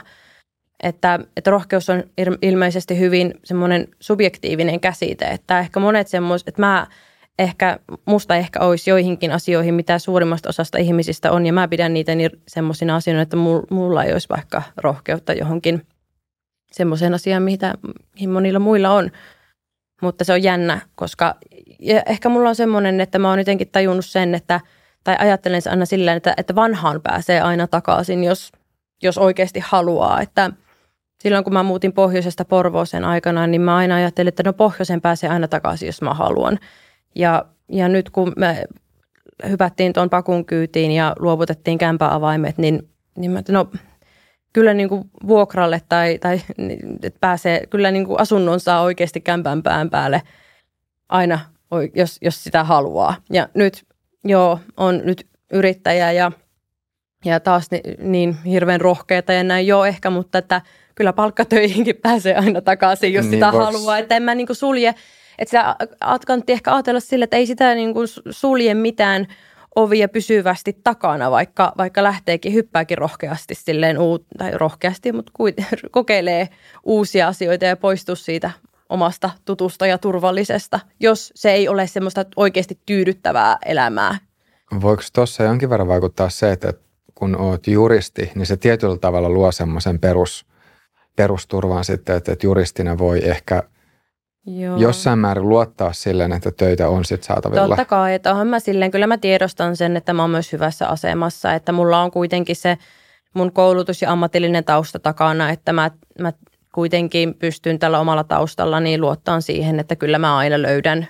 Että, 0.83 1.19
että 1.37 1.51
rohkeus 1.51 1.89
on 1.89 2.03
ilmeisesti 2.41 2.99
hyvin 2.99 3.33
semmoinen 3.43 3.87
subjektiivinen 3.99 4.79
käsite, 4.79 5.25
että 5.25 5.59
ehkä 5.59 5.79
monet 5.79 6.07
semmoiset, 6.07 6.47
että 6.47 6.61
mä 6.61 6.87
ehkä, 7.39 7.79
musta 8.05 8.35
ehkä 8.35 8.59
olisi 8.59 8.89
joihinkin 8.89 9.31
asioihin, 9.31 9.73
mitä 9.73 9.99
suurimmasta 9.99 10.49
osasta 10.49 10.77
ihmisistä 10.77 11.31
on, 11.31 11.45
ja 11.45 11.53
mä 11.53 11.67
pidän 11.67 11.93
niitä 11.93 12.15
niin 12.15 12.31
semmoisina 12.47 12.95
asioina, 12.95 13.21
että 13.21 13.37
mulla 13.69 14.03
ei 14.03 14.13
olisi 14.13 14.29
vaikka 14.29 14.61
rohkeutta 14.77 15.33
johonkin 15.33 15.87
semmoiseen 16.71 17.13
asiaan, 17.13 17.43
mitä, 17.43 17.73
mihin 18.13 18.29
monilla 18.29 18.59
muilla 18.59 18.89
on. 18.89 19.11
Mutta 20.01 20.23
se 20.23 20.33
on 20.33 20.43
jännä, 20.43 20.81
koska 20.95 21.35
ja 21.79 22.01
ehkä 22.05 22.29
mulla 22.29 22.49
on 22.49 22.55
semmoinen, 22.55 23.01
että 23.01 23.19
mä 23.19 23.29
oon 23.29 23.39
jotenkin 23.39 23.69
tajunnut 23.71 24.05
sen, 24.05 24.35
että, 24.35 24.61
tai 25.03 25.15
ajattelen 25.19 25.61
se 25.61 25.69
aina 25.69 25.85
sillä, 25.85 26.13
että, 26.13 26.33
että 26.37 26.55
vanhaan 26.55 27.01
pääsee 27.01 27.41
aina 27.41 27.67
takaisin, 27.67 28.23
jos, 28.23 28.51
jos 29.03 29.17
oikeasti 29.17 29.59
haluaa, 29.59 30.21
että 30.21 30.51
Silloin 31.19 31.43
kun 31.43 31.53
mä 31.53 31.63
muutin 31.63 31.93
pohjoisesta 31.93 32.45
Porvooseen 32.45 33.05
aikana, 33.05 33.47
niin 33.47 33.61
mä 33.61 33.75
aina 33.75 33.95
ajattelin, 33.95 34.27
että 34.27 34.43
no 34.45 34.53
pohjoisen 34.53 35.01
pääsee 35.01 35.29
aina 35.29 35.47
takaisin, 35.47 35.85
jos 35.85 36.01
mä 36.01 36.13
haluan. 36.13 36.59
Ja, 37.17 37.45
ja 37.71 37.89
nyt 37.89 38.09
kun 38.09 38.33
me 38.37 38.65
hypättiin 39.49 39.93
tuon 39.93 40.09
pakun 40.09 40.45
kyytiin 40.45 40.91
ja 40.91 41.15
luovutettiin 41.19 41.77
kämpäavaimet, 41.77 42.57
niin, 42.57 42.89
niin 43.17 43.31
mä 43.31 43.41
no 43.49 43.71
kyllä 44.53 44.73
niin 44.73 44.89
kuin 44.89 45.03
vuokralle 45.27 45.81
tai, 45.89 46.17
tai 46.19 46.41
että 47.03 47.19
pääsee, 47.19 47.67
kyllä 47.69 47.91
niin 47.91 48.05
kuin 48.05 48.19
asunnon 48.19 48.59
saa 48.59 48.81
oikeasti 48.81 49.21
kämpän 49.21 49.63
pään 49.63 49.89
päälle 49.89 50.21
aina, 51.09 51.39
jos, 51.95 52.17
jos 52.21 52.43
sitä 52.43 52.63
haluaa. 52.63 53.15
Ja 53.29 53.49
nyt 53.53 53.85
joo, 54.23 54.59
on 54.77 55.01
nyt 55.03 55.27
yrittäjä 55.53 56.11
ja, 56.11 56.31
ja 57.25 57.39
taas 57.39 57.71
niin, 57.71 58.11
niin 58.11 58.37
hirveän 58.43 58.81
rohkeita 58.81 59.33
ja 59.33 59.43
näin 59.43 59.67
joo 59.67 59.85
ehkä, 59.85 60.09
mutta 60.09 60.37
että 60.37 60.61
kyllä 60.95 61.13
palkkatöihinkin 61.13 61.95
pääsee 62.03 62.35
aina 62.35 62.61
takaisin, 62.61 63.13
jos 63.13 63.25
niin 63.25 63.33
sitä 63.33 63.51
voisi. 63.51 63.65
haluaa. 63.65 63.97
Että 63.97 64.15
en 64.15 64.23
mä 64.23 64.35
niin 64.35 64.47
kuin 64.47 64.57
sulje 64.57 64.95
että 65.39 65.49
sitä 65.49 65.77
kannatti 66.27 66.53
ehkä 66.53 66.73
ajatella 66.73 66.99
sille, 66.99 67.23
että 67.23 67.37
ei 67.37 67.45
sitä 67.45 67.75
niin 67.75 67.93
kuin 67.93 68.07
sulje 68.29 68.73
mitään 68.73 69.27
ovia 69.75 70.09
pysyvästi 70.09 70.77
takana, 70.83 71.31
vaikka, 71.31 71.73
vaikka 71.77 72.03
lähteekin, 72.03 72.53
hyppääkin 72.53 72.97
rohkeasti 72.97 73.55
silleen, 73.55 73.97
uu, 73.99 74.25
tai 74.37 74.51
rohkeasti, 74.53 75.11
mutta 75.11 75.31
kokeilee 75.91 76.49
uusia 76.83 77.27
asioita 77.27 77.65
ja 77.65 77.77
poistuu 77.77 78.15
siitä 78.15 78.51
omasta 78.89 79.29
tutusta 79.45 79.87
ja 79.87 79.97
turvallisesta, 79.97 80.79
jos 80.99 81.31
se 81.35 81.51
ei 81.51 81.67
ole 81.67 81.87
semmoista 81.87 82.25
oikeasti 82.35 82.79
tyydyttävää 82.85 83.57
elämää. 83.65 84.17
Voiko 84.81 85.03
tuossa 85.13 85.43
jonkin 85.43 85.69
verran 85.69 85.87
vaikuttaa 85.87 86.29
se, 86.29 86.51
että 86.51 86.73
kun 87.15 87.41
oot 87.41 87.67
juristi, 87.67 88.31
niin 88.35 88.45
se 88.45 88.57
tietyllä 88.57 88.97
tavalla 88.97 89.29
luo 89.29 89.51
semmoisen 89.51 89.99
perus, 89.99 90.45
perusturvan 91.15 91.85
sitten, 91.85 92.17
että 92.17 92.35
juristina 92.43 92.97
voi 92.97 93.29
ehkä– 93.29 93.63
Joo. 94.47 94.77
jossain 94.77 95.19
määrin 95.19 95.49
luottaa 95.49 95.93
silleen, 95.93 96.31
että 96.31 96.51
töitä 96.51 96.89
on 96.89 97.05
sitten 97.05 97.27
saatavilla. 97.27 97.67
Totta 97.67 97.85
kai, 97.85 98.13
että 98.13 98.31
onhan 98.31 98.47
mä 98.47 98.59
silleen, 98.59 98.91
kyllä 98.91 99.07
mä 99.07 99.17
tiedostan 99.17 99.75
sen, 99.75 99.97
että 99.97 100.13
mä 100.13 100.23
oon 100.23 100.31
myös 100.31 100.51
hyvässä 100.51 100.87
asemassa, 100.87 101.53
että 101.53 101.71
mulla 101.71 102.01
on 102.01 102.11
kuitenkin 102.11 102.55
se 102.55 102.77
mun 103.33 103.51
koulutus 103.51 104.01
ja 104.01 104.11
ammatillinen 104.11 104.63
tausta 104.63 104.99
takana, 104.99 105.49
että 105.49 105.73
mä, 105.73 105.91
mä 106.19 106.33
kuitenkin 106.73 107.33
pystyn 107.33 107.79
tällä 107.79 107.99
omalla 107.99 108.23
taustalla 108.23 108.79
niin 108.79 109.01
luottaa 109.01 109.41
siihen, 109.41 109.79
että 109.79 109.95
kyllä 109.95 110.19
mä 110.19 110.37
aina 110.37 110.61
löydän 110.61 111.07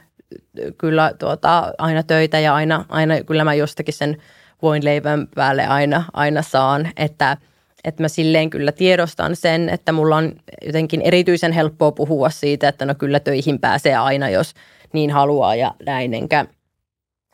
kyllä 0.77 1.11
tuota, 1.19 1.73
aina 1.77 2.03
töitä 2.03 2.39
ja 2.39 2.55
aina, 2.55 2.85
aina 2.89 3.23
kyllä 3.23 3.43
mä 3.43 3.53
jostakin 3.53 3.93
sen 3.93 4.17
voin 4.61 4.85
leivän 4.85 5.27
päälle 5.35 5.67
aina, 5.67 6.03
aina 6.13 6.41
saan, 6.41 6.89
että, 6.97 7.37
että 7.87 8.03
mä 8.03 8.07
silleen 8.07 8.49
kyllä 8.49 8.71
tiedostan 8.71 9.35
sen, 9.35 9.69
että 9.69 9.91
mulla 9.91 10.15
on 10.15 10.33
jotenkin 10.65 11.01
erityisen 11.01 11.51
helppoa 11.51 11.91
puhua 11.91 12.29
siitä, 12.29 12.67
että 12.67 12.85
no 12.85 12.95
kyllä 12.95 13.19
töihin 13.19 13.59
pääsee 13.59 13.95
aina, 13.95 14.29
jos 14.29 14.53
niin 14.93 15.11
haluaa 15.11 15.55
ja 15.55 15.75
näin, 15.85 16.13
enkä 16.13 16.45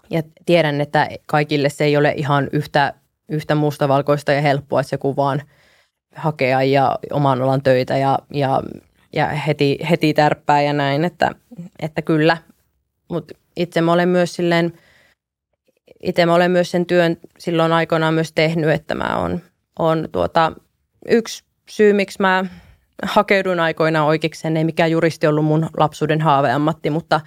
ja 0.10 0.24
tiedän, 0.46 0.82
että 0.82 1.10
kaikille 1.26 1.70
se 1.70 1.84
ei 1.84 1.98
ole 1.98 2.14
ihan 2.18 2.50
yhtä, 2.52 2.94
yhtä 3.30 3.56
mustavalkoista 3.56 4.32
ja 4.32 4.42
helppoa, 4.42 4.80
että 4.80 4.90
se 4.90 4.98
kuvaan 4.98 5.42
hakea 6.16 6.64
ja 6.64 7.00
oman 7.12 7.42
alan 7.42 7.64
töitä 7.64 7.98
ja, 7.98 8.20
ja, 8.34 8.62
ja 9.14 9.28
heti, 9.28 9.80
heti 9.90 10.14
tärppää 10.14 10.62
ja 10.62 10.74
näin, 10.74 11.06
että, 11.06 11.32
että 11.80 12.02
kyllä. 12.02 12.38
Mutta 13.10 13.34
itse 13.56 13.82
mä 13.82 13.94
olen 13.94 14.10
myös 14.10 14.36
silleen, 14.36 14.74
itse 16.04 16.26
mä 16.26 16.34
olen 16.34 16.52
myös 16.52 16.72
sen 16.72 16.86
työn 16.86 17.18
silloin 17.40 17.72
aikoinaan 17.72 18.14
myös 18.14 18.32
tehnyt, 18.32 18.70
että 18.70 18.96
mä 18.96 19.18
on, 19.18 19.42
on 19.80 20.08
tuota, 20.12 20.52
yksi 21.10 21.44
syy, 21.70 21.94
miksi 21.94 22.22
mä 22.22 22.46
hakeudun 23.04 23.60
aikoinaan 23.60 24.08
oikeikseen, 24.08 24.58
ei 24.58 24.64
mikään 24.64 24.92
juristi 24.92 25.28
ollut 25.28 25.46
mun 25.46 25.70
lapsuuden 25.78 26.22
haaveammatti, 26.22 26.90
mutta 26.90 27.22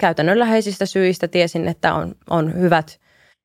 käytännönläheisistä 0.00 0.86
syistä 0.86 1.28
tiesin, 1.28 1.68
että 1.68 1.94
on, 1.94 2.14
on 2.30 2.54
hyvät 2.54 3.00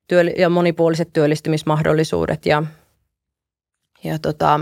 työli- 0.08 0.36
ja 0.38 0.49
monipuoliset 0.49 1.14
työllistymismahdollisuudet 1.14 2.45
ja, 2.45 2.64
ja 4.04 4.20
tota, 4.20 4.60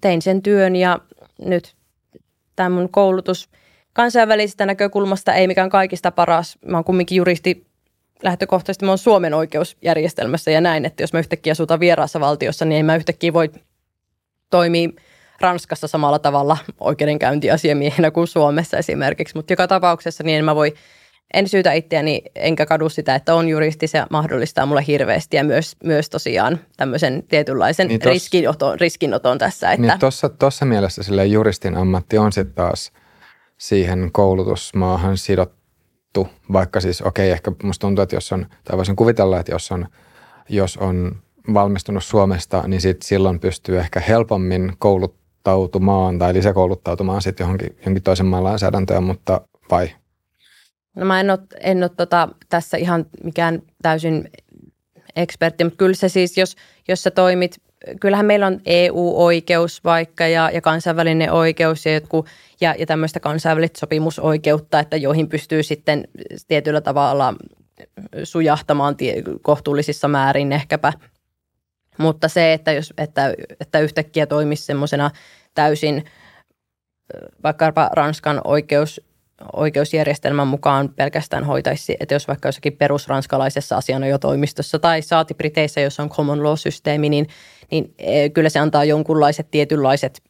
tein 0.00 0.22
sen 0.22 0.42
työn 0.42 0.76
ja 0.76 0.98
nyt 1.44 1.74
tämä 2.56 2.68
mun 2.68 2.88
koulutus 2.88 3.48
kansainvälisestä 3.92 4.66
näkökulmasta 4.66 5.34
ei 5.34 5.46
mikään 5.46 5.70
kaikista 5.70 6.10
paras. 6.10 6.58
Mä 6.66 6.76
oon 6.76 6.84
kumminkin 6.84 7.16
juristi 7.16 7.66
lähtökohtaisesti 8.24 8.84
mä 8.84 8.90
oon 8.90 8.98
Suomen 8.98 9.34
oikeusjärjestelmässä 9.34 10.50
ja 10.50 10.60
näin, 10.60 10.84
että 10.84 11.02
jos 11.02 11.12
mä 11.12 11.18
yhtäkkiä 11.18 11.50
asutan 11.50 11.80
vieraassa 11.80 12.20
valtiossa, 12.20 12.64
niin 12.64 12.78
en 12.78 12.86
mä 12.86 12.96
yhtäkkiä 12.96 13.32
voi 13.32 13.50
toimia 14.50 14.88
Ranskassa 15.40 15.88
samalla 15.88 16.18
tavalla 16.18 16.56
oikeudenkäyntiasiamiehenä 16.80 18.10
kuin 18.10 18.26
Suomessa 18.26 18.76
esimerkiksi, 18.76 19.34
mutta 19.34 19.52
joka 19.52 19.68
tapauksessa 19.68 20.24
niin 20.24 20.38
en 20.38 20.44
mä 20.44 20.54
voi, 20.54 20.74
en 21.34 21.48
syytä 21.48 21.72
itseäni 21.72 22.22
enkä 22.34 22.66
kadu 22.66 22.88
sitä, 22.88 23.14
että 23.14 23.34
on 23.34 23.48
juristi, 23.48 23.86
se 23.86 24.02
mahdollistaa 24.10 24.66
mulle 24.66 24.84
hirveästi 24.86 25.36
ja 25.36 25.44
myös, 25.44 25.76
myös 25.84 26.10
tosiaan 26.10 26.60
tämmöisen 26.76 27.24
tietynlaisen 27.28 27.88
niin 27.88 28.00
tos, 28.00 28.12
riskinoton, 28.12 28.80
riskinoton 28.80 29.38
tässä. 29.38 29.72
Että. 29.72 29.98
Niin 30.00 30.32
tuossa 30.38 30.64
mielessä 30.64 31.02
sille 31.02 31.26
juristin 31.26 31.76
ammatti 31.76 32.18
on 32.18 32.32
sitten 32.32 32.54
taas 32.54 32.92
siihen 33.58 34.12
koulutusmaahan 34.12 35.16
sidottu 35.16 35.63
juttu, 36.18 36.28
vaikka 36.52 36.80
siis 36.80 37.02
okei, 37.02 37.26
okay, 37.26 37.32
ehkä 37.32 37.52
musta 37.62 37.80
tuntuu, 37.80 38.02
että 38.02 38.16
jos 38.16 38.32
on, 38.32 38.46
tai 38.64 38.76
voisin 38.76 38.96
kuvitella, 38.96 39.40
että 39.40 39.52
jos 39.52 39.72
on, 39.72 39.86
jos 40.48 40.76
on 40.76 41.16
valmistunut 41.54 42.04
Suomesta, 42.04 42.68
niin 42.68 42.80
sit 42.80 43.02
silloin 43.02 43.40
pystyy 43.40 43.78
ehkä 43.78 44.00
helpommin 44.00 44.72
kouluttautumaan 44.78 46.18
tai 46.18 46.34
lisäkouluttautumaan 46.34 47.22
sitten 47.22 47.44
johonkin, 47.44 47.76
johonkin 47.78 48.02
toisen 48.02 48.26
maan 48.26 48.44
lainsäädäntöön, 48.44 49.02
mutta 49.02 49.40
vai? 49.70 49.90
No 50.96 51.06
mä 51.06 51.20
en 51.20 51.30
ole, 51.30 51.38
en 51.60 51.82
ole 51.82 51.90
tota, 51.96 52.28
tässä 52.48 52.76
ihan 52.76 53.06
mikään 53.24 53.62
täysin 53.82 54.30
ekspertti, 55.16 55.64
mutta 55.64 55.76
kyllä 55.76 55.94
se 55.94 56.08
siis, 56.08 56.38
jos, 56.38 56.56
jos 56.88 57.02
sä 57.02 57.10
toimit 57.10 57.62
kyllähän 58.00 58.26
meillä 58.26 58.46
on 58.46 58.60
EU-oikeus 58.66 59.84
vaikka 59.84 60.26
ja, 60.26 60.50
ja 60.50 60.60
kansainvälinen 60.60 61.32
oikeus 61.32 61.86
ja, 61.86 61.94
jotkut, 61.94 62.26
ja, 62.60 62.74
ja 62.78 62.86
tämmöistä 62.86 63.20
kansainvälistä 63.20 63.78
sopimusoikeutta, 63.78 64.78
että 64.78 64.96
joihin 64.96 65.28
pystyy 65.28 65.62
sitten 65.62 66.08
tietyllä 66.48 66.80
tavalla 66.80 67.34
sujahtamaan 68.24 68.96
tie, 68.96 69.22
kohtuullisissa 69.42 70.08
määrin 70.08 70.52
ehkäpä. 70.52 70.92
Mutta 71.98 72.28
se, 72.28 72.52
että, 72.52 72.72
jos, 72.72 72.92
että, 72.98 73.34
että 73.60 73.80
yhtäkkiä 73.80 74.26
toimisi 74.26 74.64
semmoisena 74.64 75.10
täysin 75.54 76.04
vaikkapa 77.42 77.90
Ranskan 77.92 78.40
oikeus 78.44 79.00
oikeusjärjestelmän 79.52 80.46
mukaan 80.46 80.88
pelkästään 80.88 81.44
hoitaisi, 81.44 81.96
että 82.00 82.14
jos 82.14 82.28
vaikka 82.28 82.48
jossakin 82.48 82.76
perusranskalaisessa 82.76 83.76
asianajotoimistossa 83.76 84.78
tai 84.78 85.02
saati 85.02 85.34
Briteissä, 85.34 85.80
jos 85.80 86.00
on 86.00 86.10
common 86.10 86.42
law-systeemi, 86.42 87.08
niin, 87.08 87.28
niin 87.70 87.94
e, 87.98 88.28
kyllä 88.28 88.48
se 88.48 88.58
antaa 88.58 88.84
jonkunlaiset 88.84 89.50
tietynlaiset 89.50 90.22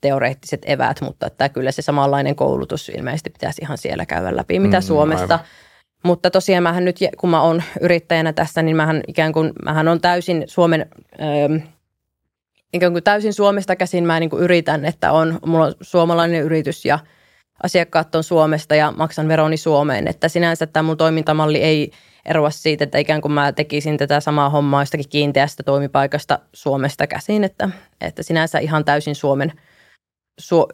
teoreettiset 0.00 0.62
eväät, 0.66 1.00
mutta 1.00 1.26
että 1.26 1.48
kyllä 1.48 1.72
se 1.72 1.82
samanlainen 1.82 2.36
koulutus 2.36 2.88
ilmeisesti 2.88 3.30
pitäisi 3.30 3.62
ihan 3.62 3.78
siellä 3.78 4.06
käydä 4.06 4.36
läpi, 4.36 4.58
mitä 4.58 4.80
mm, 4.80 4.82
Suomessa. 4.82 5.34
Aivan. 5.34 5.46
Mutta 6.04 6.30
tosiaan 6.30 6.62
mähän 6.62 6.84
nyt, 6.84 6.98
kun 7.20 7.30
mä 7.30 7.42
oon 7.42 7.62
yrittäjänä 7.80 8.32
tässä, 8.32 8.62
niin 8.62 8.76
mähän 8.76 9.00
ikään 9.08 9.32
kuin, 9.32 9.52
mähän 9.64 9.88
on 9.88 10.00
täysin 10.00 10.44
Suomen, 10.46 10.86
öö, 11.20 11.58
ikään 12.72 12.92
kuin 12.92 13.04
täysin 13.04 13.32
Suomesta 13.32 13.76
käsin 13.76 14.04
mä 14.04 14.20
niin 14.20 14.30
kuin 14.30 14.42
yritän, 14.42 14.84
että 14.84 15.12
on, 15.12 15.38
mulla 15.46 15.64
on 15.64 15.74
suomalainen 15.80 16.42
yritys 16.42 16.84
ja– 16.84 16.98
asiakkaat 17.62 18.14
on 18.14 18.24
Suomesta 18.24 18.74
ja 18.74 18.92
maksan 18.96 19.28
veroni 19.28 19.56
Suomeen. 19.56 20.08
Että 20.08 20.28
sinänsä 20.28 20.66
tämä 20.66 20.82
mun 20.82 20.96
toimintamalli 20.96 21.62
ei 21.62 21.90
eroa 22.24 22.50
siitä, 22.50 22.84
että 22.84 22.98
ikään 22.98 23.20
kuin 23.20 23.32
mä 23.32 23.52
tekisin 23.52 23.98
tätä 23.98 24.20
samaa 24.20 24.50
hommaa 24.50 24.82
jostakin 24.82 25.08
kiinteästä 25.08 25.62
toimipaikasta 25.62 26.38
Suomesta 26.52 27.06
käsin. 27.06 27.44
Että, 27.44 27.68
että 28.00 28.22
sinänsä 28.22 28.58
ihan 28.58 28.84
täysin 28.84 29.14
Suomen, 29.14 29.52
su, 30.40 30.66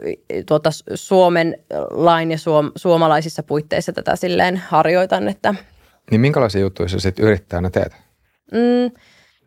tuota, 0.47 0.70
Suomen 0.94 1.56
lain 1.90 2.31
ja 2.31 2.39
suom, 2.39 2.73
suomalaisissa 2.77 3.43
puitteissa 3.43 3.93
tätä 3.93 4.16
silleen 4.16 4.56
harjoitan. 4.56 5.28
Että. 5.28 5.55
Niin 6.10 6.20
minkälaisia 6.20 6.60
juttuja 6.60 6.89
sä 6.89 7.01
sitten 7.01 7.24
yrittäjänä 7.24 7.70
teet? 7.70 7.93
Mm, 8.52 9.01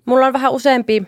mulla 0.06 0.26
on 0.26 0.34
vähän 0.34 0.52
useampi 0.52 1.04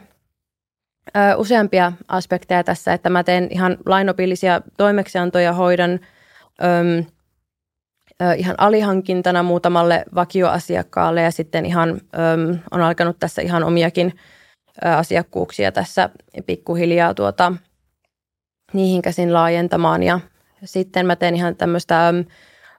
ö, 1.18 1.20
useampia 1.38 1.92
aspekteja 2.08 2.64
tässä, 2.64 2.94
että 2.94 3.10
mä 3.10 3.24
teen 3.24 3.48
ihan 3.50 3.78
lainopillisia 3.86 4.62
toimeksiantoja, 4.78 5.54
hoidan– 5.54 6.00
ö, 6.64 8.34
ihan 8.34 8.56
alihankintana 8.58 9.44
muutamalle 9.44 10.04
vakioasiakkaalle 10.16 11.22
ja 11.22 11.32
sitten 11.32 11.66
ihan 11.66 11.90
öm, 11.90 12.60
on 12.72 12.82
alkanut 12.82 13.20
tässä 13.20 13.42
ihan 13.42 13.64
omiakin 13.64 14.14
ö, 14.86 14.90
asiakkuuksia 14.90 15.72
tässä 15.72 16.10
pikkuhiljaa 16.46 17.14
tuota, 17.14 17.54
niihin 18.74 19.02
käsin 19.02 19.34
laajentamaan. 19.34 20.04
Ja 20.04 20.20
sitten 20.66 21.06
mä 21.06 21.16
teen 21.16 21.36
ihan 21.36 21.56
tämmöistä 21.56 22.14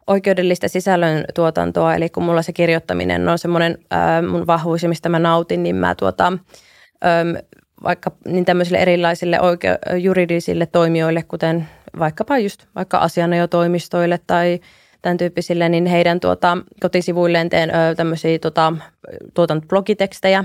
oikeudellista 0.07 0.69
sisällön 0.69 1.25
tuotantoa, 1.35 1.95
eli 1.95 2.09
kun 2.09 2.23
mulla 2.25 2.43
se 2.43 2.53
kirjoittaminen 2.53 3.29
on 3.29 3.39
semmoinen 3.39 3.79
mun 4.31 4.47
vahvuus, 4.47 4.85
mistä 4.85 5.09
mä 5.09 5.19
nautin, 5.19 5.63
niin 5.63 5.77
mä 5.77 5.95
tuota, 5.95 6.27
öm, 6.27 7.37
vaikka 7.83 8.11
niin 8.27 8.45
tämmöisille 8.45 8.79
erilaisille 8.79 9.39
oike- 9.41 9.97
juridisille 9.97 10.67
toimijoille, 10.67 11.23
kuten 11.23 11.69
vaikkapa 11.99 12.39
just 12.39 12.67
vaikka 12.75 12.99
asianajotoimistoille 12.99 14.21
tai 14.27 14.61
tämän 15.03 15.17
tyyppisille, 15.17 15.69
niin 15.69 15.87
heidän 15.87 16.21
tuota, 16.21 16.59
kotisivuilleen 16.81 17.51
teen 17.51 17.71
ö, 17.71 17.95
tämmöisiä 17.95 18.39
tuota, 18.39 18.73
tuotan 19.35 19.63
blogitekstejä 19.69 20.45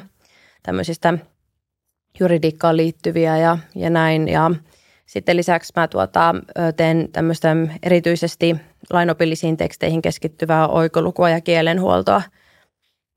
tämmöisistä 0.64 1.14
juridiikkaan 2.20 2.78
liittyviä 2.78 3.38
ja, 3.38 3.58
ja 3.76 3.90
näin. 3.90 4.28
Ja 4.28 4.52
sitten 5.06 5.38
lisäksi 5.38 5.74
mä 5.76 5.88
tuota, 5.88 6.36
teen 6.78 7.10
tämmöistä 7.12 7.56
erityisesti 7.84 8.56
lainopillisiin 8.90 9.58
teksteihin 9.58 10.02
keskittyvää 10.02 10.68
oikolukua 10.68 11.30
ja 11.30 11.42
kielenhuoltoa. 11.42 12.22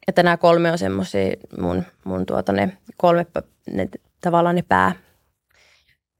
Että 0.08 0.22
nämä 0.22 0.36
kolme 0.36 0.72
on 0.72 0.78
semmoisia 0.78 1.36
mun, 1.60 1.82
mun 2.04 2.26
tuota, 2.26 2.52
ne 2.52 2.76
kolme 2.96 3.26
ne, 3.72 3.88
tavallaan 4.20 4.56
ne 4.56 4.62
pää, 4.62 4.92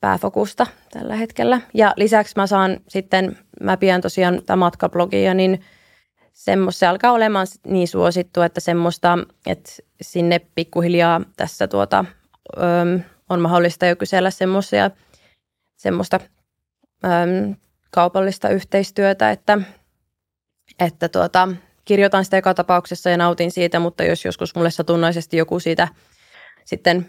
pääfokusta 0.03 0.67
tällä 0.93 1.17
hetkellä. 1.17 1.61
Ja 1.75 1.95
lisäksi 1.97 2.33
mä 2.37 2.47
saan 2.47 2.81
sitten, 2.89 3.39
mä 3.61 3.77
pian 3.77 4.01
tosiaan 4.01 4.43
tämä 4.47 4.57
matkablogia, 4.57 5.35
niin 5.35 5.61
semmoista, 6.33 6.79
se 6.79 6.87
alkaa 6.87 7.13
olemaan 7.13 7.47
niin 7.67 7.89
suosittu, 7.89 8.43
että 8.43 8.61
semmoista, 8.61 9.19
että 9.47 9.71
sinne 10.01 10.41
pikkuhiljaa 10.55 11.21
tässä 11.37 11.69
tuota, 11.69 12.05
ö, 12.57 12.63
on 13.29 13.41
mahdollista 13.41 13.87
jo 13.87 13.97
kysellä 13.97 14.31
semmoisia, 14.31 14.91
semmoista 15.77 16.21
ö, 17.05 17.09
kaupallista 17.91 18.49
yhteistyötä, 18.49 19.31
että, 19.31 19.59
että 20.81 21.09
tuota, 21.09 21.49
kirjoitan 21.85 22.25
sitä 22.25 22.37
joka 22.37 22.55
tapauksessa 22.55 23.11
ja 23.11 23.17
nautin 23.17 23.51
siitä, 23.51 23.79
mutta 23.79 24.05
jos 24.05 24.25
joskus 24.25 24.55
mulle 24.55 24.71
satunnaisesti 24.71 25.37
joku 25.37 25.61
siitä– 25.61 25.89
sitten 26.65 27.07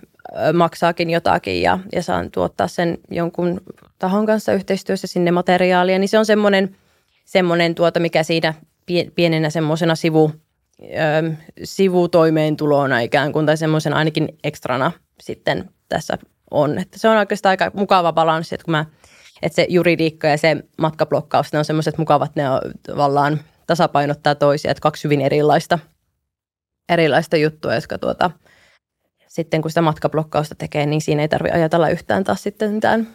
maksaakin 0.53 1.09
jotakin 1.09 1.61
ja, 1.61 1.79
ja 1.91 2.03
saan 2.03 2.31
tuottaa 2.31 2.67
sen 2.67 2.97
jonkun 3.11 3.61
tahon 3.99 4.25
kanssa 4.25 4.53
yhteistyössä 4.53 5.07
sinne 5.07 5.31
materiaalia, 5.31 5.99
niin 5.99 6.09
se 6.09 6.19
on 6.19 6.25
semmoinen, 6.25 6.75
semmoinen 7.25 7.75
tuota, 7.75 7.99
mikä 7.99 8.23
siinä 8.23 8.53
pienenä 9.15 9.49
semmoisena 9.49 9.95
sivu, 9.95 10.31
ö, 10.83 11.31
sivutoimeentulona 11.63 12.99
ikään 12.99 13.31
kuin 13.31 13.45
tai 13.45 13.57
semmoisen 13.57 13.93
ainakin 13.93 14.27
ekstrana 14.43 14.91
sitten 15.21 15.69
tässä 15.89 16.17
on. 16.51 16.79
Että 16.79 16.99
se 16.99 17.07
on 17.07 17.17
oikeastaan 17.17 17.51
aika 17.51 17.71
mukava 17.73 18.13
balanssi, 18.13 18.55
että 18.55 18.65
kun 18.65 18.71
mä, 18.71 18.85
että 19.41 19.55
se 19.55 19.65
juridiikka 19.69 20.27
ja 20.27 20.37
se 20.37 20.57
matkablokkaus, 20.77 21.53
ne 21.53 21.59
on 21.59 21.65
semmoiset 21.65 21.97
mukavat, 21.97 22.35
ne 22.35 22.49
on 22.49 22.61
tavallaan 22.87 23.39
tasapainottaa 23.67 24.35
toisia, 24.35 24.71
että 24.71 24.81
kaksi 24.81 25.03
hyvin 25.03 25.21
erilaista, 25.21 25.79
erilaista 26.89 27.37
juttua, 27.37 27.75
jotka 27.75 27.97
tuota, 27.97 28.31
sitten 29.33 29.61
kun 29.61 29.71
sitä 29.71 29.81
matkablokkausta 29.81 30.55
tekee, 30.55 30.85
niin 30.85 31.01
siinä 31.01 31.21
ei 31.21 31.27
tarvitse 31.27 31.57
ajatella 31.57 31.89
yhtään 31.89 32.23
taas 32.23 32.43
sitten 32.43 32.71
mitään 32.71 33.07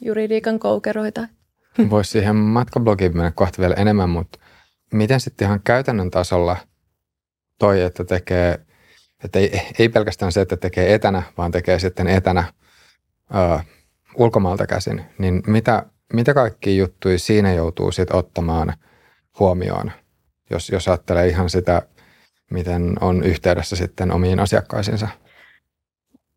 juridiikan 0.00 0.58
koukeroita. 0.58 1.28
Voisi 1.90 2.10
siihen 2.10 2.36
matkablogiin 2.36 3.16
mennä 3.16 3.30
kohta 3.30 3.62
vielä 3.62 3.74
enemmän, 3.74 4.10
mutta 4.10 4.38
miten 4.92 5.20
sitten 5.20 5.46
ihan 5.46 5.60
käytännön 5.64 6.10
tasolla 6.10 6.56
toi, 7.58 7.82
että 7.82 8.04
tekee, 8.04 8.60
että 9.24 9.38
ei, 9.38 9.60
ei 9.78 9.88
pelkästään 9.88 10.32
se, 10.32 10.40
että 10.40 10.56
tekee 10.56 10.94
etänä, 10.94 11.22
vaan 11.38 11.50
tekee 11.50 11.78
sitten 11.78 12.08
etänä 12.08 12.44
ö, 13.34 13.58
ulkomaalta 14.14 14.66
käsin, 14.66 15.04
niin 15.18 15.42
mitä, 15.46 15.86
mitä 16.12 16.34
kaikki 16.34 16.76
juttuja 16.76 17.18
siinä 17.18 17.52
joutuu 17.52 17.92
sitten 17.92 18.16
ottamaan 18.16 18.72
huomioon, 19.38 19.92
jos, 20.50 20.70
jos 20.70 20.88
ajattelee 20.88 21.28
ihan 21.28 21.50
sitä, 21.50 21.82
miten 22.50 22.92
on 23.00 23.22
yhteydessä 23.22 23.76
sitten 23.76 24.12
omiin 24.12 24.40
asiakkaisinsa? 24.40 25.08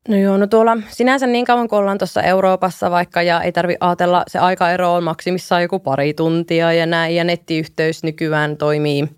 No 0.09 0.17
joo, 0.17 0.37
no 0.37 0.47
tuolla 0.47 0.77
sinänsä 0.89 1.27
niin 1.27 1.45
kauan 1.45 1.67
kuin 1.67 1.79
ollaan 1.79 1.97
tuossa 1.97 2.21
Euroopassa 2.21 2.91
vaikka 2.91 3.21
ja 3.21 3.41
ei 3.41 3.51
tarvi 3.51 3.75
ajatella, 3.79 4.23
se 4.27 4.39
aikaero 4.39 4.93
on 4.93 5.03
maksimissaan 5.03 5.61
joku 5.61 5.79
pari 5.79 6.13
tuntia 6.13 6.73
ja 6.73 6.85
näin. 6.85 7.15
Ja 7.15 7.23
nettiyhteys 7.23 8.03
nykyään 8.03 8.57
toimii 8.57 9.09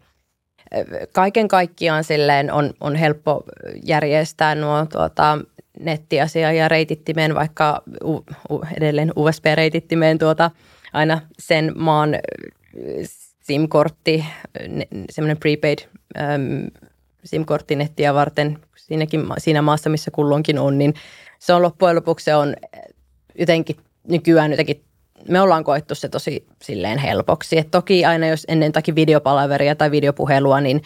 kaiken 1.13 1.47
kaikkiaan 1.47 2.03
silleen 2.03 2.53
on, 2.53 2.73
on 2.79 2.95
helppo 2.95 3.43
järjestää 3.85 4.55
nuo 4.55 4.85
tuota, 4.85 5.37
nettiasia 5.79 6.51
ja 6.51 6.67
reitittimeen, 6.67 7.35
vaikka 7.35 7.81
u, 8.03 8.25
u, 8.51 8.63
edelleen 8.77 9.11
USB-reitittimeen 9.15 10.17
tuota, 10.17 10.51
aina 10.93 11.21
sen 11.39 11.71
maan 11.75 12.15
SIM-kortti, 13.43 14.25
semmoinen 15.09 15.37
prepaid 15.37 15.79
äm, 16.19 16.67
SIM-kortti 17.23 17.75
nettiä 17.75 18.13
varten 18.13 18.59
siinäkin, 18.91 19.25
siinä 19.37 19.61
maassa, 19.61 19.89
missä 19.89 20.11
kulloinkin 20.11 20.59
on, 20.59 20.77
niin 20.77 20.93
se 21.39 21.53
on 21.53 21.61
loppujen 21.61 21.95
lopuksi 21.95 22.23
se 22.23 22.35
on 22.35 22.55
jotenkin 23.39 23.75
nykyään 24.07 24.51
jotenkin 24.51 24.83
me 25.29 25.41
ollaan 25.41 25.63
koettu 25.63 25.95
se 25.95 26.09
tosi 26.09 26.47
silleen 26.61 26.97
helpoksi. 26.97 27.57
Et 27.57 27.71
toki 27.71 28.05
aina 28.05 28.27
jos 28.27 28.45
ennen 28.47 28.67
jotakin 28.67 28.95
videopalaveria 28.95 29.75
tai 29.75 29.91
videopuhelua, 29.91 30.61
niin, 30.61 30.81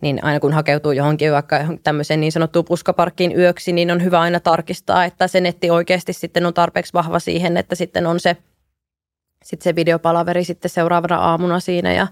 niin 0.00 0.24
aina 0.24 0.40
kun 0.40 0.52
hakeutuu 0.52 0.92
johonkin 0.92 1.32
vaikka 1.32 1.56
tämmöiseen 1.82 2.20
niin 2.20 2.32
sanottuun 2.32 2.64
puskaparkkiin 2.64 3.38
yöksi, 3.38 3.72
niin 3.72 3.90
on 3.90 4.04
hyvä 4.04 4.20
aina 4.20 4.40
tarkistaa, 4.40 5.04
että 5.04 5.28
se 5.28 5.40
netti 5.40 5.70
oikeasti 5.70 6.12
sitten 6.12 6.46
on 6.46 6.54
tarpeeksi 6.54 6.92
vahva 6.92 7.18
siihen, 7.18 7.56
että 7.56 7.74
sitten 7.74 8.06
on 8.06 8.20
se, 8.20 8.36
sitten 9.44 9.64
se 9.64 9.76
videopalaveri 9.76 10.44
sitten 10.44 10.70
seuraavana 10.70 11.16
aamuna 11.16 11.60
siinä 11.60 11.92
ja, 11.92 12.06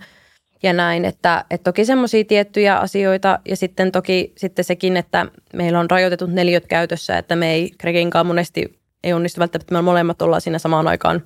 ja 0.63 0.73
näin. 0.73 1.05
Että, 1.05 1.45
että 1.51 1.65
toki 1.65 1.85
semmoisia 1.85 2.25
tiettyjä 2.25 2.77
asioita 2.77 3.39
ja 3.49 3.57
sitten 3.57 3.93
toki 3.93 4.33
sitten 4.37 4.65
sekin, 4.65 4.97
että 4.97 5.27
meillä 5.53 5.81
on 5.81 5.91
rajoitetut 5.91 6.33
neliöt 6.33 6.67
käytössä, 6.67 7.19
että 7.19 7.37
me 7.37 7.53
ei 7.53 7.71
Greginkaan 7.81 8.27
monesti 8.27 8.79
ei 9.05 9.13
onnistu 9.13 9.41
välttämättä, 9.41 9.75
me 9.75 9.83
molemmat 9.83 10.23
ollaan 10.23 10.41
siinä 10.41 10.59
samaan 10.59 10.89
aikaan 10.89 11.23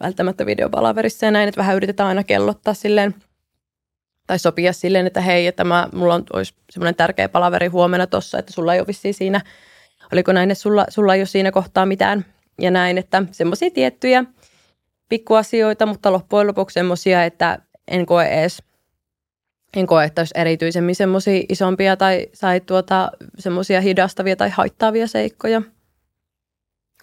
välttämättä 0.00 0.46
videopalaverissa 0.46 1.26
ja 1.26 1.32
näin, 1.32 1.48
että 1.48 1.58
vähän 1.58 1.76
yritetään 1.76 2.08
aina 2.08 2.24
kellottaa 2.24 2.74
silleen 2.74 3.14
tai 4.26 4.38
sopia 4.38 4.72
silleen, 4.72 5.06
että 5.06 5.20
hei, 5.20 5.46
että 5.46 5.64
mä, 5.64 5.88
mulla 5.94 6.14
on, 6.14 6.24
olisi 6.32 6.54
semmoinen 6.70 6.94
tärkeä 6.94 7.28
palaveri 7.28 7.66
huomenna 7.66 8.06
tossa, 8.06 8.38
että 8.38 8.52
sulla 8.52 8.74
ei 8.74 8.80
ole 8.80 8.86
vissiin 8.86 9.14
siinä, 9.14 9.40
oliko 10.12 10.32
näin, 10.32 10.50
että 10.50 10.62
sulla, 10.62 10.86
sulla 10.88 11.14
ei 11.14 11.20
ole 11.20 11.26
siinä 11.26 11.52
kohtaa 11.52 11.86
mitään 11.86 12.24
ja 12.60 12.70
näin, 12.70 12.98
että 12.98 13.22
semmoisia 13.30 13.70
tiettyjä 13.70 14.24
pikkuasioita, 15.08 15.86
mutta 15.86 16.12
loppujen 16.12 16.46
lopuksi 16.46 16.74
semmoisia, 16.74 17.24
että 17.24 17.58
en 17.88 18.06
koe 18.06 18.24
edes 18.24 18.62
en 19.76 19.86
koe, 19.86 20.04
että 20.04 20.20
olisi 20.20 20.34
erityisemmin 20.36 20.94
semmoisia 20.94 21.44
isompia 21.48 21.96
tai, 21.96 22.26
tai 22.40 22.60
tuota, 22.60 23.10
semmoisia 23.38 23.80
hidastavia 23.80 24.36
tai 24.36 24.50
haittaavia 24.50 25.06
seikkoja. 25.06 25.62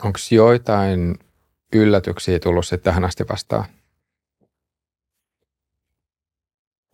Onko 0.04 0.20
joitain 0.32 1.20
yllätyksiä 1.74 2.40
tullut 2.40 2.66
sitten 2.66 2.84
tähän 2.84 3.06
asti 3.06 3.24
vastaan? 3.30 3.66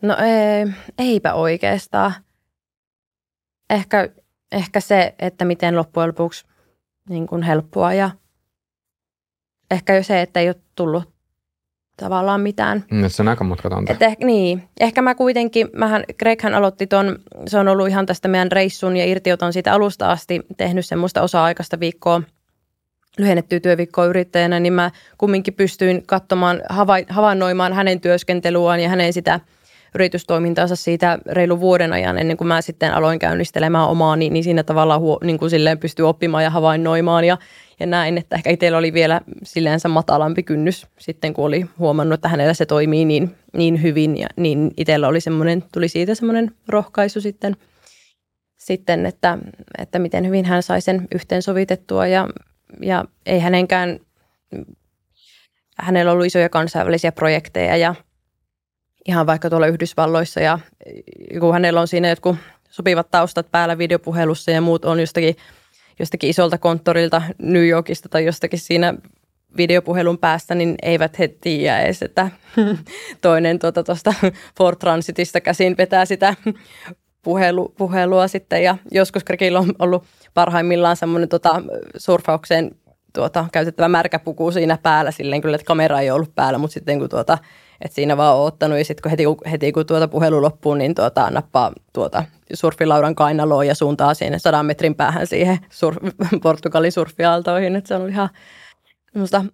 No 0.02 0.16
ei, 0.18 0.74
eipä 0.98 1.34
oikeastaan. 1.34 2.14
Ehkä, 3.70 4.10
ehkä 4.52 4.80
se, 4.80 5.16
että 5.20 5.46
miten 5.46 5.76
loppujen 5.76 6.08
lopuksi 6.08 6.46
niin 7.10 7.28
kuin 7.28 7.44
helppoa 7.44 7.94
ja 7.94 8.10
ehkä 9.72 9.96
jo 9.96 10.04
se, 10.04 10.22
että 10.22 10.40
ei 10.40 10.50
ole 10.50 10.56
tullut 10.76 11.19
tavallaan 12.00 12.42
mitään. 12.42 12.84
Mm, 12.92 13.04
se 13.08 13.22
on 13.22 13.28
aika 13.28 13.44
mutkatonta. 13.44 13.94
Et 13.94 14.02
ehkä, 14.02 14.26
niin. 14.26 14.64
Ehkä 14.80 15.02
mä 15.02 15.16
kuitenkin, 15.16 15.70
mähän, 15.76 16.04
Greghän 16.20 16.54
aloitti 16.54 16.88
ton, 16.88 17.20
se 17.48 17.58
on 17.58 17.68
ollut 17.68 17.88
ihan 17.88 18.06
tästä 18.06 18.28
meidän 18.28 18.52
reissun 18.52 18.98
ja 18.98 19.06
irtioton 19.06 19.54
siitä 19.54 19.74
alusta 19.74 20.12
asti 20.12 20.42
tehnyt 20.58 20.86
semmoista 20.86 21.22
osa-aikaista 21.22 21.80
viikkoa 21.80 22.22
lyhennettyä 23.18 23.60
työviikkoa 23.60 24.06
yrittäjänä, 24.06 24.60
niin 24.60 24.74
mä 24.74 24.92
kumminkin 25.18 25.54
pystyin 25.54 26.04
katsomaan, 26.06 26.62
havainnoimaan 27.10 27.74
hänen 27.74 28.02
työskentelyään 28.02 28.80
ja 28.80 28.90
hänen 28.90 29.14
sitä 29.14 29.40
yritystoimintaansa 29.96 30.76
siitä 30.76 31.20
reilu 31.26 31.60
vuoden 31.60 31.94
ajan 31.94 32.18
ennen 32.18 32.38
kuin 32.38 32.48
mä 32.48 32.62
sitten 32.62 32.94
aloin 32.94 33.20
käynnistelemään 33.20 33.88
omaa, 33.88 34.16
niin, 34.16 34.34
niin 34.34 34.44
siinä 34.44 34.64
tavalla 34.64 35.00
huo, 35.00 35.20
niin 35.24 35.38
kuin 35.38 35.50
silleen 35.50 35.78
pystyy 35.78 36.08
oppimaan 36.08 36.44
ja 36.44 36.50
havainnoimaan 36.50 37.26
ja, 37.26 37.38
ja 37.80 37.86
näin, 37.86 38.18
että 38.18 38.36
ehkä 38.36 38.50
itsellä 38.50 38.78
oli 38.78 38.94
vielä 38.94 39.22
silleensä 39.44 39.90
matalampi 39.90 40.44
kynnys 40.44 40.88
sitten, 41.00 41.34
kun 41.34 41.46
oli 41.46 41.66
huomannut, 41.80 42.14
että 42.14 42.30
hänellä 42.30 42.54
se 42.54 42.66
toimii 42.66 43.06
niin, 43.06 43.36
niin 43.58 43.82
hyvin 43.82 44.18
ja 44.18 44.28
niin 44.36 44.72
itsellä 44.78 45.08
oli 45.08 45.22
semmoinen, 45.22 45.64
tuli 45.72 45.88
siitä 45.88 46.16
semmoinen 46.16 46.52
rohkaisu 46.68 47.22
sitten, 47.22 47.58
sitten 48.58 49.06
että, 49.06 49.38
että 49.78 50.00
miten 50.00 50.28
hyvin 50.28 50.46
hän 50.46 50.64
sai 50.64 50.82
sen 50.82 51.08
yhteensovitettua 51.16 52.08
ja 52.08 52.28
ja 52.82 53.06
ei 53.26 53.40
hänenkään, 53.40 54.00
hänellä 55.78 56.12
ollut 56.12 56.26
isoja 56.26 56.50
kansainvälisiä 56.50 57.12
projekteja 57.12 57.78
ja 57.78 57.96
ihan 59.10 59.28
vaikka 59.28 59.50
tuolla 59.50 59.68
Yhdysvalloissa 59.68 60.40
ja 60.40 60.60
kun 61.40 61.54
hänellä 61.54 61.82
on 61.82 61.88
siinä 61.88 62.10
jotkut 62.10 62.36
sopivat 62.70 63.12
taustat 63.12 63.52
päällä 63.52 63.78
videopuhelussa 63.78 64.52
ja 64.52 64.62
muut 64.62 64.86
on 64.86 65.00
jostakin, 65.00 65.36
jostakin 66.00 66.30
isolta 66.30 66.58
konttorilta 66.58 67.22
New 67.38 67.68
Yorkista 67.68 68.10
tai 68.10 68.26
jostakin 68.26 68.60
siinä 68.60 68.94
videopuhelun 69.58 70.18
päästä, 70.18 70.56
niin 70.56 70.76
eivät 70.82 71.20
he 71.20 71.28
tiedä 71.28 71.80
edes, 71.80 72.02
että 72.02 72.30
toinen 73.22 73.60
tuota 73.60 73.84
tuosta 73.84 74.14
Ford 74.58 74.78
Transitista 74.80 75.42
käsin 75.42 75.76
vetää 75.78 76.06
sitä 76.06 76.36
puhelu, 77.22 77.74
puhelua 77.78 78.28
sitten. 78.28 78.64
Ja 78.64 78.78
joskus 78.92 79.24
Gregillä 79.24 79.60
on 79.60 79.74
ollut 79.80 80.04
parhaimmillaan 80.34 80.98
semmoinen 80.98 81.30
tota, 81.30 81.62
surfaukseen 81.98 82.72
tuota, 83.14 83.46
käytettävä 83.52 83.88
märkäpuku 83.88 84.52
siinä 84.52 84.78
päällä 84.84 85.12
silleen 85.12 85.42
kyllä, 85.42 85.56
että 85.56 85.66
kamera 85.66 86.00
ei 86.00 86.12
ollut 86.12 86.36
päällä, 86.36 86.60
mutta 86.60 86.74
sitten 86.74 87.00
kun 87.00 87.10
tuota, 87.10 87.38
että 87.82 87.96
siinä 87.96 88.18
vaan 88.18 88.36
on 88.36 88.46
ottanut 88.46 88.78
ja 88.78 88.86
sitten 88.86 89.02
kun 89.02 89.10
heti, 89.10 89.24
heti 89.52 89.72
kun 89.72 89.86
tuota 89.86 90.08
puhelu 90.08 90.42
loppuu, 90.42 90.74
niin 90.74 90.96
tuota, 90.96 91.30
nappaa 91.30 91.74
tuota 91.94 92.24
surfilaudan 92.54 93.16
kainaloon 93.16 93.68
ja 93.68 93.76
suuntaa 93.76 94.14
sinne 94.14 94.40
sadan 94.40 94.66
metrin 94.66 94.96
päähän 94.96 95.28
siihen 95.28 95.58
surf, 95.70 95.98
Portugalin 96.44 96.92
surfiaaltoihin, 96.92 97.76
että 97.76 97.88
se 97.88 97.96
on 97.96 98.10
ihan 98.10 98.30
semmoista, 99.14 99.46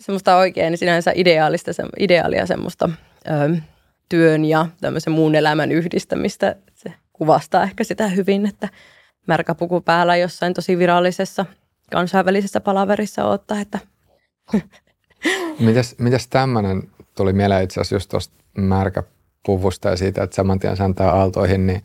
semmoista 0.00 0.36
oikein 0.36 0.78
sinänsä 0.78 1.12
ideaalista, 1.14 1.72
se, 1.72 1.82
ideaalia 1.98 2.46
semmoista 2.46 2.90
ö, 3.26 3.56
työn 4.08 4.44
ja 4.44 4.66
tämmöisen 4.80 5.12
muun 5.12 5.34
elämän 5.34 5.72
yhdistämistä. 5.72 6.56
Se 6.74 6.92
kuvastaa 7.12 7.62
ehkä 7.62 7.84
sitä 7.84 8.08
hyvin, 8.08 8.46
että 8.46 8.68
märkä 9.26 9.54
puku 9.54 9.80
päällä 9.80 10.16
jossain 10.16 10.54
tosi 10.54 10.78
virallisessa 10.78 11.46
kansainvälisessä 11.92 12.60
palaverissa 12.60 13.24
ottaa, 13.24 13.60
että 13.60 13.78
Mitäs, 15.60 15.94
mitäs 15.98 16.28
tämmöinen 16.28 16.82
tuli 17.18 17.32
mieleen 17.32 17.64
itse 17.64 17.80
asiassa 17.80 17.94
just 17.94 18.10
tuosta 18.10 18.34
märkäpuvusta 18.58 19.88
ja 19.88 19.96
siitä, 19.96 20.22
että 20.22 20.36
saman 20.36 20.58
tien 20.58 20.76
säntää 20.76 21.12
aaltoihin, 21.12 21.66
niin 21.66 21.82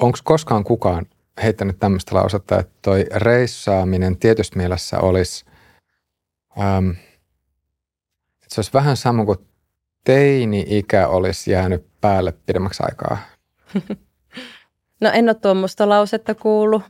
onko 0.00 0.18
koskaan 0.24 0.64
kukaan 0.64 1.06
heittänyt 1.42 1.78
tämmöistä 1.78 2.14
lausetta, 2.14 2.60
että 2.60 2.72
toi 2.82 3.04
reissaaminen 3.14 4.16
tietysti 4.16 4.56
mielessä 4.56 5.00
olisi, 5.00 5.44
äm, 6.60 6.90
että 6.90 8.54
se 8.54 8.58
olisi 8.58 8.72
vähän 8.72 8.96
sama 8.96 9.24
kuin 9.24 9.38
teini-ikä 10.04 11.08
olisi 11.08 11.50
jäänyt 11.50 11.86
päälle 12.00 12.32
pidemmäksi 12.46 12.82
aikaa? 12.86 13.18
No 15.00 15.10
en 15.14 15.28
ole 15.28 15.34
tuommoista 15.34 15.88
lausetta 15.88 16.34
kuullut, 16.34 16.82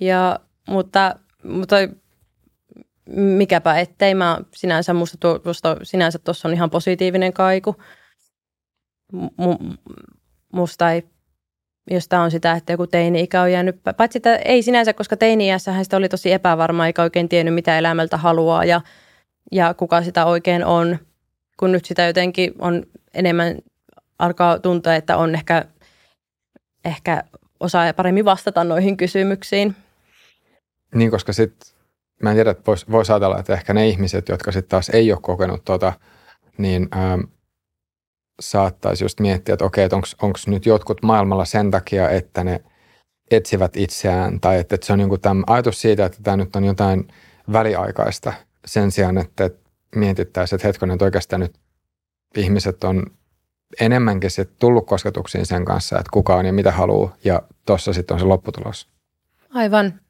ja, 0.00 0.38
mutta, 0.68 1.16
mutta 1.42 1.76
mikäpä 3.14 3.78
ettei. 3.78 4.14
Mä 4.14 4.38
sinänsä, 4.54 4.94
musta 4.94 5.18
tuosta, 5.42 5.76
sinänsä 5.82 6.18
tuossa 6.18 6.48
on 6.48 6.54
ihan 6.54 6.70
positiivinen 6.70 7.32
kaiku. 7.32 7.76
M- 9.12 9.74
musta 10.52 10.92
ei, 10.92 11.04
jos 11.90 12.08
tämä 12.08 12.22
on 12.22 12.30
sitä, 12.30 12.52
että 12.52 12.72
joku 12.72 12.86
teini-ikä 12.86 13.42
on 13.42 13.52
jäänyt, 13.52 13.80
paitsi 13.96 14.18
että 14.18 14.36
ei 14.36 14.62
sinänsä, 14.62 14.92
koska 14.92 15.16
teini-iässähän 15.16 15.84
sitä 15.84 15.96
oli 15.96 16.08
tosi 16.08 16.32
epävarma, 16.32 16.86
eikä 16.86 17.02
oikein 17.02 17.28
tiennyt, 17.28 17.54
mitä 17.54 17.78
elämältä 17.78 18.16
haluaa 18.16 18.64
ja, 18.64 18.80
ja 19.52 19.74
kuka 19.74 20.02
sitä 20.02 20.26
oikein 20.26 20.64
on, 20.64 20.98
kun 21.56 21.72
nyt 21.72 21.84
sitä 21.84 22.06
jotenkin 22.06 22.54
on 22.58 22.82
enemmän 23.14 23.58
alkaa 24.18 24.58
tuntua, 24.58 24.94
että 24.94 25.16
on 25.16 25.34
ehkä, 25.34 25.64
ehkä 26.84 27.22
osaa 27.60 27.92
paremmin 27.92 28.24
vastata 28.24 28.64
noihin 28.64 28.96
kysymyksiin. 28.96 29.76
Niin, 30.94 31.10
koska 31.10 31.32
sitten 31.32 31.75
mä 32.22 32.30
en 32.30 32.36
tiedä, 32.36 32.50
että 32.50 32.62
voisi 32.66 32.86
vois 32.90 33.10
ajatella, 33.10 33.38
että 33.38 33.52
ehkä 33.54 33.74
ne 33.74 33.88
ihmiset, 33.88 34.28
jotka 34.28 34.52
sitten 34.52 34.70
taas 34.70 34.88
ei 34.88 35.12
ole 35.12 35.20
kokenut 35.22 35.64
tota, 35.64 35.92
niin 36.58 36.88
ähm, 36.96 37.20
saattaisi 38.40 39.04
just 39.04 39.20
miettiä, 39.20 39.52
että 39.52 39.64
okei, 39.64 39.84
että 39.84 39.96
onko 39.96 40.38
nyt 40.46 40.66
jotkut 40.66 41.02
maailmalla 41.02 41.44
sen 41.44 41.70
takia, 41.70 42.10
että 42.10 42.44
ne 42.44 42.64
etsivät 43.30 43.76
itseään, 43.76 44.40
tai 44.40 44.58
että, 44.58 44.74
että 44.74 44.86
se 44.86 44.92
on 44.92 44.98
niin 44.98 45.20
tämä 45.20 45.42
ajatus 45.46 45.80
siitä, 45.80 46.06
että 46.06 46.18
tämä 46.22 46.36
nyt 46.36 46.56
on 46.56 46.64
jotain 46.64 47.08
väliaikaista 47.52 48.32
sen 48.64 48.90
sijaan, 48.90 49.18
että 49.18 49.50
mietittäisiin, 49.94 50.56
että 50.56 50.68
hetkonen, 50.68 50.94
että 50.94 51.04
oikeastaan 51.04 51.40
nyt 51.40 51.58
ihmiset 52.36 52.84
on 52.84 53.02
enemmänkin 53.80 54.30
sit 54.30 54.50
tullut 54.58 54.86
kosketuksiin 54.86 55.46
sen 55.46 55.64
kanssa, 55.64 55.98
että 55.98 56.10
kuka 56.12 56.36
on 56.36 56.46
ja 56.46 56.52
mitä 56.52 56.72
haluaa, 56.72 57.16
ja 57.24 57.42
tuossa 57.66 57.92
sitten 57.92 58.14
on 58.14 58.20
se 58.20 58.26
lopputulos. 58.26 58.88
Aivan. 59.54 60.00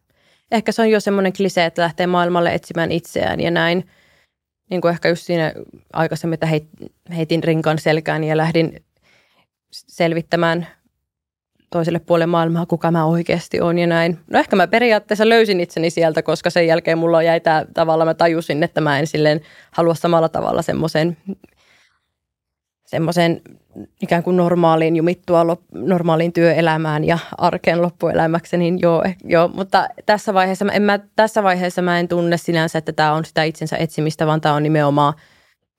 Ehkä 0.52 0.72
se 0.72 0.82
on 0.82 0.90
jo 0.90 1.00
semmoinen 1.00 1.32
klise, 1.32 1.64
että 1.64 1.82
lähtee 1.82 2.06
maailmalle 2.06 2.54
etsimään 2.54 2.92
itseään 2.92 3.40
ja 3.40 3.50
näin. 3.50 3.88
Niin 4.70 4.80
kuin 4.80 4.92
ehkä 4.92 5.08
just 5.08 5.22
siinä 5.22 5.52
aikaisemmin, 5.92 6.34
että 6.34 6.48
heitin 7.16 7.44
rinkan 7.44 7.78
selkään 7.78 8.24
ja 8.24 8.36
lähdin 8.36 8.84
selvittämään 9.70 10.66
toiselle 11.70 11.98
puolelle 11.98 12.26
maailmaa, 12.26 12.66
kuka 12.66 12.90
mä 12.90 13.04
oikeasti 13.04 13.60
on 13.60 13.78
ja 13.78 13.86
näin. 13.86 14.18
No 14.32 14.38
ehkä 14.38 14.56
mä 14.56 14.66
periaatteessa 14.66 15.28
löysin 15.28 15.60
itseni 15.60 15.90
sieltä, 15.90 16.22
koska 16.22 16.50
sen 16.50 16.66
jälkeen 16.66 16.98
mulla 16.98 17.22
jäi 17.22 17.40
tämä 17.40 17.64
tavalla, 17.74 18.04
mä 18.04 18.14
tajusin, 18.14 18.62
että 18.62 18.80
mä 18.80 18.98
en 18.98 19.06
silleen 19.06 19.40
halua 19.70 19.94
samalla 19.94 20.28
tavalla 20.28 20.62
semmoisen 20.62 21.16
semmoisen 22.86 23.40
ikään 24.02 24.22
kuin 24.22 24.36
normaaliin 24.36 24.96
jumittua 24.96 25.56
normaaliin 25.72 26.32
työelämään 26.32 27.04
ja 27.04 27.18
arkeen 27.38 27.82
loppuelämäksi, 27.82 28.56
niin 28.56 28.80
joo, 28.80 29.02
eh, 29.04 29.16
joo, 29.24 29.48
mutta 29.48 29.88
tässä 30.06 30.34
vaiheessa, 30.34 30.66
en 30.72 30.82
mä, 30.82 30.98
tässä 31.16 31.42
vaiheessa 31.42 31.82
mä 31.82 31.98
en 31.98 32.08
tunne 32.08 32.36
sinänsä, 32.36 32.78
että 32.78 32.92
tämä 32.92 33.12
on 33.12 33.24
sitä 33.24 33.42
itsensä 33.42 33.76
etsimistä, 33.76 34.26
vaan 34.26 34.40
tämä 34.40 34.54
on 34.54 34.62
nimenomaan, 34.62 35.14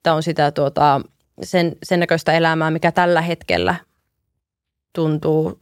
tämä 0.02 0.16
on 0.16 0.22
sitä 0.22 0.50
tuota, 0.50 1.00
sen, 1.42 1.76
sen 1.82 2.00
näköistä 2.00 2.32
elämää, 2.32 2.70
mikä 2.70 2.92
tällä 2.92 3.22
hetkellä 3.22 3.74
tuntuu 4.94 5.60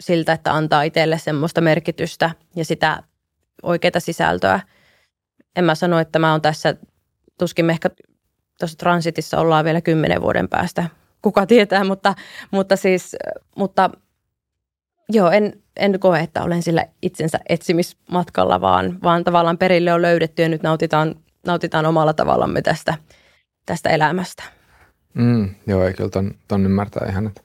siltä, 0.00 0.32
että 0.32 0.54
antaa 0.54 0.82
itselle 0.82 1.18
semmoista 1.18 1.60
merkitystä 1.60 2.30
ja 2.56 2.64
sitä 2.64 3.02
oikeaa 3.62 4.00
sisältöä. 4.00 4.60
En 5.56 5.64
mä 5.64 5.74
sano, 5.74 5.98
että 5.98 6.18
mä 6.18 6.32
oon 6.32 6.42
tässä, 6.42 6.74
tuskin 7.38 7.64
me 7.64 7.72
ehkä 7.72 7.90
tuossa 8.58 8.78
transitissa 8.78 9.40
ollaan 9.40 9.64
vielä 9.64 9.80
kymmenen 9.80 10.22
vuoden 10.22 10.48
päästä. 10.48 10.84
Kuka 11.22 11.46
tietää, 11.46 11.84
mutta, 11.84 12.14
mutta 12.50 12.76
siis, 12.76 13.16
mutta 13.56 13.90
joo, 15.08 15.30
en, 15.30 15.62
en 15.76 16.00
koe, 16.00 16.20
että 16.20 16.42
olen 16.42 16.62
sillä 16.62 16.86
itsensä 17.02 17.38
etsimismatkalla, 17.48 18.60
vaan, 18.60 18.98
vaan 19.02 19.24
tavallaan 19.24 19.58
perille 19.58 19.92
on 19.92 20.02
löydetty 20.02 20.42
ja 20.42 20.48
nyt 20.48 20.62
nautitaan, 20.62 21.14
nautitaan 21.46 21.86
omalla 21.86 22.14
tavallamme 22.14 22.62
tästä, 22.62 22.94
tästä 23.66 23.88
elämästä. 23.90 24.42
Mm, 25.14 25.54
joo, 25.66 25.86
ei 25.86 25.94
kyllä 25.94 26.10
ton, 26.10 26.30
ton 26.48 26.64
ymmärtää 26.64 27.08
ihan. 27.08 27.26
Että 27.26 27.40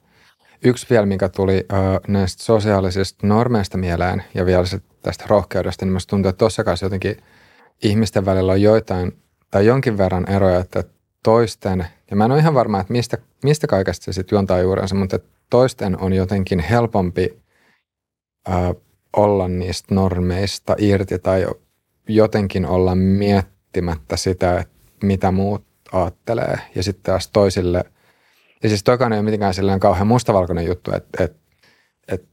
yksi 0.63 0.87
vielä, 0.89 1.05
mikä 1.05 1.29
tuli 1.29 1.65
ö, 1.73 1.75
näistä 2.07 2.43
sosiaalisista 2.43 3.27
normeista 3.27 3.77
mieleen 3.77 4.23
ja 4.33 4.45
vielä 4.45 4.65
tästä 5.01 5.25
rohkeudesta, 5.27 5.85
niin 5.85 5.91
minusta 5.91 6.09
tuntuu, 6.09 6.29
että 6.29 6.37
tuossa 6.37 6.63
kanssa 6.63 6.85
jotenkin 6.85 7.17
ihmisten 7.83 8.25
välillä 8.25 8.51
on 8.51 8.61
joitain 8.61 9.17
tai 9.51 9.65
jonkin 9.65 9.97
verran 9.97 10.29
eroja, 10.29 10.59
että 10.59 10.83
toisten, 11.23 11.87
ja 12.09 12.15
mä 12.15 12.25
en 12.25 12.31
ole 12.31 12.39
ihan 12.39 12.53
varma, 12.53 12.79
että 12.79 12.93
mistä, 12.93 13.17
mistä 13.43 13.67
kaikesta 13.67 14.05
se 14.05 14.13
sitten 14.13 14.35
juontaa 14.35 14.59
juurensa, 14.59 14.95
mutta 14.95 15.19
toisten 15.49 16.01
on 16.01 16.13
jotenkin 16.13 16.59
helpompi 16.59 17.39
ää, 18.47 18.73
olla 19.15 19.47
niistä 19.47 19.95
normeista 19.95 20.75
irti 20.77 21.19
tai 21.19 21.45
jotenkin 22.07 22.65
olla 22.65 22.95
miettimättä 22.95 24.17
sitä, 24.17 24.59
että 24.59 24.73
mitä 25.03 25.31
muut 25.31 25.65
ajattelee. 25.91 26.57
Ja 26.75 26.83
sitten 26.83 27.03
taas 27.03 27.27
toisille, 27.27 27.83
ja 28.63 28.69
siis 28.69 28.83
tokaan 28.83 29.13
ei 29.13 29.19
ole 29.19 29.25
mitenkään 29.25 29.53
silleen 29.53 29.79
kauhean 29.79 30.07
mustavalkoinen 30.07 30.65
juttu, 30.65 30.91
että, 30.95 31.23
että, 31.23 31.39
että 32.07 32.27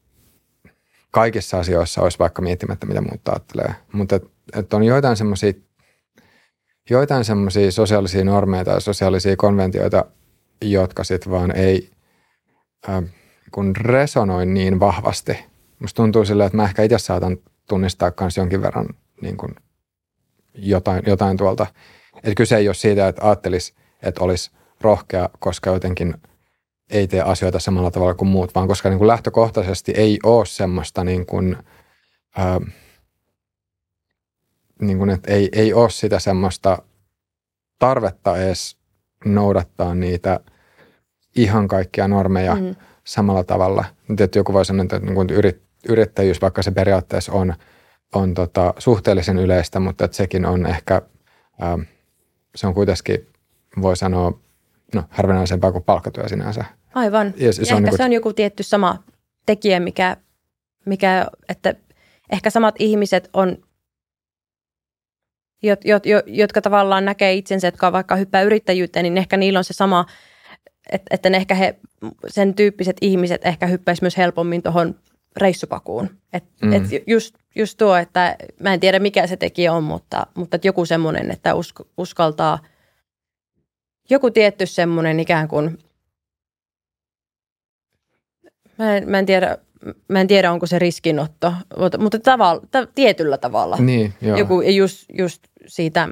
kaikissa 1.10 1.58
asioissa 1.58 2.02
olisi 2.02 2.18
vaikka 2.18 2.42
miettimättä, 2.42 2.86
mitä 2.86 3.00
muut 3.00 3.28
ajattelee. 3.28 3.74
Mutta 3.92 4.16
että, 4.16 4.28
että 4.56 4.76
on 4.76 4.84
joitain 4.84 5.16
semmoisia 5.16 5.52
joitain 6.90 7.24
semmoisia 7.24 7.72
sosiaalisia 7.72 8.24
normeja 8.24 8.64
tai 8.64 8.80
sosiaalisia 8.80 9.36
konventioita, 9.36 10.04
jotka 10.62 11.04
sitten 11.04 11.32
vaan 11.32 11.56
ei 11.56 11.90
äh, 12.88 13.04
kun 13.50 13.76
resonoi 13.76 14.46
niin 14.46 14.80
vahvasti. 14.80 15.44
Musta 15.78 15.96
tuntuu 15.96 16.24
silleen, 16.24 16.46
että 16.46 16.56
mä 16.56 16.64
ehkä 16.64 16.82
itse 16.82 16.98
saatan 16.98 17.36
tunnistaa 17.68 18.12
myös 18.20 18.36
jonkin 18.36 18.62
verran 18.62 18.86
niin 19.22 19.36
kuin 19.36 19.54
jotain, 20.54 21.02
jotain 21.06 21.36
tuolta. 21.36 21.66
Että 22.16 22.34
kyse 22.36 22.56
ei 22.56 22.68
ole 22.68 22.74
siitä, 22.74 23.08
että 23.08 23.26
ajattelisi, 23.26 23.74
että 24.02 24.24
olisi 24.24 24.50
rohkea, 24.80 25.28
koska 25.38 25.70
jotenkin 25.70 26.14
ei 26.90 27.06
tee 27.06 27.20
asioita 27.20 27.58
samalla 27.58 27.90
tavalla 27.90 28.14
kuin 28.14 28.28
muut, 28.28 28.54
vaan 28.54 28.68
koska 28.68 28.88
niin 28.88 28.98
kuin 28.98 29.08
lähtökohtaisesti 29.08 29.92
ei 29.96 30.18
ole 30.22 30.46
semmoista 30.46 31.04
niin 31.04 31.26
kuin, 31.26 31.56
äh, 32.38 32.74
niin 34.80 34.98
kuin, 34.98 35.10
että 35.10 35.32
ei, 35.32 35.48
ei 35.52 35.72
ole 35.74 35.90
sitä 35.90 36.18
semmoista 36.18 36.82
tarvetta 37.78 38.36
edes 38.36 38.76
noudattaa 39.24 39.94
niitä 39.94 40.40
ihan 41.36 41.68
kaikkia 41.68 42.08
normeja 42.08 42.54
mm. 42.54 42.76
samalla 43.04 43.44
tavalla. 43.44 43.84
Nyt, 44.08 44.20
että 44.20 44.38
joku 44.38 44.52
voi 44.52 44.64
sanoa, 44.64 44.82
että 44.82 44.98
niin 44.98 45.14
kuin 45.14 45.28
yrittäjyys, 45.88 46.42
vaikka 46.42 46.62
se 46.62 46.70
periaatteessa 46.70 47.32
on, 47.32 47.54
on 48.14 48.34
tota, 48.34 48.74
suhteellisen 48.78 49.38
yleistä, 49.38 49.80
mutta 49.80 50.04
että 50.04 50.16
sekin 50.16 50.46
on 50.46 50.66
ehkä, 50.66 51.02
ää, 51.60 51.78
se 52.54 52.66
on 52.66 52.74
kuitenkin, 52.74 53.26
voi 53.82 53.96
sanoa, 53.96 54.40
no, 54.94 55.04
harvinaisempaa 55.10 55.72
kuin 55.72 55.84
palkkatyö 55.84 56.28
sinänsä. 56.28 56.64
Aivan. 56.94 57.34
Ja, 57.36 57.52
se, 57.52 57.62
ja 57.62 57.76
on 57.76 57.78
ehkä 57.78 57.80
niin 57.80 57.90
kuin, 57.90 57.96
se 57.96 58.04
on 58.04 58.12
joku 58.12 58.32
tietty 58.32 58.62
sama 58.62 59.02
tekijä, 59.46 59.80
mikä, 59.80 60.16
mikä, 60.86 61.26
että 61.48 61.74
ehkä 62.32 62.50
samat 62.50 62.74
ihmiset 62.78 63.30
on 63.32 63.56
jot, 65.62 65.84
jot, 65.84 66.06
jot, 66.06 66.24
jotka 66.26 66.60
tavallaan 66.60 67.04
näkee 67.04 67.32
itsensä, 67.32 67.66
jotka 67.66 67.92
vaikka 67.92 68.16
hyppää 68.16 68.42
yrittäjyyteen, 68.42 69.02
niin 69.02 69.18
ehkä 69.18 69.36
niillä 69.36 69.58
on 69.58 69.64
se 69.64 69.72
sama, 69.72 70.06
että, 70.92 71.14
että 71.14 71.30
ne 71.30 71.36
ehkä 71.36 71.54
he, 71.54 71.76
sen 72.28 72.54
tyyppiset 72.54 72.96
ihmiset 73.00 73.46
ehkä 73.46 73.66
hyppäisivät 73.66 74.02
myös 74.02 74.16
helpommin 74.16 74.62
tuohon 74.62 74.94
reissupakuun. 75.36 76.10
Et, 76.32 76.44
mm. 76.62 76.72
et 76.72 76.82
just, 77.06 77.34
just 77.54 77.78
tuo, 77.78 77.96
että 77.96 78.36
mä 78.60 78.74
en 78.74 78.80
tiedä 78.80 78.98
mikä 78.98 79.26
se 79.26 79.36
tekijä 79.36 79.72
on, 79.72 79.84
mutta, 79.84 80.26
mutta 80.34 80.56
että 80.56 80.68
joku 80.68 80.84
semmoinen, 80.84 81.30
että 81.30 81.54
usk, 81.54 81.80
uskaltaa, 81.96 82.58
joku 84.10 84.30
tietty 84.30 84.66
semmoinen 84.66 85.20
ikään 85.20 85.48
kuin, 85.48 85.78
mä 88.78 88.96
en, 88.96 89.10
mä 89.10 89.18
en 89.18 89.26
tiedä, 89.26 89.58
mä 90.08 90.20
en 90.20 90.26
tiedä, 90.26 90.52
onko 90.52 90.66
se 90.66 90.78
riskinotto, 90.78 91.54
mutta, 91.78 91.98
mutta 91.98 92.18
tavalla, 92.18 92.62
ta, 92.70 92.86
tietyllä 92.86 93.38
tavalla. 93.38 93.76
Niin, 93.76 94.14
joo. 94.20 94.38
Joku 94.38 94.60
just, 94.60 95.04
just 95.18 95.42
siitä 95.66 96.08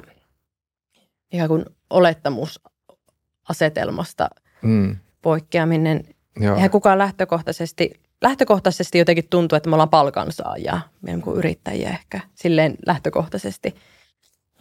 ikään 1.31 1.49
kuin 1.49 1.65
olettamusasetelmasta 1.89 4.29
mm. 4.61 4.95
poikkeaminen. 5.21 6.03
Joo. 6.39 6.55
Eihän 6.55 6.69
kukaan 6.69 6.97
lähtökohtaisesti, 6.97 7.91
lähtökohtaisesti 8.21 8.97
jotenkin 8.97 9.29
tuntuu, 9.29 9.55
että 9.55 9.69
me 9.69 9.75
ollaan 9.75 9.89
palkansaajia, 9.89 10.81
meidän 11.01 11.21
kuin 11.21 11.37
yrittäjiä 11.37 11.89
ehkä, 11.89 12.19
silleen 12.35 12.75
lähtökohtaisesti. 12.85 13.75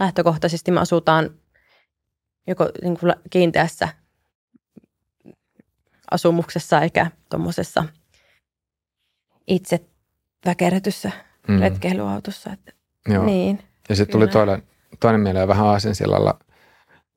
Lähtökohtaisesti 0.00 0.70
me 0.70 0.80
asutaan 0.80 1.30
joko 2.46 2.68
niin 2.82 2.98
kuin 2.98 3.14
kiinteässä 3.30 3.88
asumuksessa 6.10 6.80
eikä 6.80 7.10
tuommoisessa– 7.30 7.84
itse 9.48 9.80
väkerretyssä 10.46 11.10
mm. 11.48 11.60
retkeilyautossa. 11.60 12.52
Että, 12.52 12.72
Joo. 13.08 13.24
Niin, 13.24 13.58
ja 13.88 13.96
sitten 13.96 14.12
tuli 14.12 14.28
toinen, 14.28 14.62
toinen 15.00 15.20
mieleen 15.20 15.48
vähän 15.48 15.66
aasinsillalla 15.66 16.38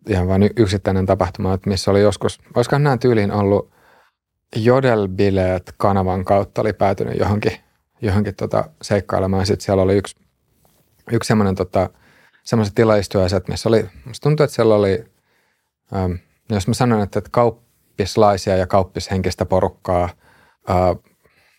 ihan 0.09 0.27
vain 0.27 0.49
yksittäinen 0.57 1.05
tapahtuma, 1.05 1.53
että 1.53 1.69
missä 1.69 1.91
oli 1.91 2.01
joskus, 2.01 2.39
olisikohan 2.55 2.83
nämä 2.83 2.97
tyyliin 2.97 3.31
ollut 3.31 3.71
jodelbileet 4.55 5.73
kanavan 5.77 6.25
kautta 6.25 6.61
oli 6.61 6.73
päätynyt 6.73 7.19
johonkin 7.19 7.57
johonkin 8.01 8.35
tota 8.35 8.69
seikkailemaan. 8.81 9.45
Sitten 9.45 9.65
siellä 9.65 9.83
oli 9.83 9.97
yksi, 9.97 10.15
yksi 11.11 11.27
semmoinen 11.27 11.55
tota, 11.55 11.89
semmoiset 12.43 12.75
tilaistuajaiset, 12.75 13.47
missä 13.47 13.69
oli, 13.69 13.89
musta 14.05 14.23
tuntuu, 14.23 14.43
että 14.43 14.55
siellä 14.55 14.75
oli, 14.75 15.05
ähm, 15.95 16.11
jos 16.49 16.67
mä 16.67 16.73
sanon, 16.73 17.01
että, 17.01 17.19
että 17.19 17.29
kauppislaisia 17.31 18.57
ja 18.57 18.67
kauppishenkistä 18.67 19.45
porukkaa 19.45 20.03
äh, 20.69 21.10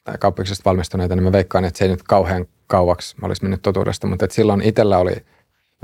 tai 0.04 0.18
kauppiksesta 0.18 0.64
valmistuneita, 0.64 1.16
niin 1.16 1.24
mä 1.24 1.32
veikkaan, 1.32 1.64
että 1.64 1.78
se 1.78 1.84
ei 1.84 1.90
nyt 1.90 2.02
kauhean 2.02 2.46
kauaksi 2.66 3.16
olisi 3.22 3.42
mennyt 3.42 3.62
totuudesta, 3.62 4.06
mutta 4.06 4.24
että 4.24 4.34
silloin 4.34 4.62
itsellä 4.62 4.98
oli, 4.98 5.16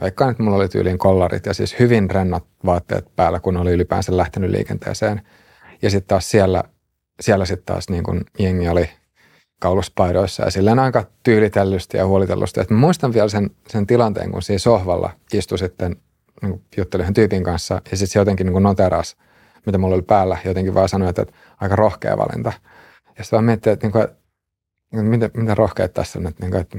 veikkaan, 0.01 0.31
että 0.31 0.43
mulla 0.43 0.57
oli 0.57 0.69
tyyliin 0.69 0.99
kollarit 0.99 1.47
ja 1.47 1.55
siis 1.55 1.79
hyvin 1.79 2.11
rennat 2.11 2.45
vaatteet 2.67 3.17
päällä, 3.17 3.41
kun 3.41 3.57
oli 3.57 3.73
ylipäänsä 3.73 4.17
lähtenyt 4.17 4.51
liikenteeseen. 4.51 5.23
Ja 5.83 5.91
sitten 5.91 6.09
taas 6.09 6.31
siellä, 6.31 6.65
siellä 7.21 7.45
sitten 7.45 7.75
taas 7.75 7.89
niin 7.89 8.05
kun 8.05 8.25
jengi 8.39 8.69
oli 8.69 8.91
kauluspaidoissa 9.61 10.43
ja 10.43 10.51
silleen 10.51 10.79
aika 10.79 11.05
tyylitellysti 11.23 11.97
ja 11.97 12.07
huolitellusti. 12.07 12.61
Et 12.61 12.71
mä 12.71 12.77
muistan 12.77 13.13
vielä 13.13 13.29
sen, 13.29 13.51
sen 13.69 13.87
tilanteen, 13.87 14.33
kun 14.33 14.43
siinä 14.43 14.59
sohvalla 14.59 15.11
istui 15.33 15.59
sitten, 15.59 15.97
niin 16.43 16.63
juttelin 16.77 17.03
yhden 17.03 17.15
tyypin 17.15 17.45
kanssa 17.45 17.75
ja 17.75 17.97
sitten 17.97 18.13
se 18.13 18.19
jotenkin 18.19 18.47
niin 18.47 18.63
noterasi, 18.63 19.17
mitä 19.67 19.79
mulla 19.79 19.95
oli 19.95 20.03
päällä, 20.03 20.37
jotenkin 20.45 20.75
vaan 20.75 20.89
sanoi, 20.89 21.09
että, 21.09 21.23
että 21.23 21.35
aika 21.61 21.77
rohkea 21.77 22.19
valinta. 22.19 22.53
Ja 23.19 23.25
sitten 23.25 23.37
vaan 23.37 23.45
miettii, 23.45 23.73
että, 23.73 23.87
niin 23.87 23.93
kuin, 23.93 24.05
että 24.05 25.03
miten, 25.03 25.31
miten 25.37 25.57
rohkeat 25.57 25.95
tässä 25.95 26.19
on, 26.19 26.27
että, 26.27 26.43
niin 26.43 26.51
kuin, 26.51 26.61
että 26.61 26.79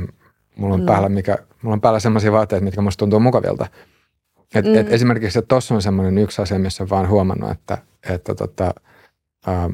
mulla 0.55 0.73
on, 0.73 0.79
no. 0.79 0.85
päällä, 0.85 1.09
mikä, 1.09 1.37
mulla 1.61 1.73
on 1.73 1.81
päällä 1.81 1.99
sellaisia 1.99 2.31
vaatteita, 2.31 2.63
mitkä 2.63 2.81
musta 2.81 2.99
tuntuu 2.99 3.19
mukavilta. 3.19 3.67
Et, 4.55 4.65
mm. 4.65 4.75
et 4.75 4.93
esimerkiksi, 4.93 5.39
että 5.39 5.47
tuossa 5.47 5.75
on 5.75 5.81
semmoinen 5.81 6.17
yksi 6.17 6.41
asia, 6.41 6.59
missä 6.59 6.83
on 6.83 6.89
vaan 6.89 7.09
huomannut, 7.09 7.51
että, 7.51 7.77
että 8.09 8.35
tota, 8.35 8.73
ähm, 9.47 9.71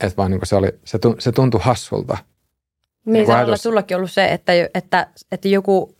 että 0.00 0.16
vaan 0.16 0.30
niin 0.30 0.40
se, 0.42 0.56
oli, 0.56 0.68
se, 0.84 0.98
se 1.18 1.32
tuntui 1.32 1.60
hassulta. 1.64 2.18
Niin, 3.04 3.12
niin 3.12 3.26
se 3.26 3.32
on 3.32 3.58
sullakin 3.58 3.96
ollut 3.96 4.10
se, 4.10 4.26
että, 4.26 4.52
että, 4.74 5.06
että 5.32 5.48
joku 5.48 5.96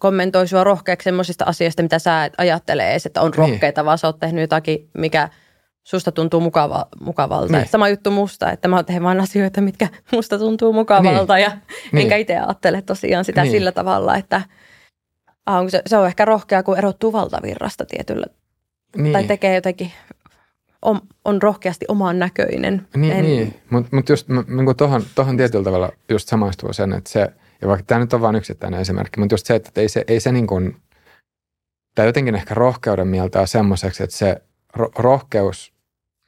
kommentoi 0.00 0.48
sua 0.48 0.64
rohkeaksi 0.64 1.04
semmoisista 1.04 1.44
asioista, 1.44 1.82
mitä 1.82 1.98
sä 1.98 2.24
et 2.24 2.32
ajattele 2.38 2.90
edes, 2.90 3.06
että 3.06 3.20
on 3.20 3.30
niin. 3.30 3.38
rohkeita, 3.38 3.80
niin. 3.80 3.86
vaan 3.86 3.98
sä 3.98 4.06
oot 4.06 4.18
tehnyt 4.18 4.40
jotakin, 4.40 4.90
mikä 4.98 5.28
susta 5.84 6.12
tuntuu 6.12 6.40
mukava, 6.40 6.86
mukavalta. 7.00 7.56
Niin. 7.56 7.68
Sama 7.68 7.88
juttu 7.88 8.10
musta, 8.10 8.50
että 8.50 8.68
mä 8.68 8.82
teen 8.82 9.02
vain 9.02 9.20
asioita, 9.20 9.60
mitkä 9.60 9.88
musta 10.12 10.38
tuntuu 10.38 10.72
mukavalta 10.72 11.34
niin. 11.34 11.42
ja 11.42 11.50
niin. 11.92 12.02
enkä 12.02 12.16
itse 12.16 12.38
ajattele 12.38 12.82
tosiaan 12.82 13.24
sitä 13.24 13.42
niin. 13.42 13.52
sillä 13.52 13.72
tavalla, 13.72 14.16
että 14.16 14.42
ah, 15.46 15.68
se, 15.68 15.82
se 15.86 15.96
on 15.96 16.06
ehkä 16.06 16.24
rohkea, 16.24 16.62
kun 16.62 16.78
erottuu 16.78 17.12
valtavirrasta 17.12 17.84
tietyllä 17.86 18.26
niin. 18.96 19.12
tai 19.12 19.24
tekee 19.24 19.54
jotenkin 19.54 19.92
on, 20.82 21.00
on 21.24 21.42
rohkeasti 21.42 21.84
omaan 21.88 22.18
näköinen. 22.18 22.86
Niin, 22.96 23.12
en... 23.12 23.24
niin. 23.24 23.60
mutta 23.70 23.96
mut 23.96 24.08
just 24.08 24.28
niin 24.28 24.76
tohon, 24.76 25.02
tohon 25.14 25.36
tietyllä 25.36 25.64
tavalla 25.64 25.92
just 26.08 26.28
samaistuu 26.28 26.72
sen, 26.72 26.92
että 26.92 27.10
se, 27.10 27.32
ja 27.62 27.68
vaikka 27.68 27.84
tämä 27.86 28.00
nyt 28.00 28.12
on 28.12 28.20
vain 28.20 28.36
yksittäinen 28.36 28.80
esimerkki, 28.80 29.20
mutta 29.20 29.32
just 29.32 29.46
se, 29.46 29.54
että 29.54 29.80
ei 29.80 29.88
se, 29.88 30.04
ei 30.08 30.20
se 30.20 30.32
niin 30.32 30.46
kuin, 30.46 30.76
tai 31.94 32.06
jotenkin 32.06 32.34
ehkä 32.34 32.54
rohkeuden 32.54 33.08
mieltää 33.08 33.46
semmoiseksi, 33.46 34.02
että 34.02 34.16
se 34.16 34.42
rohkeus, 34.74 35.72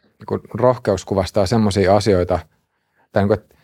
niin 0.05 0.41
rohkeus 0.55 1.05
kuvastaa 1.05 1.47
semmoisia 1.47 1.97
asioita, 1.97 2.39
tai 3.13 3.23
niin 3.23 3.29
kuin, 3.29 3.39
että, 3.39 3.55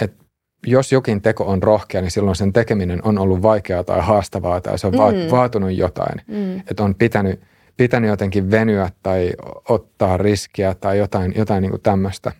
että 0.00 0.24
jos 0.66 0.92
jokin 0.92 1.22
teko 1.22 1.44
on 1.44 1.62
rohkea, 1.62 2.00
niin 2.00 2.10
silloin 2.10 2.36
sen 2.36 2.52
tekeminen 2.52 3.00
on 3.04 3.18
ollut 3.18 3.42
vaikeaa 3.42 3.84
tai 3.84 4.00
haastavaa 4.00 4.60
tai 4.60 4.78
se 4.78 4.86
on 4.86 4.92
mm. 4.92 5.30
vaatunut 5.30 5.72
jotain. 5.72 6.20
Mm. 6.26 6.58
Että 6.58 6.82
on 6.84 6.94
pitänyt 6.94 7.40
pitänyt 7.80 8.10
jotenkin 8.10 8.50
venyä 8.50 8.90
tai 9.02 9.32
ottaa 9.68 10.16
riskiä 10.16 10.74
tai 10.74 10.98
jotain, 10.98 11.32
jotain 11.36 11.62
niin 11.62 11.80
tämmöistä. 11.82 12.32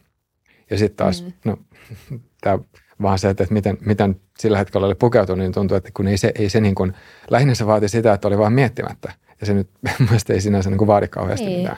Ja 0.71 0.79
sitten 0.79 0.97
taas, 0.97 1.23
mm. 1.23 1.33
no, 1.45 1.57
tämä 2.43 2.59
vaan 3.03 3.19
se, 3.19 3.31
että 3.31 3.47
miten, 3.51 3.79
miten 3.87 4.21
sillä 4.39 4.59
hetkellä 4.59 4.87
oli 4.87 4.95
pukeutunut, 4.95 5.39
niin 5.39 5.53
tuntuu, 5.53 5.77
että 5.77 5.91
kun 5.95 6.09
ei 6.09 6.19
se, 6.19 6.33
ei 6.35 6.49
se 6.49 6.61
niin 6.61 6.75
kuin, 6.75 6.93
lähinnä 7.31 7.55
se 7.55 7.67
vaati 7.67 7.89
sitä, 7.89 8.13
että 8.13 8.29
oli 8.29 8.39
vaan 8.39 8.53
miettimättä. 8.53 9.13
Ja 9.41 9.47
se 9.47 9.55
nyt 9.55 9.71
mielestäni 9.99 10.35
ei 10.35 10.41
sinänsä 10.41 10.71
niin 10.71 10.79
kuin 10.79 10.89
vaadi 10.89 11.09
kauheasti 11.09 11.47
ei. 11.47 11.57
mitään. 11.57 11.77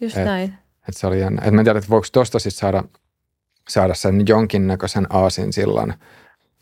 Just 0.00 0.16
et, 0.16 0.24
näin. 0.24 0.54
Että 0.88 1.00
se 1.00 1.06
oli 1.06 1.20
jännä. 1.20 1.42
Et 1.44 1.54
mä 1.54 1.60
en 1.60 1.64
tiedä, 1.64 1.78
että 1.78 1.90
voiko 1.90 2.06
tuosta 2.12 2.38
sitten 2.38 2.58
saada, 2.58 2.84
saada 3.68 3.94
sen 3.94 4.24
jonkinnäköisen 4.28 5.06
aasinsillan, 5.10 5.94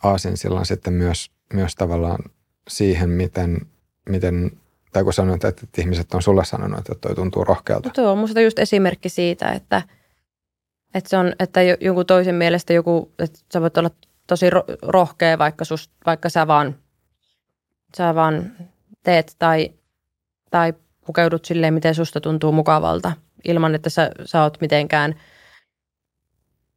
aasinsillan 0.03 0.66
sitten 0.66 0.93
myös, 0.93 1.31
myös 1.53 1.74
tavallaan 1.74 2.19
siihen, 2.69 3.09
miten, 3.09 3.59
miten 4.09 4.51
tai 4.93 5.05
kun 5.05 5.12
sanoit, 5.12 5.45
että, 5.45 5.65
että 5.65 5.81
ihmiset 5.81 6.15
on 6.15 6.23
sulle 6.23 6.45
sanonut, 6.45 6.79
että 6.79 6.95
toi 6.95 7.15
tuntuu 7.15 7.45
rohkealta. 7.45 7.89
No 7.89 7.93
tuo 7.93 8.12
on 8.12 8.19
musta 8.19 8.41
just 8.41 8.59
esimerkki 8.59 9.09
siitä, 9.09 9.53
että, 9.53 9.83
että, 10.95 11.11
se 11.11 11.16
on, 11.16 11.33
että 11.39 11.62
jonkun 11.62 12.07
toisen 12.07 12.35
mielestä 12.35 12.73
joku, 12.73 13.12
että 13.19 13.39
sä 13.53 13.61
voit 13.61 13.77
olla 13.77 13.91
tosi 14.27 14.47
rohkea, 14.83 15.39
vaikka, 15.39 15.65
sus, 15.65 15.91
vaikka 16.07 16.29
sä 16.29 16.47
vaan, 16.47 16.77
sä 17.97 18.15
vaan 18.15 18.53
teet 19.03 19.37
tai, 19.39 19.73
tai 20.53 20.74
pukeudut 21.07 21.45
silleen, 21.45 21.74
miten 21.74 21.95
susta 21.95 22.20
tuntuu 22.20 22.53
mukavalta, 22.53 23.12
ilman 23.45 23.74
että 23.74 23.91
sä, 23.91 24.11
sä 24.24 24.43
oot 24.43 24.61
mitenkään 24.61 25.15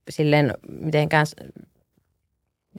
silleen 0.09 0.53
mitenkään 0.69 1.25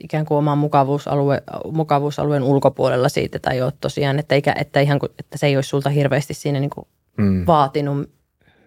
ikään 0.01 0.27
kuin 0.27 0.39
oman 0.39 0.59
mukavuusalue, 0.59 1.43
mukavuusalueen 1.73 2.43
ulkopuolella 2.43 3.09
siitä 3.09 3.39
tai 3.39 3.63
ole 3.63 3.73
tosiaan, 3.81 4.19
että, 4.19 4.35
eikä, 4.35 4.55
että, 4.59 4.81
ihan, 4.81 5.01
että 5.19 5.39
se 5.39 5.47
ei 5.47 5.57
olisi 5.57 5.69
sulta 5.69 5.91
hirveästi 5.91 6.35
siinä 6.35 6.61
niin 6.61 6.71
kuin 6.71 6.87
mm. 7.17 7.47
vaatinut 7.47 8.11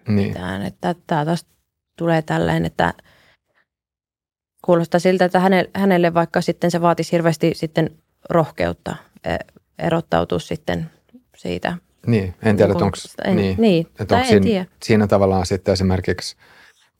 niin. 0.08 0.28
mitään. 0.28 0.62
Että 0.62 0.94
tämä 1.06 1.24
taas 1.24 1.46
tulee 1.98 2.22
tällainen, 2.22 2.64
että 2.64 2.94
kuulostaa 4.64 5.00
siltä, 5.00 5.24
että 5.24 5.40
hänelle, 5.40 5.70
hänelle 5.74 6.14
vaikka 6.14 6.40
sitten 6.40 6.70
se 6.70 6.80
vaatisi 6.80 7.12
hirveästi 7.12 7.52
sitten 7.54 7.90
rohkeutta 8.30 8.96
e, 9.24 9.36
erottautua 9.78 10.38
sitten 10.38 10.90
siitä. 11.36 11.76
Niin, 12.06 12.34
en 12.42 12.56
tiedä, 12.56 12.72
että 12.72 12.84
onko, 12.84 12.96
niin, 13.34 13.56
niin, 13.58 13.86
että 14.00 14.14
onko 14.14 14.26
siinä, 14.26 14.44
tiedä. 14.44 14.66
siinä 14.82 15.06
tavallaan 15.06 15.46
sitten 15.46 15.72
esimerkiksi 15.72 16.36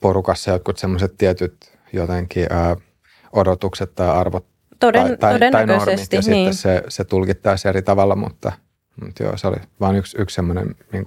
porukassa 0.01 0.51
jotkut 0.51 0.79
semmoiset 0.79 1.15
tietyt 1.19 1.57
jotenkin 1.93 2.47
ää,– 2.51 2.77
odotukset 3.33 3.95
tai 3.95 4.09
arvot 4.09 4.47
Toden, 4.81 5.19
tai, 5.19 5.39
tai, 5.39 5.51
tai 5.51 5.67
normit 5.67 6.13
ja 6.13 6.21
niin. 6.27 6.55
sitten 6.55 6.55
se, 6.55 6.83
se 6.89 7.05
tulkittaisi 7.05 7.69
eri 7.69 7.83
tavalla, 7.83 8.17
mutta, 8.17 8.53
mutta 9.05 9.23
joo, 9.23 9.37
se 9.37 9.47
oli 9.47 9.57
vain 9.81 9.97
yksi, 9.97 10.17
yksi 10.21 10.35
semmoinen 10.35 10.75
niin 10.93 11.07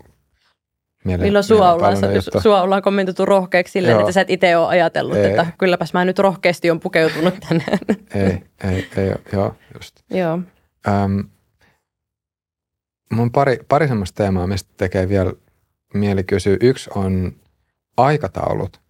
Mielen, 1.03 1.25
Milloin 1.25 1.43
sua 1.43 1.73
ollaan, 1.73 1.97
sua 2.43 2.61
ollaan 2.61 2.81
kommentoitu 2.81 3.25
rohkeaksi 3.25 3.71
silleen, 3.71 3.93
Joo. 3.93 3.99
että 3.99 4.11
sä 4.11 4.21
et 4.21 4.29
itse 4.29 4.57
ole 4.57 4.67
ajatellut, 4.67 5.17
ei. 5.17 5.25
että 5.25 5.47
kylläpäs 5.57 5.93
mä 5.93 6.05
nyt 6.05 6.19
rohkeasti 6.19 6.71
on 6.71 6.79
pukeutunut 6.79 7.33
tänne. 7.49 7.63
Ei, 8.15 8.43
ei, 8.71 8.87
ei, 8.97 9.15
joo, 9.33 9.55
just. 9.73 9.95
Joo. 10.09 10.39
Öm, 10.87 11.23
mun 13.15 13.31
pari, 13.31 13.59
pari 13.67 13.87
semmoista 13.87 14.17
teemaa, 14.17 14.47
mistä 14.47 14.69
tekee 14.77 15.09
vielä 15.09 15.33
mieli 15.93 16.23
kysyä. 16.23 16.57
Yksi 16.61 16.89
on 16.95 17.33
aikataulut. 17.97 18.81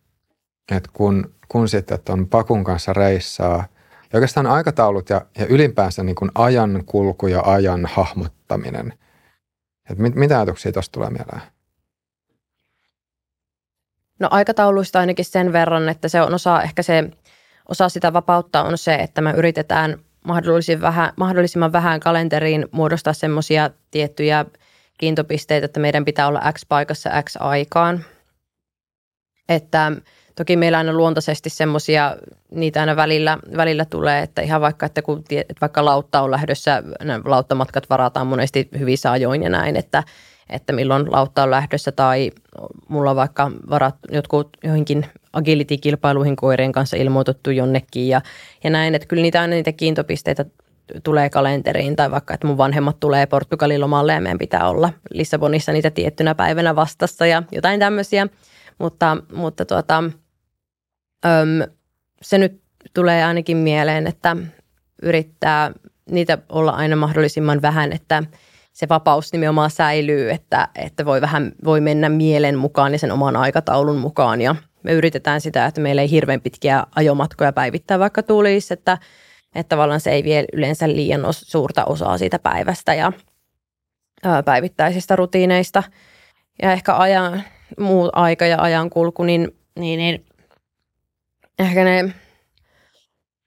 Että 0.72 0.90
kun 0.94 1.34
kun 1.54 1.70
sitten 1.70 2.00
on 2.10 2.28
pakun 2.28 2.64
kanssa 2.64 2.94
reissaa. 2.94 3.66
Ja 4.14 4.18
oikeastaan 4.18 4.48
aikataulut 4.48 5.10
ja, 5.10 5.26
ja 5.38 5.46
ylipäänsä 5.46 6.04
niin 6.04 6.16
ajan 6.36 6.84
kulku 6.86 7.28
ja 7.28 7.42
ajan 7.46 7.86
hahmottaminen. 7.94 8.94
Et 9.90 9.98
mit, 9.98 10.16
mitä 10.16 10.38
ajatuksia 10.38 10.72
tuosta 10.72 10.92
tulee 10.92 11.10
mieleen? 11.10 11.42
No 14.20 14.28
aikatauluista 14.32 15.00
ainakin 15.00 15.26
sen 15.26 15.54
verran, 15.54 15.90
että 15.90 16.08
se 16.08 16.22
on 16.22 16.34
osa, 16.34 16.62
ehkä 16.62 16.84
se 16.84 17.10
osa 17.70 17.90
sitä 17.90 18.14
vapautta 18.14 18.64
on 18.64 18.78
se, 18.78 18.96
että 18.96 19.22
me 19.22 19.32
yritetään 19.32 20.00
mahdollisimman 20.28 20.82
vähän, 20.82 21.14
mahdollisimman 21.16 21.72
vähän 21.72 22.00
kalenteriin 22.00 22.66
muodostaa 22.72 23.14
semmoisia 23.14 23.70
tiettyjä 23.92 24.46
kiintopisteitä, 24.98 25.66
että 25.66 25.80
meidän 25.80 26.06
pitää 26.06 26.28
olla 26.28 26.52
X 26.54 26.66
paikassa 26.70 27.10
X 27.24 27.36
aikaan. 27.40 28.06
Että 29.50 29.92
Toki 30.36 30.56
meillä 30.56 30.78
aina 30.78 30.94
luontaisesti 30.94 31.50
semmoisia, 31.50 32.16
niitä 32.52 32.80
aina 32.80 32.96
välillä, 32.96 33.38
välillä 33.58 33.86
tulee, 33.86 34.24
että 34.24 34.42
ihan 34.42 34.62
vaikka, 34.62 34.86
että 34.86 35.02
kun 35.02 35.24
että 35.32 35.62
vaikka 35.62 35.86
lautta 35.86 36.22
on 36.22 36.32
lähdössä, 36.32 36.84
lauttamatkat 37.26 37.90
varataan 37.90 38.28
monesti 38.28 38.70
hyvissä 38.80 39.12
ajoin 39.12 39.44
ja 39.44 39.50
näin, 39.50 39.76
että, 39.76 40.04
että 40.50 40.74
milloin 40.74 41.12
lautta 41.12 41.44
on 41.44 41.52
lähdössä 41.52 41.92
tai 41.92 42.32
mulla 42.88 43.10
on 43.10 43.16
vaikka 43.16 43.52
varat 43.70 43.96
jotkut 44.12 44.50
joihinkin 44.64 45.06
agility-kilpailuihin 45.34 46.36
koirien 46.36 46.72
kanssa 46.72 46.98
ilmoitettu 46.98 47.52
jonnekin 47.52 48.08
ja, 48.08 48.22
ja 48.64 48.70
näin, 48.70 48.96
että 48.96 49.08
kyllä 49.08 49.22
niitä 49.22 49.42
aina 49.42 49.56
niitä 49.56 49.72
kiintopisteitä 49.72 50.46
tulee 51.04 51.30
kalenteriin 51.30 51.96
tai 51.96 52.12
vaikka, 52.12 52.34
että 52.34 52.48
mun 52.48 52.58
vanhemmat 52.58 53.00
tulee 53.00 53.26
Portugalin 53.26 53.82
lomalle 53.82 54.14
ja 54.14 54.22
meidän 54.22 54.38
pitää 54.38 54.70
olla 54.70 54.94
Lissabonissa 55.14 55.72
niitä 55.72 55.92
tiettynä 55.92 56.36
päivänä 56.36 56.76
vastassa 56.76 57.26
ja 57.26 57.44
jotain 57.52 57.80
tämmöisiä, 57.80 58.28
mutta, 58.80 59.18
mutta 59.34 59.66
tuota, 59.66 60.04
Öm, 61.26 61.72
se 62.22 62.38
nyt 62.38 62.62
tulee 62.94 63.26
ainakin 63.26 63.58
mieleen, 63.58 64.08
että 64.08 64.38
yrittää 65.02 65.72
niitä 66.12 66.38
olla 66.50 66.72
aina 66.72 66.96
mahdollisimman 66.96 67.62
vähän, 67.62 67.94
että 67.94 68.24
se 68.74 68.90
vapaus 68.90 69.34
nimenomaan 69.34 69.72
säilyy, 69.72 70.32
että, 70.32 70.68
että 70.76 71.06
voi 71.06 71.22
vähän 71.22 71.52
voi 71.66 71.82
mennä 71.82 72.10
mielen 72.10 72.58
mukaan 72.58 72.92
ja 72.92 73.00
sen 73.00 73.12
oman 73.12 73.36
aikataulun 73.36 73.98
mukaan 73.98 74.42
ja, 74.42 74.56
me 74.84 74.92
yritetään 74.92 75.42
sitä, 75.42 75.66
että 75.66 75.82
meillä 75.82 76.02
ei 76.02 76.10
hirveän 76.10 76.42
pitkiä 76.42 76.84
ajomatkoja 76.96 77.54
päivittää 77.54 78.00
vaikka 78.00 78.24
tulisi, 78.24 78.74
että, 78.74 78.98
että 79.56 79.70
tavallaan 79.70 80.00
se 80.00 80.12
ei 80.12 80.24
vie 80.24 80.46
yleensä 80.54 80.90
liian 80.90 81.22
suurta 81.32 81.86
osaa 81.86 82.18
siitä 82.18 82.40
päivästä 82.40 82.94
ja 82.94 83.12
päivittäisistä 84.46 85.16
rutiineista. 85.16 85.84
Ja 86.62 86.72
ehkä 86.72 86.96
ajan, 86.96 87.44
muu 87.80 88.10
aika 88.14 88.46
ja 88.46 88.62
ajankulku, 88.62 89.24
niin, 89.24 89.56
niin, 89.80 89.98
niin 89.98 90.26
ehkä 91.60 91.84
ne 91.84 92.14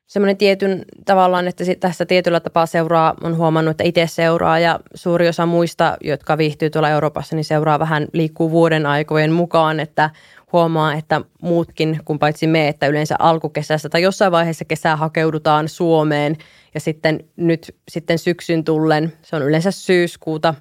semmoinen 0.07 0.37
tietyn 0.37 0.85
tavallaan, 1.05 1.49
että 1.49 1.65
tässä 1.81 2.07
tietyllä 2.07 2.41
tapaa 2.41 2.67
seuraa, 2.67 3.15
on 3.23 3.37
huomannut, 3.37 3.71
että 3.71 3.85
itse 3.85 4.07
seuraa 4.07 4.59
ja 4.59 4.81
suuri 4.95 5.29
osa 5.29 5.47
muista, 5.47 5.97
jotka 6.01 6.39
viihtyy 6.39 6.71
tuolla 6.71 6.91
Euroopassa, 6.91 7.37
niin 7.37 7.45
seuraa 7.45 7.79
vähän 7.79 8.07
liikkuu 8.13 8.51
vuoden 8.51 8.87
aikojen 8.87 9.33
mukaan, 9.33 9.81
että 9.81 10.11
huomaa, 10.57 10.95
että 10.95 11.20
muutkin 11.43 12.01
kuin 12.05 12.19
paitsi 12.19 12.47
me, 12.47 12.69
että 12.69 12.87
yleensä 12.87 13.16
alkukesästä 13.19 13.89
tai 13.89 14.03
jossain 14.03 14.33
vaiheessa 14.33 14.65
kesää 14.65 14.97
hakeudutaan 14.97 15.69
Suomeen. 15.69 16.37
Ja 16.74 16.81
sitten 16.81 17.24
nyt 17.37 17.77
sitten 17.91 18.19
syksyn 18.19 18.65
tullen, 18.65 19.12
se 19.23 19.37
on 19.37 19.43
yleensä 19.43 19.70
syyskuuta, 19.70 20.55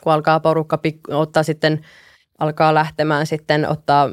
kun 0.00 0.12
alkaa 0.12 0.40
porukka 0.40 0.78
ottaa 1.08 1.42
sitten, 1.42 1.80
alkaa 2.38 2.74
lähtemään 2.74 3.26
sitten 3.26 3.68
ottaa 3.68 4.10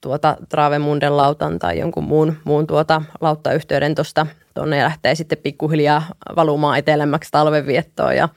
tuota 0.00 0.36
Travemunden 0.48 1.16
lautan 1.16 1.58
tai 1.58 1.78
jonkun 1.78 2.04
muun, 2.04 2.36
muun 2.44 2.66
tuota 2.66 3.02
lauttayhteyden 3.20 3.94
tuosta 3.94 4.26
tuonne 4.54 4.76
ja 4.76 4.84
lähtee 4.84 5.14
sitten 5.14 5.38
pikkuhiljaa 5.38 6.02
valumaan 6.36 6.78
etelämmäksi 6.78 7.30
talvenviettoon. 7.30 8.16
Ja 8.16 8.28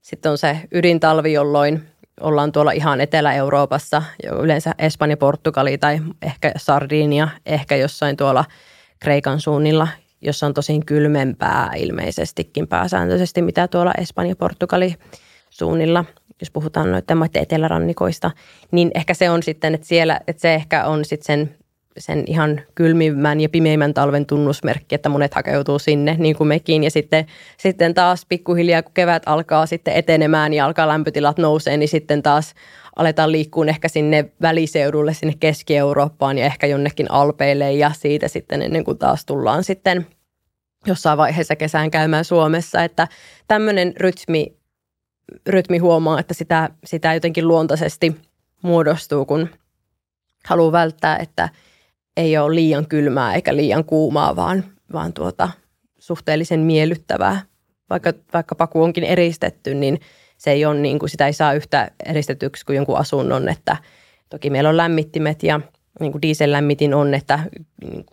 sitten 0.00 0.32
on 0.32 0.38
se 0.38 0.60
ydintalvi, 0.70 1.32
jolloin 1.32 1.91
ollaan 2.20 2.52
tuolla 2.52 2.72
ihan 2.72 3.00
Etelä-Euroopassa, 3.00 4.02
yleensä 4.40 4.74
Espanja, 4.78 5.16
Portugali 5.16 5.78
tai 5.78 5.98
ehkä 6.22 6.52
Sardinia, 6.56 7.28
ehkä 7.46 7.76
jossain 7.76 8.16
tuolla 8.16 8.44
Kreikan 9.00 9.40
suunnilla, 9.40 9.88
jossa 10.20 10.46
on 10.46 10.54
tosin 10.54 10.86
kylmempää 10.86 11.70
ilmeisestikin 11.76 12.68
pääsääntöisesti, 12.68 13.42
mitä 13.42 13.68
tuolla 13.68 13.92
Espanja, 13.98 14.36
Portugali 14.36 14.94
suunnilla– 15.50 16.04
jos 16.42 16.50
puhutaan 16.50 16.92
noiden 16.92 17.16
maiden 17.16 17.42
etelärannikoista, 17.42 18.30
niin 18.70 18.90
ehkä 18.94 19.14
se 19.14 19.30
on 19.30 19.42
sitten, 19.42 19.74
että 19.74 19.86
siellä, 19.86 20.20
että 20.26 20.40
se 20.40 20.54
ehkä 20.54 20.84
on 20.84 21.04
sitten 21.04 21.26
sen, 21.26 21.56
sen 21.98 22.24
ihan 22.26 22.60
kylmimmän 22.74 23.40
ja 23.40 23.48
pimeimmän 23.48 23.94
talven 23.94 24.26
tunnusmerkki, 24.26 24.94
että 24.94 25.08
monet 25.08 25.34
hakeutuu 25.34 25.78
sinne, 25.78 26.16
niin 26.18 26.36
kuin 26.36 26.48
mekin. 26.48 26.84
Ja 26.84 26.90
sitten, 26.90 27.26
sitten 27.56 27.94
taas 27.94 28.26
pikkuhiljaa, 28.28 28.82
kun 28.82 28.94
kevät 28.94 29.22
alkaa 29.26 29.66
sitten 29.66 29.94
etenemään 29.94 30.54
ja 30.54 30.66
alkaa 30.66 30.88
lämpötilat 30.88 31.38
nousee, 31.38 31.76
niin 31.76 31.88
sitten 31.88 32.22
taas 32.22 32.54
aletaan 32.96 33.32
liikkua 33.32 33.66
ehkä 33.66 33.88
sinne 33.88 34.24
väliseudulle, 34.42 35.14
sinne 35.14 35.34
Keski-Eurooppaan 35.40 36.38
ja 36.38 36.46
ehkä 36.46 36.66
jonnekin 36.66 37.10
Alpeille 37.10 37.72
ja 37.72 37.90
siitä 37.94 38.28
sitten 38.28 38.62
ennen 38.62 38.84
kuin 38.84 38.98
taas 38.98 39.24
tullaan 39.24 39.64
sitten 39.64 40.06
jossain 40.86 41.18
vaiheessa 41.18 41.56
kesään 41.56 41.90
käymään 41.90 42.24
Suomessa, 42.24 42.84
että 42.84 43.08
tämmöinen 43.48 43.94
rytmi 43.96 44.62
rytmi 45.46 45.78
huomaa, 45.78 46.20
että 46.20 46.34
sitä, 46.34 46.70
sitä 46.84 47.14
jotenkin 47.14 47.48
luontaisesti 47.48 48.16
muodostuu, 48.62 49.24
kun 49.24 49.48
haluaa 50.46 50.72
välttää, 50.72 51.16
että 51.16 51.48
ei 52.16 52.38
ole 52.38 52.54
liian 52.54 52.86
kylmää 52.86 53.34
eikä 53.34 53.56
liian 53.56 53.84
kuumaa, 53.84 54.36
vaan, 54.36 54.64
vaan 54.92 55.12
tuota, 55.12 55.48
suhteellisen 55.98 56.60
miellyttävää. 56.60 57.42
Vaikka, 57.90 58.12
vaikka 58.32 58.54
paku 58.54 58.82
onkin 58.82 59.04
eristetty, 59.04 59.74
niin 59.74 60.00
se 60.38 60.50
ei 60.50 60.64
ole 60.64 60.80
niin 60.80 60.98
kuin, 60.98 61.10
sitä 61.10 61.26
ei 61.26 61.32
saa 61.32 61.52
yhtä 61.52 61.90
eristetyksi 62.06 62.66
kuin 62.66 62.76
jonkun 62.76 62.98
asunnon, 62.98 63.48
että 63.48 63.76
toki 64.30 64.50
meillä 64.50 64.70
on 64.70 64.76
lämmittimet 64.76 65.42
ja 65.42 65.60
niin 66.00 66.12
kuin 66.12 66.22
diesellämmitin 66.22 66.94
on, 66.94 67.14
että 67.14 67.38
niin 67.84 68.06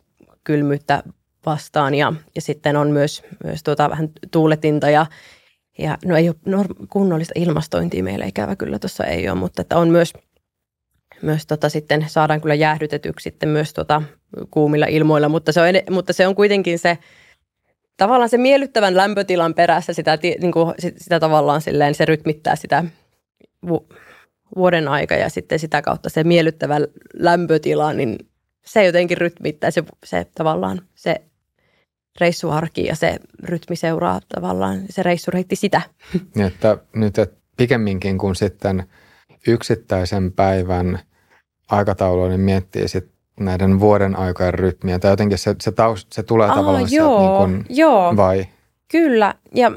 kylmyyttä 0.44 1.04
vastaan 1.46 1.96
ja, 1.96 2.14
ja 2.36 2.42
sitten 2.42 2.76
on 2.78 2.92
myös, 2.92 3.24
myös 3.44 3.64
tuota 3.64 3.90
vähän 3.90 4.10
tuuletinta 4.32 4.90
ja 4.90 5.06
ja 5.80 5.98
no 6.06 6.18
ei 6.18 6.30
ole 6.30 6.66
kunnollista 6.90 7.34
ilmastointia 7.36 8.04
meillä 8.04 8.26
ikävä 8.26 8.56
kyllä 8.56 8.80
tuossa 8.80 9.04
ei 9.04 9.30
ole, 9.30 9.40
mutta 9.40 9.62
että 9.62 9.78
on 9.78 9.90
myös, 9.90 10.14
myös 11.22 11.48
tota 11.48 11.70
sitten 11.70 12.06
saadaan 12.08 12.42
kyllä 12.42 12.56
jäähdytetyksi 12.56 13.24
sitten 13.24 13.50
myös 13.50 13.74
tota 13.74 14.02
kuumilla 14.52 14.86
ilmoilla, 14.86 15.30
mutta 15.30 15.52
se 15.52 15.62
on, 15.62 15.94
mutta 15.96 16.14
se 16.14 16.28
on 16.28 16.36
kuitenkin 16.36 16.80
se, 16.80 16.98
tavallaan 17.98 18.30
se 18.30 18.38
miellyttävän 18.38 18.98
lämpötilan 18.98 19.54
perässä 19.54 19.94
sitä, 19.94 20.18
niin 20.22 20.52
kuin, 20.52 20.74
sitä 20.98 21.20
tavallaan 21.20 21.62
silleen, 21.62 21.96
se 21.96 22.06
rytmittää 22.06 22.56
sitä 22.56 22.84
vu, 23.68 23.90
vuoden 24.56 24.88
aika 24.88 25.16
ja 25.16 25.30
sitten 25.30 25.60
sitä 25.60 25.82
kautta 25.82 26.10
se 26.10 26.24
miellyttävä 26.24 26.78
lämpötila, 27.14 27.94
niin 27.94 28.18
se 28.66 28.86
jotenkin 28.86 29.18
rytmittää 29.18 29.72
se, 29.72 29.84
se 30.04 30.26
tavallaan 30.36 30.82
se 30.96 31.22
reissuarki 32.20 32.86
ja 32.86 32.96
se 32.96 33.20
rytmi 33.44 33.76
seuraa 33.76 34.20
tavallaan, 34.36 34.82
se 34.90 35.04
reissureitti 35.04 35.56
sitä. 35.56 35.82
Että 36.48 36.78
nyt 36.96 37.18
että 37.18 37.40
pikemminkin 37.58 38.18
kuin 38.18 38.36
sitten 38.36 38.84
yksittäisen 39.48 40.32
päivän 40.32 41.00
aikataulu, 41.70 42.28
niin 42.28 42.40
miettii 42.40 42.88
sitten 42.88 43.20
näiden 43.40 43.80
vuoden 43.80 44.16
aikojen 44.16 44.54
rytmiä, 44.54 45.00
tai 45.00 45.12
jotenkin 45.12 45.38
se, 45.38 45.56
se, 45.62 45.72
taust, 45.72 46.14
se 46.14 46.24
tulee 46.24 46.50
Aa, 46.50 46.56
tavallaan 46.56 46.88
joo, 46.92 47.48
niin 47.48 47.66
kuin, 47.66 47.78
joo, 47.78 48.16
vai? 48.16 48.46
Kyllä, 48.88 49.36
ja 49.56 49.72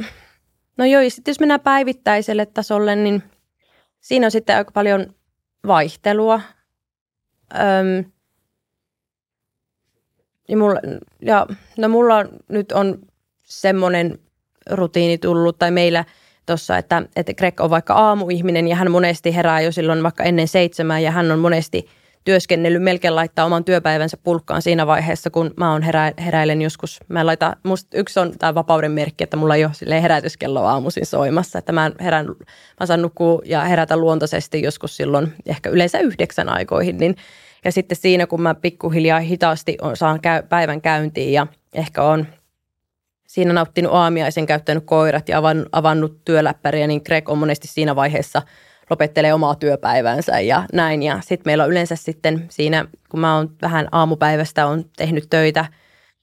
no 0.77 0.85
joo, 0.85 1.03
sitten 1.09 1.33
jos 1.33 1.41
mennään 1.41 1.61
päivittäiselle 1.61 2.47
tasolle, 2.47 2.97
niin 2.97 3.23
siinä 4.01 4.27
on 4.27 4.31
sitten 4.31 4.57
aika 4.57 4.71
paljon 4.73 5.15
vaihtelua. 5.67 6.41
Öm, 7.55 8.05
ja 10.49 10.57
mulla, 10.57 10.81
ja, 11.23 11.47
no 11.79 11.89
mulla 11.89 12.25
nyt 12.49 12.73
on 12.73 12.99
semmoinen 13.45 14.19
rutiini 14.71 15.19
tullut, 15.19 15.59
tai 15.59 15.71
meillä 15.71 16.05
tuossa, 16.47 16.79
että, 16.79 17.03
että 17.17 17.35
Greg 17.35 17.61
on 17.61 17.71
vaikka 17.71 17.95
aamuihminen 17.95 18.69
ja 18.69 18.77
hän 18.77 18.91
monesti 18.91 19.37
herää 19.37 19.61
jo 19.61 19.73
silloin 19.73 20.03
vaikka 20.03 20.25
ennen 20.25 20.49
seitsemää 20.49 20.99
ja 20.99 21.11
hän 21.11 21.31
on 21.31 21.39
monesti 21.39 21.89
työskennellyt, 22.25 22.83
melkein 22.83 23.17
laittaa 23.17 23.45
oman 23.47 23.65
työpäivänsä 23.65 24.17
pulkkaan 24.17 24.63
siinä 24.63 24.87
vaiheessa, 24.87 25.31
kun 25.31 25.55
mä 25.57 25.73
oon 25.73 25.83
herä, 25.83 26.13
heräilen 26.25 26.63
joskus. 26.63 27.01
Mä 27.09 27.27
laitan, 27.27 27.57
musta 27.63 27.99
yksi 27.99 28.21
on 28.21 28.33
tämä 28.39 28.55
vapauden 28.55 28.93
merkki, 28.93 29.25
että 29.25 29.37
mulla 29.37 29.57
ei 29.57 29.65
ole 29.65 30.03
herätyskello 30.03 30.65
aamuisin 30.65 31.07
soimassa, 31.07 31.59
että 31.59 31.73
mä, 31.73 31.91
herään, 32.01 32.27
mä 32.81 32.87
saan 32.87 33.03
nukkua 33.03 33.43
ja 33.45 33.65
herätä 33.65 33.97
luontaisesti 33.97 34.63
joskus 34.63 34.97
silloin 34.97 35.33
ehkä 35.47 35.71
yleensä 35.71 35.99
yhdeksän 35.99 36.49
aikoihin, 36.49 36.99
niin 36.99 37.17
ja 37.65 37.73
sitten 37.73 37.97
siinä, 37.97 38.27
kun 38.27 38.43
mä 38.43 38.55
pikkuhiljaa 38.55 39.21
hitaasti 39.21 39.77
on, 39.81 39.97
saan 39.97 40.21
käy, 40.21 40.43
päivän 40.43 40.81
käyntiin 40.81 41.33
ja 41.33 41.47
ehkä 41.75 42.03
on 42.03 42.27
siinä 43.33 43.53
nauttinut 43.53 43.93
aamiaisen, 43.95 44.47
käyttänyt 44.47 44.85
koirat 44.87 45.29
ja 45.29 45.43
avannut, 45.73 46.25
työläppäriä, 46.25 46.87
niin 46.87 47.03
Greg 47.05 47.29
on 47.29 47.39
monesti 47.39 47.69
siinä 47.69 47.97
vaiheessa 47.97 48.43
lopettelee 48.91 49.35
omaa 49.35 49.55
työpäivänsä 49.55 50.41
ja 50.41 50.65
näin. 50.73 51.03
Ja 51.03 51.19
sitten 51.21 51.51
meillä 51.51 51.65
on 51.65 51.71
yleensä 51.71 51.97
sitten 51.97 52.47
siinä, 52.51 52.85
kun 53.09 53.21
mä 53.21 53.37
oon 53.37 53.51
vähän 53.63 53.89
aamupäivästä 53.93 54.67
on 54.67 54.85
tehnyt 54.97 55.27
töitä, 55.31 55.65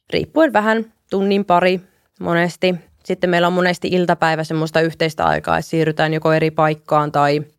riippuen 0.10 0.53
vähän 0.53 0.94
tunnin 1.10 1.45
pari 1.45 1.81
monesti. 2.19 2.76
Sitten 3.06 3.30
meillä 3.30 3.48
on 3.48 3.53
monesti 3.53 3.88
iltapäivä 3.88 4.44
semmoista 4.44 4.81
yhteistä 4.81 5.26
aikaa, 5.26 5.57
että 5.57 5.69
siirrytään 5.69 6.14
joko 6.14 6.34
eri 6.34 6.52
paikkaan 6.52 7.11
tai– 7.11 7.41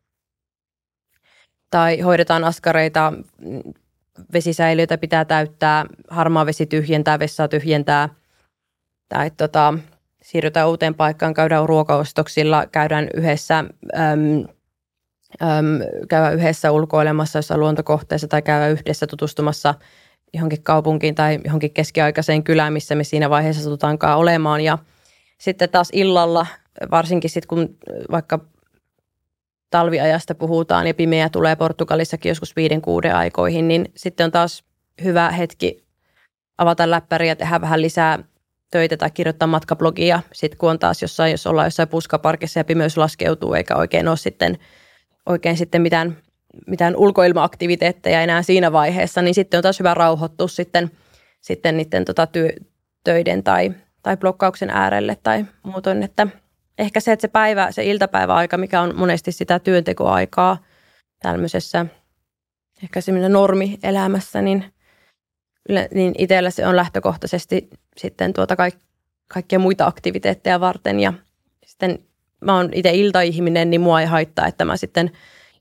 tai 1.70 2.00
hoidetaan 2.00 2.44
askareita, 2.44 3.12
vesisäiliöitä 4.32 4.98
pitää 4.98 5.24
täyttää, 5.24 5.86
harmaa 6.08 6.46
vesi 6.46 6.66
tyhjentää, 6.66 7.18
vessaa 7.18 7.48
tyhjentää, 7.48 8.08
tai 9.10 9.30
tota, 9.30 9.74
siirrytään 10.22 10.68
uuteen 10.68 10.94
paikkaan, 10.94 11.34
käydään 11.34 11.68
ruokaostoksilla, 11.68 12.66
käydään 12.66 13.08
yhdessä, 13.14 13.58
äm, 13.58 14.44
äm, 15.42 15.66
käydään 16.08 16.34
yhdessä 16.34 16.70
ulkoilemassa 16.70 17.38
jossain 17.38 17.60
luontokohteessa 17.60 18.28
tai 18.28 18.42
käydään 18.42 18.70
yhdessä 18.70 19.06
tutustumassa 19.06 19.74
johonkin 20.34 20.62
kaupunkiin 20.62 21.14
tai 21.14 21.38
johonkin 21.44 21.72
keskiaikaiseen 21.72 22.44
kylään, 22.44 22.72
missä 22.72 22.94
me 22.94 23.04
siinä 23.04 23.30
vaiheessa 23.30 23.62
satutaankaan 23.62 24.18
olemaan. 24.18 24.60
Ja 24.60 24.78
sitten 25.38 25.70
taas 25.70 25.88
illalla, 25.92 26.46
varsinkin 26.90 27.30
sitten 27.30 27.48
kun 27.48 27.76
vaikka 28.10 28.38
talviajasta 29.70 30.34
puhutaan 30.34 30.86
ja 30.86 30.94
pimeä 30.94 31.28
tulee 31.28 31.56
Portugalissakin 31.56 32.30
joskus 32.30 32.56
viiden 32.56 32.82
kuuden 32.82 33.16
aikoihin, 33.16 33.68
niin 33.68 33.92
sitten 33.96 34.24
on 34.24 34.32
taas 34.32 34.64
hyvä 35.04 35.30
hetki 35.30 35.84
avata 36.58 36.90
läppäriä 36.90 37.32
ja 37.32 37.36
tehdä 37.36 37.60
vähän 37.60 37.82
lisää 37.82 38.18
töitä 38.70 38.96
tai 38.96 39.10
kirjoittaa 39.10 39.48
matkablogia. 39.48 40.22
Sitten 40.32 40.58
kun 40.58 40.70
on 40.70 40.78
taas 40.78 41.02
jossain, 41.02 41.30
jos 41.30 41.46
ollaan 41.46 41.66
jossain 41.66 41.88
puskaparkissa 41.88 42.60
ja 42.60 42.64
pimeys 42.64 42.96
laskeutuu 42.96 43.54
eikä 43.54 43.76
oikein 43.76 44.08
ole 44.08 44.16
sitten, 44.16 44.58
oikein 45.26 45.56
sitten 45.56 45.82
mitään, 45.82 46.16
mitään 46.66 46.96
ulkoilmaaktiviteetteja 46.96 48.22
enää 48.22 48.42
siinä 48.42 48.72
vaiheessa, 48.72 49.22
niin 49.22 49.34
sitten 49.34 49.58
on 49.58 49.62
taas 49.62 49.78
hyvä 49.78 49.94
rauhoittua 49.94 50.48
sitten, 50.48 50.90
sitten 51.40 51.76
niiden 51.76 52.04
tota 52.04 52.26
työ, 52.26 52.48
töiden 53.04 53.42
tai, 53.42 53.72
tai 54.02 54.16
blokkauksen 54.16 54.70
äärelle 54.70 55.16
tai 55.22 55.44
muutoin, 55.62 56.02
että– 56.02 56.26
ehkä 56.80 57.00
se, 57.00 57.12
että 57.12 57.20
se 57.20 57.28
päivä, 57.28 57.72
se 57.72 57.84
iltapäiväaika, 57.84 58.56
mikä 58.56 58.80
on 58.80 58.96
monesti 58.96 59.32
sitä 59.32 59.58
työntekoaikaa 59.58 60.64
tämmöisessä 61.22 61.86
ehkä 62.82 63.00
semmoinen 63.00 63.32
normi 63.32 63.78
elämässä, 63.82 64.42
niin, 64.42 64.64
niin 65.68 66.14
itsellä 66.18 66.50
se 66.50 66.66
on 66.66 66.76
lähtökohtaisesti 66.76 67.70
sitten 67.96 68.32
tuota 68.32 68.56
kaik, 68.56 68.74
kaikkia 69.28 69.58
muita 69.58 69.86
aktiviteetteja 69.86 70.60
varten 70.60 71.00
ja 71.00 71.12
sitten 71.66 71.98
mä 72.40 72.56
oon 72.56 72.68
itse 72.72 72.90
iltaihminen, 72.90 73.70
niin 73.70 73.80
mua 73.80 74.00
ei 74.00 74.06
haittaa, 74.06 74.46
että 74.46 74.64
mä 74.64 74.76
sitten 74.76 75.10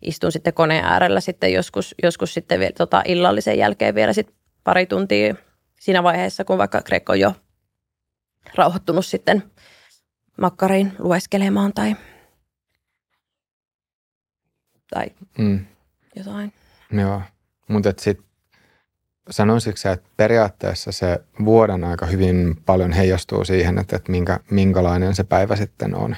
istun 0.01 0.31
sitten 0.31 0.53
koneen 0.53 0.85
äärellä 0.85 1.19
sitten 1.21 1.53
joskus, 1.53 1.95
joskus 2.03 2.33
sitten 2.33 2.59
vielä, 2.59 2.73
tota, 2.77 3.01
illallisen 3.05 3.57
jälkeen 3.57 3.95
vielä 3.95 4.13
sit 4.13 4.33
pari 4.63 4.85
tuntia 4.85 5.35
siinä 5.79 6.03
vaiheessa, 6.03 6.45
kun 6.45 6.57
vaikka 6.57 6.81
Greg 6.81 7.09
on 7.09 7.19
jo 7.19 7.35
rauhoittunut 8.55 9.05
sitten 9.05 9.43
makkariin 10.41 10.93
lueskelemaan 10.99 11.73
tai, 11.73 11.95
tai 14.89 15.05
mm. 15.37 15.65
jotain. 16.15 16.53
Joo, 16.91 17.21
mutta 17.67 17.93
sitten 17.97 18.28
sanoisitko 19.29 19.89
että 19.89 20.09
periaatteessa 20.17 20.91
se 20.91 21.19
vuoden 21.45 21.83
aika 21.83 22.05
hyvin 22.05 22.57
paljon 22.65 22.91
heijastuu 22.91 23.45
siihen, 23.45 23.77
että, 23.77 23.95
että 23.95 24.11
minkä, 24.11 24.39
minkälainen 24.51 25.15
se 25.15 25.23
päivä 25.23 25.55
sitten 25.55 25.95
on? 25.95 26.15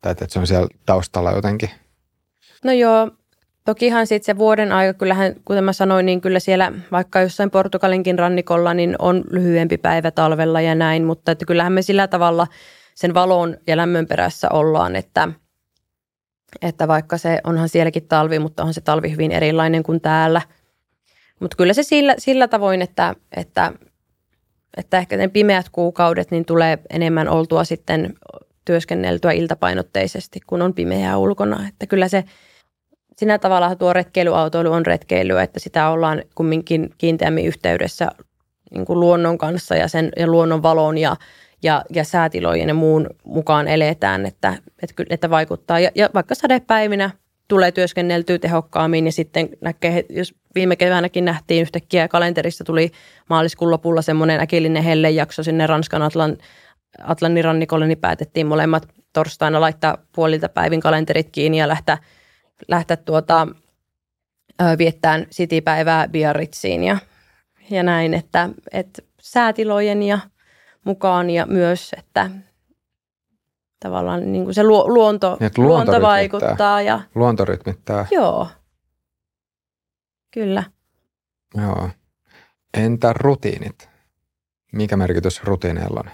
Tai 0.00 0.12
että 0.12 0.26
se 0.28 0.38
on 0.38 0.46
siellä 0.46 0.68
taustalla 0.86 1.30
jotenkin? 1.32 1.70
No 2.64 2.72
joo, 2.72 3.10
tokihan 3.64 4.06
sitten 4.06 4.26
se 4.26 4.38
vuoden 4.38 4.72
aika, 4.72 4.98
kyllähän 4.98 5.34
kuten 5.44 5.64
mä 5.64 5.72
sanoin, 5.72 6.06
niin 6.06 6.20
kyllä 6.20 6.40
siellä 6.40 6.72
vaikka 6.92 7.20
jossain 7.20 7.50
Portugalinkin 7.50 8.18
rannikolla, 8.18 8.74
niin 8.74 8.96
on 8.98 9.24
lyhyempi 9.30 9.78
päivä 9.78 10.10
talvella 10.10 10.60
ja 10.60 10.74
näin, 10.74 11.04
mutta 11.04 11.32
että 11.32 11.46
kyllähän 11.46 11.72
me 11.72 11.82
sillä 11.82 12.08
tavalla 12.08 12.46
sen 12.94 13.14
valon 13.14 13.56
ja 13.66 13.76
lämmön 13.76 14.06
perässä 14.06 14.48
ollaan, 14.52 14.96
että, 14.96 15.28
että 16.62 16.88
vaikka 16.88 17.18
se 17.18 17.40
onhan 17.44 17.68
sielläkin 17.68 18.08
talvi, 18.08 18.38
mutta 18.38 18.64
on 18.64 18.74
se 18.74 18.80
talvi 18.80 19.10
hyvin 19.10 19.32
erilainen 19.32 19.82
kuin 19.82 20.00
täällä. 20.00 20.42
Mutta 21.40 21.56
kyllä 21.56 21.72
se 21.72 21.82
sillä, 21.82 22.14
sillä 22.18 22.48
tavoin, 22.48 22.82
että, 22.82 23.14
että, 23.36 23.72
että 24.76 24.98
ehkä 24.98 25.16
ne 25.16 25.28
pimeät 25.28 25.68
kuukaudet 25.72 26.30
niin 26.30 26.44
tulee 26.44 26.78
enemmän 26.90 27.28
oltua 27.28 27.64
sitten 27.64 28.14
työskenneltyä 28.64 29.32
iltapainotteisesti, 29.32 30.40
kun 30.46 30.62
on 30.62 30.74
pimeää 30.74 31.18
ulkona. 31.18 31.68
Että 31.68 31.86
kyllä 31.86 32.08
se 32.08 32.24
sinä 33.16 33.38
tavalla 33.38 33.76
tuo 33.76 33.92
retkeilyautoilu 33.92 34.72
on 34.72 34.86
retkeilyä, 34.86 35.42
että 35.42 35.60
sitä 35.60 35.88
ollaan 35.88 36.22
kumminkin 36.34 36.90
kiinteämmin 36.98 37.46
yhteydessä 37.46 38.08
niin 38.70 38.84
kuin 38.86 39.00
luonnon 39.00 39.38
kanssa 39.38 39.74
ja, 39.74 39.88
sen, 39.88 40.12
ja 40.16 40.26
luonnon 40.26 40.62
valon 40.62 40.98
ja, 40.98 41.16
ja, 41.62 41.84
ja 41.94 42.04
säätilojen 42.04 42.68
ja 42.68 42.74
muun 42.74 43.06
mukaan 43.24 43.68
eletään, 43.68 44.26
että, 44.26 44.54
että, 44.82 45.04
että 45.10 45.30
vaikuttaa. 45.30 45.80
Ja, 45.80 45.90
ja 45.94 46.10
vaikka 46.14 46.34
sadepäivinä 46.34 47.10
tulee 47.50 47.72
työskenneltyä 47.72 48.38
tehokkaammin 48.38 49.06
ja 49.06 49.12
sitten 49.12 49.48
näkee, 49.60 50.04
jos 50.08 50.34
viime 50.54 50.76
keväänäkin 50.76 51.24
nähtiin 51.24 51.62
yhtäkkiä 51.62 52.08
kalenterissa 52.08 52.64
tuli 52.64 52.90
maaliskuun 53.30 53.70
lopulla 53.70 54.02
semmoinen 54.02 54.40
äkillinen 54.40 54.82
hellejakso 54.82 55.42
sinne 55.42 55.66
Ranskan 55.66 56.02
Atlan, 56.02 56.36
Atlantin 57.02 57.44
rannikolle, 57.44 57.86
niin 57.86 57.98
päätettiin 57.98 58.46
molemmat 58.46 58.88
torstaina 59.12 59.60
laittaa 59.60 59.98
puolilta 60.14 60.48
päivin 60.48 60.80
kalenterit 60.80 61.28
kiinni 61.32 61.58
ja 61.58 61.68
lähteä, 61.68 61.98
lähteä 62.68 62.96
tuota, 62.96 63.46
viettään 64.78 65.26
sitipäivää 65.30 66.08
Biarritsiin 66.08 66.84
ja, 66.84 66.98
ja 67.70 67.82
näin, 67.82 68.14
että, 68.14 68.48
että 68.72 69.02
säätilojen 69.20 70.02
ja 70.02 70.18
mukaan 70.84 71.30
ja 71.30 71.46
myös, 71.46 71.94
että 71.98 72.30
tavallaan 73.80 74.32
niin 74.32 74.44
kuin 74.44 74.54
se 74.54 74.62
luonto, 74.64 75.36
niin, 75.40 75.50
luonto, 75.56 75.92
luonto 75.92 76.06
vaikuttaa. 76.06 76.82
Ja, 76.82 77.00
luonto 77.14 77.44
rytmittää. 77.44 78.06
Joo, 78.10 78.48
kyllä. 80.30 80.62
Joo. 81.54 81.90
Entä 82.74 83.12
rutiinit? 83.12 83.90
Mikä 84.72 84.96
merkitys 84.96 85.44
rutiineilla 85.44 86.00
on? 86.06 86.10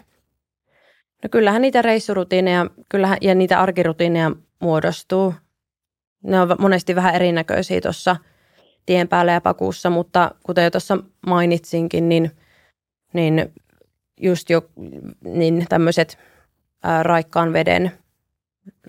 No 1.23 1.29
kyllähän 1.31 1.63
niitä 1.63 1.83
reissurutiineja 1.83 2.67
kyllähän, 2.89 3.19
ja 3.21 3.35
niitä 3.35 3.61
arkirutiineja 3.61 4.31
muodostuu. 4.59 5.35
Ne 6.23 6.41
on 6.41 6.57
monesti 6.59 6.95
vähän 6.95 7.15
erinäköisiä 7.15 7.81
tuossa 7.81 8.17
tien 8.87 9.09
päällä 9.09 9.33
ja 9.33 9.41
pakuussa, 9.41 9.91
mutta 9.91 10.31
kuten 10.43 10.65
jo 10.65 10.71
tuossa 10.71 10.99
mainitsinkin, 11.27 12.09
niin, 12.09 12.31
niin 13.13 13.53
just 14.21 14.51
jo 14.51 14.63
niin 15.25 15.67
tämmöiset 15.69 16.19
raikkaan 17.03 17.53
veden 17.53 17.93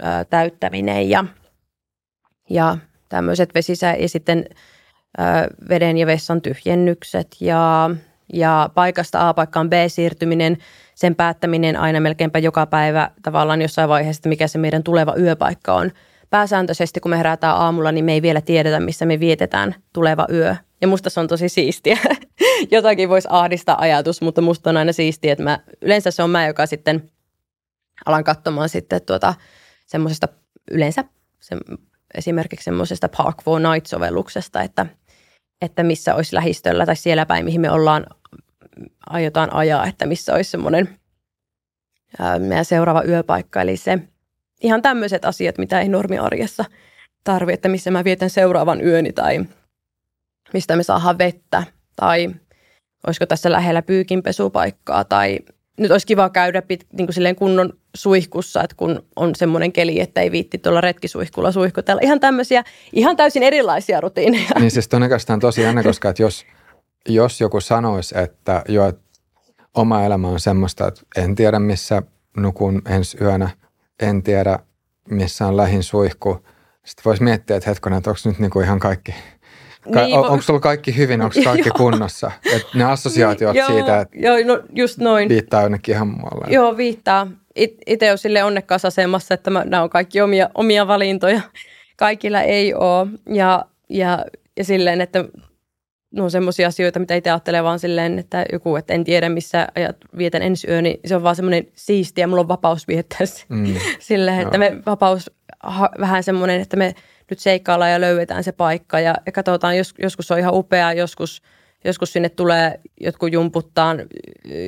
ää, 0.01 0.25
täyttäminen 0.25 1.09
ja, 1.09 1.25
ja 2.49 2.77
tämmöiset 3.09 3.53
vesisä 3.55 3.95
ja 3.99 4.09
sitten 4.09 4.45
ää, 5.17 5.47
veden 5.69 5.97
ja 5.97 6.07
vessan 6.07 6.41
tyhjennykset 6.41 7.27
ja, 7.39 7.89
ja 8.33 8.69
paikasta 8.75 9.29
A 9.29 9.33
paikkaan 9.33 9.69
B 9.69 9.73
siirtyminen– 9.87 10.57
sen 10.97 11.15
päättäminen 11.15 11.77
aina 11.77 11.99
melkeinpä 11.99 12.39
joka 12.39 12.65
päivä 12.65 13.11
tavallaan 13.23 13.61
jossain 13.61 13.89
vaiheessa, 13.89 14.19
että 14.19 14.29
mikä 14.29 14.47
se 14.47 14.57
meidän 14.57 14.83
tuleva 14.83 15.15
yöpaikka 15.15 15.73
on. 15.73 15.91
Pääsääntöisesti, 16.29 16.99
kun 16.99 17.09
me 17.11 17.17
herätään 17.17 17.55
aamulla, 17.55 17.91
niin 17.91 18.05
me 18.05 18.13
ei 18.13 18.21
vielä 18.21 18.41
tiedetä, 18.41 18.79
missä 18.79 19.05
me 19.05 19.19
vietetään 19.19 19.75
tuleva 19.93 20.27
yö. 20.31 20.55
Ja 20.81 20.87
musta 20.87 21.09
se 21.09 21.19
on 21.19 21.27
tosi 21.27 21.49
siistiä. 21.49 21.97
Jotakin 22.71 23.09
voisi 23.09 23.27
ahdistaa 23.31 23.81
ajatus, 23.81 24.21
mutta 24.21 24.41
musta 24.41 24.69
on 24.69 24.77
aina 24.77 24.93
siistiä, 24.93 25.31
että 25.31 25.43
mä, 25.43 25.59
yleensä 25.81 26.11
se 26.11 26.23
on 26.23 26.29
mä, 26.29 26.47
joka 26.47 26.65
sitten 26.65 27.11
alan 28.05 28.23
katsomaan 28.23 28.69
sitten 28.69 29.01
tuota 29.05 29.33
semmoisesta 29.85 30.27
yleensä 30.71 31.03
se, 31.39 31.57
esimerkiksi 32.13 32.63
semmoisesta 32.63 33.09
Park 33.17 33.43
for 33.43 33.61
Night-sovelluksesta, 33.61 34.61
että, 34.61 34.85
että 35.61 35.83
missä 35.83 36.15
olisi 36.15 36.35
lähistöllä 36.35 36.85
tai 36.85 36.95
siellä 36.95 37.25
päin, 37.25 37.45
mihin 37.45 37.61
me 37.61 37.71
ollaan 37.71 38.05
aiotaan 39.09 39.53
ajaa, 39.53 39.85
että 39.87 40.05
missä 40.05 40.33
olisi 40.33 40.51
semmoinen 40.51 40.99
meidän 42.39 42.65
seuraava 42.65 43.03
yöpaikka. 43.03 43.61
Eli 43.61 43.77
se 43.77 43.99
ihan 44.61 44.81
tämmöiset 44.81 45.25
asiat, 45.25 45.57
mitä 45.57 45.81
ei 45.81 45.89
normiarjessa 45.89 46.65
tarvi, 47.23 47.53
että 47.53 47.69
missä 47.69 47.91
mä 47.91 48.03
vietän 48.03 48.29
seuraavan 48.29 48.81
yöni 48.81 49.13
tai 49.13 49.45
mistä 50.53 50.75
me 50.75 50.83
saadaan 50.83 51.17
vettä 51.17 51.63
tai 51.95 52.29
olisiko 53.07 53.25
tässä 53.25 53.51
lähellä 53.51 53.81
pyykinpesupaikkaa 53.81 55.03
tai 55.03 55.39
nyt 55.77 55.91
olisi 55.91 56.07
kiva 56.07 56.29
käydä 56.29 56.61
pit, 56.61 56.85
niin 56.93 57.07
kuin 57.07 57.13
silleen 57.13 57.35
kunnon 57.35 57.73
suihkussa, 57.95 58.63
että 58.63 58.75
kun 58.75 59.03
on 59.15 59.35
semmoinen 59.35 59.71
keli, 59.71 59.99
että 59.99 60.21
ei 60.21 60.31
viitti 60.31 60.57
tuolla 60.57 60.81
retkisuihkulla 60.81 61.51
suihkutella. 61.51 62.01
Ihan 62.03 62.19
tämmöisiä, 62.19 62.63
ihan 62.93 63.17
täysin 63.17 63.43
erilaisia 63.43 64.01
rutiineja. 64.01 64.49
Niin 64.59 64.71
siis 64.71 64.89
on 65.29 65.39
tosi 65.39 65.61
jännä, 65.61 65.83
koska 65.83 66.09
että 66.09 66.23
jos, 66.23 66.45
jos 67.09 67.41
joku 67.41 67.61
sanoisi, 67.61 68.17
että 68.17 68.63
jo, 68.69 68.87
että 68.87 69.01
oma 69.73 70.03
elämä 70.03 70.27
on 70.27 70.39
semmoista, 70.39 70.87
että 70.87 71.01
en 71.17 71.35
tiedä 71.35 71.59
missä 71.59 72.01
nukun 72.37 72.81
ensi 72.89 73.17
yönä, 73.21 73.49
en 73.99 74.23
tiedä 74.23 74.59
missä 75.09 75.47
on 75.47 75.57
lähin 75.57 75.83
suihku. 75.83 76.45
Sitten 76.85 77.03
voisi 77.05 77.23
miettiä, 77.23 77.55
että 77.55 77.69
hetkonen, 77.69 77.97
että 77.97 78.09
onko 78.09 78.19
nyt 78.25 78.39
niinku 78.39 78.59
ihan 78.59 78.79
kaikki, 78.79 79.15
Ka- 79.93 80.05
niin, 80.05 80.17
on, 80.17 80.25
onko 80.25 80.41
sulla 80.41 80.59
kaikki 80.59 80.97
hyvin, 80.97 81.21
onko 81.21 81.35
kaikki 81.43 81.69
kunnossa? 81.77 82.31
Et 82.53 82.65
ne 82.75 82.83
assosiaatiot 82.83 83.53
niin, 83.53 83.65
siitä, 83.65 84.01
että 84.01 84.17
joo, 84.19 84.35
no, 84.45 84.59
just 84.75 84.97
noin. 84.97 85.29
viittaa 85.29 85.61
jonnekin 85.61 85.95
ihan 85.95 86.07
muualle. 86.07 86.45
Joo, 86.49 86.77
viittaa. 86.77 87.27
Itse 87.87 88.05
olen 88.07 88.17
sille 88.17 88.43
onnekkaassa 88.43 88.87
asemassa, 88.87 89.33
että 89.33 89.49
mä, 89.49 89.63
nämä 89.65 89.83
on 89.83 89.89
kaikki 89.89 90.21
omia, 90.21 90.49
omia 90.55 90.87
valintoja. 90.87 91.41
Kaikilla 91.97 92.41
ei 92.41 92.73
ole. 92.73 93.07
Ja, 93.29 93.65
ja, 93.89 94.25
ja 94.57 94.63
silleen, 94.63 95.01
että 95.01 95.25
ne 96.11 96.21
on 96.21 96.31
semmoisia 96.31 96.67
asioita, 96.67 96.99
mitä 96.99 97.15
itse 97.15 97.29
ajattelee 97.29 97.63
vaan 97.63 97.79
silleen, 97.79 98.19
että 98.19 98.45
joku, 98.51 98.75
että 98.75 98.93
en 98.93 99.03
tiedä 99.03 99.29
missä 99.29 99.67
ajat, 99.75 99.97
vietän 100.17 100.41
ensi 100.41 100.67
yö, 100.69 100.81
niin 100.81 100.99
se 101.05 101.15
on 101.15 101.23
vaan 101.23 101.35
semmoinen 101.35 101.67
siistiä, 101.75 102.27
mulla 102.27 102.41
on 102.41 102.47
vapaus 102.47 102.87
viettää 102.87 103.27
mm. 103.49 103.75
silleen, 103.99 104.39
että 104.39 104.57
me 104.57 104.77
vapaus 104.85 105.31
ha, 105.63 105.89
vähän 105.99 106.23
semmoinen, 106.23 106.61
että 106.61 106.77
me 106.77 106.95
nyt 107.29 107.39
seikkaillaan 107.39 107.91
ja 107.91 108.01
löydetään 108.01 108.43
se 108.43 108.51
paikka 108.51 108.99
ja, 108.99 109.15
ja 109.25 109.31
katsotaan, 109.31 109.77
jos, 109.77 109.93
joskus 109.99 110.31
on 110.31 110.39
ihan 110.39 110.53
upeaa, 110.53 110.93
joskus, 110.93 111.41
joskus 111.85 112.13
sinne 112.13 112.29
tulee 112.29 112.79
jotkut 113.01 113.33
jumputtaa 113.33 113.95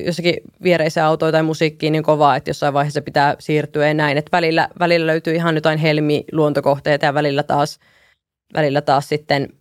jossakin 0.05 0.33
viereisiä 0.63 1.05
autoja 1.05 1.31
tai 1.31 1.43
musiikkiin 1.43 1.91
niin 1.91 2.03
kovaa, 2.03 2.35
että 2.35 2.49
jossain 2.49 2.73
vaiheessa 2.73 3.01
pitää 3.01 3.35
siirtyä 3.39 3.87
ja 3.87 3.93
näin, 3.93 4.17
että 4.17 4.31
välillä, 4.31 4.69
välillä 4.79 5.07
löytyy 5.07 5.35
ihan 5.35 5.55
jotain 5.55 5.79
helmi 5.79 6.25
luontokohteita 6.31 7.05
ja 7.05 7.13
välillä 7.13 7.43
taas, 7.43 7.79
välillä 8.53 8.81
taas 8.81 9.09
sitten– 9.09 9.47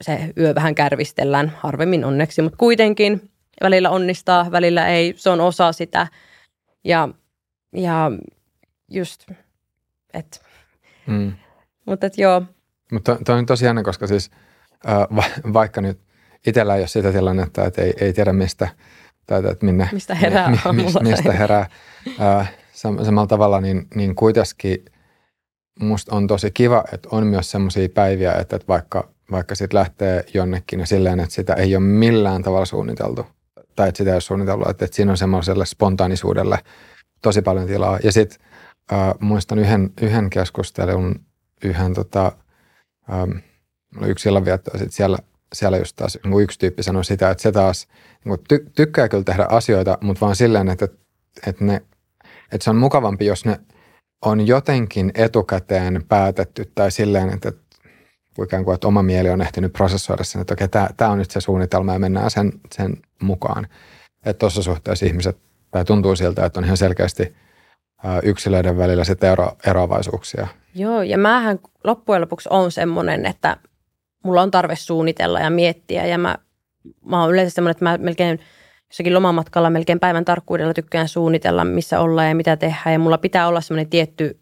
se 0.00 0.32
yö 0.36 0.54
vähän 0.54 0.74
kärvistellään, 0.74 1.52
harvemmin 1.56 2.04
onneksi, 2.04 2.42
mutta 2.42 2.56
kuitenkin 2.56 3.30
välillä 3.62 3.90
onnistaa, 3.90 4.50
välillä 4.50 4.88
ei, 4.88 5.14
se 5.16 5.30
on 5.30 5.40
osa 5.40 5.72
sitä. 5.72 6.06
Ja, 6.84 7.08
ja 7.72 8.10
just, 8.90 9.30
että, 10.14 10.40
mm. 11.06 11.32
Mutta 11.88 12.06
et 12.06 12.18
joo. 12.18 12.42
Mutta 12.92 13.18
toi 13.24 13.38
on 13.38 13.46
tosi 13.46 13.64
jännä, 13.64 13.82
koska 13.82 14.06
siis 14.06 14.30
äh, 14.88 15.16
va- 15.16 15.52
vaikka 15.52 15.80
nyt 15.80 16.00
itsellä 16.46 16.74
ei 16.74 16.80
ole 16.80 16.88
sitä 16.88 17.12
tilannetta, 17.12 17.64
että 17.64 17.82
ei, 17.82 17.94
ei 18.00 18.12
tiedä 18.12 18.32
mistä 18.32 18.68
tai 19.26 19.38
että 19.50 19.66
minne, 19.66 19.88
mistä 19.92 20.14
herää, 20.14 20.50
mi, 20.50 20.58
mi, 20.72 21.10
mistä 21.10 21.32
herää 21.32 21.66
äh, 22.20 22.52
samalla 22.72 23.26
tavalla, 23.26 23.60
niin, 23.60 23.86
niin 23.94 24.14
kuitenkin 24.14 24.84
musta 25.80 26.16
on 26.16 26.26
tosi 26.26 26.50
kiva, 26.50 26.84
että 26.92 27.08
on 27.12 27.26
myös 27.26 27.50
semmoisia 27.50 27.88
päiviä, 27.88 28.32
että, 28.32 28.56
että 28.56 28.68
vaikka 28.68 29.08
vaikka 29.30 29.54
sitten 29.54 29.78
lähtee 29.78 30.24
jonnekin 30.34 30.80
ja 30.80 30.86
silleen, 30.86 31.20
että 31.20 31.34
sitä 31.34 31.54
ei 31.54 31.76
ole 31.76 31.84
millään 31.84 32.42
tavalla 32.42 32.64
suunniteltu. 32.64 33.26
Tai 33.76 33.88
että 33.88 33.98
sitä 33.98 34.10
ei 34.10 34.14
ole 34.14 34.20
suunniteltu, 34.20 34.70
että, 34.70 34.84
että 34.84 34.96
siinä 34.96 35.10
on 35.10 35.18
semmoiselle 35.18 35.66
spontaanisuudelle 35.66 36.58
tosi 37.22 37.42
paljon 37.42 37.66
tilaa. 37.66 37.98
Ja 38.02 38.12
sitten 38.12 38.38
äh, 38.92 39.14
muistan 39.20 39.58
yhden, 39.58 39.90
yhden 40.00 40.30
keskustelun, 40.30 41.20
yhden 41.64 41.94
tota, 41.94 42.32
ähm, 43.12 43.30
yksi 44.06 44.28
illanvietto, 44.28 44.70
sitten 44.70 44.92
siellä, 44.92 45.18
siellä 45.52 45.78
just 45.78 45.96
taas 45.96 46.18
niin 46.24 46.42
yksi 46.42 46.58
tyyppi 46.58 46.82
sanoi 46.82 47.04
sitä, 47.04 47.30
että 47.30 47.42
se 47.42 47.52
taas 47.52 47.88
niin 48.24 48.38
ty, 48.48 48.70
tykkää 48.74 49.08
kyllä 49.08 49.24
tehdä 49.24 49.46
asioita, 49.50 49.98
mutta 50.00 50.20
vaan 50.20 50.36
silleen, 50.36 50.68
että, 50.68 50.88
että, 51.46 51.64
ne, 51.64 51.82
että 52.52 52.64
se 52.64 52.70
on 52.70 52.76
mukavampi, 52.76 53.26
jos 53.26 53.44
ne 53.44 53.60
on 54.24 54.46
jotenkin 54.46 55.10
etukäteen 55.14 56.04
päätetty 56.08 56.72
tai 56.74 56.90
silleen, 56.90 57.34
että, 57.34 57.52
ikään 58.44 58.64
kuin, 58.64 58.74
että 58.74 58.88
oma 58.88 59.02
mieli 59.02 59.30
on 59.30 59.40
ehtinyt 59.40 59.72
prosessoida 59.72 60.24
sen, 60.24 60.40
että 60.40 60.54
okei, 60.54 60.68
tämä, 60.68 60.88
tämä 60.96 61.10
on 61.10 61.18
nyt 61.18 61.30
se 61.30 61.40
suunnitelma 61.40 61.92
ja 61.92 61.98
mennään 61.98 62.30
sen, 62.30 62.52
sen 62.74 62.96
mukaan. 63.22 63.68
Että 64.24 64.38
tuossa 64.38 64.62
suhteessa 64.62 65.06
ihmiset, 65.06 65.38
tai 65.70 65.84
tuntuu 65.84 66.16
siltä, 66.16 66.46
että 66.46 66.60
on 66.60 66.64
ihan 66.64 66.76
selkeästi 66.76 67.34
yksilöiden 68.22 68.78
välillä 68.78 69.04
sitten 69.04 69.30
ero, 69.30 69.52
eroavaisuuksia. 69.66 70.46
Joo, 70.74 71.02
ja 71.02 71.18
mähän 71.18 71.58
loppujen 71.84 72.22
lopuksi 72.22 72.48
on 72.52 72.72
semmoinen, 72.72 73.26
että 73.26 73.56
mulla 74.24 74.42
on 74.42 74.50
tarve 74.50 74.76
suunnitella 74.76 75.40
ja 75.40 75.50
miettiä, 75.50 76.06
ja 76.06 76.18
mä, 76.18 76.38
mä 77.04 77.22
oon 77.22 77.32
yleensä 77.32 77.54
semmoinen, 77.54 77.70
että 77.70 77.84
mä 77.84 77.98
melkein 77.98 78.40
jossakin 78.88 79.14
lomamatkalla 79.14 79.70
melkein 79.70 80.00
päivän 80.00 80.24
tarkkuudella 80.24 80.74
tykkään 80.74 81.08
suunnitella, 81.08 81.64
missä 81.64 82.00
ollaan 82.00 82.28
ja 82.28 82.34
mitä 82.34 82.56
tehdään, 82.56 82.92
ja 82.92 82.98
mulla 82.98 83.18
pitää 83.18 83.48
olla 83.48 83.60
semmoinen 83.60 83.90
tietty 83.90 84.40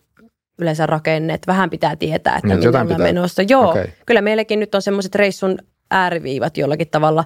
yleensä 0.58 0.86
rakenne, 0.86 1.34
että 1.34 1.52
vähän 1.52 1.70
pitää 1.70 1.96
tietää, 1.96 2.36
että 2.36 2.48
niin, 2.48 2.58
minne 2.58 2.68
ollaan 2.68 2.88
pitää. 2.88 3.06
menossa. 3.06 3.42
Joo, 3.42 3.70
okay. 3.70 3.86
kyllä 4.06 4.20
meilläkin 4.20 4.60
nyt 4.60 4.74
on 4.74 4.82
semmoiset 4.82 5.14
reissun 5.14 5.58
ääriviivat 5.90 6.56
jollakin 6.56 6.88
tavalla 6.90 7.24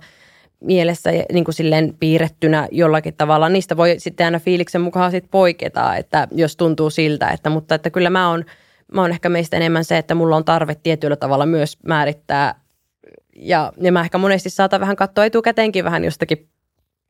mielessä 0.60 1.10
niin 1.32 1.44
kuin 1.44 1.54
silleen 1.54 1.94
piirrettynä 2.00 2.68
jollakin 2.72 3.14
tavalla. 3.14 3.48
Niistä 3.48 3.76
voi 3.76 3.94
sitten 3.98 4.24
aina 4.24 4.38
fiiliksen 4.38 4.80
mukaan 4.80 5.10
sit 5.10 5.24
poiketa, 5.30 5.96
että 5.96 6.28
jos 6.32 6.56
tuntuu 6.56 6.90
siltä, 6.90 7.28
että, 7.28 7.50
mutta 7.50 7.74
että 7.74 7.90
kyllä 7.90 8.10
mä 8.10 8.30
oon, 8.30 8.44
mä 8.94 9.00
oon 9.00 9.10
ehkä 9.10 9.28
meistä 9.28 9.56
enemmän 9.56 9.84
se, 9.84 9.98
että 9.98 10.14
mulla 10.14 10.36
on 10.36 10.44
tarve 10.44 10.74
tietyllä 10.74 11.16
tavalla 11.16 11.46
myös 11.46 11.78
määrittää 11.86 12.60
ja, 13.36 13.72
ja 13.80 13.92
mä 13.92 14.00
ehkä 14.00 14.18
monesti 14.18 14.50
saatan 14.50 14.80
vähän 14.80 14.96
katsoa 14.96 15.24
etukäteenkin 15.24 15.84
vähän 15.84 16.04
jostakin, 16.04 16.48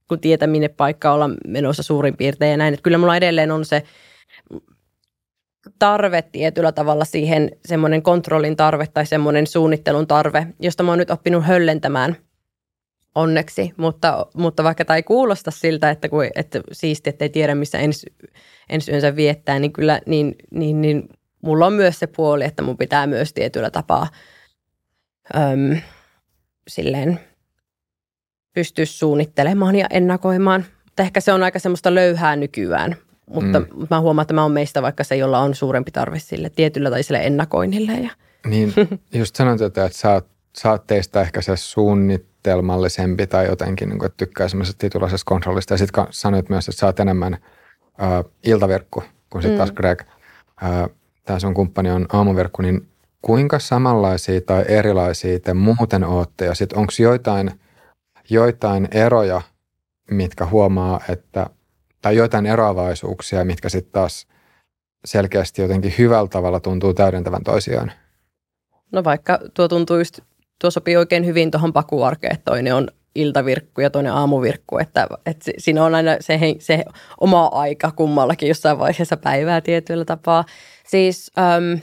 kun 0.08 0.20
tietää 0.20 0.48
minne 0.48 0.68
paikka 0.68 1.12
olla 1.12 1.30
menossa 1.46 1.82
suurin 1.82 2.16
piirtein 2.16 2.50
ja 2.50 2.56
näin. 2.56 2.74
Että 2.74 2.84
kyllä 2.84 2.98
mulla 2.98 3.16
edelleen 3.16 3.50
on 3.50 3.64
se 3.64 3.82
tarve 5.78 6.22
tietyllä 6.22 6.72
tavalla 6.72 7.04
siihen, 7.04 7.50
semmoinen 7.64 8.02
kontrollin 8.02 8.56
tarve 8.56 8.86
tai 8.86 9.06
semmoinen 9.06 9.46
suunnittelun 9.46 10.06
tarve, 10.06 10.46
josta 10.60 10.82
mä 10.82 10.90
oon 10.90 10.98
nyt 10.98 11.10
oppinut 11.10 11.46
höllentämään 11.46 12.16
onneksi, 13.14 13.72
mutta, 13.76 14.26
mutta 14.34 14.64
vaikka 14.64 14.84
tämä 14.84 14.96
ei 14.96 15.02
kuulosta 15.02 15.50
siltä, 15.50 15.90
että, 15.90 16.08
kun, 16.08 16.24
että 16.34 16.60
siisti, 16.72 17.10
että 17.10 17.24
ei 17.24 17.28
tiedä, 17.28 17.54
missä 17.54 17.78
ens, 17.78 18.06
ensi 18.68 18.90
yönsä 18.90 19.16
viettää, 19.16 19.58
niin 19.58 19.72
kyllä 19.72 20.00
niin, 20.06 20.34
niin, 20.50 20.80
niin 20.80 21.08
mulla 21.42 21.66
on 21.66 21.72
myös 21.72 21.98
se 21.98 22.06
puoli, 22.06 22.44
että 22.44 22.62
mun 22.62 22.76
pitää 22.76 23.06
myös 23.06 23.32
tietyllä 23.32 23.70
tapaa 23.70 24.06
öm, 25.36 25.80
silleen 26.68 27.20
pystyä 28.52 28.84
suunnittelemaan 28.84 29.76
ja 29.76 29.86
ennakoimaan. 29.90 30.64
Mutta 30.84 31.02
ehkä 31.02 31.20
se 31.20 31.32
on 31.32 31.42
aika 31.42 31.58
semmoista 31.58 31.94
löyhää 31.94 32.36
nykyään, 32.36 32.96
mutta 33.30 33.60
mm. 33.60 33.86
mä 33.90 34.00
huomaan, 34.00 34.22
että 34.22 34.34
mä 34.34 34.42
oon 34.42 34.52
meistä 34.52 34.82
vaikka 34.82 35.04
se, 35.04 35.16
jolla 35.16 35.38
on 35.38 35.54
suurempi 35.54 35.90
tarve 35.90 36.18
sille 36.18 36.50
tietyllä 36.50 36.90
tai 36.90 37.02
sille 37.02 37.20
ennakoinnille. 37.26 37.92
Ja. 37.92 38.10
Niin, 38.46 38.72
just 39.14 39.36
sanoit, 39.36 39.60
että 39.60 39.88
sä 39.92 40.12
oot, 40.12 40.28
sä 40.58 40.70
oot 40.70 40.86
teistä 40.86 41.20
ehkä 41.20 41.40
se 41.40 41.56
suunnitelmallisempi 42.40 43.26
tai 43.26 43.46
jotenkin, 43.46 43.88
niin 43.88 43.98
kuin, 43.98 44.06
että 44.06 44.16
tykkää 44.16 44.48
semmoisesta 44.48 44.78
titulaisesta 44.78 45.24
kontrollista. 45.28 45.74
Ja 45.74 45.78
sitten 45.78 46.06
sanoit 46.10 46.48
myös, 46.48 46.68
että 46.68 46.80
sä 46.80 46.86
oot 46.86 47.00
enemmän 47.00 47.34
äh, 47.34 48.24
iltaverkku 48.44 49.02
kuin 49.30 49.42
sitten 49.42 49.56
mm. 49.56 49.58
taas 49.58 49.72
Greg. 49.72 50.02
Tämä 51.24 51.38
sun 51.38 51.54
kumppani 51.54 51.90
on 51.90 52.06
aamuverkku, 52.12 52.62
niin 52.62 52.88
kuinka 53.22 53.58
samanlaisia 53.58 54.40
tai 54.40 54.64
erilaisia 54.68 55.40
te 55.40 55.54
muuten 55.54 56.04
ootte? 56.04 56.44
Ja 56.44 56.54
sitten 56.54 56.78
onko 56.78 56.92
joitain, 56.98 57.50
joitain 58.30 58.88
eroja, 58.90 59.42
mitkä 60.10 60.46
huomaa, 60.46 61.00
että 61.08 61.46
tai 62.02 62.16
joitain 62.16 62.46
eroavaisuuksia, 62.46 63.44
mitkä 63.44 63.68
sitten 63.68 63.92
taas 63.92 64.26
selkeästi 65.04 65.62
jotenkin 65.62 65.94
hyvällä 65.98 66.28
tavalla 66.28 66.60
tuntuu 66.60 66.94
täydentävän 66.94 67.44
toisiaan? 67.44 67.92
No 68.92 69.04
vaikka 69.04 69.38
tuo 69.54 69.68
tuntuu 69.68 69.98
just, 69.98 70.20
tuo 70.60 70.70
sopii 70.70 70.96
oikein 70.96 71.26
hyvin 71.26 71.50
tuohon 71.50 71.72
pakuarkeen, 71.72 72.34
että 72.34 72.44
toinen 72.44 72.74
on 72.74 72.88
iltavirkku 73.14 73.80
ja 73.80 73.90
toinen 73.90 74.12
aamuvirkku, 74.12 74.78
että, 74.78 75.06
että 75.26 75.50
siinä 75.58 75.84
on 75.84 75.94
aina 75.94 76.16
se, 76.20 76.40
se 76.58 76.84
oma 77.20 77.46
aika 77.46 77.90
kummallakin 77.90 78.48
jossain 78.48 78.78
vaiheessa 78.78 79.16
päivää 79.16 79.60
tietyllä 79.60 80.04
tapaa. 80.04 80.44
Siis 80.86 81.30
äm, 81.38 81.80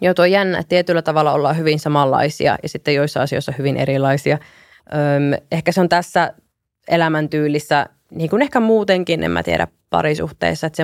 joo, 0.00 0.14
tuo 0.14 0.24
jännä, 0.24 0.58
että 0.58 0.68
tietyllä 0.68 1.02
tavalla 1.02 1.32
ollaan 1.32 1.56
hyvin 1.56 1.78
samanlaisia 1.78 2.58
ja 2.62 2.68
sitten 2.68 2.94
joissa 2.94 3.22
asioissa 3.22 3.52
hyvin 3.58 3.76
erilaisia. 3.76 4.34
Äm, 4.34 5.42
ehkä 5.52 5.72
se 5.72 5.80
on 5.80 5.88
tässä 5.88 6.34
elämäntyylissä 6.88 7.86
niin 8.10 8.30
kuin 8.30 8.42
ehkä 8.42 8.60
muutenkin, 8.60 9.22
en 9.22 9.30
mä 9.30 9.42
tiedä, 9.42 9.68
parisuhteessa, 9.90 10.66
että 10.66 10.76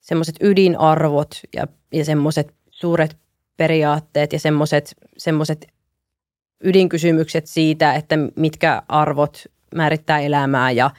semmoiset 0.00 0.36
ydinarvot 0.40 1.40
ja, 1.56 1.66
ja 1.92 2.04
semmoiset 2.04 2.54
suuret 2.70 3.16
periaatteet 3.56 4.32
ja 4.32 4.38
semmoiset, 5.18 5.66
ydinkysymykset 6.64 7.46
siitä, 7.46 7.94
että 7.94 8.14
mitkä 8.36 8.82
arvot 8.88 9.44
määrittää 9.74 10.20
elämää 10.20 10.70
ja 10.70 10.90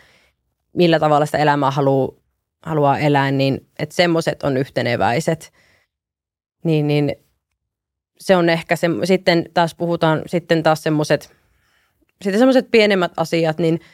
millä 0.73 0.99
tavalla 0.99 1.25
sitä 1.25 1.37
elämää 1.37 1.71
haluaa, 1.71 2.11
haluaa 2.61 2.99
elää, 2.99 3.31
niin 3.31 3.67
että 3.79 3.95
semmoiset 3.95 4.43
on 4.43 4.57
yhteneväiset. 4.57 5.53
Niin, 6.63 6.87
niin 6.87 7.15
se 8.19 8.35
on 8.35 8.49
ehkä 8.49 8.75
se, 8.75 8.87
sitten 9.03 9.45
taas 9.53 9.75
puhutaan, 9.75 10.21
sitten 10.25 10.63
taas 10.63 10.83
semmoiset, 10.83 11.35
sitten 12.21 12.39
semmoiset 12.39 12.71
pienemmät 12.71 13.11
asiat, 13.17 13.57
niin– 13.57 13.79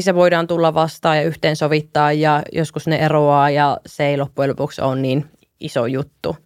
se 0.00 0.14
voidaan 0.14 0.46
tulla 0.46 0.74
vastaan 0.74 1.16
ja 1.16 1.22
yhteensovittaa 1.22 2.12
ja 2.12 2.42
joskus 2.52 2.86
ne 2.86 2.96
eroaa 2.96 3.50
ja 3.50 3.78
se 3.86 4.06
ei 4.06 4.16
loppujen 4.16 4.50
lopuksi 4.50 4.80
ole 4.80 5.00
niin 5.00 5.24
iso 5.60 5.86
juttu. 5.86 6.36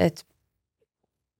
Et 0.00 0.26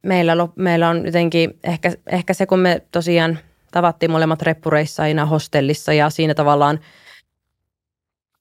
meillä, 0.03 0.37
meillä 0.57 0.89
on 0.89 1.07
jotenkin 1.07 1.59
ehkä, 1.65 1.93
ehkä 2.07 2.35
se, 2.35 2.47
kun 2.47 2.59
me 2.59 2.83
tosiaan 2.93 3.39
tavattiin 3.73 4.11
molemmat 4.11 4.43
reppureissa 4.43 5.03
aina 5.03 5.27
hostellissa 5.27 5.93
ja 5.93 6.11
siinä 6.11 6.35
tavallaan 6.35 6.81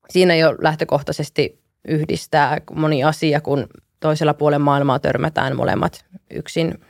siinä 0.09 0.35
jo 0.35 0.55
lähtökohtaisesti 0.61 1.59
yhdistää 1.87 2.57
moni 2.75 3.03
asia, 3.03 3.41
kun 3.41 3.67
toisella 3.99 4.33
puolella 4.33 4.63
maailmaa 4.63 4.99
törmätään 4.99 5.55
molemmat 5.55 6.05
yksin, 6.31 6.81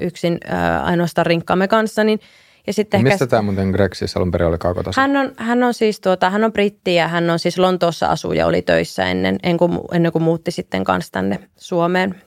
yksin 0.00 0.38
ää, 0.46 0.84
ainoastaan 0.84 1.26
rinkkaamme 1.26 1.68
kanssa, 1.68 2.04
niin– 2.04 2.20
ja 2.66 2.72
sitten 2.72 3.00
no 3.00 3.08
Mistä 3.08 3.26
tämä 3.26 3.42
muuten 3.42 3.70
Greg 3.70 3.94
siis 3.94 4.16
alun 4.16 4.30
perin 4.30 4.48
oli? 4.48 4.56
Hän 4.96 5.16
on, 5.16 5.32
hän 5.36 5.62
on 5.62 5.74
siis 5.74 6.00
tuota, 6.00 6.30
hän 6.30 6.44
on 6.44 6.52
britti 6.52 6.94
ja 6.94 7.08
hän 7.08 7.30
on 7.30 7.38
siis 7.38 7.58
Lontoossa 7.58 8.06
asuja, 8.06 8.46
oli 8.46 8.62
töissä 8.62 9.04
ennen, 9.04 9.38
ennen, 9.42 9.58
kuin, 9.58 9.78
ennen 9.92 10.12
kuin 10.12 10.22
muutti 10.22 10.50
sitten 10.50 10.84
kanssa 10.84 11.12
tänne 11.12 11.48
Suomeen, 11.56 12.22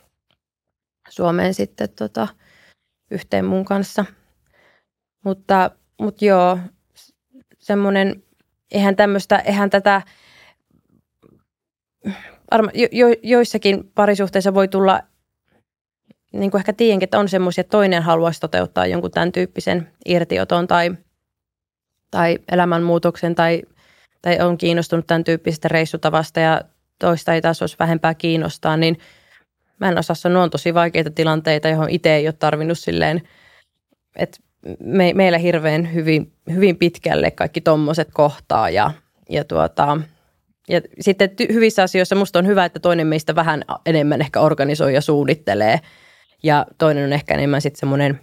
Suomeen 1.09 1.53
sitten 1.53 1.89
tota, 1.89 2.27
yhteen 3.11 3.45
mun 3.45 3.65
kanssa. 3.65 4.05
Mutta, 5.25 5.71
mutta 6.01 6.25
joo, 6.25 6.59
semmoinen, 7.59 8.23
eihän 8.71 8.95
tämmöistä, 8.95 9.39
eihän 9.39 9.69
tätä, 9.69 10.01
arma, 12.51 12.71
jo, 12.73 12.88
jo, 12.91 13.07
joissakin 13.23 13.91
parisuhteissa 13.95 14.53
voi 14.53 14.67
tulla 14.67 15.01
niin 16.34 16.51
kuin 16.51 16.59
ehkä 16.59 16.73
tiedänkin, 16.73 17.03
että 17.03 17.19
on 17.19 17.29
semmoisia, 17.29 17.61
että 17.61 17.71
toinen 17.71 18.03
haluaisi 18.03 18.39
toteuttaa 18.39 18.85
jonkun 18.85 19.11
tämän 19.11 19.31
tyyppisen 19.31 19.91
irtioton 20.05 20.67
tai, 20.67 20.91
tai 22.11 22.38
elämänmuutoksen 22.51 23.35
tai, 23.35 23.61
tai 24.21 24.39
on 24.39 24.57
kiinnostunut 24.57 25.07
tämän 25.07 25.23
tyyppisestä 25.23 25.67
reissutavasta 25.67 26.39
ja 26.39 26.61
toista 26.99 27.34
ei 27.34 27.41
taas 27.41 27.61
olisi 27.61 27.75
vähempää 27.79 28.13
kiinnostaa, 28.13 28.77
niin 28.77 28.97
mä 29.79 29.89
en 29.89 29.97
osaa 29.97 30.15
sanoa, 30.15 30.43
on 30.43 30.49
tosi 30.49 30.73
vaikeita 30.73 31.11
tilanteita, 31.11 31.69
johon 31.69 31.89
itse 31.89 32.15
ei 32.15 32.27
ole 32.27 32.33
tarvinnut 32.39 32.79
silleen, 32.79 33.21
että 34.15 34.37
me, 34.79 35.13
meillä 35.15 35.37
hirveän 35.37 35.93
hyvin, 35.93 36.31
hyvin 36.53 36.77
pitkälle 36.77 37.31
kaikki 37.31 37.61
tommoset 37.61 38.07
kohtaa 38.13 38.69
ja, 38.69 38.91
ja, 39.29 39.43
tuota, 39.43 40.01
ja 40.69 40.81
sitten 40.99 41.29
hyvissä 41.53 41.83
asioissa 41.83 42.15
musta 42.15 42.39
on 42.39 42.47
hyvä, 42.47 42.65
että 42.65 42.79
toinen 42.79 43.07
meistä 43.07 43.35
vähän 43.35 43.63
enemmän 43.85 44.21
ehkä 44.21 44.39
organisoi 44.39 44.93
ja 44.93 45.01
suunnittelee– 45.01 45.79
ja 46.43 46.65
toinen 46.77 47.05
on 47.05 47.13
ehkä 47.13 47.33
enemmän 47.33 47.61
sitten 47.61 47.79
semmoinen, 47.79 48.19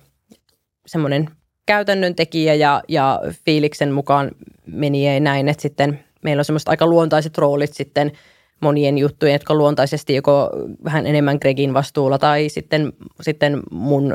semmoinen 0.86 1.30
käytännön 1.66 2.14
tekijä 2.14 2.54
ja, 2.54 2.82
ja 2.88 3.20
fiiliksen 3.44 3.92
mukaan 3.92 4.30
meni 4.66 5.08
ei 5.08 5.20
näin, 5.20 5.48
että 5.48 5.62
sitten 5.62 6.04
meillä 6.24 6.40
on 6.40 6.44
semmoista 6.44 6.70
aika 6.70 6.86
luontaiset 6.86 7.38
roolit 7.38 7.74
sitten 7.74 8.12
monien 8.60 8.98
juttujen, 8.98 9.32
jotka 9.32 9.54
luontaisesti 9.54 10.14
joko 10.14 10.50
vähän 10.84 11.06
enemmän 11.06 11.38
Gregin 11.40 11.74
vastuulla 11.74 12.18
tai 12.18 12.48
sitten, 12.48 12.92
sitten 13.20 13.62
mun 13.70 14.14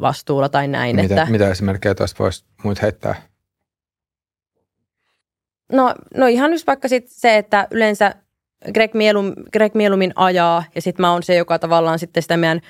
vastuulla 0.00 0.48
tai 0.48 0.68
näin. 0.68 0.96
Mitä, 0.96 1.22
että, 1.22 1.32
mitä 1.32 1.50
esimerkkejä 1.50 1.94
tuosta 1.94 2.22
voisi 2.22 2.44
muut 2.64 2.82
heittää? 2.82 3.22
No, 5.72 5.94
no 6.16 6.26
ihan 6.26 6.52
just 6.52 6.66
vaikka 6.66 6.88
sit 6.88 7.04
se, 7.08 7.36
että 7.36 7.68
yleensä 7.70 8.14
Greg, 8.74 8.94
mielum, 8.94 9.32
Greg 9.52 9.74
mieluummin 9.74 10.12
ajaa 10.16 10.64
ja 10.74 10.82
sitten 10.82 11.02
mä 11.02 11.12
oon 11.12 11.22
se, 11.22 11.34
joka 11.34 11.58
tavallaan 11.58 11.98
sitten 11.98 12.22
sitä 12.22 12.36
meidän 12.36 12.60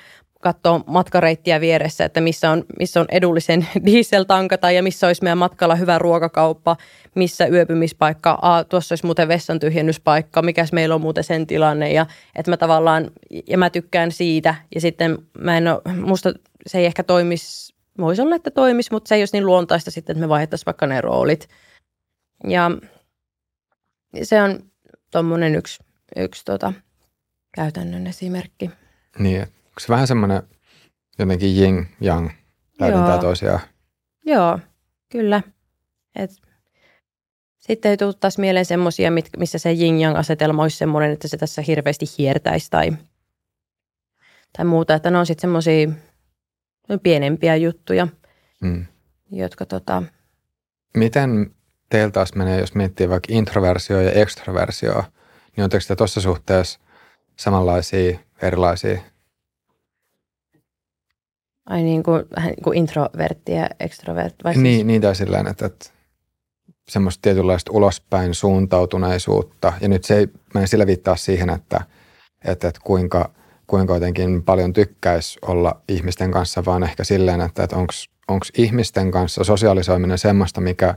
katsoo 0.41 0.83
matkareittiä 0.87 1.61
vieressä, 1.61 2.05
että 2.05 2.21
missä 2.21 2.51
on, 2.51 2.65
missä 2.79 2.99
on 2.99 3.05
edullisen 3.11 3.67
dieseltankata 3.85 4.71
ja 4.71 4.83
missä 4.83 5.07
olisi 5.07 5.23
meidän 5.23 5.37
matkalla 5.37 5.75
hyvä 5.75 5.99
ruokakauppa, 5.99 6.77
missä 7.15 7.47
yöpymispaikka, 7.47 8.37
Aa, 8.41 8.63
tuossa 8.63 8.93
olisi 8.93 9.05
muuten 9.05 9.27
vessan 9.27 9.59
tyhjennyspaikka, 9.59 10.41
mikäs 10.41 10.73
meillä 10.73 10.95
on 10.95 11.01
muuten 11.01 11.23
sen 11.23 11.47
tilanne 11.47 11.91
ja 11.91 12.05
että 12.35 12.51
mä 12.51 12.57
tavallaan, 12.57 13.11
ja 13.47 13.57
mä 13.57 13.69
tykkään 13.69 14.11
siitä 14.11 14.55
ja 14.75 14.81
sitten 14.81 15.17
mä 15.39 15.57
en 15.57 15.67
ole, 15.67 15.95
musta 15.95 16.33
se 16.67 16.77
ei 16.77 16.85
ehkä 16.85 17.03
toimisi, 17.03 17.73
voisi 17.97 18.21
olla, 18.21 18.35
että 18.35 18.51
toimisi, 18.51 18.91
mutta 18.91 19.07
se 19.07 19.15
ei 19.15 19.21
olisi 19.21 19.37
niin 19.37 19.45
luontaista 19.45 19.91
sitten, 19.91 20.13
että 20.13 20.21
me 20.21 20.29
vaihdettaisiin 20.29 20.65
vaikka 20.65 20.87
ne 20.87 21.01
roolit. 21.01 21.49
Ja 22.47 22.71
se 24.23 24.41
on 24.41 24.59
tuommoinen 25.11 25.55
yksi, 25.55 25.83
yksi 26.15 26.45
tota, 26.45 26.73
käytännön 27.55 28.07
esimerkki. 28.07 28.71
Niin, 29.19 29.47
se 29.79 29.87
vähän 29.89 30.07
semmoinen 30.07 30.43
jotenkin 31.19 31.57
yin 31.61 31.87
yang 32.01 32.29
täydentää 32.77 33.11
Joo. 33.13 33.21
toisiaan? 33.21 33.59
Joo, 34.25 34.59
kyllä. 35.11 35.41
Et 36.15 36.31
sitten 37.57 37.91
ei 37.91 37.97
tule 37.97 38.13
taas 38.13 38.37
mieleen 38.37 38.65
semmoisia, 38.65 39.11
missä 39.37 39.57
se 39.57 39.71
yin-yang-asetelma 39.73 40.61
olisi 40.61 40.77
semmoinen, 40.77 41.11
että 41.11 41.27
se 41.27 41.37
tässä 41.37 41.61
hirveästi 41.61 42.05
hiertäisi 42.17 42.69
tai, 42.69 42.91
tai 44.57 44.65
muuta. 44.65 44.93
Että 44.93 45.11
ne 45.11 45.17
on 45.17 45.25
sitten 45.25 45.41
semmoisia 45.41 45.87
pienempiä 47.03 47.55
juttuja, 47.55 48.07
Mm. 48.61 48.85
jotka 49.31 49.65
tota, 49.65 50.03
Miten 50.97 51.51
teillä 51.89 52.11
taas 52.11 52.33
menee, 52.35 52.59
jos 52.59 52.75
miettii 52.75 53.09
vaikka 53.09 53.27
introversio 53.31 54.01
ja 54.01 54.11
ekstroversio, 54.11 54.93
niin 54.93 55.63
oletteko 55.63 55.83
te 55.87 55.95
tuossa 55.95 56.21
suhteessa 56.21 56.79
samanlaisia, 57.35 58.19
erilaisia? 58.41 59.01
Ai 61.69 61.83
niin 61.83 62.03
kuin, 62.03 62.23
vähän 62.35 62.49
niin 62.49 62.63
kuin 62.63 62.77
introvertti 62.77 63.51
ja 63.51 63.69
extrovertti. 63.79 64.43
Vai 64.43 64.53
siis- 64.53 64.63
Niin, 64.63 64.87
niin 64.87 65.01
tai 65.01 65.15
silleen, 65.15 65.47
että, 65.47 65.65
että 65.65 65.89
semmoista 66.89 67.21
tietynlaista 67.21 67.71
ulospäin 67.71 68.33
suuntautuneisuutta. 68.33 69.73
Ja 69.81 69.87
nyt 69.87 70.03
se 70.03 70.17
ei, 70.17 70.27
mä 70.53 70.61
en 70.61 70.67
sillä 70.67 70.87
viittaa 70.87 71.15
siihen, 71.15 71.49
että, 71.49 71.81
että, 72.45 72.67
että 72.67 72.81
kuinka, 72.83 73.29
kuinka 73.67 73.93
jotenkin 73.93 74.43
paljon 74.43 74.73
tykkäisi 74.73 75.39
olla 75.41 75.81
ihmisten 75.89 76.31
kanssa, 76.31 76.65
vaan 76.65 76.83
ehkä 76.83 77.03
silleen, 77.03 77.41
että, 77.41 77.63
että 77.63 77.75
onko 78.27 78.45
ihmisten 78.57 79.11
kanssa 79.11 79.43
sosiaalisoiminen 79.43 80.17
semmoista, 80.17 80.61
mikä 80.61 80.95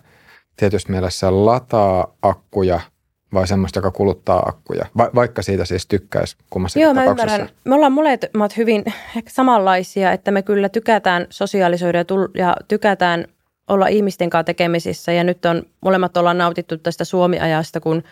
tietysti 0.56 0.90
mielessä 0.92 1.44
lataa 1.46 2.16
akkuja 2.22 2.80
vai 3.34 3.46
semmoista, 3.46 3.78
joka 3.78 3.90
kuluttaa 3.90 4.42
akkuja, 4.46 4.86
Va- 4.96 5.10
vaikka 5.14 5.42
siitä 5.42 5.64
siis 5.64 5.86
tykkäisi 5.86 6.36
kummassakin 6.50 6.82
Joo, 6.82 6.94
mä 6.94 7.00
tapauksessa. 7.00 7.34
ymmärrän. 7.36 7.56
Me 7.64 7.74
ollaan 7.74 7.92
molemmat 7.92 8.56
hyvin 8.56 8.84
ehkä 9.16 9.30
samanlaisia, 9.30 10.12
että 10.12 10.30
me 10.30 10.42
kyllä 10.42 10.68
tykätään 10.68 11.26
sosiaalisoida 11.30 11.98
ja, 11.98 12.04
tull- 12.04 12.30
ja 12.34 12.56
tykätään 12.68 13.24
olla 13.68 13.86
ihmisten 13.86 14.30
kanssa 14.30 14.44
tekemisissä. 14.44 15.12
Ja 15.12 15.24
nyt 15.24 15.44
on, 15.44 15.62
molemmat 15.80 16.16
ollaan 16.16 16.38
nautittu 16.38 16.78
tästä 16.78 17.04
Suomi-ajasta, 17.04 17.80
kun 17.80 18.02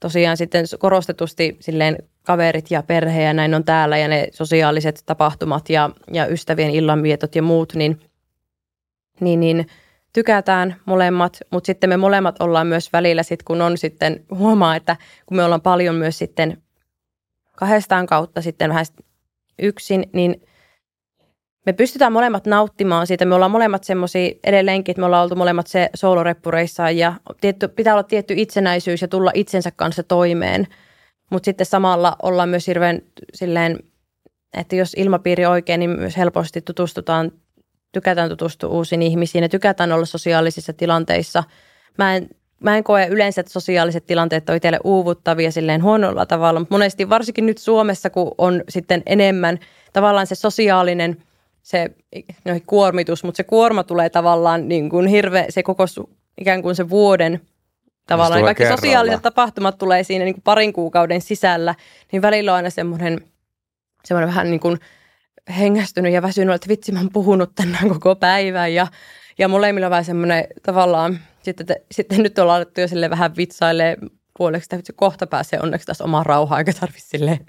tosiaan 0.00 0.36
sitten 0.36 0.64
korostetusti 0.78 1.56
silleen 1.60 1.96
kaverit 2.22 2.70
ja 2.70 2.82
perhe 2.82 3.22
ja 3.22 3.32
näin 3.32 3.54
on 3.54 3.64
täällä 3.64 3.98
ja 3.98 4.08
ne 4.08 4.28
sosiaaliset 4.32 5.02
tapahtumat 5.06 5.70
ja, 5.70 5.90
ja 6.12 6.26
ystävien 6.26 6.70
illanvietot 6.70 7.34
ja 7.34 7.42
muut, 7.42 7.74
niin, 7.74 8.00
niin, 9.20 9.40
niin 9.40 9.66
tykätään 10.14 10.76
molemmat, 10.84 11.38
mutta 11.50 11.66
sitten 11.66 11.90
me 11.90 11.96
molemmat 11.96 12.42
ollaan 12.42 12.66
myös 12.66 12.92
välillä 12.92 13.22
sit, 13.22 13.42
kun 13.42 13.60
on 13.60 13.78
sitten, 13.78 14.24
huomaa, 14.30 14.76
että 14.76 14.96
kun 15.26 15.36
me 15.36 15.44
ollaan 15.44 15.60
paljon 15.60 15.94
myös 15.94 16.18
sitten 16.18 16.62
kahdestaan 17.56 18.06
kautta 18.06 18.42
sitten 18.42 18.70
vähän 18.70 18.86
yksin, 19.58 20.04
niin 20.12 20.42
me 21.66 21.72
pystytään 21.72 22.12
molemmat 22.12 22.46
nauttimaan 22.46 23.06
siitä. 23.06 23.24
Me 23.24 23.34
ollaan 23.34 23.50
molemmat 23.50 23.84
semmoisia 23.84 24.30
edelleenkin, 24.44 24.92
että 24.92 25.00
me 25.00 25.06
ollaan 25.06 25.22
oltu 25.22 25.36
molemmat 25.36 25.66
se 25.66 25.90
sooloreppureissa 25.94 26.90
ja 26.90 27.14
tietty, 27.40 27.68
pitää 27.68 27.94
olla 27.94 28.02
tietty 28.02 28.34
itsenäisyys 28.36 29.02
ja 29.02 29.08
tulla 29.08 29.30
itsensä 29.34 29.70
kanssa 29.70 30.02
toimeen. 30.02 30.66
Mutta 31.30 31.44
sitten 31.44 31.66
samalla 31.66 32.16
ollaan 32.22 32.48
myös 32.48 32.66
hirveän 32.66 33.02
silleen, 33.34 33.78
että 34.58 34.76
jos 34.76 34.94
ilmapiiri 34.96 35.46
oikein, 35.46 35.80
niin 35.80 35.90
myös 35.90 36.16
helposti 36.16 36.60
tutustutaan, 36.60 37.32
tykätään 37.94 38.28
tutustua 38.28 38.70
uusiin 38.70 39.02
ihmisiin 39.02 39.42
ja 39.42 39.48
tykätään 39.48 39.92
olla 39.92 40.06
sosiaalisissa 40.06 40.72
tilanteissa. 40.72 41.44
Mä 41.98 42.16
en 42.16 42.28
mä 42.60 42.76
en 42.76 42.84
koe 42.84 43.06
yleensä, 43.06 43.40
että 43.40 43.52
sosiaaliset 43.52 44.06
tilanteet 44.06 44.50
on 44.50 44.56
itselle 44.56 44.80
uuvuttavia 44.84 45.50
silleen 45.50 45.82
huonolla 45.82 46.26
tavalla, 46.26 46.60
mutta 46.60 46.74
monesti 46.74 47.08
varsinkin 47.08 47.46
nyt 47.46 47.58
Suomessa, 47.58 48.10
kun 48.10 48.34
on 48.38 48.62
sitten 48.68 49.02
enemmän 49.06 49.58
tavallaan 49.92 50.26
se 50.26 50.34
sosiaalinen 50.34 51.16
se 51.62 51.90
no, 52.44 52.60
kuormitus, 52.66 53.24
mutta 53.24 53.36
se 53.36 53.44
kuorma 53.44 53.84
tulee 53.84 54.10
tavallaan 54.10 54.68
niin 54.68 54.90
kuin 54.90 55.06
hirveä, 55.06 55.46
se 55.48 55.62
koko 55.62 55.84
ikään 56.38 56.62
kuin 56.62 56.74
se 56.74 56.90
vuoden 56.90 57.40
tavallaan, 58.06 58.42
kaikki 58.42 58.62
kerralla. 58.62 58.80
sosiaaliset 58.80 59.22
tapahtumat 59.22 59.78
tulee 59.78 60.02
siinä 60.02 60.24
niin 60.24 60.34
kuin 60.34 60.42
parin 60.42 60.72
kuukauden 60.72 61.20
sisällä, 61.20 61.74
niin 62.12 62.22
välillä 62.22 62.52
on 62.52 62.56
aina 62.56 62.70
semmoinen, 62.70 63.20
semmoinen 64.04 64.28
vähän 64.28 64.50
niin 64.50 64.60
kuin 64.60 64.78
hengästynyt 65.58 66.12
ja 66.12 66.22
väsynyt, 66.22 66.54
että 66.54 66.68
vitsi 66.68 66.92
mä 66.92 66.98
oon 66.98 67.10
puhunut 67.12 67.54
tänään 67.54 67.88
koko 67.88 68.16
päivän. 68.16 68.74
Ja, 68.74 68.86
ja 69.38 69.48
molemmilla 69.48 69.90
vähän 69.90 70.04
semmoinen 70.04 70.44
tavallaan, 70.62 71.18
sitten, 71.42 71.66
te, 71.66 71.82
sitten 71.92 72.22
nyt 72.22 72.38
ollaan 72.38 72.56
alettu 72.56 72.80
jo 72.80 72.88
sille 72.88 73.10
vähän 73.10 73.36
vitsailee 73.36 73.96
puoleksi, 74.38 74.76
että 74.76 74.92
kohta 74.96 75.26
pääsee 75.26 75.60
onneksi 75.62 75.86
taas 75.86 76.00
omaan 76.00 76.26
rauhaan, 76.26 76.60
eikä 76.60 76.72
tarvitse 76.72 77.08
silleen 77.08 77.46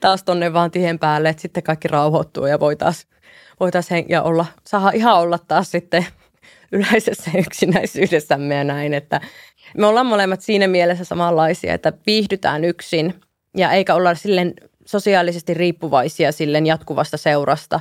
taas 0.00 0.22
tonne 0.22 0.52
vaan 0.52 0.70
tien 0.70 0.98
päälle, 0.98 1.28
että 1.28 1.42
sitten 1.42 1.62
kaikki 1.62 1.88
rauhoittuu 1.88 2.46
ja 2.46 2.60
voi 2.60 2.76
taas, 2.76 3.06
voi 3.60 3.70
taas 3.70 3.90
hen- 3.90 4.08
ja 4.08 4.22
olla, 4.22 4.46
saa 4.66 4.90
ihan 4.90 5.16
olla 5.16 5.38
taas 5.38 5.70
sitten 5.70 6.06
yleisessä 6.72 7.30
yksinäisyydessämme 7.38 8.54
ja 8.54 8.64
näin, 8.64 8.94
että 8.94 9.20
me 9.78 9.86
ollaan 9.86 10.06
molemmat 10.06 10.40
siinä 10.40 10.68
mielessä 10.68 11.04
samanlaisia, 11.04 11.74
että 11.74 11.92
viihdytään 12.06 12.64
yksin 12.64 13.14
ja 13.56 13.72
eikä 13.72 13.94
olla 13.94 14.14
silleen 14.14 14.54
sosiaalisesti 14.84 15.54
riippuvaisia 15.54 16.32
silleen 16.32 16.66
jatkuvasta 16.66 17.16
seurasta. 17.16 17.80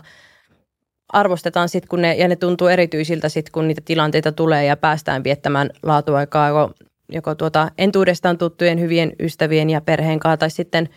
Arvostetaan 1.09 1.69
sitten, 1.69 1.89
kun 1.89 2.01
ne, 2.01 2.15
ja 2.15 2.27
ne 2.27 2.35
tuntuu 2.35 2.67
erityisiltä 2.67 3.29
sitten, 3.29 3.51
kun 3.51 3.67
niitä 3.67 3.81
tilanteita 3.85 4.31
tulee 4.31 4.65
ja 4.65 4.77
päästään 4.77 5.23
viettämään 5.23 5.69
laatuaikaa 5.83 6.47
joko, 6.47 6.71
joko 7.09 7.35
tuota 7.35 7.71
entuudestaan 7.77 8.37
tuttujen 8.37 8.79
hyvien 8.79 9.11
ystävien 9.19 9.69
ja 9.69 9.81
perheen 9.81 10.19
kanssa 10.19 10.37
tai 10.37 10.49
sitten 10.49 10.89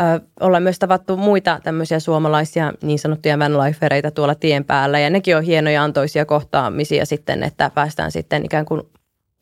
ö, 0.00 0.20
ollaan 0.40 0.62
myös 0.62 0.78
tavattu 0.78 1.16
muita 1.16 1.60
tämmöisiä 1.62 2.00
suomalaisia 2.00 2.72
niin 2.82 2.98
sanottuja 2.98 3.38
vanlifereita 3.38 4.10
tuolla 4.10 4.34
tien 4.34 4.64
päällä 4.64 4.98
ja 4.98 5.10
nekin 5.10 5.36
on 5.36 5.42
hienoja 5.42 5.82
antoisia 5.82 6.24
kohtaamisia 6.24 7.06
sitten, 7.06 7.42
että 7.42 7.70
päästään 7.74 8.12
sitten 8.12 8.44
ikään 8.44 8.64
kuin 8.64 8.82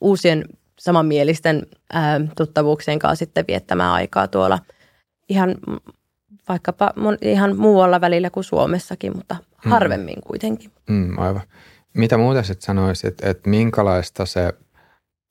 uusien 0.00 0.44
samanmielisten 0.78 1.66
ää, 1.92 2.20
tuttavuuksien 2.36 2.98
kanssa 2.98 3.18
sitten 3.18 3.44
viettämään 3.48 3.92
aikaa 3.92 4.28
tuolla 4.28 4.58
ihan 5.28 5.54
vaikkapa 6.48 6.92
mon, 6.96 7.18
ihan 7.22 7.56
muualla 7.56 8.00
välillä 8.00 8.30
kuin 8.30 8.44
Suomessakin, 8.44 9.16
mutta 9.16 9.36
harvemmin 9.56 10.22
kuitenkin. 10.26 10.70
Mm, 10.88 11.18
aivan. 11.18 11.42
Mitä 11.94 12.18
muuta 12.18 12.42
sitten 12.42 12.66
sanoisit, 12.66 13.24
että 13.24 13.50
minkälaista 13.50 14.26
se 14.26 14.52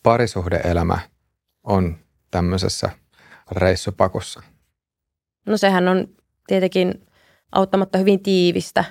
parisuhdeelämä 0.03 0.99
on 1.64 1.95
tämmöisessä 2.32 2.90
reissupakussa? 3.52 4.44
No 5.45 5.57
sehän 5.57 5.88
on 5.88 6.07
tietenkin 6.48 7.07
auttamatta 7.52 7.98
hyvin 7.98 8.24
tiivistä. 8.24 8.86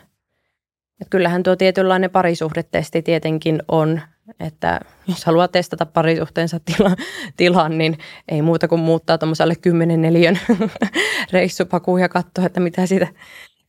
Et 1.01 1.09
kyllähän 1.11 1.43
tuo 1.43 1.57
tietynlainen 1.57 2.11
parisuhdetesti 2.11 3.03
tietenkin 3.03 3.62
on, 3.69 4.01
että 4.40 4.81
jos 5.09 5.24
haluaa 5.24 5.49
testata 5.49 5.86
parisuhteensa 5.86 6.61
tila, 6.65 6.97
tilan, 7.36 7.78
niin 7.78 7.99
ei 8.28 8.43
muuta 8.43 8.69
kuin 8.69 8.81
muuttaa 8.81 9.19
tuommoiselle 9.19 9.57
10 9.57 10.03
neliön 10.03 10.39
reissupakuun 11.32 12.01
ja 12.01 12.09
katsoa, 12.09 12.47
että 12.47 12.61
mitä 12.61 12.86
siitä 12.86 13.07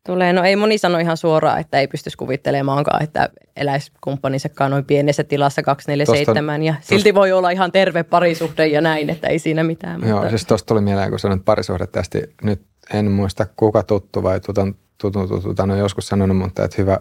tulee. 0.06 0.34
No 0.34 0.44
ei 0.44 0.56
moni 0.56 0.78
sano 0.78 0.98
ihan 0.98 1.18
suoraan, 1.18 1.60
että 1.60 1.80
ei 1.80 1.88
pystyisi 1.88 2.18
kuvittelemaankaan, 2.18 3.04
että 3.04 3.30
eläisi 3.56 3.92
kumppaninsakaan 4.02 4.72
noin 4.72 4.86
pienessä 4.86 5.24
tilassa 5.24 5.64
247 5.64 6.64
ja 6.64 6.76
silti 6.82 7.16
voi 7.16 7.32
olla 7.32 7.50
ihan 7.50 7.72
terve 7.72 8.04
parisuhde 8.04 8.68
ja 8.68 8.82
näin, 8.82 9.10
että 9.10 9.28
ei 9.28 9.40
siinä 9.40 9.64
mitään. 9.64 10.00
Mutta... 10.00 10.10
Joo, 10.10 10.30
siis 10.30 10.46
tuosta 10.46 10.68
tuli 10.68 10.82
mieleen, 10.82 11.10
kun 11.10 11.20
sanoit 11.20 11.46
parisuhdetesti, 11.46 12.22
nyt 12.44 12.62
en 12.94 13.12
muista 13.12 13.46
kuka 13.56 13.84
tuttu 13.84 14.24
vai 14.24 14.40
tutan, 14.40 14.76
tutun, 14.98 15.30
tutun, 15.30 15.72
on 15.72 15.80
joskus 15.80 16.08
sanonut, 16.08 16.38
mutta 16.38 16.64
että 16.64 16.76
hyvä, 16.78 17.00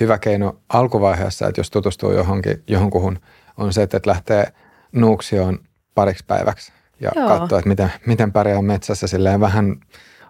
hyvä 0.00 0.18
keino 0.18 0.56
alkuvaiheessa, 0.68 1.48
että 1.48 1.60
jos 1.60 1.70
tutustuu 1.70 2.12
johonkin, 2.12 2.62
johonkuhun, 2.66 3.18
on 3.56 3.72
se, 3.72 3.82
että 3.82 4.00
lähtee 4.06 4.46
nuuksioon 4.92 5.58
pariksi 5.94 6.24
päiväksi. 6.26 6.72
ja 7.00 7.10
Joo. 7.16 7.28
katsoa, 7.28 7.58
että 7.58 7.68
miten, 7.68 7.92
miten 8.06 8.32
pärjää 8.32 8.62
metsässä 8.62 9.06
silleen 9.06 9.40
vähän 9.40 9.76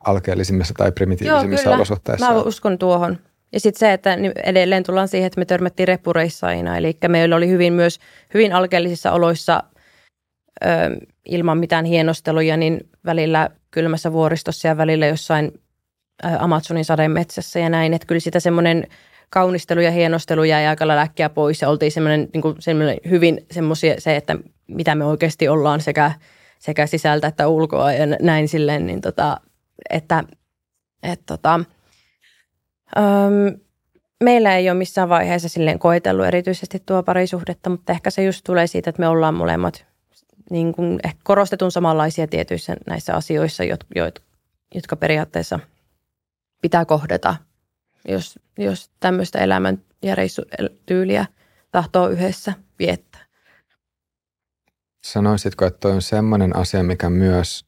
alkeellisimmissa 0.05 0.74
tai 0.74 0.93
primitiivisimmissa 0.93 1.68
Joo, 1.68 1.76
olosuhteissa. 1.76 2.32
Mä 2.32 2.40
uskon 2.40 2.78
tuohon. 2.78 3.18
Ja 3.52 3.60
sitten 3.60 3.78
se, 3.78 3.93
että 3.93 4.18
edelleen 4.44 4.82
tullaan 4.82 5.09
siihen, 5.09 5.26
että 5.26 5.40
me 5.40 5.44
törmättiin 5.44 5.88
reppureissa 5.88 6.47
aina. 6.47 6.76
Eli 6.76 6.97
meillä 7.09 7.36
oli 7.36 7.48
hyvin 7.48 7.72
myös 7.72 8.01
hyvin 8.34 8.52
alkeellisissa 8.52 9.12
oloissa 9.12 9.62
ö, 10.64 10.68
ilman 11.24 11.59
mitään 11.59 11.84
hienosteluja, 11.84 12.56
niin 12.56 12.88
välillä 13.05 13.51
kylmässä 13.70 14.12
vuoristossa 14.12 14.68
ja 14.68 14.76
välillä 14.76 15.06
jossain 15.06 15.60
Amazonin 16.38 16.84
sademetsässä 16.84 17.59
ja 17.59 17.68
näin. 17.68 17.94
Että 17.94 18.06
kyllä 18.06 18.20
sitä 18.20 18.40
semmoinen 18.40 18.86
kaunistelu 19.31 19.81
ja 19.81 19.90
hienostelu 19.90 20.44
jäi 20.44 20.66
aika 20.66 20.86
lailla 20.86 21.03
äkkiä 21.03 21.28
pois 21.28 21.62
ja 21.62 21.69
oltiin 21.69 21.93
semmoinen, 21.93 22.28
niin 22.32 22.43
kuin 22.43 22.57
semmoinen 22.59 22.98
hyvin 23.11 23.47
semmoisia 23.51 23.94
se, 24.01 24.16
että 24.16 24.36
mitä 24.66 24.94
me 24.94 25.05
oikeasti 25.05 25.48
ollaan 25.48 25.81
sekä, 25.81 26.12
sekä 26.59 26.86
sisältä 26.86 27.27
että 27.27 27.48
ulkoa 27.48 27.93
ja 27.93 28.07
näin 28.07 28.48
silleen, 28.48 28.86
niin 28.86 29.01
tota, 29.01 29.40
että 29.90 30.24
et 31.03 31.20
tota, 31.27 31.61
öm, 32.97 33.61
meillä 34.24 34.57
ei 34.57 34.70
ole 34.70 34.78
missään 34.78 35.09
vaiheessa 35.09 35.48
silleen 35.48 35.78
koetellut 35.78 36.27
erityisesti 36.27 36.82
tuo 36.86 37.03
parisuhdetta, 37.03 37.70
mutta 37.70 37.93
ehkä 37.93 38.11
se 38.11 38.24
just 38.24 38.40
tulee 38.44 38.66
siitä, 38.66 38.90
että 38.90 39.01
me 39.01 39.09
ollaan 39.09 39.35
molemmat 39.35 39.85
niin 40.51 40.73
kuin 40.73 41.01
ehkä 41.05 41.20
korostetun 41.24 41.73
samanlaisia 41.73 42.27
tietyissä 42.27 42.77
näissä 42.86 43.15
asioissa, 43.15 43.65
jotka 44.74 44.97
periaatteessa 44.97 45.61
pitää 46.62 46.85
kohdata, 46.85 47.36
jos, 48.09 48.39
jos 48.59 48.91
tämmöistä 49.01 49.39
elämän 49.39 49.83
ja 50.03 50.15
reissutyyliä 50.15 51.27
tahtoo 51.70 52.09
yhdessä 52.09 52.53
viettää. 52.78 53.27
Sanoisitko, 55.05 55.66
että 55.66 55.78
toi 55.81 55.93
on 55.93 56.03
semmoinen 56.03 56.57
asia, 56.57 56.83
mikä 56.83 57.11
myös 57.11 57.66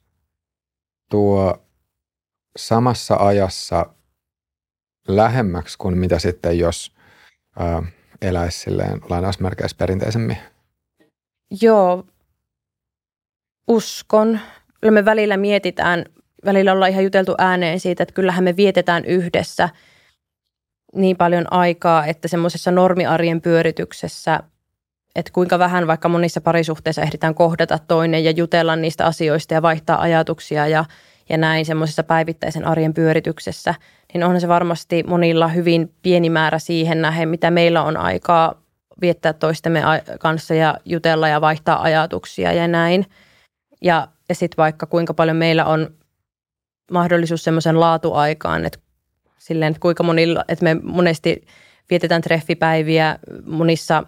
tuo 1.10 1.66
samassa 2.56 3.16
ajassa 3.16 3.86
lähemmäksi 5.09 5.78
kuin 5.78 5.98
mitä 5.98 6.19
sitten, 6.19 6.59
jos 6.59 6.93
ää, 7.59 7.82
eläisi 8.23 8.59
silleen 8.59 9.01
lainausmerkeissä 9.09 9.77
perinteisemmin? 9.77 10.39
Joo, 11.60 12.06
uskon. 13.69 14.40
Kyllä 14.81 14.93
me 14.94 15.05
välillä 15.05 15.36
mietitään, 15.36 16.05
välillä 16.44 16.73
ollaan 16.73 16.90
ihan 16.90 17.05
juteltu 17.05 17.35
ääneen 17.39 17.81
siitä, 17.81 18.02
että 18.02 18.15
kyllähän 18.15 18.44
me 18.44 18.56
vietetään 18.56 19.05
yhdessä 19.05 19.69
niin 20.94 21.16
paljon 21.16 21.52
aikaa, 21.52 22.06
että 22.06 22.28
semmoisessa 22.28 22.70
normiarjen 22.70 23.40
pyörityksessä, 23.40 24.40
että 25.15 25.32
kuinka 25.32 25.59
vähän 25.59 25.86
vaikka 25.86 26.09
monissa 26.09 26.40
parisuhteissa 26.40 27.02
ehditään 27.02 27.35
kohdata 27.35 27.78
toinen 27.78 28.24
ja 28.24 28.31
jutella 28.31 28.77
niistä 28.77 29.06
asioista 29.06 29.55
ja 29.55 29.62
vaihtaa 29.62 30.01
ajatuksia 30.01 30.66
ja, 30.66 30.85
ja 31.28 31.36
näin 31.36 31.66
semmoisessa 31.66 32.02
päivittäisen 32.02 32.66
arjen 32.66 32.94
pyörityksessä, 32.94 33.74
niin 34.15 34.24
onhan 34.24 34.40
se 34.40 34.48
varmasti 34.48 35.02
monilla 35.02 35.48
hyvin 35.48 35.94
pieni 36.02 36.31
määrä 36.31 36.59
siihen 36.59 37.02
nähden, 37.02 37.28
mitä 37.28 37.51
meillä 37.51 37.82
on 37.82 37.97
aikaa 37.97 38.62
viettää 39.01 39.32
toistemme 39.32 39.82
kanssa 40.20 40.55
ja 40.55 40.74
jutella 40.85 41.28
ja 41.28 41.40
vaihtaa 41.40 41.82
ajatuksia 41.82 42.52
ja 42.52 42.69
näin– 42.69 43.06
ja, 43.82 44.09
ja 44.28 44.35
sitten 44.35 44.56
vaikka 44.56 44.86
kuinka 44.86 45.15
paljon 45.15 45.36
meillä 45.36 45.65
on 45.65 45.94
mahdollisuus 46.90 47.44
semmoisen 47.44 47.81
laatuaikaan, 47.81 48.66
että 48.66 48.78
silleen, 49.39 49.70
että 49.70 49.81
kuinka 49.81 50.02
monilla, 50.02 50.44
että 50.48 50.65
me 50.65 50.77
monesti 50.82 51.43
vietetään 51.90 52.23
treffipäiviä 52.23 53.19
monissa 53.47 54.02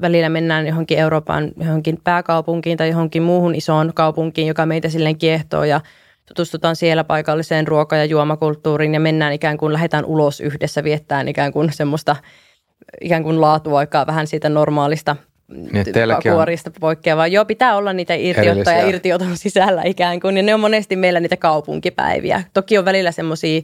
välillä 0.00 0.28
mennään 0.28 0.66
johonkin 0.66 0.98
Euroopan 0.98 1.50
johonkin 1.60 1.98
pääkaupunkiin 2.04 2.78
tai 2.78 2.88
johonkin 2.88 3.22
muuhun 3.22 3.54
isoon 3.54 3.92
kaupunkiin, 3.94 4.48
joka 4.48 4.66
meitä 4.66 4.88
silleen 4.88 5.18
kiehtoo 5.18 5.64
ja 5.64 5.80
tutustutaan 6.26 6.76
siellä 6.76 7.04
paikalliseen 7.04 7.68
ruoka- 7.68 7.96
ja 7.96 8.04
juomakulttuuriin 8.04 8.94
ja 8.94 9.00
mennään 9.00 9.32
ikään 9.32 9.58
kuin 9.58 9.72
lähdetään 9.72 10.04
ulos 10.04 10.40
yhdessä 10.40 10.84
viettämään 10.84 11.28
ikään 11.28 11.52
kuin 11.52 11.72
semmoista 11.72 12.16
ikään 13.00 13.22
kuin 13.22 13.40
laatuaikaa 13.40 14.06
vähän 14.06 14.26
siitä 14.26 14.48
normaalista 14.48 15.16
niin, 15.48 15.84
kuorista 16.32 16.70
poikkeavaa. 16.80 17.26
Joo, 17.26 17.44
pitää 17.44 17.76
olla 17.76 17.92
niitä 17.92 18.14
irtiottoja 18.14 18.78
ja 18.78 18.88
irtioton 18.88 19.36
sisällä 19.36 19.82
ikään 19.84 20.20
kuin. 20.20 20.36
Ja 20.36 20.42
ne 20.42 20.54
on 20.54 20.60
monesti 20.60 20.96
meillä 20.96 21.20
niitä 21.20 21.36
kaupunkipäiviä. 21.36 22.42
Toki 22.54 22.78
on 22.78 22.84
välillä 22.84 23.12
semmoisia 23.12 23.62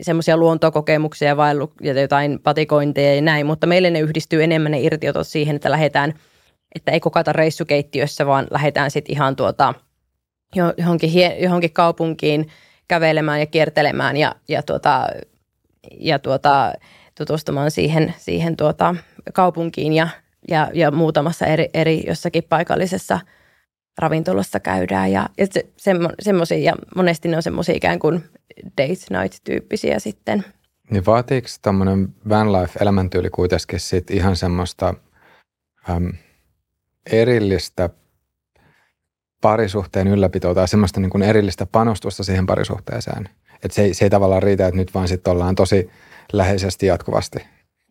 semmoisia 0.00 0.36
luontokokemuksia 0.36 1.36
vaellu, 1.36 1.72
ja 1.82 2.00
jotain 2.00 2.40
patikointeja 2.42 3.14
ja 3.14 3.22
näin, 3.22 3.46
mutta 3.46 3.66
meille 3.66 3.90
ne 3.90 4.00
yhdistyy 4.00 4.44
enemmän 4.44 4.72
ne 4.72 4.80
irtiotot 4.80 5.26
siihen, 5.26 5.56
että 5.56 5.70
lähdetään, 5.70 6.14
että 6.74 6.92
ei 6.92 7.00
kokata 7.00 7.32
reissukeittiössä, 7.32 8.26
vaan 8.26 8.46
lähdetään 8.50 8.90
sitten 8.90 9.12
ihan 9.12 9.36
tuota, 9.36 9.74
johonkin, 10.78 11.10
johonkin 11.38 11.72
kaupunkiin 11.72 12.48
kävelemään 12.88 13.40
ja 13.40 13.46
kiertelemään 13.46 14.16
ja, 14.16 14.34
ja, 14.48 14.62
tuota, 14.62 15.06
ja 15.98 16.18
tuota, 16.18 16.72
tutustumaan 17.18 17.70
siihen, 17.70 18.14
siihen 18.18 18.56
tuota, 18.56 18.94
kaupunkiin 19.32 19.92
ja 19.92 20.08
ja, 20.48 20.70
ja 20.74 20.90
muutamassa 20.90 21.46
eri, 21.46 21.68
eri 21.74 22.04
jossakin 22.06 22.44
paikallisessa 22.48 23.20
ravintolassa 23.98 24.60
käydään 24.60 25.12
ja, 25.12 25.28
ja 25.38 25.46
se, 25.50 25.66
semmo, 25.76 26.10
semmosia, 26.20 26.58
ja 26.58 26.74
monesti 26.96 27.28
ne 27.28 27.36
on 27.36 27.42
semmoisia 27.42 27.74
ikään 27.74 27.98
kuin 27.98 28.24
date 28.64 29.20
night-tyyppisiä 29.22 29.98
sitten. 29.98 30.44
Niin 30.90 31.06
vaatiiko 31.06 31.48
tämmöinen 31.62 32.08
van 32.28 32.52
life 32.52 32.78
elämäntyyli 32.80 33.30
kuitenkin 33.30 33.80
sit 33.80 34.10
ihan 34.10 34.36
semmoista 34.36 34.94
äm, 35.90 36.12
erillistä 37.12 37.90
parisuhteen 39.40 40.08
ylläpitoa 40.08 40.54
tai 40.54 40.68
semmoista 40.68 41.00
niin 41.00 41.10
kuin 41.10 41.22
erillistä 41.22 41.66
panostusta 41.66 42.24
siihen 42.24 42.46
parisuhteeseen? 42.46 43.28
Että 43.62 43.74
se, 43.74 43.94
se 43.94 44.04
ei 44.04 44.10
tavallaan 44.10 44.42
riitä, 44.42 44.66
että 44.66 44.76
nyt 44.76 44.94
vaan 44.94 45.08
sitten 45.08 45.30
ollaan 45.30 45.54
tosi 45.54 45.90
läheisesti 46.32 46.86
jatkuvasti. 46.86 47.38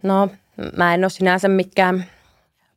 No, 0.03 0.29
mä 0.77 0.93
en 0.93 1.03
ole 1.03 1.09
sinänsä 1.09 1.47
mikään 1.47 2.05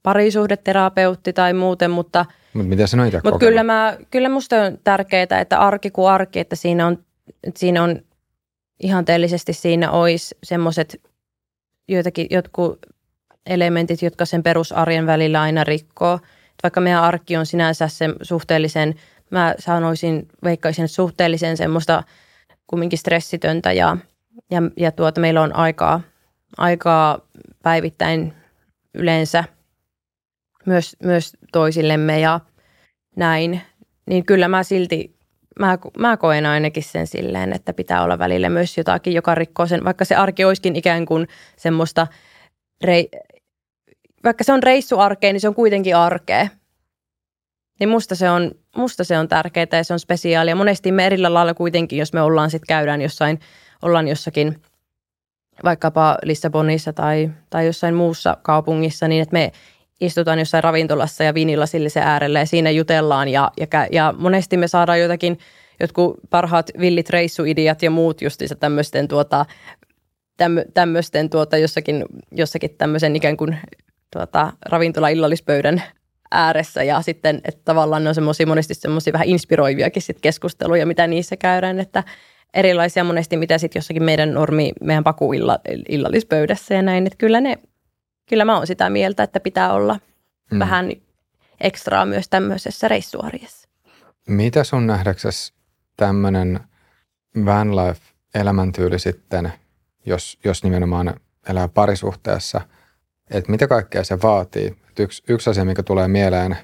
parisuhdeterapeutti 0.02 1.32
tai 1.32 1.52
muuten, 1.52 1.90
mutta, 1.90 2.26
Mut 2.54 2.68
mitä 2.68 2.86
sinä 2.86 3.06
itse 3.06 3.20
mutta 3.24 3.38
kyllä, 3.38 3.62
mä, 3.62 3.96
kyllä 4.10 4.28
musta 4.28 4.56
on 4.62 4.78
tärkeää, 4.84 5.40
että 5.40 5.58
arki 5.58 5.90
kuin 5.90 6.10
arki, 6.10 6.40
että 6.40 6.56
siinä 6.56 6.86
on, 6.86 7.04
että 7.44 7.60
siinä 7.60 7.82
on 7.82 8.02
ihanteellisesti 8.82 9.52
siinä 9.52 9.90
olisi 9.90 10.38
semmoiset 10.42 11.02
joitakin, 11.88 12.26
jotkut 12.30 12.78
elementit, 13.46 14.02
jotka 14.02 14.24
sen 14.24 14.42
perusarjen 14.42 15.06
välillä 15.06 15.40
aina 15.40 15.64
rikkoo. 15.64 16.18
Vaikka 16.62 16.80
meidän 16.80 17.02
arki 17.02 17.36
on 17.36 17.46
sinänsä 17.46 17.88
se 17.88 18.06
suhteellisen, 18.22 18.94
mä 19.30 19.54
sanoisin, 19.58 20.28
veikkaisin, 20.44 20.84
että 20.84 20.94
suhteellisen 20.94 21.56
semmoista 21.56 22.02
kumminkin 22.66 22.98
stressitöntä 22.98 23.72
ja, 23.72 23.96
ja, 24.50 24.62
ja 24.76 24.92
tuota, 24.92 25.20
meillä 25.20 25.42
on 25.42 25.56
aikaa, 25.56 26.00
aikaa 26.58 27.18
päivittäin 27.62 28.34
yleensä– 28.94 29.44
myös, 30.68 30.96
myös 31.02 31.32
toisillemme 31.52 32.20
ja 32.20 32.40
näin, 33.16 33.60
niin 34.06 34.24
kyllä 34.24 34.48
mä 34.48 34.62
silti, 34.62 35.16
mä, 35.58 35.78
mä 35.98 36.16
koen 36.16 36.46
ainakin 36.46 36.82
sen 36.82 37.06
silleen, 37.06 37.52
että 37.52 37.72
pitää 37.72 38.02
olla 38.02 38.18
välillä 38.18 38.48
myös 38.48 38.78
jotakin, 38.78 39.12
joka 39.12 39.34
rikkoo 39.34 39.66
sen, 39.66 39.84
vaikka 39.84 40.04
se 40.04 40.14
arki 40.14 40.44
olisikin 40.44 40.76
ikään 40.76 41.06
kuin 41.06 41.28
semmoista, 41.56 42.06
rei, 42.84 43.08
vaikka 44.24 44.44
se 44.44 44.52
on 44.52 44.62
reissuarkea, 44.62 45.32
niin 45.32 45.40
se 45.40 45.48
on 45.48 45.54
kuitenkin 45.54 45.96
arkea. 45.96 46.48
Niin 47.80 47.88
musta 47.88 48.14
se 48.14 48.30
on, 48.30 48.52
musta 48.76 49.04
se 49.04 49.18
on 49.18 49.28
tärkeää 49.28 49.66
ja 49.72 49.84
se 49.84 49.92
on 49.92 50.00
spesiaalia. 50.00 50.56
Monesti 50.56 50.92
me 50.92 51.06
erillä 51.06 51.34
lailla 51.34 51.54
kuitenkin, 51.54 51.98
jos 51.98 52.12
me 52.12 52.22
ollaan 52.22 52.50
sitten 52.50 52.66
käydään 52.68 53.00
jossain, 53.00 53.40
ollaan 53.82 54.08
jossakin 54.08 54.62
vaikkapa 55.64 56.18
Lissabonissa 56.22 56.92
tai, 56.92 57.30
tai 57.50 57.66
jossain 57.66 57.94
muussa 57.94 58.36
kaupungissa, 58.42 59.08
niin 59.08 59.22
että 59.22 59.32
me 59.32 59.52
istutaan 60.00 60.38
jossain 60.38 60.64
ravintolassa 60.64 61.24
ja 61.24 61.34
viinilasillisen 61.34 62.02
äärellä 62.02 62.38
ja 62.38 62.46
siinä 62.46 62.70
jutellaan 62.70 63.28
ja, 63.28 63.50
ja, 63.60 63.86
ja 63.92 64.14
monesti 64.18 64.56
me 64.56 64.68
saadaan 64.68 65.00
jotakin 65.00 65.38
jotkut 65.80 66.16
parhaat 66.30 66.70
villit 66.80 67.10
reissuideat 67.10 67.82
ja 67.82 67.90
muut 67.90 68.22
justiinsa 68.22 68.54
tämmöisten 68.54 69.08
tuota, 69.08 69.46
tämmöisten 70.74 71.30
tuota 71.30 71.56
jossakin, 71.56 72.04
jossakin 72.32 72.70
tämmöisen 72.78 73.16
ikään 73.16 73.36
kuin 73.36 73.56
tuota, 74.12 74.52
ravintola-illallispöydän 74.66 75.82
ääressä 76.30 76.82
ja 76.82 77.02
sitten, 77.02 77.40
että 77.44 77.60
tavallaan 77.64 78.04
ne 78.04 78.08
on 78.08 78.14
semmoisia 78.14 78.46
monesti 78.46 78.74
semmoisia 78.74 79.12
vähän 79.12 79.28
inspiroiviakin 79.28 80.02
sit 80.02 80.20
keskusteluja, 80.20 80.86
mitä 80.86 81.06
niissä 81.06 81.36
käydään, 81.36 81.80
että 81.80 82.04
erilaisia 82.54 83.04
monesti, 83.04 83.36
mitä 83.36 83.58
sitten 83.58 83.80
jossakin 83.80 84.02
meidän 84.02 84.34
normi, 84.34 84.72
meidän 84.80 85.04
pakuillallispöydässä 85.04 86.74
ja 86.74 86.82
näin, 86.82 87.06
että 87.06 87.18
kyllä 87.18 87.40
ne 87.40 87.58
kyllä 88.28 88.44
mä 88.44 88.56
oon 88.56 88.66
sitä 88.66 88.90
mieltä, 88.90 89.22
että 89.22 89.40
pitää 89.40 89.72
olla 89.72 90.00
mm. 90.50 90.58
vähän 90.58 90.92
ekstraa 91.60 92.06
myös 92.06 92.28
tämmöisessä 92.28 92.88
reissuarjessa. 92.88 93.68
Mitä 94.28 94.64
sun 94.64 94.86
nähdäksesi 94.86 95.54
tämmöinen 95.96 96.60
van 97.44 97.76
life 97.76 98.00
elämäntyyli 98.34 98.98
sitten, 98.98 99.52
jos, 100.06 100.38
jos 100.44 100.64
nimenomaan 100.64 101.20
elää 101.48 101.68
parisuhteessa, 101.68 102.60
että 103.30 103.50
mitä 103.50 103.66
kaikkea 103.66 104.04
se 104.04 104.22
vaatii? 104.22 104.76
yksi, 104.98 105.22
yksi 105.28 105.50
asia, 105.50 105.64
mikä 105.64 105.82
tulee 105.82 106.08
mieleen 106.08 106.56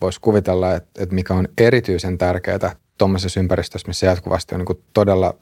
voisi 0.00 0.20
kuvitella, 0.20 0.74
että, 0.74 1.02
että 1.02 1.14
mikä 1.14 1.34
on 1.34 1.48
erityisen 1.58 2.18
tärkeää 2.18 2.76
tuommoisessa 2.98 3.40
ympäristössä, 3.40 3.88
missä 3.88 4.06
jatkuvasti 4.06 4.54
on 4.54 4.64
niin 4.68 4.84
todella, 4.92 5.34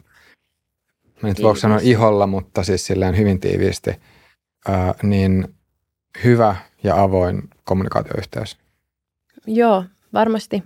mä 1.23 1.28
nyt 1.28 1.43
voiko 1.43 1.61
sanoa 1.61 1.78
iholla, 1.82 2.27
mutta 2.27 2.62
siis 2.62 2.86
silleen 2.86 3.16
hyvin 3.16 3.40
tiiviisti, 3.40 3.90
ää, 4.69 4.94
niin 5.02 5.55
hyvä 6.24 6.57
ja 6.82 7.03
avoin 7.03 7.51
kommunikaatioyhteys. 7.65 8.59
Joo, 9.47 9.85
varmasti. 10.12 10.62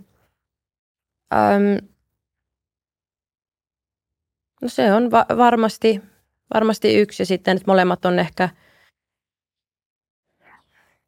Öm, 1.35 1.89
no 4.62 4.69
se 4.69 4.93
on 4.93 5.11
va- 5.11 5.27
varmasti, 5.37 6.01
varmasti 6.55 6.95
yksi 6.95 7.23
ja 7.23 7.27
sitten, 7.27 7.57
että 7.57 7.71
molemmat 7.71 8.05
on 8.05 8.19
ehkä– 8.19 8.49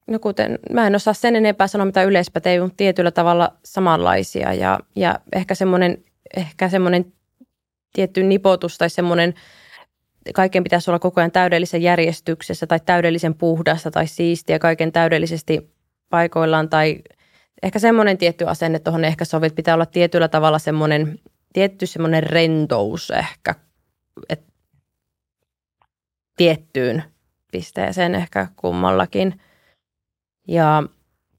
no 0.06 0.18
kuten, 0.18 0.58
mä 0.72 0.86
en 0.86 0.94
osaa 0.94 1.14
sen 1.14 1.36
enempää 1.36 1.66
sanoa 1.66 1.86
mitä 1.86 2.02
yleispätevyyttä, 2.02 2.64
mutta 2.64 2.76
tietyllä 2.76 3.10
tavalla 3.10 3.52
samanlaisia 3.64 4.52
ja, 4.52 4.80
ja 4.96 5.18
ehkä 5.32 5.54
semmoinen, 5.54 6.04
ehkä 6.36 6.68
semmoinen 6.68 7.12
tietty 7.92 8.22
nipotus 8.22 8.78
tai 8.78 8.90
semmoinen, 8.90 9.34
kaiken 10.34 10.64
pitäisi 10.64 10.90
olla 10.90 10.98
koko 10.98 11.20
ajan 11.20 11.32
täydellisen 11.32 11.82
järjestyksessä 11.82 12.66
tai 12.66 12.80
täydellisen 12.86 13.34
puhdasta 13.34 13.90
tai 13.90 14.06
siistiä, 14.06 14.58
kaiken 14.58 14.92
täydellisesti 14.92 15.70
paikoillaan 16.10 16.68
tai 16.68 17.02
ehkä 17.62 17.78
semmoinen 17.78 18.18
tietty 18.18 18.44
asenne 18.44 18.78
tuohon 18.78 19.04
ehkä 19.04 19.24
sovit, 19.24 19.54
pitää 19.54 19.74
olla 19.74 19.86
tietyllä 19.86 20.28
tavalla 20.28 20.58
semmoinen, 20.58 21.18
tietty 21.52 21.86
semmoinen 21.86 22.22
rentous 22.22 23.10
ehkä, 23.10 23.54
että 24.28 24.52
tiettyyn 26.36 27.02
pisteeseen 27.52 28.14
ehkä 28.14 28.46
kummallakin– 28.56 29.34
ja, 30.48 30.82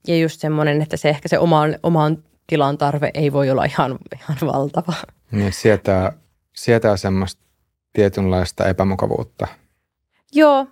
ja 0.06 0.18
just 0.18 0.40
semmoinen, 0.40 0.82
että 0.82 0.96
se 0.96 1.08
ehkä 1.08 1.28
se 1.28 1.38
oman, 1.38 1.78
oman 1.82 2.24
tilan 2.46 2.78
tarve 2.78 3.10
ei 3.14 3.32
voi 3.32 3.50
olla 3.50 3.64
ihan, 3.64 3.98
ihan 4.14 4.38
valtava. 4.52 4.94
Niin 5.30 5.52
sietää, 5.52 6.12
sietää 6.56 6.96
semmoista 6.96 7.42
tietynlaista 7.92 8.66
epämukavuutta. 8.66 9.46
Joo, 10.32 10.66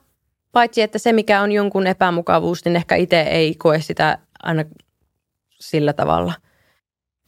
paitsi 0.52 0.82
että 0.82 0.98
se 0.98 1.12
mikä 1.12 1.40
on 1.40 1.52
jonkun 1.52 1.86
epämukavuus, 1.86 2.64
niin 2.64 2.76
ehkä 2.76 2.97
itse 2.97 3.20
ei 3.20 3.55
koe 3.55 3.80
sitä 3.80 4.18
aina 4.43 4.64
sillä 5.60 5.93
tavalla. 5.93 6.34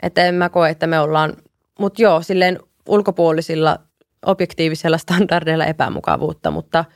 Että 0.03 0.27
en 0.27 0.35
mä 0.35 0.49
koe, 0.49 0.71
että 0.71 0.87
me 0.87 1.01
ollaan, 1.01 1.37
mutta 1.79 2.03
joo, 2.03 2.23
silleen 2.23 2.59
ulkopuolisilla 2.89 3.79
objektiivisella 4.27 4.99
standardeilla 4.99 5.65
epämukavuutta, 5.65 6.51
mutta– 6.51 6.85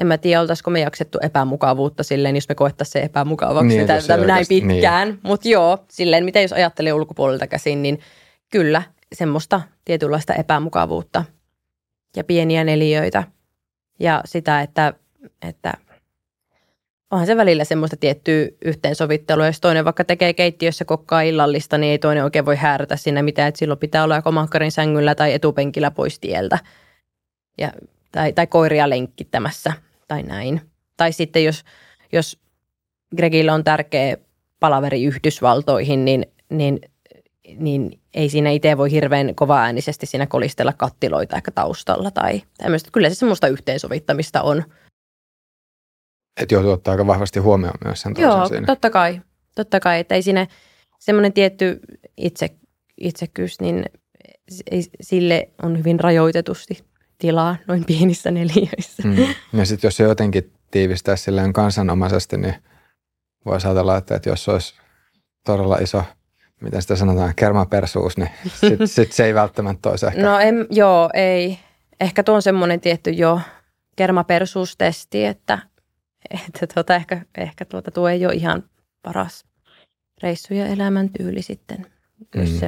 en 0.00 0.06
mä 0.06 0.18
tiedä, 0.18 0.40
oltaisiko 0.40 0.70
me 0.70 0.80
jaksettu 0.80 1.18
epämukavuutta 1.22 2.02
silleen, 2.02 2.34
jos 2.34 2.48
me 2.48 2.54
koettaisiin 2.54 2.92
se 2.92 3.00
epämukavaksi 3.00 3.68
niin, 3.68 4.00
sitä, 4.00 4.16
näin 4.16 4.46
pitkään. 4.48 5.08
Niin. 5.08 5.20
Mutta 5.22 5.48
joo, 5.48 5.78
silleen, 5.90 6.24
miten 6.24 6.42
jos 6.42 6.52
ajattelee 6.52 6.92
ulkopuolelta 6.92 7.46
käsin, 7.46 7.82
niin 7.82 8.00
kyllä 8.50 8.82
semmoista 9.14 9.60
tietynlaista 9.84 10.34
epämukavuutta 10.34 11.24
ja 12.16 12.24
pieniä 12.24 12.64
neliöitä 12.64 13.24
ja 14.00 14.22
sitä, 14.24 14.60
että, 14.60 14.94
että 15.42 15.72
onhan 17.10 17.26
se 17.26 17.36
välillä 17.36 17.64
semmoista 17.64 17.96
tiettyä 17.96 18.48
yhteensovittelua. 18.64 19.46
Jos 19.46 19.60
toinen 19.60 19.84
vaikka 19.84 20.04
tekee 20.04 20.32
keittiössä 20.32 20.84
kokkaa 20.84 21.22
illallista, 21.22 21.78
niin 21.78 21.90
ei 21.90 21.98
toinen 21.98 22.24
oikein 22.24 22.46
voi 22.46 22.56
häärätä 22.56 22.96
siinä 22.96 23.22
mitään, 23.22 23.48
että 23.48 23.58
silloin 23.58 23.80
pitää 23.80 24.04
olla 24.04 24.16
joko 24.16 24.32
sängyllä 24.68 25.14
tai 25.14 25.32
etupenkillä 25.32 25.90
pois 25.90 26.18
tieltä. 26.18 26.58
Ja, 27.58 27.72
tai, 28.12 28.32
tai 28.32 28.46
koiria 28.46 28.90
lenkkittämässä 28.90 29.72
tai 30.08 30.22
näin. 30.22 30.60
Tai 30.96 31.12
sitten 31.12 31.44
jos, 31.44 31.64
jos 32.12 32.38
Gregillä 33.16 33.54
on 33.54 33.64
tärkeä 33.64 34.16
palaveri 34.60 35.04
Yhdysvaltoihin, 35.04 36.04
niin, 36.04 36.26
niin, 36.50 36.80
niin 37.58 38.00
ei 38.14 38.28
siinä 38.28 38.50
itse 38.50 38.76
voi 38.76 38.90
hirveän 38.90 39.34
kova-äänisesti 39.34 40.06
siinä 40.06 40.26
kolistella 40.26 40.72
kattiloita 40.72 41.36
ehkä 41.36 41.50
taustalla 41.50 42.10
tai 42.10 42.42
tämmöistä. 42.58 42.90
Kyllä 42.92 43.08
se 43.08 43.14
semmoista 43.14 43.48
yhteensovittamista 43.48 44.42
on. 44.42 44.64
Että 46.40 46.54
joutuu 46.54 46.72
ottaa 46.72 46.92
aika 46.92 47.06
vahvasti 47.06 47.40
huomioon 47.40 47.78
myös 47.84 48.00
sen 48.00 48.14
Joo, 48.18 48.48
siinä. 48.48 48.66
totta 48.66 48.90
kai. 48.90 49.20
Totta 49.54 49.80
kai, 49.80 50.00
että 50.00 50.14
ei 50.14 50.22
siinä 50.22 50.46
semmoinen 50.98 51.32
tietty 51.32 51.80
itse, 52.16 52.50
itsekyys, 53.00 53.60
niin 53.60 53.84
sille 55.00 55.48
on 55.62 55.78
hyvin 55.78 56.00
rajoitetusti 56.00 56.84
tilaa 57.18 57.56
noin 57.68 57.84
pienissä 57.84 58.30
neliöissä. 58.30 59.02
Mm. 59.04 59.16
Ja 59.52 59.66
sitten 59.66 59.88
jos 59.88 59.96
se 59.96 60.02
jotenkin 60.02 60.52
tiivistää 60.70 61.16
silleen 61.16 61.52
kansanomaisesti, 61.52 62.36
niin 62.36 62.54
voi 63.44 63.58
ajatella, 63.64 63.96
että, 63.96 64.14
että 64.14 64.28
jos 64.28 64.48
olisi 64.48 64.74
todella 65.46 65.76
iso, 65.76 66.04
miten 66.60 66.82
sitä 66.82 66.96
sanotaan, 66.96 67.34
kermapersuus, 67.36 68.16
niin 68.16 68.30
sitten 68.54 68.88
sit 68.96 69.12
se 69.12 69.24
ei 69.24 69.34
välttämättä 69.34 69.88
olisi 69.88 70.06
ehkä. 70.06 70.22
No 70.22 70.38
en, 70.38 70.66
joo, 70.70 71.10
ei. 71.14 71.58
Ehkä 72.00 72.22
tuo 72.22 72.34
on 72.34 72.42
semmoinen 72.42 72.80
tietty 72.80 73.10
jo 73.10 73.40
kermapersuustesti, 73.96 75.24
että, 75.24 75.58
että 76.30 76.66
tuota, 76.74 76.94
ehkä, 76.94 77.20
ehkä 77.38 77.64
tuota, 77.64 77.90
tuo 77.90 78.08
ei 78.08 78.26
ole 78.26 78.34
ihan 78.34 78.64
paras 79.02 79.44
reissu 80.22 80.54
ja 80.54 80.66
elämäntyyli 80.66 81.42
sitten. 81.42 81.86
Jos 82.34 82.50
mm. 82.50 82.58
se, 82.58 82.66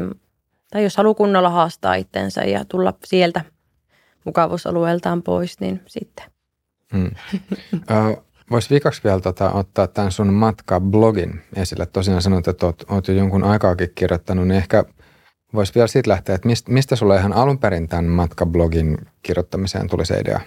tai 0.70 0.82
jos 0.82 0.96
haluaa 0.96 1.14
kunnolla 1.14 1.50
haastaa 1.50 1.94
itsensä 1.94 2.44
ja 2.44 2.64
tulla 2.64 2.94
sieltä– 3.04 3.44
mukavuusalueeltaan 4.24 5.22
pois, 5.22 5.60
niin 5.60 5.80
sitten. 5.86 6.24
Hmm. 6.92 7.10
Voisi 8.52 8.70
viikaksi 8.70 9.04
vielä 9.04 9.20
tota, 9.20 9.52
ottaa 9.52 9.86
tämän 9.86 10.12
sun 10.12 10.32
matkablogin 10.32 11.40
esille. 11.56 11.86
Tosiaan 11.86 12.22
sanoit, 12.22 12.48
että 12.48 12.66
oot, 12.66 12.84
oot 12.90 13.08
jo 13.08 13.14
jonkun 13.14 13.44
aikaakin 13.44 13.92
kirjoittanut, 13.94 14.48
niin 14.48 14.58
ehkä 14.58 14.84
voisi 15.54 15.74
vielä 15.74 15.86
siitä 15.86 16.10
lähteä, 16.10 16.34
että 16.34 16.48
mistä, 16.48 16.72
mistä 16.72 16.96
sulle 16.96 17.16
ihan 17.16 17.32
alun 17.32 17.58
perin 17.58 17.88
tämän 17.88 18.04
matkablogin 18.04 18.98
kirjoittamiseen 19.22 19.88
tuli 19.88 20.06
se 20.06 20.20
idea? 20.20 20.40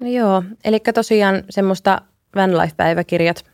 No 0.00 0.08
joo, 0.08 0.42
eli 0.64 0.80
tosiaan 0.94 1.44
semmoista 1.50 2.02
Vanlife-päiväkirjat 2.36 3.44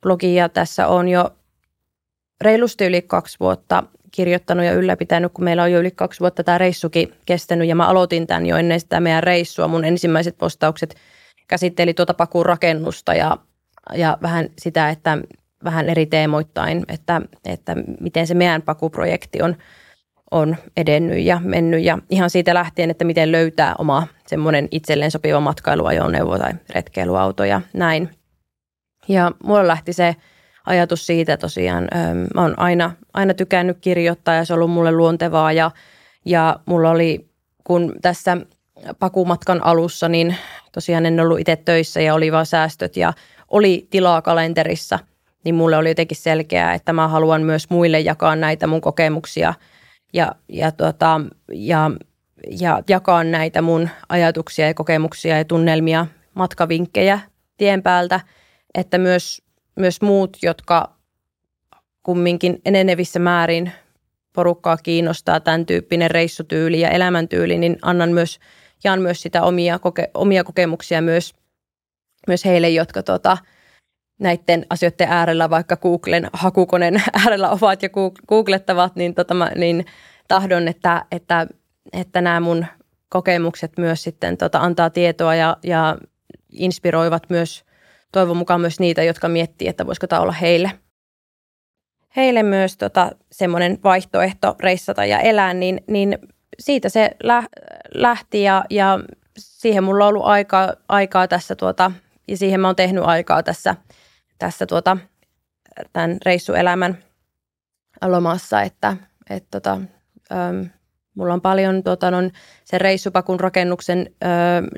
blogia 0.00 0.48
tässä 0.48 0.88
on 0.88 1.08
jo 1.08 1.30
reilusti 2.40 2.84
yli 2.84 3.02
kaksi 3.02 3.36
vuotta 3.40 3.82
kirjoittanut 4.10 4.64
ja 4.64 4.72
ylläpitänyt, 4.72 5.32
kun 5.32 5.44
meillä 5.44 5.62
on 5.62 5.72
jo 5.72 5.80
yli 5.80 5.90
kaksi 5.90 6.20
vuotta 6.20 6.44
tämä 6.44 6.58
reissukin 6.58 7.14
kestänyt 7.26 7.68
ja 7.68 7.74
mä 7.74 7.88
aloitin 7.88 8.26
tämän 8.26 8.46
jo 8.46 8.56
ennen 8.56 8.80
sitä 8.80 9.00
meidän 9.00 9.22
reissua. 9.22 9.68
Mun 9.68 9.84
ensimmäiset 9.84 10.38
postaukset 10.38 10.94
käsitteli 11.48 11.94
tuota 11.94 12.14
pakuun 12.14 12.46
rakennusta 12.46 13.14
ja, 13.14 13.36
ja 13.94 14.18
vähän 14.22 14.48
sitä, 14.58 14.90
että 14.90 15.18
vähän 15.64 15.88
eri 15.88 16.06
teemoittain, 16.06 16.84
että, 16.88 17.20
että 17.44 17.76
miten 18.00 18.26
se 18.26 18.34
meidän 18.34 18.62
pakuprojekti 18.62 19.42
on, 19.42 19.56
on 20.30 20.56
edennyt 20.76 21.24
ja 21.24 21.40
mennyt 21.44 21.82
ja 21.82 21.98
ihan 22.10 22.30
siitä 22.30 22.54
lähtien, 22.54 22.90
että 22.90 23.04
miten 23.04 23.32
löytää 23.32 23.74
oma 23.78 24.06
semmoinen 24.26 24.68
itselleen 24.70 25.10
sopiva 25.10 25.40
matkailuajoneuvo 25.40 26.38
tai 26.38 26.52
retkeilyauto 26.74 27.44
ja 27.44 27.60
näin. 27.72 28.10
Ja 29.08 29.32
mulla 29.44 29.68
lähti 29.68 29.92
se 29.92 30.16
ajatus 30.66 31.06
siitä 31.06 31.36
tosiaan. 31.36 31.88
Mä 32.34 32.42
oon 32.42 32.58
aina, 32.58 32.92
aina 33.14 33.34
tykännyt 33.34 33.78
kirjoittaa 33.80 34.34
ja 34.34 34.44
se 34.44 34.52
on 34.52 34.56
ollut 34.56 34.70
mulle 34.70 34.92
luontevaa 34.92 35.52
ja, 35.52 35.70
ja 36.24 36.60
mulla 36.66 36.90
oli, 36.90 37.28
kun 37.64 37.94
tässä 38.02 38.36
pakumatkan 38.98 39.64
alussa, 39.64 40.08
niin 40.08 40.36
tosiaan 40.72 41.06
en 41.06 41.20
ollut 41.20 41.40
itse 41.40 41.56
töissä 41.56 42.00
ja 42.00 42.14
oli 42.14 42.32
vaan 42.32 42.46
säästöt 42.46 42.96
ja 42.96 43.12
oli 43.48 43.86
tilaa 43.90 44.22
kalenterissa, 44.22 44.98
niin 45.44 45.54
mulle 45.54 45.76
oli 45.76 45.88
jotenkin 45.88 46.16
selkeää, 46.16 46.74
että 46.74 46.92
mä 46.92 47.08
haluan 47.08 47.42
myös 47.42 47.70
muille 47.70 48.00
jakaa 48.00 48.36
näitä 48.36 48.66
mun 48.66 48.80
kokemuksia 48.80 49.54
ja, 50.12 50.34
ja, 50.48 50.72
tuota, 50.72 51.20
ja, 51.52 51.90
ja 52.60 52.82
jakaa 52.88 53.24
näitä 53.24 53.62
mun 53.62 53.88
ajatuksia 54.08 54.66
ja 54.66 54.74
kokemuksia 54.74 55.38
ja 55.38 55.44
tunnelmia, 55.44 56.06
matkavinkkejä 56.34 57.20
tien 57.56 57.82
päältä, 57.82 58.20
että 58.74 58.98
myös 58.98 59.44
myös 59.76 60.00
muut, 60.00 60.36
jotka 60.42 60.94
kumminkin 62.02 62.60
enenevissä 62.64 63.18
määrin 63.18 63.72
porukkaa 64.32 64.76
kiinnostaa 64.76 65.40
tämän 65.40 65.66
tyyppinen 65.66 66.10
reissutyyli 66.10 66.80
ja 66.80 66.90
elämäntyyli, 66.90 67.58
niin 67.58 67.76
annan 67.82 68.12
myös, 68.12 68.38
jaan 68.84 69.02
myös 69.02 69.22
sitä 69.22 69.42
omia, 69.42 69.78
koke, 69.78 70.10
omia 70.14 70.44
kokemuksia 70.44 71.02
myös, 71.02 71.34
myös 72.26 72.44
heille, 72.44 72.68
jotka 72.68 73.02
tota, 73.02 73.38
näiden 74.20 74.66
asioiden 74.70 75.08
äärellä, 75.08 75.50
vaikka 75.50 75.76
Googlen 75.76 76.30
hakukoneen 76.32 77.02
äärellä 77.24 77.50
ovat 77.50 77.82
ja 77.82 77.88
googlettavat, 78.28 78.96
niin, 78.96 79.14
tota, 79.14 79.34
mä, 79.34 79.50
niin 79.56 79.86
tahdon, 80.28 80.68
että, 80.68 81.04
että, 81.10 81.46
että 81.92 82.20
nämä 82.20 82.40
mun 82.40 82.66
kokemukset 83.08 83.72
myös 83.78 84.02
sitten 84.02 84.36
tota, 84.36 84.58
antaa 84.58 84.90
tietoa 84.90 85.34
ja, 85.34 85.56
ja 85.64 85.96
inspiroivat 86.52 87.30
myös 87.30 87.64
toivon 88.12 88.36
mukaan 88.36 88.60
myös 88.60 88.80
niitä, 88.80 89.02
jotka 89.02 89.28
miettii, 89.28 89.68
että 89.68 89.86
voisiko 89.86 90.06
tämä 90.06 90.22
olla 90.22 90.32
heille, 90.32 90.70
heille 92.16 92.42
myös 92.42 92.76
tota, 92.76 93.10
semmoinen 93.32 93.78
vaihtoehto 93.84 94.56
reissata 94.60 95.04
ja 95.04 95.20
elää, 95.20 95.54
niin, 95.54 95.80
niin 95.86 96.18
siitä 96.58 96.88
se 96.88 97.10
lähti 97.94 98.42
ja, 98.42 98.64
ja 98.70 99.00
siihen 99.38 99.84
mulla 99.84 100.04
on 100.04 100.08
ollut 100.08 100.26
aikaa, 100.26 100.72
aikaa 100.88 101.28
tässä 101.28 101.56
tuota, 101.56 101.92
ja 102.28 102.36
siihen 102.36 102.60
mä 102.60 102.68
oon 102.68 102.76
tehnyt 102.76 103.04
aikaa 103.04 103.42
tässä, 103.42 103.74
tässä 104.38 104.66
tuota, 104.66 104.96
tämän 105.92 106.18
reissuelämän 106.24 106.98
lomassa, 108.06 108.62
että 108.62 108.96
et 109.30 109.44
tota, 109.50 109.80
äm, 110.32 110.70
mulla 111.14 111.34
on 111.34 111.40
paljon 111.40 111.82
tota, 111.82 112.08
on 112.08 112.30
sen 112.64 112.80
reissupakun 112.80 113.40
rakennuksen 113.40 114.10
ö, 114.24 114.26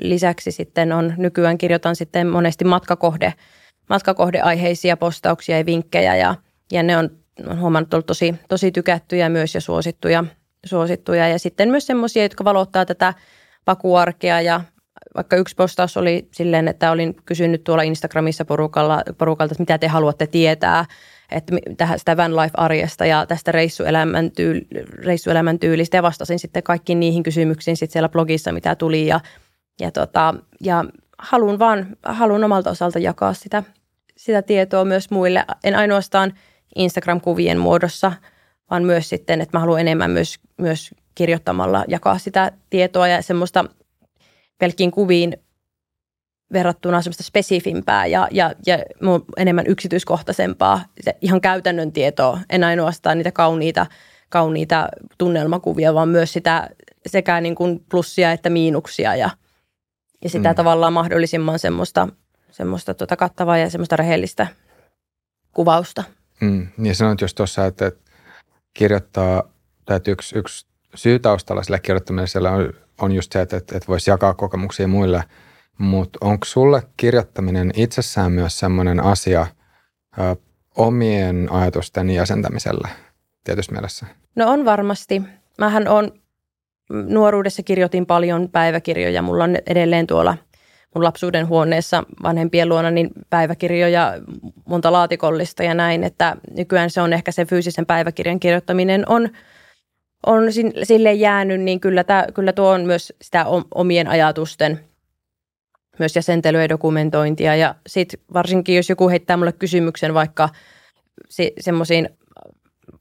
lisäksi 0.01 0.51
sitten 0.51 0.91
on, 0.91 1.13
nykyään 1.17 1.57
kirjoitan 1.57 1.95
sitten 1.95 2.27
monesti 2.27 2.65
matkakohde, 2.65 3.33
matkakohdeaiheisia 3.89 4.97
postauksia 4.97 5.57
ja 5.57 5.65
vinkkejä 5.65 6.15
ja, 6.15 6.35
ja 6.71 6.83
ne 6.83 6.97
on, 6.97 7.09
on 7.47 7.59
huomannut 7.59 7.93
ollut 7.93 8.05
tosi, 8.05 8.35
tosi 8.49 8.71
tykättyjä 8.71 9.29
myös 9.29 9.55
ja 9.55 9.61
suosittuja, 9.61 10.23
suosittuja. 10.67 11.27
Ja 11.27 11.39
sitten 11.39 11.69
myös 11.69 11.87
semmoisia, 11.87 12.23
jotka 12.23 12.43
valottaa 12.43 12.85
tätä 12.85 13.13
pakuarkea. 13.65 14.41
Ja 14.41 14.61
vaikka 15.15 15.35
yksi 15.35 15.55
postaus 15.55 15.97
oli 15.97 16.27
silleen, 16.31 16.67
että 16.67 16.91
olin 16.91 17.15
kysynyt 17.25 17.63
tuolla 17.63 17.83
Instagramissa 17.83 18.45
porukalla, 18.45 19.03
porukalta, 19.17 19.53
että 19.53 19.61
mitä 19.61 19.77
te 19.77 19.87
haluatte 19.87 20.27
tietää, 20.27 20.85
että 21.31 21.55
tähän 21.77 21.99
sitä 21.99 22.17
van 22.17 22.35
life-arjesta 22.35 23.05
ja 23.05 23.25
tästä 23.25 23.51
reissuelämän, 23.51 24.31
tyyl, 24.31 24.61
reissuelämän 25.03 25.59
tyylistä. 25.59 25.97
Ja 25.97 26.03
vastasin 26.03 26.39
sitten 26.39 26.63
kaikkiin 26.63 26.99
niihin 26.99 27.23
kysymyksiin 27.23 27.77
sitten 27.77 27.93
siellä 27.93 28.09
blogissa, 28.09 28.51
mitä 28.51 28.75
tuli. 28.75 29.07
Ja, 29.07 29.19
ja, 29.81 29.91
tota, 29.91 30.33
ja 30.61 30.85
haluan 31.17 31.59
vaan, 31.59 31.97
haluan 32.03 32.43
omalta 32.43 32.69
osalta 32.69 32.99
jakaa 32.99 33.33
sitä, 33.33 33.63
sitä 34.17 34.41
tietoa 34.41 34.85
myös 34.85 35.11
muille, 35.11 35.45
en 35.63 35.75
ainoastaan 35.75 36.33
Instagram-kuvien 36.75 37.57
muodossa, 37.57 38.11
vaan 38.71 38.83
myös 38.83 39.09
sitten, 39.09 39.41
että 39.41 39.57
mä 39.57 39.59
haluan 39.59 39.81
enemmän 39.81 40.11
myös, 40.11 40.39
myös 40.57 40.91
kirjoittamalla 41.15 41.85
jakaa 41.87 42.17
sitä 42.17 42.51
tietoa 42.69 43.07
ja 43.07 43.21
semmoista 43.21 43.65
pelkkiin 44.57 44.91
kuviin 44.91 45.37
verrattuna 46.53 47.01
semmoista 47.01 47.23
spesifimpää 47.23 48.05
ja, 48.05 48.27
ja, 48.31 48.53
ja 48.65 48.79
enemmän 49.37 49.67
yksityiskohtaisempaa, 49.67 50.85
se 51.01 51.17
ihan 51.21 51.41
käytännön 51.41 51.91
tietoa, 51.91 52.39
en 52.49 52.63
ainoastaan 52.63 53.17
niitä 53.17 53.31
kauniita, 53.31 53.85
kauniita 54.29 54.87
tunnelmakuvia, 55.17 55.93
vaan 55.93 56.09
myös 56.09 56.33
sitä 56.33 56.69
sekä 57.05 57.41
niin 57.41 57.55
kuin 57.55 57.85
plussia 57.91 58.31
että 58.31 58.49
miinuksia 58.49 59.15
ja, 59.15 59.29
ja 60.23 60.29
sitä 60.29 60.49
mm. 60.49 60.55
tavallaan 60.55 60.93
mahdollisimman 60.93 61.59
semmoista, 61.59 62.07
semmoista 62.51 62.93
tuota 62.93 63.15
kattavaa 63.15 63.57
ja 63.57 63.69
semmoista 63.69 63.95
rehellistä 63.95 64.47
kuvausta. 65.51 66.03
Mm. 66.41 66.67
Niin 66.77 66.95
sanoit 66.95 67.21
just 67.21 67.35
tuossa, 67.35 67.65
että 67.65 67.91
kirjoittaa, 68.77 69.43
tai 69.85 69.97
että 69.97 70.11
yksi, 70.11 70.37
yksi 70.37 70.65
syy 70.95 71.19
taustalla 71.19 71.63
sille 71.63 71.79
kirjoittamiselle 71.79 72.49
on, 72.49 72.73
on 73.01 73.11
just 73.11 73.31
se, 73.31 73.41
että, 73.41 73.57
että, 73.57 73.77
että 73.77 73.87
voisi 73.87 74.09
jakaa 74.09 74.33
kokemuksia 74.33 74.87
muille– 74.87 75.23
mutta 75.77 76.19
onko 76.21 76.45
sulle 76.45 76.83
kirjoittaminen 76.97 77.71
itsessään 77.75 78.31
myös 78.31 78.59
sellainen 78.59 79.03
asia 79.03 79.47
ö, 80.19 80.35
omien 80.75 81.47
ajatusten 81.51 82.09
jäsentämiselle 82.09 82.87
tietyssä 83.43 83.71
mielessä? 83.71 84.05
No 84.35 84.51
on 84.51 84.65
varmasti. 84.65 85.21
Mähän 85.57 85.87
on 85.87 86.11
nuoruudessa 86.89 87.63
kirjoitin 87.63 88.05
paljon 88.05 88.49
päiväkirjoja. 88.49 89.21
Mulla 89.21 89.43
on 89.43 89.55
edelleen 89.67 90.07
tuolla 90.07 90.37
mun 90.95 91.03
lapsuuden 91.03 91.47
huoneessa 91.47 92.03
vanhempien 92.23 92.69
luona 92.69 92.91
niin 92.91 93.09
päiväkirjoja 93.29 94.13
monta 94.65 94.91
laatikollista 94.91 95.63
ja 95.63 95.73
näin, 95.73 96.03
että 96.03 96.35
nykyään 96.55 96.89
se 96.89 97.01
on 97.01 97.13
ehkä 97.13 97.31
se 97.31 97.45
fyysisen 97.45 97.85
päiväkirjan 97.85 98.39
kirjoittaminen 98.39 99.03
on, 99.09 99.29
on 100.25 100.43
sille 100.83 101.13
jäänyt, 101.13 101.61
niin 101.61 101.79
kyllä, 101.79 102.03
tämä, 102.03 102.27
kyllä 102.33 102.53
tuo 102.53 102.69
on 102.69 102.85
myös 102.85 103.13
sitä 103.21 103.45
omien 103.75 104.07
ajatusten– 104.07 104.79
myös 105.99 106.15
jäsentelyä 106.15 106.61
ja 106.61 106.69
dokumentointia. 106.69 107.55
Ja 107.55 107.75
sitten 107.87 108.19
varsinkin, 108.33 108.75
jos 108.75 108.89
joku 108.89 109.09
heittää 109.09 109.37
mulle 109.37 109.51
kysymyksen 109.51 110.13
vaikka 110.13 110.49
se, 111.29 111.51
semmoisiin, 111.59 112.09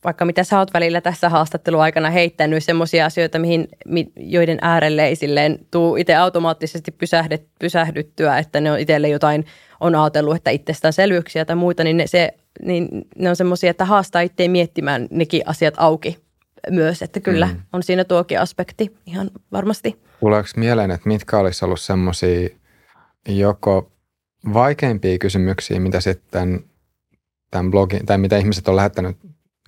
vaikka 0.06 0.24
mitä 0.24 0.44
sä 0.44 0.58
oot 0.58 0.74
välillä 0.74 1.00
tässä 1.00 1.28
haastatteluaikana 1.28 2.10
heittänyt, 2.10 2.64
semmoisia 2.64 3.06
asioita, 3.06 3.38
mihin, 3.38 3.68
joiden 4.16 4.58
äärelle 4.62 5.06
ei 5.06 5.16
silleen 5.16 5.58
tuu 5.70 5.96
itse 5.96 6.14
automaattisesti 6.14 6.90
pysähdet, 6.90 7.46
pysähdyttyä, 7.60 8.38
että 8.38 8.60
ne 8.60 8.72
on 8.72 8.78
itselle 8.78 9.08
jotain, 9.08 9.44
on 9.80 9.94
ajatellut, 9.94 10.36
että 10.36 10.50
itsestäänselvyyksiä 10.50 11.44
tai 11.44 11.56
muita, 11.56 11.84
niin 11.84 11.96
ne, 11.96 12.06
se, 12.06 12.34
niin 12.62 12.88
ne 13.18 13.30
on 13.30 13.36
semmoisia, 13.36 13.70
että 13.70 13.84
haastaa 13.84 14.22
itse 14.22 14.48
miettimään 14.48 15.06
nekin 15.10 15.42
asiat 15.46 15.74
auki 15.76 16.18
myös, 16.70 17.02
että 17.02 17.20
kyllä 17.20 17.46
mm. 17.46 17.60
on 17.72 17.82
siinä 17.82 18.04
tuokin 18.04 18.40
aspekti 18.40 18.96
ihan 19.06 19.30
varmasti. 19.52 20.00
Tuleeko 20.20 20.48
mieleen, 20.56 20.90
että 20.90 21.08
mitkä 21.08 21.38
olisi 21.38 21.64
ollut 21.64 21.80
semmoisia 21.80 22.48
joko 23.28 23.92
vaikeimpia 24.54 25.18
kysymyksiä, 25.18 25.80
mitä 25.80 26.00
sitten 26.00 26.64
tämän 27.50 27.70
blogin, 27.70 28.06
tai 28.06 28.18
mitä 28.18 28.36
ihmiset 28.36 28.68
on 28.68 28.76
lähettänyt 28.76 29.16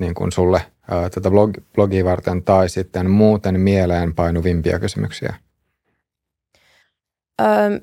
niin 0.00 0.14
kuin 0.14 0.32
sulle 0.32 0.62
ää, 0.90 1.10
tätä 1.10 1.30
blog, 1.30 1.50
blogia 1.74 2.04
varten, 2.04 2.42
tai 2.42 2.68
sitten 2.68 3.10
muuten 3.10 3.60
mieleen 3.60 4.14
painuvimpia 4.14 4.78
kysymyksiä? 4.78 5.34
Öö, 7.40 7.80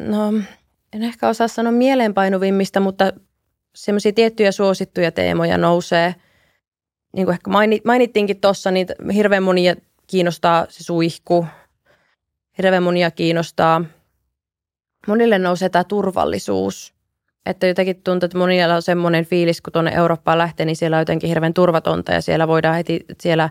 no, 0.00 0.32
en 0.92 1.02
ehkä 1.02 1.28
osaa 1.28 1.48
sanoa 1.48 1.72
mieleenpainuvimmista, 1.72 2.80
mutta 2.80 3.12
semmoisia 3.74 4.12
tiettyjä 4.12 4.52
suosittuja 4.52 5.12
teemoja 5.12 5.58
nousee. 5.58 6.14
Niin 7.12 7.26
kuin 7.26 7.32
ehkä 7.32 7.50
mainittiinkin 7.84 8.40
tuossa, 8.40 8.70
niin 8.70 8.86
hirveän 9.14 9.42
monia 9.42 9.74
kiinnostaa 10.06 10.66
se 10.68 10.84
suihku, 10.84 11.46
hirveän 12.58 12.82
monia 12.82 13.10
kiinnostaa. 13.10 13.84
Monille 15.06 15.38
nousee 15.38 15.68
tämä 15.68 15.84
turvallisuus. 15.84 16.94
Että 17.46 17.66
jotenkin 17.66 18.02
tuntuu, 18.02 18.24
että 18.24 18.38
monilla 18.38 18.74
on 18.74 18.82
semmoinen 18.82 19.26
fiilis, 19.26 19.60
kun 19.60 19.72
tuonne 19.72 19.92
Eurooppaan 19.94 20.38
lähtee, 20.38 20.66
niin 20.66 20.76
siellä 20.76 20.96
on 20.96 21.00
jotenkin 21.00 21.28
hirveän 21.28 21.54
turvatonta 21.54 22.12
ja 22.12 22.20
siellä 22.20 22.48
voidaan 22.48 22.76
heti 22.76 23.04
siellä 23.20 23.48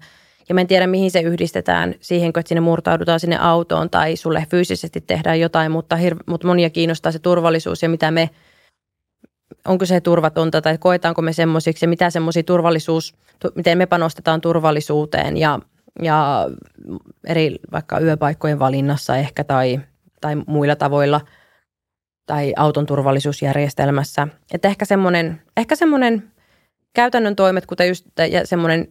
ja 0.49 0.55
mä 0.55 0.61
en 0.61 0.67
tiedä, 0.67 0.87
mihin 0.87 1.11
se 1.11 1.21
yhdistetään 1.21 1.95
siihen, 2.01 2.29
että 2.29 2.41
sinne 2.45 2.61
murtaudutaan 2.61 3.19
sinne 3.19 3.37
autoon 3.37 3.89
tai 3.89 4.15
sulle 4.15 4.45
fyysisesti 4.49 5.01
tehdään 5.01 5.39
jotain, 5.39 5.71
mutta, 5.71 5.95
hir- 5.95 6.23
mutta 6.25 6.47
monia 6.47 6.69
kiinnostaa 6.69 7.11
se 7.11 7.19
turvallisuus 7.19 7.83
ja 7.83 7.89
mitä 7.89 8.11
me, 8.11 8.29
onko 9.67 9.85
se 9.85 10.01
turvatonta 10.01 10.61
tai 10.61 10.77
koetaanko 10.77 11.21
me 11.21 11.33
semmoisiksi 11.33 11.85
ja 11.85 11.89
mitä 11.89 12.09
semmoisia 12.09 12.43
turvallisuus, 12.43 13.15
miten 13.55 13.77
me 13.77 13.85
panostetaan 13.85 14.41
turvallisuuteen 14.41 15.37
ja 15.37 15.59
ja 16.01 16.49
eri 17.27 17.55
vaikka 17.71 17.99
yöpaikkojen 17.99 18.59
valinnassa 18.59 19.17
ehkä 19.17 19.43
tai, 19.43 19.79
tai 20.21 20.35
muilla 20.47 20.75
tavoilla 20.75 21.21
tai 22.29 22.53
auton 22.57 22.85
turvallisuusjärjestelmässä. 22.85 24.27
Että 24.53 24.67
ehkä 24.67 24.85
semmoinen, 24.85 25.41
ehkä 25.57 25.75
käytännön 26.93 27.35
toimet, 27.35 27.65
kuten 27.65 27.87
just 27.87 28.05
semmoinen 28.43 28.87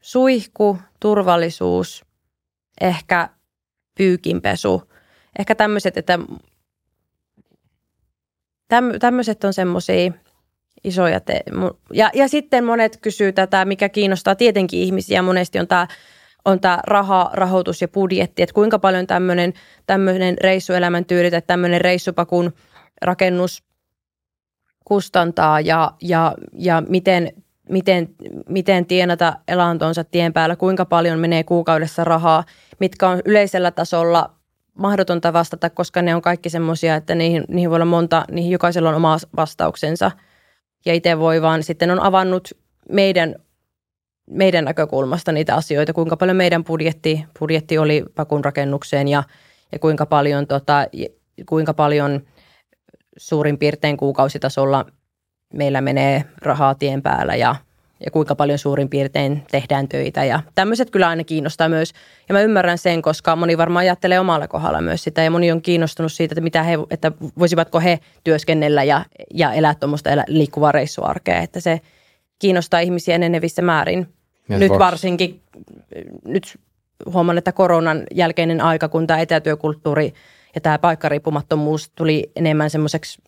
suihku, 0.00 0.78
turvallisuus, 1.00 2.04
ehkä 2.80 3.28
pyykinpesu, 3.98 4.82
ehkä 5.38 5.54
tämmöiset, 5.54 5.96
että 5.96 6.18
tämmöiset 9.00 9.44
on 9.44 9.52
semmoisia 9.52 10.12
isoja. 10.84 11.20
Te- 11.20 11.44
ja, 11.92 12.10
ja 12.14 12.28
sitten 12.28 12.64
monet 12.64 12.98
kysyy 13.02 13.32
tätä, 13.32 13.64
mikä 13.64 13.88
kiinnostaa 13.88 14.34
tietenkin 14.34 14.80
ihmisiä. 14.80 15.22
Monesti 15.22 15.58
on 15.58 15.68
tämä 15.68 15.86
on 16.44 16.60
tämä 16.60 16.80
raha, 16.86 17.30
rahoitus 17.32 17.82
ja 17.82 17.88
budjetti, 17.88 18.42
että 18.42 18.54
kuinka 18.54 18.78
paljon 18.78 19.06
tämmöinen, 19.06 19.52
tämmöinen 19.86 20.36
reissuelämän 20.40 21.04
tyyli 21.04 21.30
tai 21.30 21.42
tämmöinen 21.46 21.80
reissupakun 21.80 22.52
rakennus 23.02 23.62
kustantaa 24.84 25.60
ja, 25.60 25.92
ja, 26.02 26.34
ja 26.52 26.82
miten, 26.88 27.32
miten, 27.68 28.08
miten 28.48 28.86
tienata 28.86 29.38
elantonsa 29.48 30.04
tien 30.04 30.32
päällä, 30.32 30.56
kuinka 30.56 30.84
paljon 30.84 31.18
menee 31.18 31.44
kuukaudessa 31.44 32.04
rahaa, 32.04 32.44
mitkä 32.80 33.08
on 33.08 33.20
yleisellä 33.24 33.70
tasolla 33.70 34.30
mahdotonta 34.74 35.32
vastata, 35.32 35.70
koska 35.70 36.02
ne 36.02 36.14
on 36.14 36.22
kaikki 36.22 36.50
semmoisia, 36.50 36.96
että 36.96 37.14
niihin, 37.14 37.44
niihin 37.48 37.70
voi 37.70 37.76
olla 37.76 37.84
monta, 37.84 38.24
niihin 38.30 38.50
jokaisella 38.50 38.88
on 38.88 38.94
oma 38.94 39.16
vastauksensa. 39.36 40.10
Ja 40.84 40.94
itse 40.94 41.18
voi 41.18 41.42
vaan, 41.42 41.62
sitten 41.62 41.90
on 41.90 42.00
avannut 42.00 42.48
meidän 42.92 43.34
meidän 44.30 44.64
näkökulmasta 44.64 45.32
niitä 45.32 45.54
asioita, 45.54 45.92
kuinka 45.92 46.16
paljon 46.16 46.36
meidän 46.36 46.64
budjetti, 46.64 47.24
budjetti 47.38 47.78
oli 47.78 48.04
pakun 48.14 48.44
rakennukseen 48.44 49.08
ja, 49.08 49.22
ja 49.72 49.78
kuinka 49.78 50.06
paljon, 50.06 50.46
tota, 50.46 50.86
kuinka 51.48 51.74
paljon 51.74 52.20
suurin 53.16 53.58
piirtein 53.58 53.96
kuukausitasolla 53.96 54.86
meillä 55.54 55.80
menee 55.80 56.24
rahaa 56.42 56.74
tien 56.74 57.02
päällä 57.02 57.36
ja, 57.36 57.54
ja 58.04 58.10
kuinka 58.10 58.34
paljon 58.34 58.58
suurin 58.58 58.88
piirtein 58.88 59.42
tehdään 59.50 59.88
töitä. 59.88 60.24
Ja 60.24 60.42
tämmöiset 60.54 60.90
kyllä 60.90 61.08
aina 61.08 61.24
kiinnostaa 61.24 61.68
myös. 61.68 61.92
Ja 62.28 62.32
mä 62.32 62.40
ymmärrän 62.40 62.78
sen, 62.78 63.02
koska 63.02 63.36
moni 63.36 63.58
varmaan 63.58 63.80
ajattelee 63.80 64.20
omalla 64.20 64.48
kohdalla 64.48 64.80
myös 64.80 65.04
sitä. 65.04 65.22
Ja 65.22 65.30
moni 65.30 65.52
on 65.52 65.62
kiinnostunut 65.62 66.12
siitä, 66.12 66.32
että, 66.32 66.40
mitä 66.40 66.62
he, 66.62 66.78
että 66.90 67.12
voisivatko 67.38 67.80
he 67.80 67.98
työskennellä 68.24 68.84
ja, 68.84 69.04
ja 69.34 69.52
elää 69.52 69.74
tuommoista 69.74 70.10
liikkuvaa 70.26 70.72
reissuarkea. 70.72 71.40
Että 71.40 71.60
se 71.60 71.80
kiinnostaa 72.38 72.80
ihmisiä 72.80 73.14
enenevissä 73.14 73.62
määrin. 73.62 74.17
Ja 74.48 74.58
nyt 74.58 74.72
varsinkin, 74.78 75.42
nyt 76.24 76.58
huomaan, 77.06 77.38
että 77.38 77.52
koronan 77.52 78.04
jälkeinen 78.14 78.60
aika, 78.60 78.88
kun 78.88 79.06
tämä 79.06 79.20
etätyökulttuuri 79.20 80.12
ja 80.54 80.60
tämä 80.60 80.78
paikkariippumattomuus 80.78 81.90
tuli 81.94 82.30
enemmän 82.36 82.70
semmoiseksi 82.70 83.22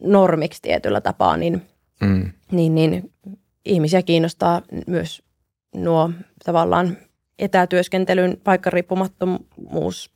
normiksi 0.00 0.62
tietyllä 0.62 1.00
tapaa, 1.00 1.36
niin, 1.36 1.62
mm. 2.00 2.32
niin, 2.52 2.74
niin 2.74 3.12
ihmisiä 3.64 4.02
kiinnostaa 4.02 4.62
myös 4.86 5.22
nuo 5.74 6.10
tavallaan 6.44 6.96
etätyöskentelyn 7.38 8.40
paikkariippumattomuus. 8.44 10.10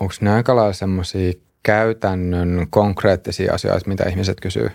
Onko 0.00 0.14
lailla 0.56 0.72
semmoisia 0.72 1.32
käytännön 1.62 2.66
konkreettisia 2.70 3.54
asioita, 3.54 3.88
mitä 3.88 4.04
ihmiset 4.04 4.40
kysyy? 4.40 4.70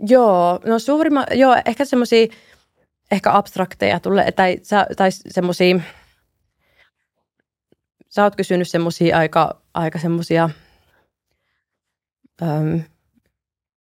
Joo, 0.00 0.60
no 0.64 0.78
suurimma, 0.78 1.24
joo, 1.30 1.56
ehkä 1.64 1.84
semmoisia 1.84 2.26
ehkä 3.10 3.32
abstrakteja 3.32 4.00
tulee, 4.00 4.32
tai, 4.32 4.56
tai 4.96 5.10
semmoisia, 5.10 5.80
sä 8.08 8.24
oot 8.24 8.36
kysynyt 8.36 8.68
semmoisia 8.68 9.18
aika, 9.18 9.62
aika 9.74 9.98
semmoisia 9.98 10.50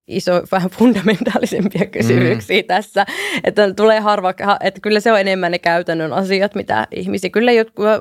iso, 0.07 0.31
vähän 0.51 0.69
fundamentaalisempia 0.69 1.85
kysymyksiä 1.85 2.61
mm. 2.61 2.67
tässä. 2.67 3.05
Että 3.43 3.73
tulee 3.73 3.99
harva, 3.99 4.33
että 4.63 4.81
kyllä 4.81 4.99
se 4.99 5.11
on 5.11 5.19
enemmän 5.19 5.51
ne 5.51 5.59
käytännön 5.59 6.13
asiat, 6.13 6.55
mitä 6.55 6.87
ihmisiä. 6.91 7.29
Kyllä 7.29 7.51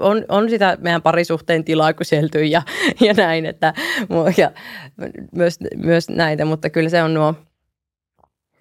on, 0.01 0.25
on 0.29 0.51
sitä 0.51 0.79
meidän 0.81 1.03
parisuhteen 1.03 1.65
tilaa 1.65 1.93
kyselty 1.93 2.45
ja, 2.45 2.63
ja 3.01 3.15
näin, 3.15 3.47
että 3.47 3.75
ja 4.37 4.51
myös, 5.33 5.59
myös 5.77 6.09
näitä, 6.09 6.45
mutta 6.45 6.71
kyllä 6.71 6.89
se 6.89 7.03
on 7.03 7.15
nuo 7.15 7.35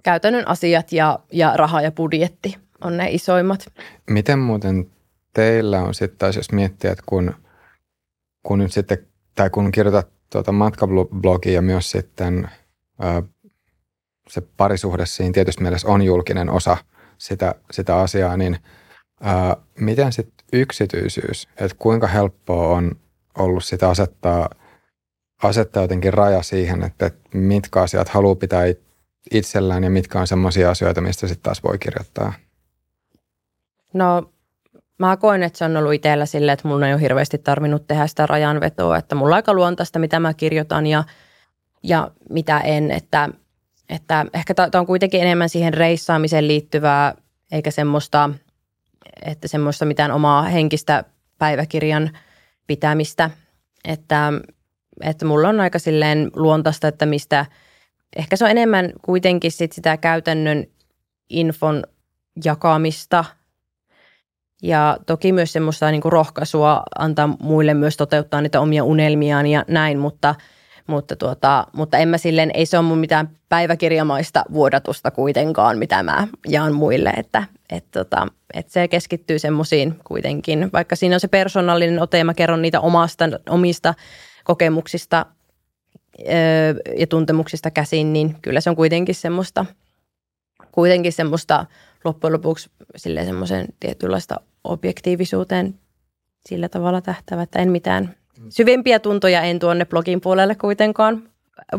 käytännön 0.06 0.48
asiat 0.48 0.92
ja, 0.92 1.20
ja 1.32 1.54
raha 1.58 1.82
ja 1.82 1.92
budjetti 1.92 2.58
on 2.82 2.98
ne 2.98 3.10
isoimmat. 3.10 3.74
Miten 4.10 4.40
muuten 4.40 4.92
teillä 5.34 5.82
on 5.82 5.94
sitten 5.94 6.18
taas, 6.18 6.36
jos 6.36 6.52
miettii, 6.52 6.90
että 6.90 7.04
kun, 7.06 7.34
kun 8.44 8.60
nyt 8.60 8.72
sitten, 8.74 8.98
tai 9.36 9.50
kun 9.50 9.72
kirjoitat 9.72 10.08
tuota 10.32 10.52
matkablogia 10.52 11.54
ja 11.54 11.62
myös 11.62 11.92
sitten 11.92 12.50
se 14.30 14.42
parisuhde 14.58 15.06
siinä 15.06 15.34
tietysti 15.34 15.62
mielessä 15.62 15.88
on 15.88 16.02
julkinen 16.02 16.50
osa 16.50 16.78
sitä, 17.18 17.56
sitä 17.72 17.98
asiaa, 17.98 18.38
niin 18.38 18.58
ää, 19.22 19.58
miten 19.80 20.14
sitten 20.14 20.46
yksityisyys, 20.54 21.48
että 21.58 21.78
kuinka 21.80 22.08
helppoa 22.08 22.68
on 22.68 22.92
ollut 23.38 23.64
sitä 23.64 23.90
asettaa, 23.90 24.50
asettaa 25.44 25.84
jotenkin 25.84 26.14
raja 26.14 26.44
siihen, 26.44 26.84
että, 26.84 27.06
että 27.06 27.38
mitkä 27.38 27.82
asiat 27.82 28.10
haluaa 28.10 28.36
pitää 28.36 28.66
itsellään 29.32 29.84
ja 29.84 29.90
mitkä 29.90 30.20
on 30.20 30.28
sellaisia 30.28 30.70
asioita, 30.70 31.02
mistä 31.02 31.28
sitten 31.28 31.44
taas 31.44 31.64
voi 31.64 31.78
kirjoittaa? 31.78 32.34
No 33.94 34.32
mä 34.98 35.18
koen, 35.18 35.44
että 35.44 35.58
se 35.58 35.66
on 35.66 35.78
ollut 35.78 35.94
itsellä 35.94 36.26
silleen, 36.26 36.54
että 36.54 36.68
mulla 36.68 36.88
ei 36.88 36.94
ole 36.94 37.02
hirveästi 37.02 37.38
tarvinnut 37.38 37.88
tehdä 37.88 38.08
sitä 38.08 38.26
rajanvetoa, 38.26 38.98
että 38.98 39.16
mulla 39.16 39.30
on 39.30 39.36
aika 39.36 39.54
luontaista, 39.54 40.00
mitä 40.00 40.20
mä 40.20 40.34
kirjoitan 40.34 40.88
ja, 40.88 41.04
ja 41.84 42.12
mitä 42.30 42.60
en, 42.60 42.92
että– 42.92 43.30
että 43.90 44.26
ehkä 44.34 44.54
tämä 44.54 44.70
on 44.74 44.86
kuitenkin 44.86 45.22
enemmän 45.22 45.50
siihen 45.50 45.74
reissaamiseen 45.74 46.48
liittyvää, 46.48 47.16
eikä 47.52 47.72
semmoista, 47.72 48.30
että 49.26 49.48
semmoista 49.48 49.86
mitään 49.86 50.12
omaa 50.12 50.42
henkistä 50.42 51.04
päiväkirjan 51.38 52.18
pitämistä. 52.68 53.30
Että, 53.84 54.34
että 55.02 55.26
mulla 55.26 55.50
on 55.50 55.60
aika 55.60 55.80
silleen 55.80 56.32
luontaista, 56.36 56.88
että 56.88 57.06
mistä, 57.06 57.46
ehkä 58.16 58.36
se 58.36 58.46
on 58.46 58.52
enemmän 58.52 58.90
kuitenkin 59.02 59.52
sit 59.52 59.72
sitä 59.72 59.98
käytännön 59.98 60.66
infon 61.30 61.84
jakamista 62.46 63.26
ja 64.62 64.98
toki 65.06 65.32
myös 65.32 65.54
semmoista 65.54 65.92
niin 65.92 66.02
kuin 66.02 66.12
rohkaisua 66.12 66.84
antaa 66.98 67.28
muille 67.40 67.74
myös 67.74 67.98
toteuttaa 67.98 68.42
niitä 68.42 68.62
omia 68.62 68.84
unelmiaan 68.84 69.48
ja 69.48 69.66
näin, 69.68 70.00
mutta– 70.00 70.36
mutta, 70.88 71.16
tuota, 71.16 71.68
mutta 71.74 71.98
en 71.98 72.08
mä 72.08 72.18
silleen, 72.18 72.52
ei 72.54 72.66
se 72.66 72.78
ole 72.78 72.86
mun 72.86 72.98
mitään 72.98 73.30
päiväkirjamaista 73.50 74.44
vuodatusta 74.54 75.12
kuitenkaan, 75.12 75.78
mitä 75.78 76.04
mä 76.04 76.28
jaan 76.48 76.74
muille, 76.74 77.10
että 77.10 77.44
et, 77.70 77.86
tota, 77.92 78.28
et 78.54 78.70
se 78.70 78.88
keskittyy 78.88 79.40
semmoisiin 79.40 80.00
kuitenkin, 80.04 80.70
vaikka 80.74 80.96
siinä 80.96 81.16
on 81.16 81.20
se 81.20 81.28
persoonallinen 81.28 82.02
ote 82.02 82.18
ja 82.18 82.26
mä 82.26 82.34
kerron 82.34 82.62
niitä 82.62 82.80
omasta, 82.80 83.26
omista 83.50 83.94
kokemuksista 84.44 85.26
ja 86.98 87.08
tuntemuksista 87.08 87.72
käsin, 87.72 88.14
niin 88.14 88.36
kyllä 88.42 88.62
se 88.62 88.70
on 88.70 88.76
kuitenkin 88.76 89.16
semmoista, 89.16 89.66
kuitenkin 90.72 91.14
semmoista 91.14 91.66
loppujen 92.04 92.34
lopuksi 92.34 92.70
semmoisen 92.96 93.68
tietynlaista 93.80 94.36
objektiivisuuteen 94.64 95.76
sillä 96.50 96.70
tavalla 96.70 97.02
tähtävä, 97.02 97.42
että 97.42 97.60
en 97.60 97.72
mitään 97.72 98.16
Syvempiä 98.50 99.00
tuntoja 99.00 99.42
en 99.42 99.60
tuonne 99.60 99.86
blogin 99.86 100.22
puolelle 100.22 100.56
kuitenkaan 100.56 101.24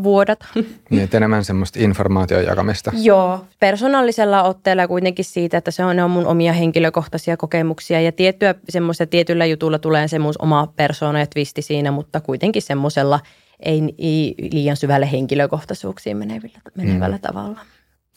vuodat. 0.03 0.39
Niin, 0.89 1.09
enemmän 1.13 1.45
semmoista 1.45 1.79
informaation 1.81 2.43
jakamista. 2.43 2.91
Joo, 3.01 3.45
persoonallisella 3.59 4.43
otteella 4.43 4.87
kuitenkin 4.87 5.25
siitä, 5.25 5.57
että 5.57 5.71
se 5.71 5.85
on, 5.85 5.95
ne 5.95 6.03
on 6.03 6.11
mun 6.11 6.27
omia 6.27 6.53
henkilökohtaisia 6.53 7.37
kokemuksia 7.37 8.01
ja 8.01 8.11
tiettyä 8.11 8.55
semmoista 8.69 9.05
tietyllä 9.05 9.45
jutulla 9.45 9.79
tulee 9.79 10.07
se 10.07 10.19
mun 10.19 10.33
oma 10.39 10.73
persoona 10.75 11.19
ja 11.19 11.27
twisti 11.27 11.61
siinä, 11.61 11.91
mutta 11.91 12.21
kuitenkin 12.21 12.61
semmoisella 12.61 13.19
ei, 13.59 13.95
ei 13.97 14.35
liian 14.51 14.77
syvälle 14.77 15.11
henkilökohtaisuuksiin 15.11 16.17
menevillä, 16.17 16.59
menevällä 16.77 17.15
mm. 17.15 17.21
tavalla. 17.21 17.59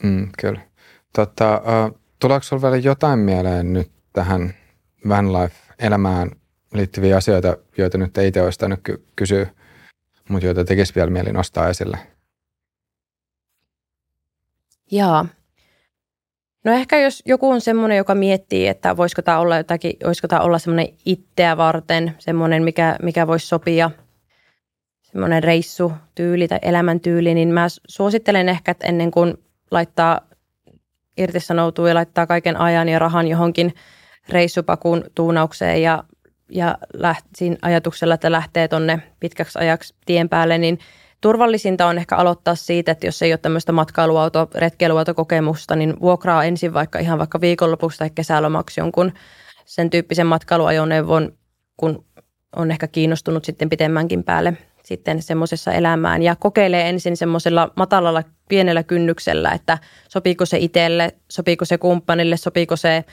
Mm, 0.03 0.29
kyllä. 0.41 0.61
Tota, 1.15 1.61
tuleeko 2.19 2.43
sinulla 2.43 2.71
vielä 2.71 2.83
jotain 2.83 3.19
mieleen 3.19 3.73
nyt 3.73 3.91
tähän 4.13 4.53
vanlife-elämään 5.09 6.31
liittyviä 6.73 7.17
asioita, 7.17 7.57
joita 7.77 7.97
nyt 7.97 8.17
ei 8.17 8.27
itse 8.27 8.41
olisi 8.41 8.59
tainnut 8.59 8.79
ky- 8.83 9.05
kysyä, 9.15 9.47
mutta 10.29 10.45
joita 10.45 10.65
tekisi 10.65 10.95
vielä 10.95 11.09
mieli 11.09 11.31
nostaa 11.31 11.69
esille? 11.69 11.97
Jaa. 14.91 15.25
No 16.63 16.71
ehkä 16.71 16.99
jos 16.99 17.23
joku 17.25 17.49
on 17.49 17.61
semmoinen, 17.61 17.97
joka 17.97 18.15
miettii, 18.15 18.67
että 18.67 18.97
voisiko 18.97 19.21
tämä 19.21 19.39
olla 19.39 19.57
jotakin, 19.57 19.93
voisiko 20.05 20.27
tämä 20.27 20.41
olla 20.41 20.59
semmoinen 20.59 20.93
itseä 21.05 21.57
varten, 21.57 22.15
semmoinen, 22.19 22.63
mikä, 22.63 22.97
mikä 23.01 23.27
voisi 23.27 23.47
sopia, 23.47 23.91
semmoinen 25.11 25.43
reissutyyli 25.43 26.47
tai 26.47 26.59
elämäntyyli, 26.61 27.33
niin 27.33 27.49
mä 27.49 27.67
suosittelen 27.87 28.49
ehkä, 28.49 28.71
että 28.71 28.87
ennen 28.87 29.11
kuin 29.11 29.37
laittaa 29.71 30.21
irtisanoutuu 31.17 31.85
ja 31.85 31.95
laittaa 31.95 32.27
kaiken 32.27 32.57
ajan 32.57 32.89
ja 32.89 32.99
rahan 32.99 33.27
johonkin 33.27 33.73
reissupakun 34.29 35.03
tuunaukseen 35.15 35.81
ja 35.81 36.03
ja 36.53 36.77
läht, 36.93 37.25
siinä 37.35 37.55
ajatuksella, 37.61 38.13
että 38.13 38.31
lähtee 38.31 38.67
tuonne 38.67 38.99
pitkäksi 39.19 39.59
ajaksi 39.59 39.95
tien 40.05 40.29
päälle, 40.29 40.57
niin 40.57 40.79
turvallisinta 41.21 41.85
on 41.85 41.97
ehkä 41.97 42.15
aloittaa 42.15 42.55
siitä, 42.55 42.91
että 42.91 43.07
jos 43.07 43.21
ei 43.21 43.31
ole 43.31 43.37
tämmöistä 43.37 43.71
matkailuauto, 43.71 44.49
retkeiluautokokemusta, 44.55 45.75
niin 45.75 45.99
vuokraa 46.01 46.43
ensin 46.43 46.73
vaikka 46.73 46.99
ihan 46.99 47.19
vaikka 47.19 47.41
viikonlopuksi 47.41 47.97
tai 47.97 48.09
kesälomaksi 48.09 48.81
jonkun 48.81 49.11
sen 49.65 49.89
tyyppisen 49.89 50.27
matkailuajoneuvon, 50.27 51.31
kun 51.77 52.05
on 52.55 52.71
ehkä 52.71 52.87
kiinnostunut 52.87 53.45
sitten 53.45 53.69
pitemmänkin 53.69 54.23
päälle 54.23 54.57
sitten 54.91 55.21
semmoisessa 55.21 55.71
elämään 55.71 56.21
ja 56.21 56.35
kokeilee 56.35 56.89
ensin 56.89 57.17
semmoisella 57.17 57.71
matalalla 57.75 58.23
pienellä 58.49 58.83
kynnyksellä, 58.83 59.51
että 59.51 59.77
sopiiko 60.09 60.45
se 60.45 60.57
itselle, 60.57 61.11
sopiiko 61.31 61.65
se 61.65 61.77
kumppanille, 61.77 62.37
sopiiko 62.37 62.75
se 62.75 63.03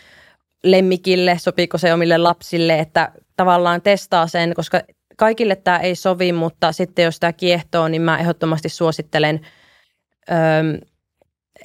lemmikille, 0.64 1.36
sopiiko 1.38 1.78
se 1.78 1.92
omille 1.92 2.18
lapsille, 2.18 2.78
että 2.78 3.12
tavallaan 3.36 3.82
testaa 3.82 4.26
sen, 4.26 4.54
koska 4.54 4.80
kaikille 5.16 5.56
tämä 5.56 5.78
ei 5.78 5.94
sovi, 5.94 6.32
mutta 6.32 6.72
sitten 6.72 7.04
jos 7.04 7.20
tämä 7.20 7.32
kiehtoo, 7.32 7.88
niin 7.88 8.02
mä 8.02 8.18
ehdottomasti 8.18 8.68
suosittelen 8.68 9.40
öö, 10.30 10.36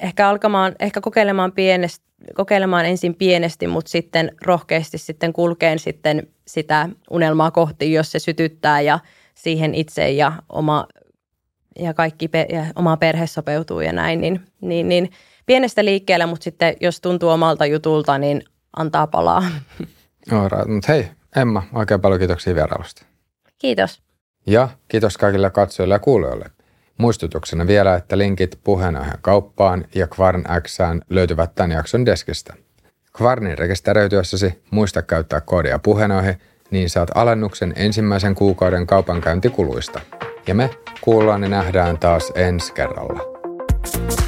ehkä 0.00 0.28
alkamaan, 0.28 0.74
ehkä 0.80 1.00
kokeilemaan, 1.00 1.52
pienesti, 1.52 2.04
kokeilemaan 2.34 2.86
ensin 2.86 3.14
pienesti, 3.14 3.66
mutta 3.66 3.90
sitten 3.90 4.32
rohkeasti 4.42 4.98
sitten 4.98 5.32
kulkeen 5.32 5.78
sitten 5.78 6.26
sitä 6.46 6.88
unelmaa 7.10 7.50
kohti, 7.50 7.92
jos 7.92 8.12
se 8.12 8.18
sytyttää 8.18 8.80
ja 8.80 8.98
siihen 9.34 9.74
itse 9.74 10.10
ja 10.10 10.32
oma 10.48 10.86
ja 11.78 11.94
kaikki 11.94 12.28
pe- 12.28 12.46
ja 12.52 12.66
oma 12.76 12.96
perhe 12.96 13.26
sopeutuu 13.26 13.80
ja 13.80 13.92
näin, 13.92 14.20
niin, 14.20 14.40
niin, 14.60 14.88
niin 14.88 15.10
pienestä 15.46 15.84
liikkeellä, 15.84 16.26
mutta 16.26 16.44
sitten 16.44 16.76
jos 16.80 17.00
tuntuu 17.00 17.28
omalta 17.28 17.66
jutulta, 17.66 18.18
niin 18.18 18.42
antaa 18.76 19.06
palaa. 19.06 19.42
Right. 20.26 20.68
Mutta 20.68 20.92
hei, 20.92 21.08
Emma, 21.36 21.62
oikein 21.74 22.00
paljon 22.00 22.18
kiitoksia 22.18 22.54
vierailusta. 22.54 23.04
Kiitos. 23.58 24.02
Ja 24.46 24.68
kiitos 24.88 25.18
kaikille 25.18 25.50
katsojille 25.50 25.94
ja 25.94 25.98
kuulijoille. 25.98 26.50
Muistutuksena 26.98 27.66
vielä, 27.66 27.94
että 27.94 28.18
linkit 28.18 28.58
puheenaiheen 28.64 29.18
kauppaan 29.20 29.84
ja 29.94 30.06
Kvarn 30.06 30.44
Xään 30.62 31.00
löytyvät 31.10 31.54
tämän 31.54 31.70
jakson 31.70 32.06
deskistä. 32.06 32.54
Kvarnin 33.16 33.58
rekisteröityessäsi 33.58 34.62
muista 34.70 35.02
käyttää 35.02 35.40
koodia 35.40 35.78
puheenaihe, 35.78 36.38
niin 36.70 36.90
saat 36.90 37.10
alennuksen 37.14 37.72
ensimmäisen 37.76 38.34
kuukauden 38.34 38.86
kaupankäyntikuluista. 38.86 40.00
Ja 40.46 40.54
me 40.54 40.70
kuullaan 41.00 41.42
ja 41.42 41.48
nähdään 41.48 41.98
taas 41.98 42.32
ensi 42.34 42.72
kerralla. 42.72 43.34
thank 43.84 44.18
you 44.18 44.23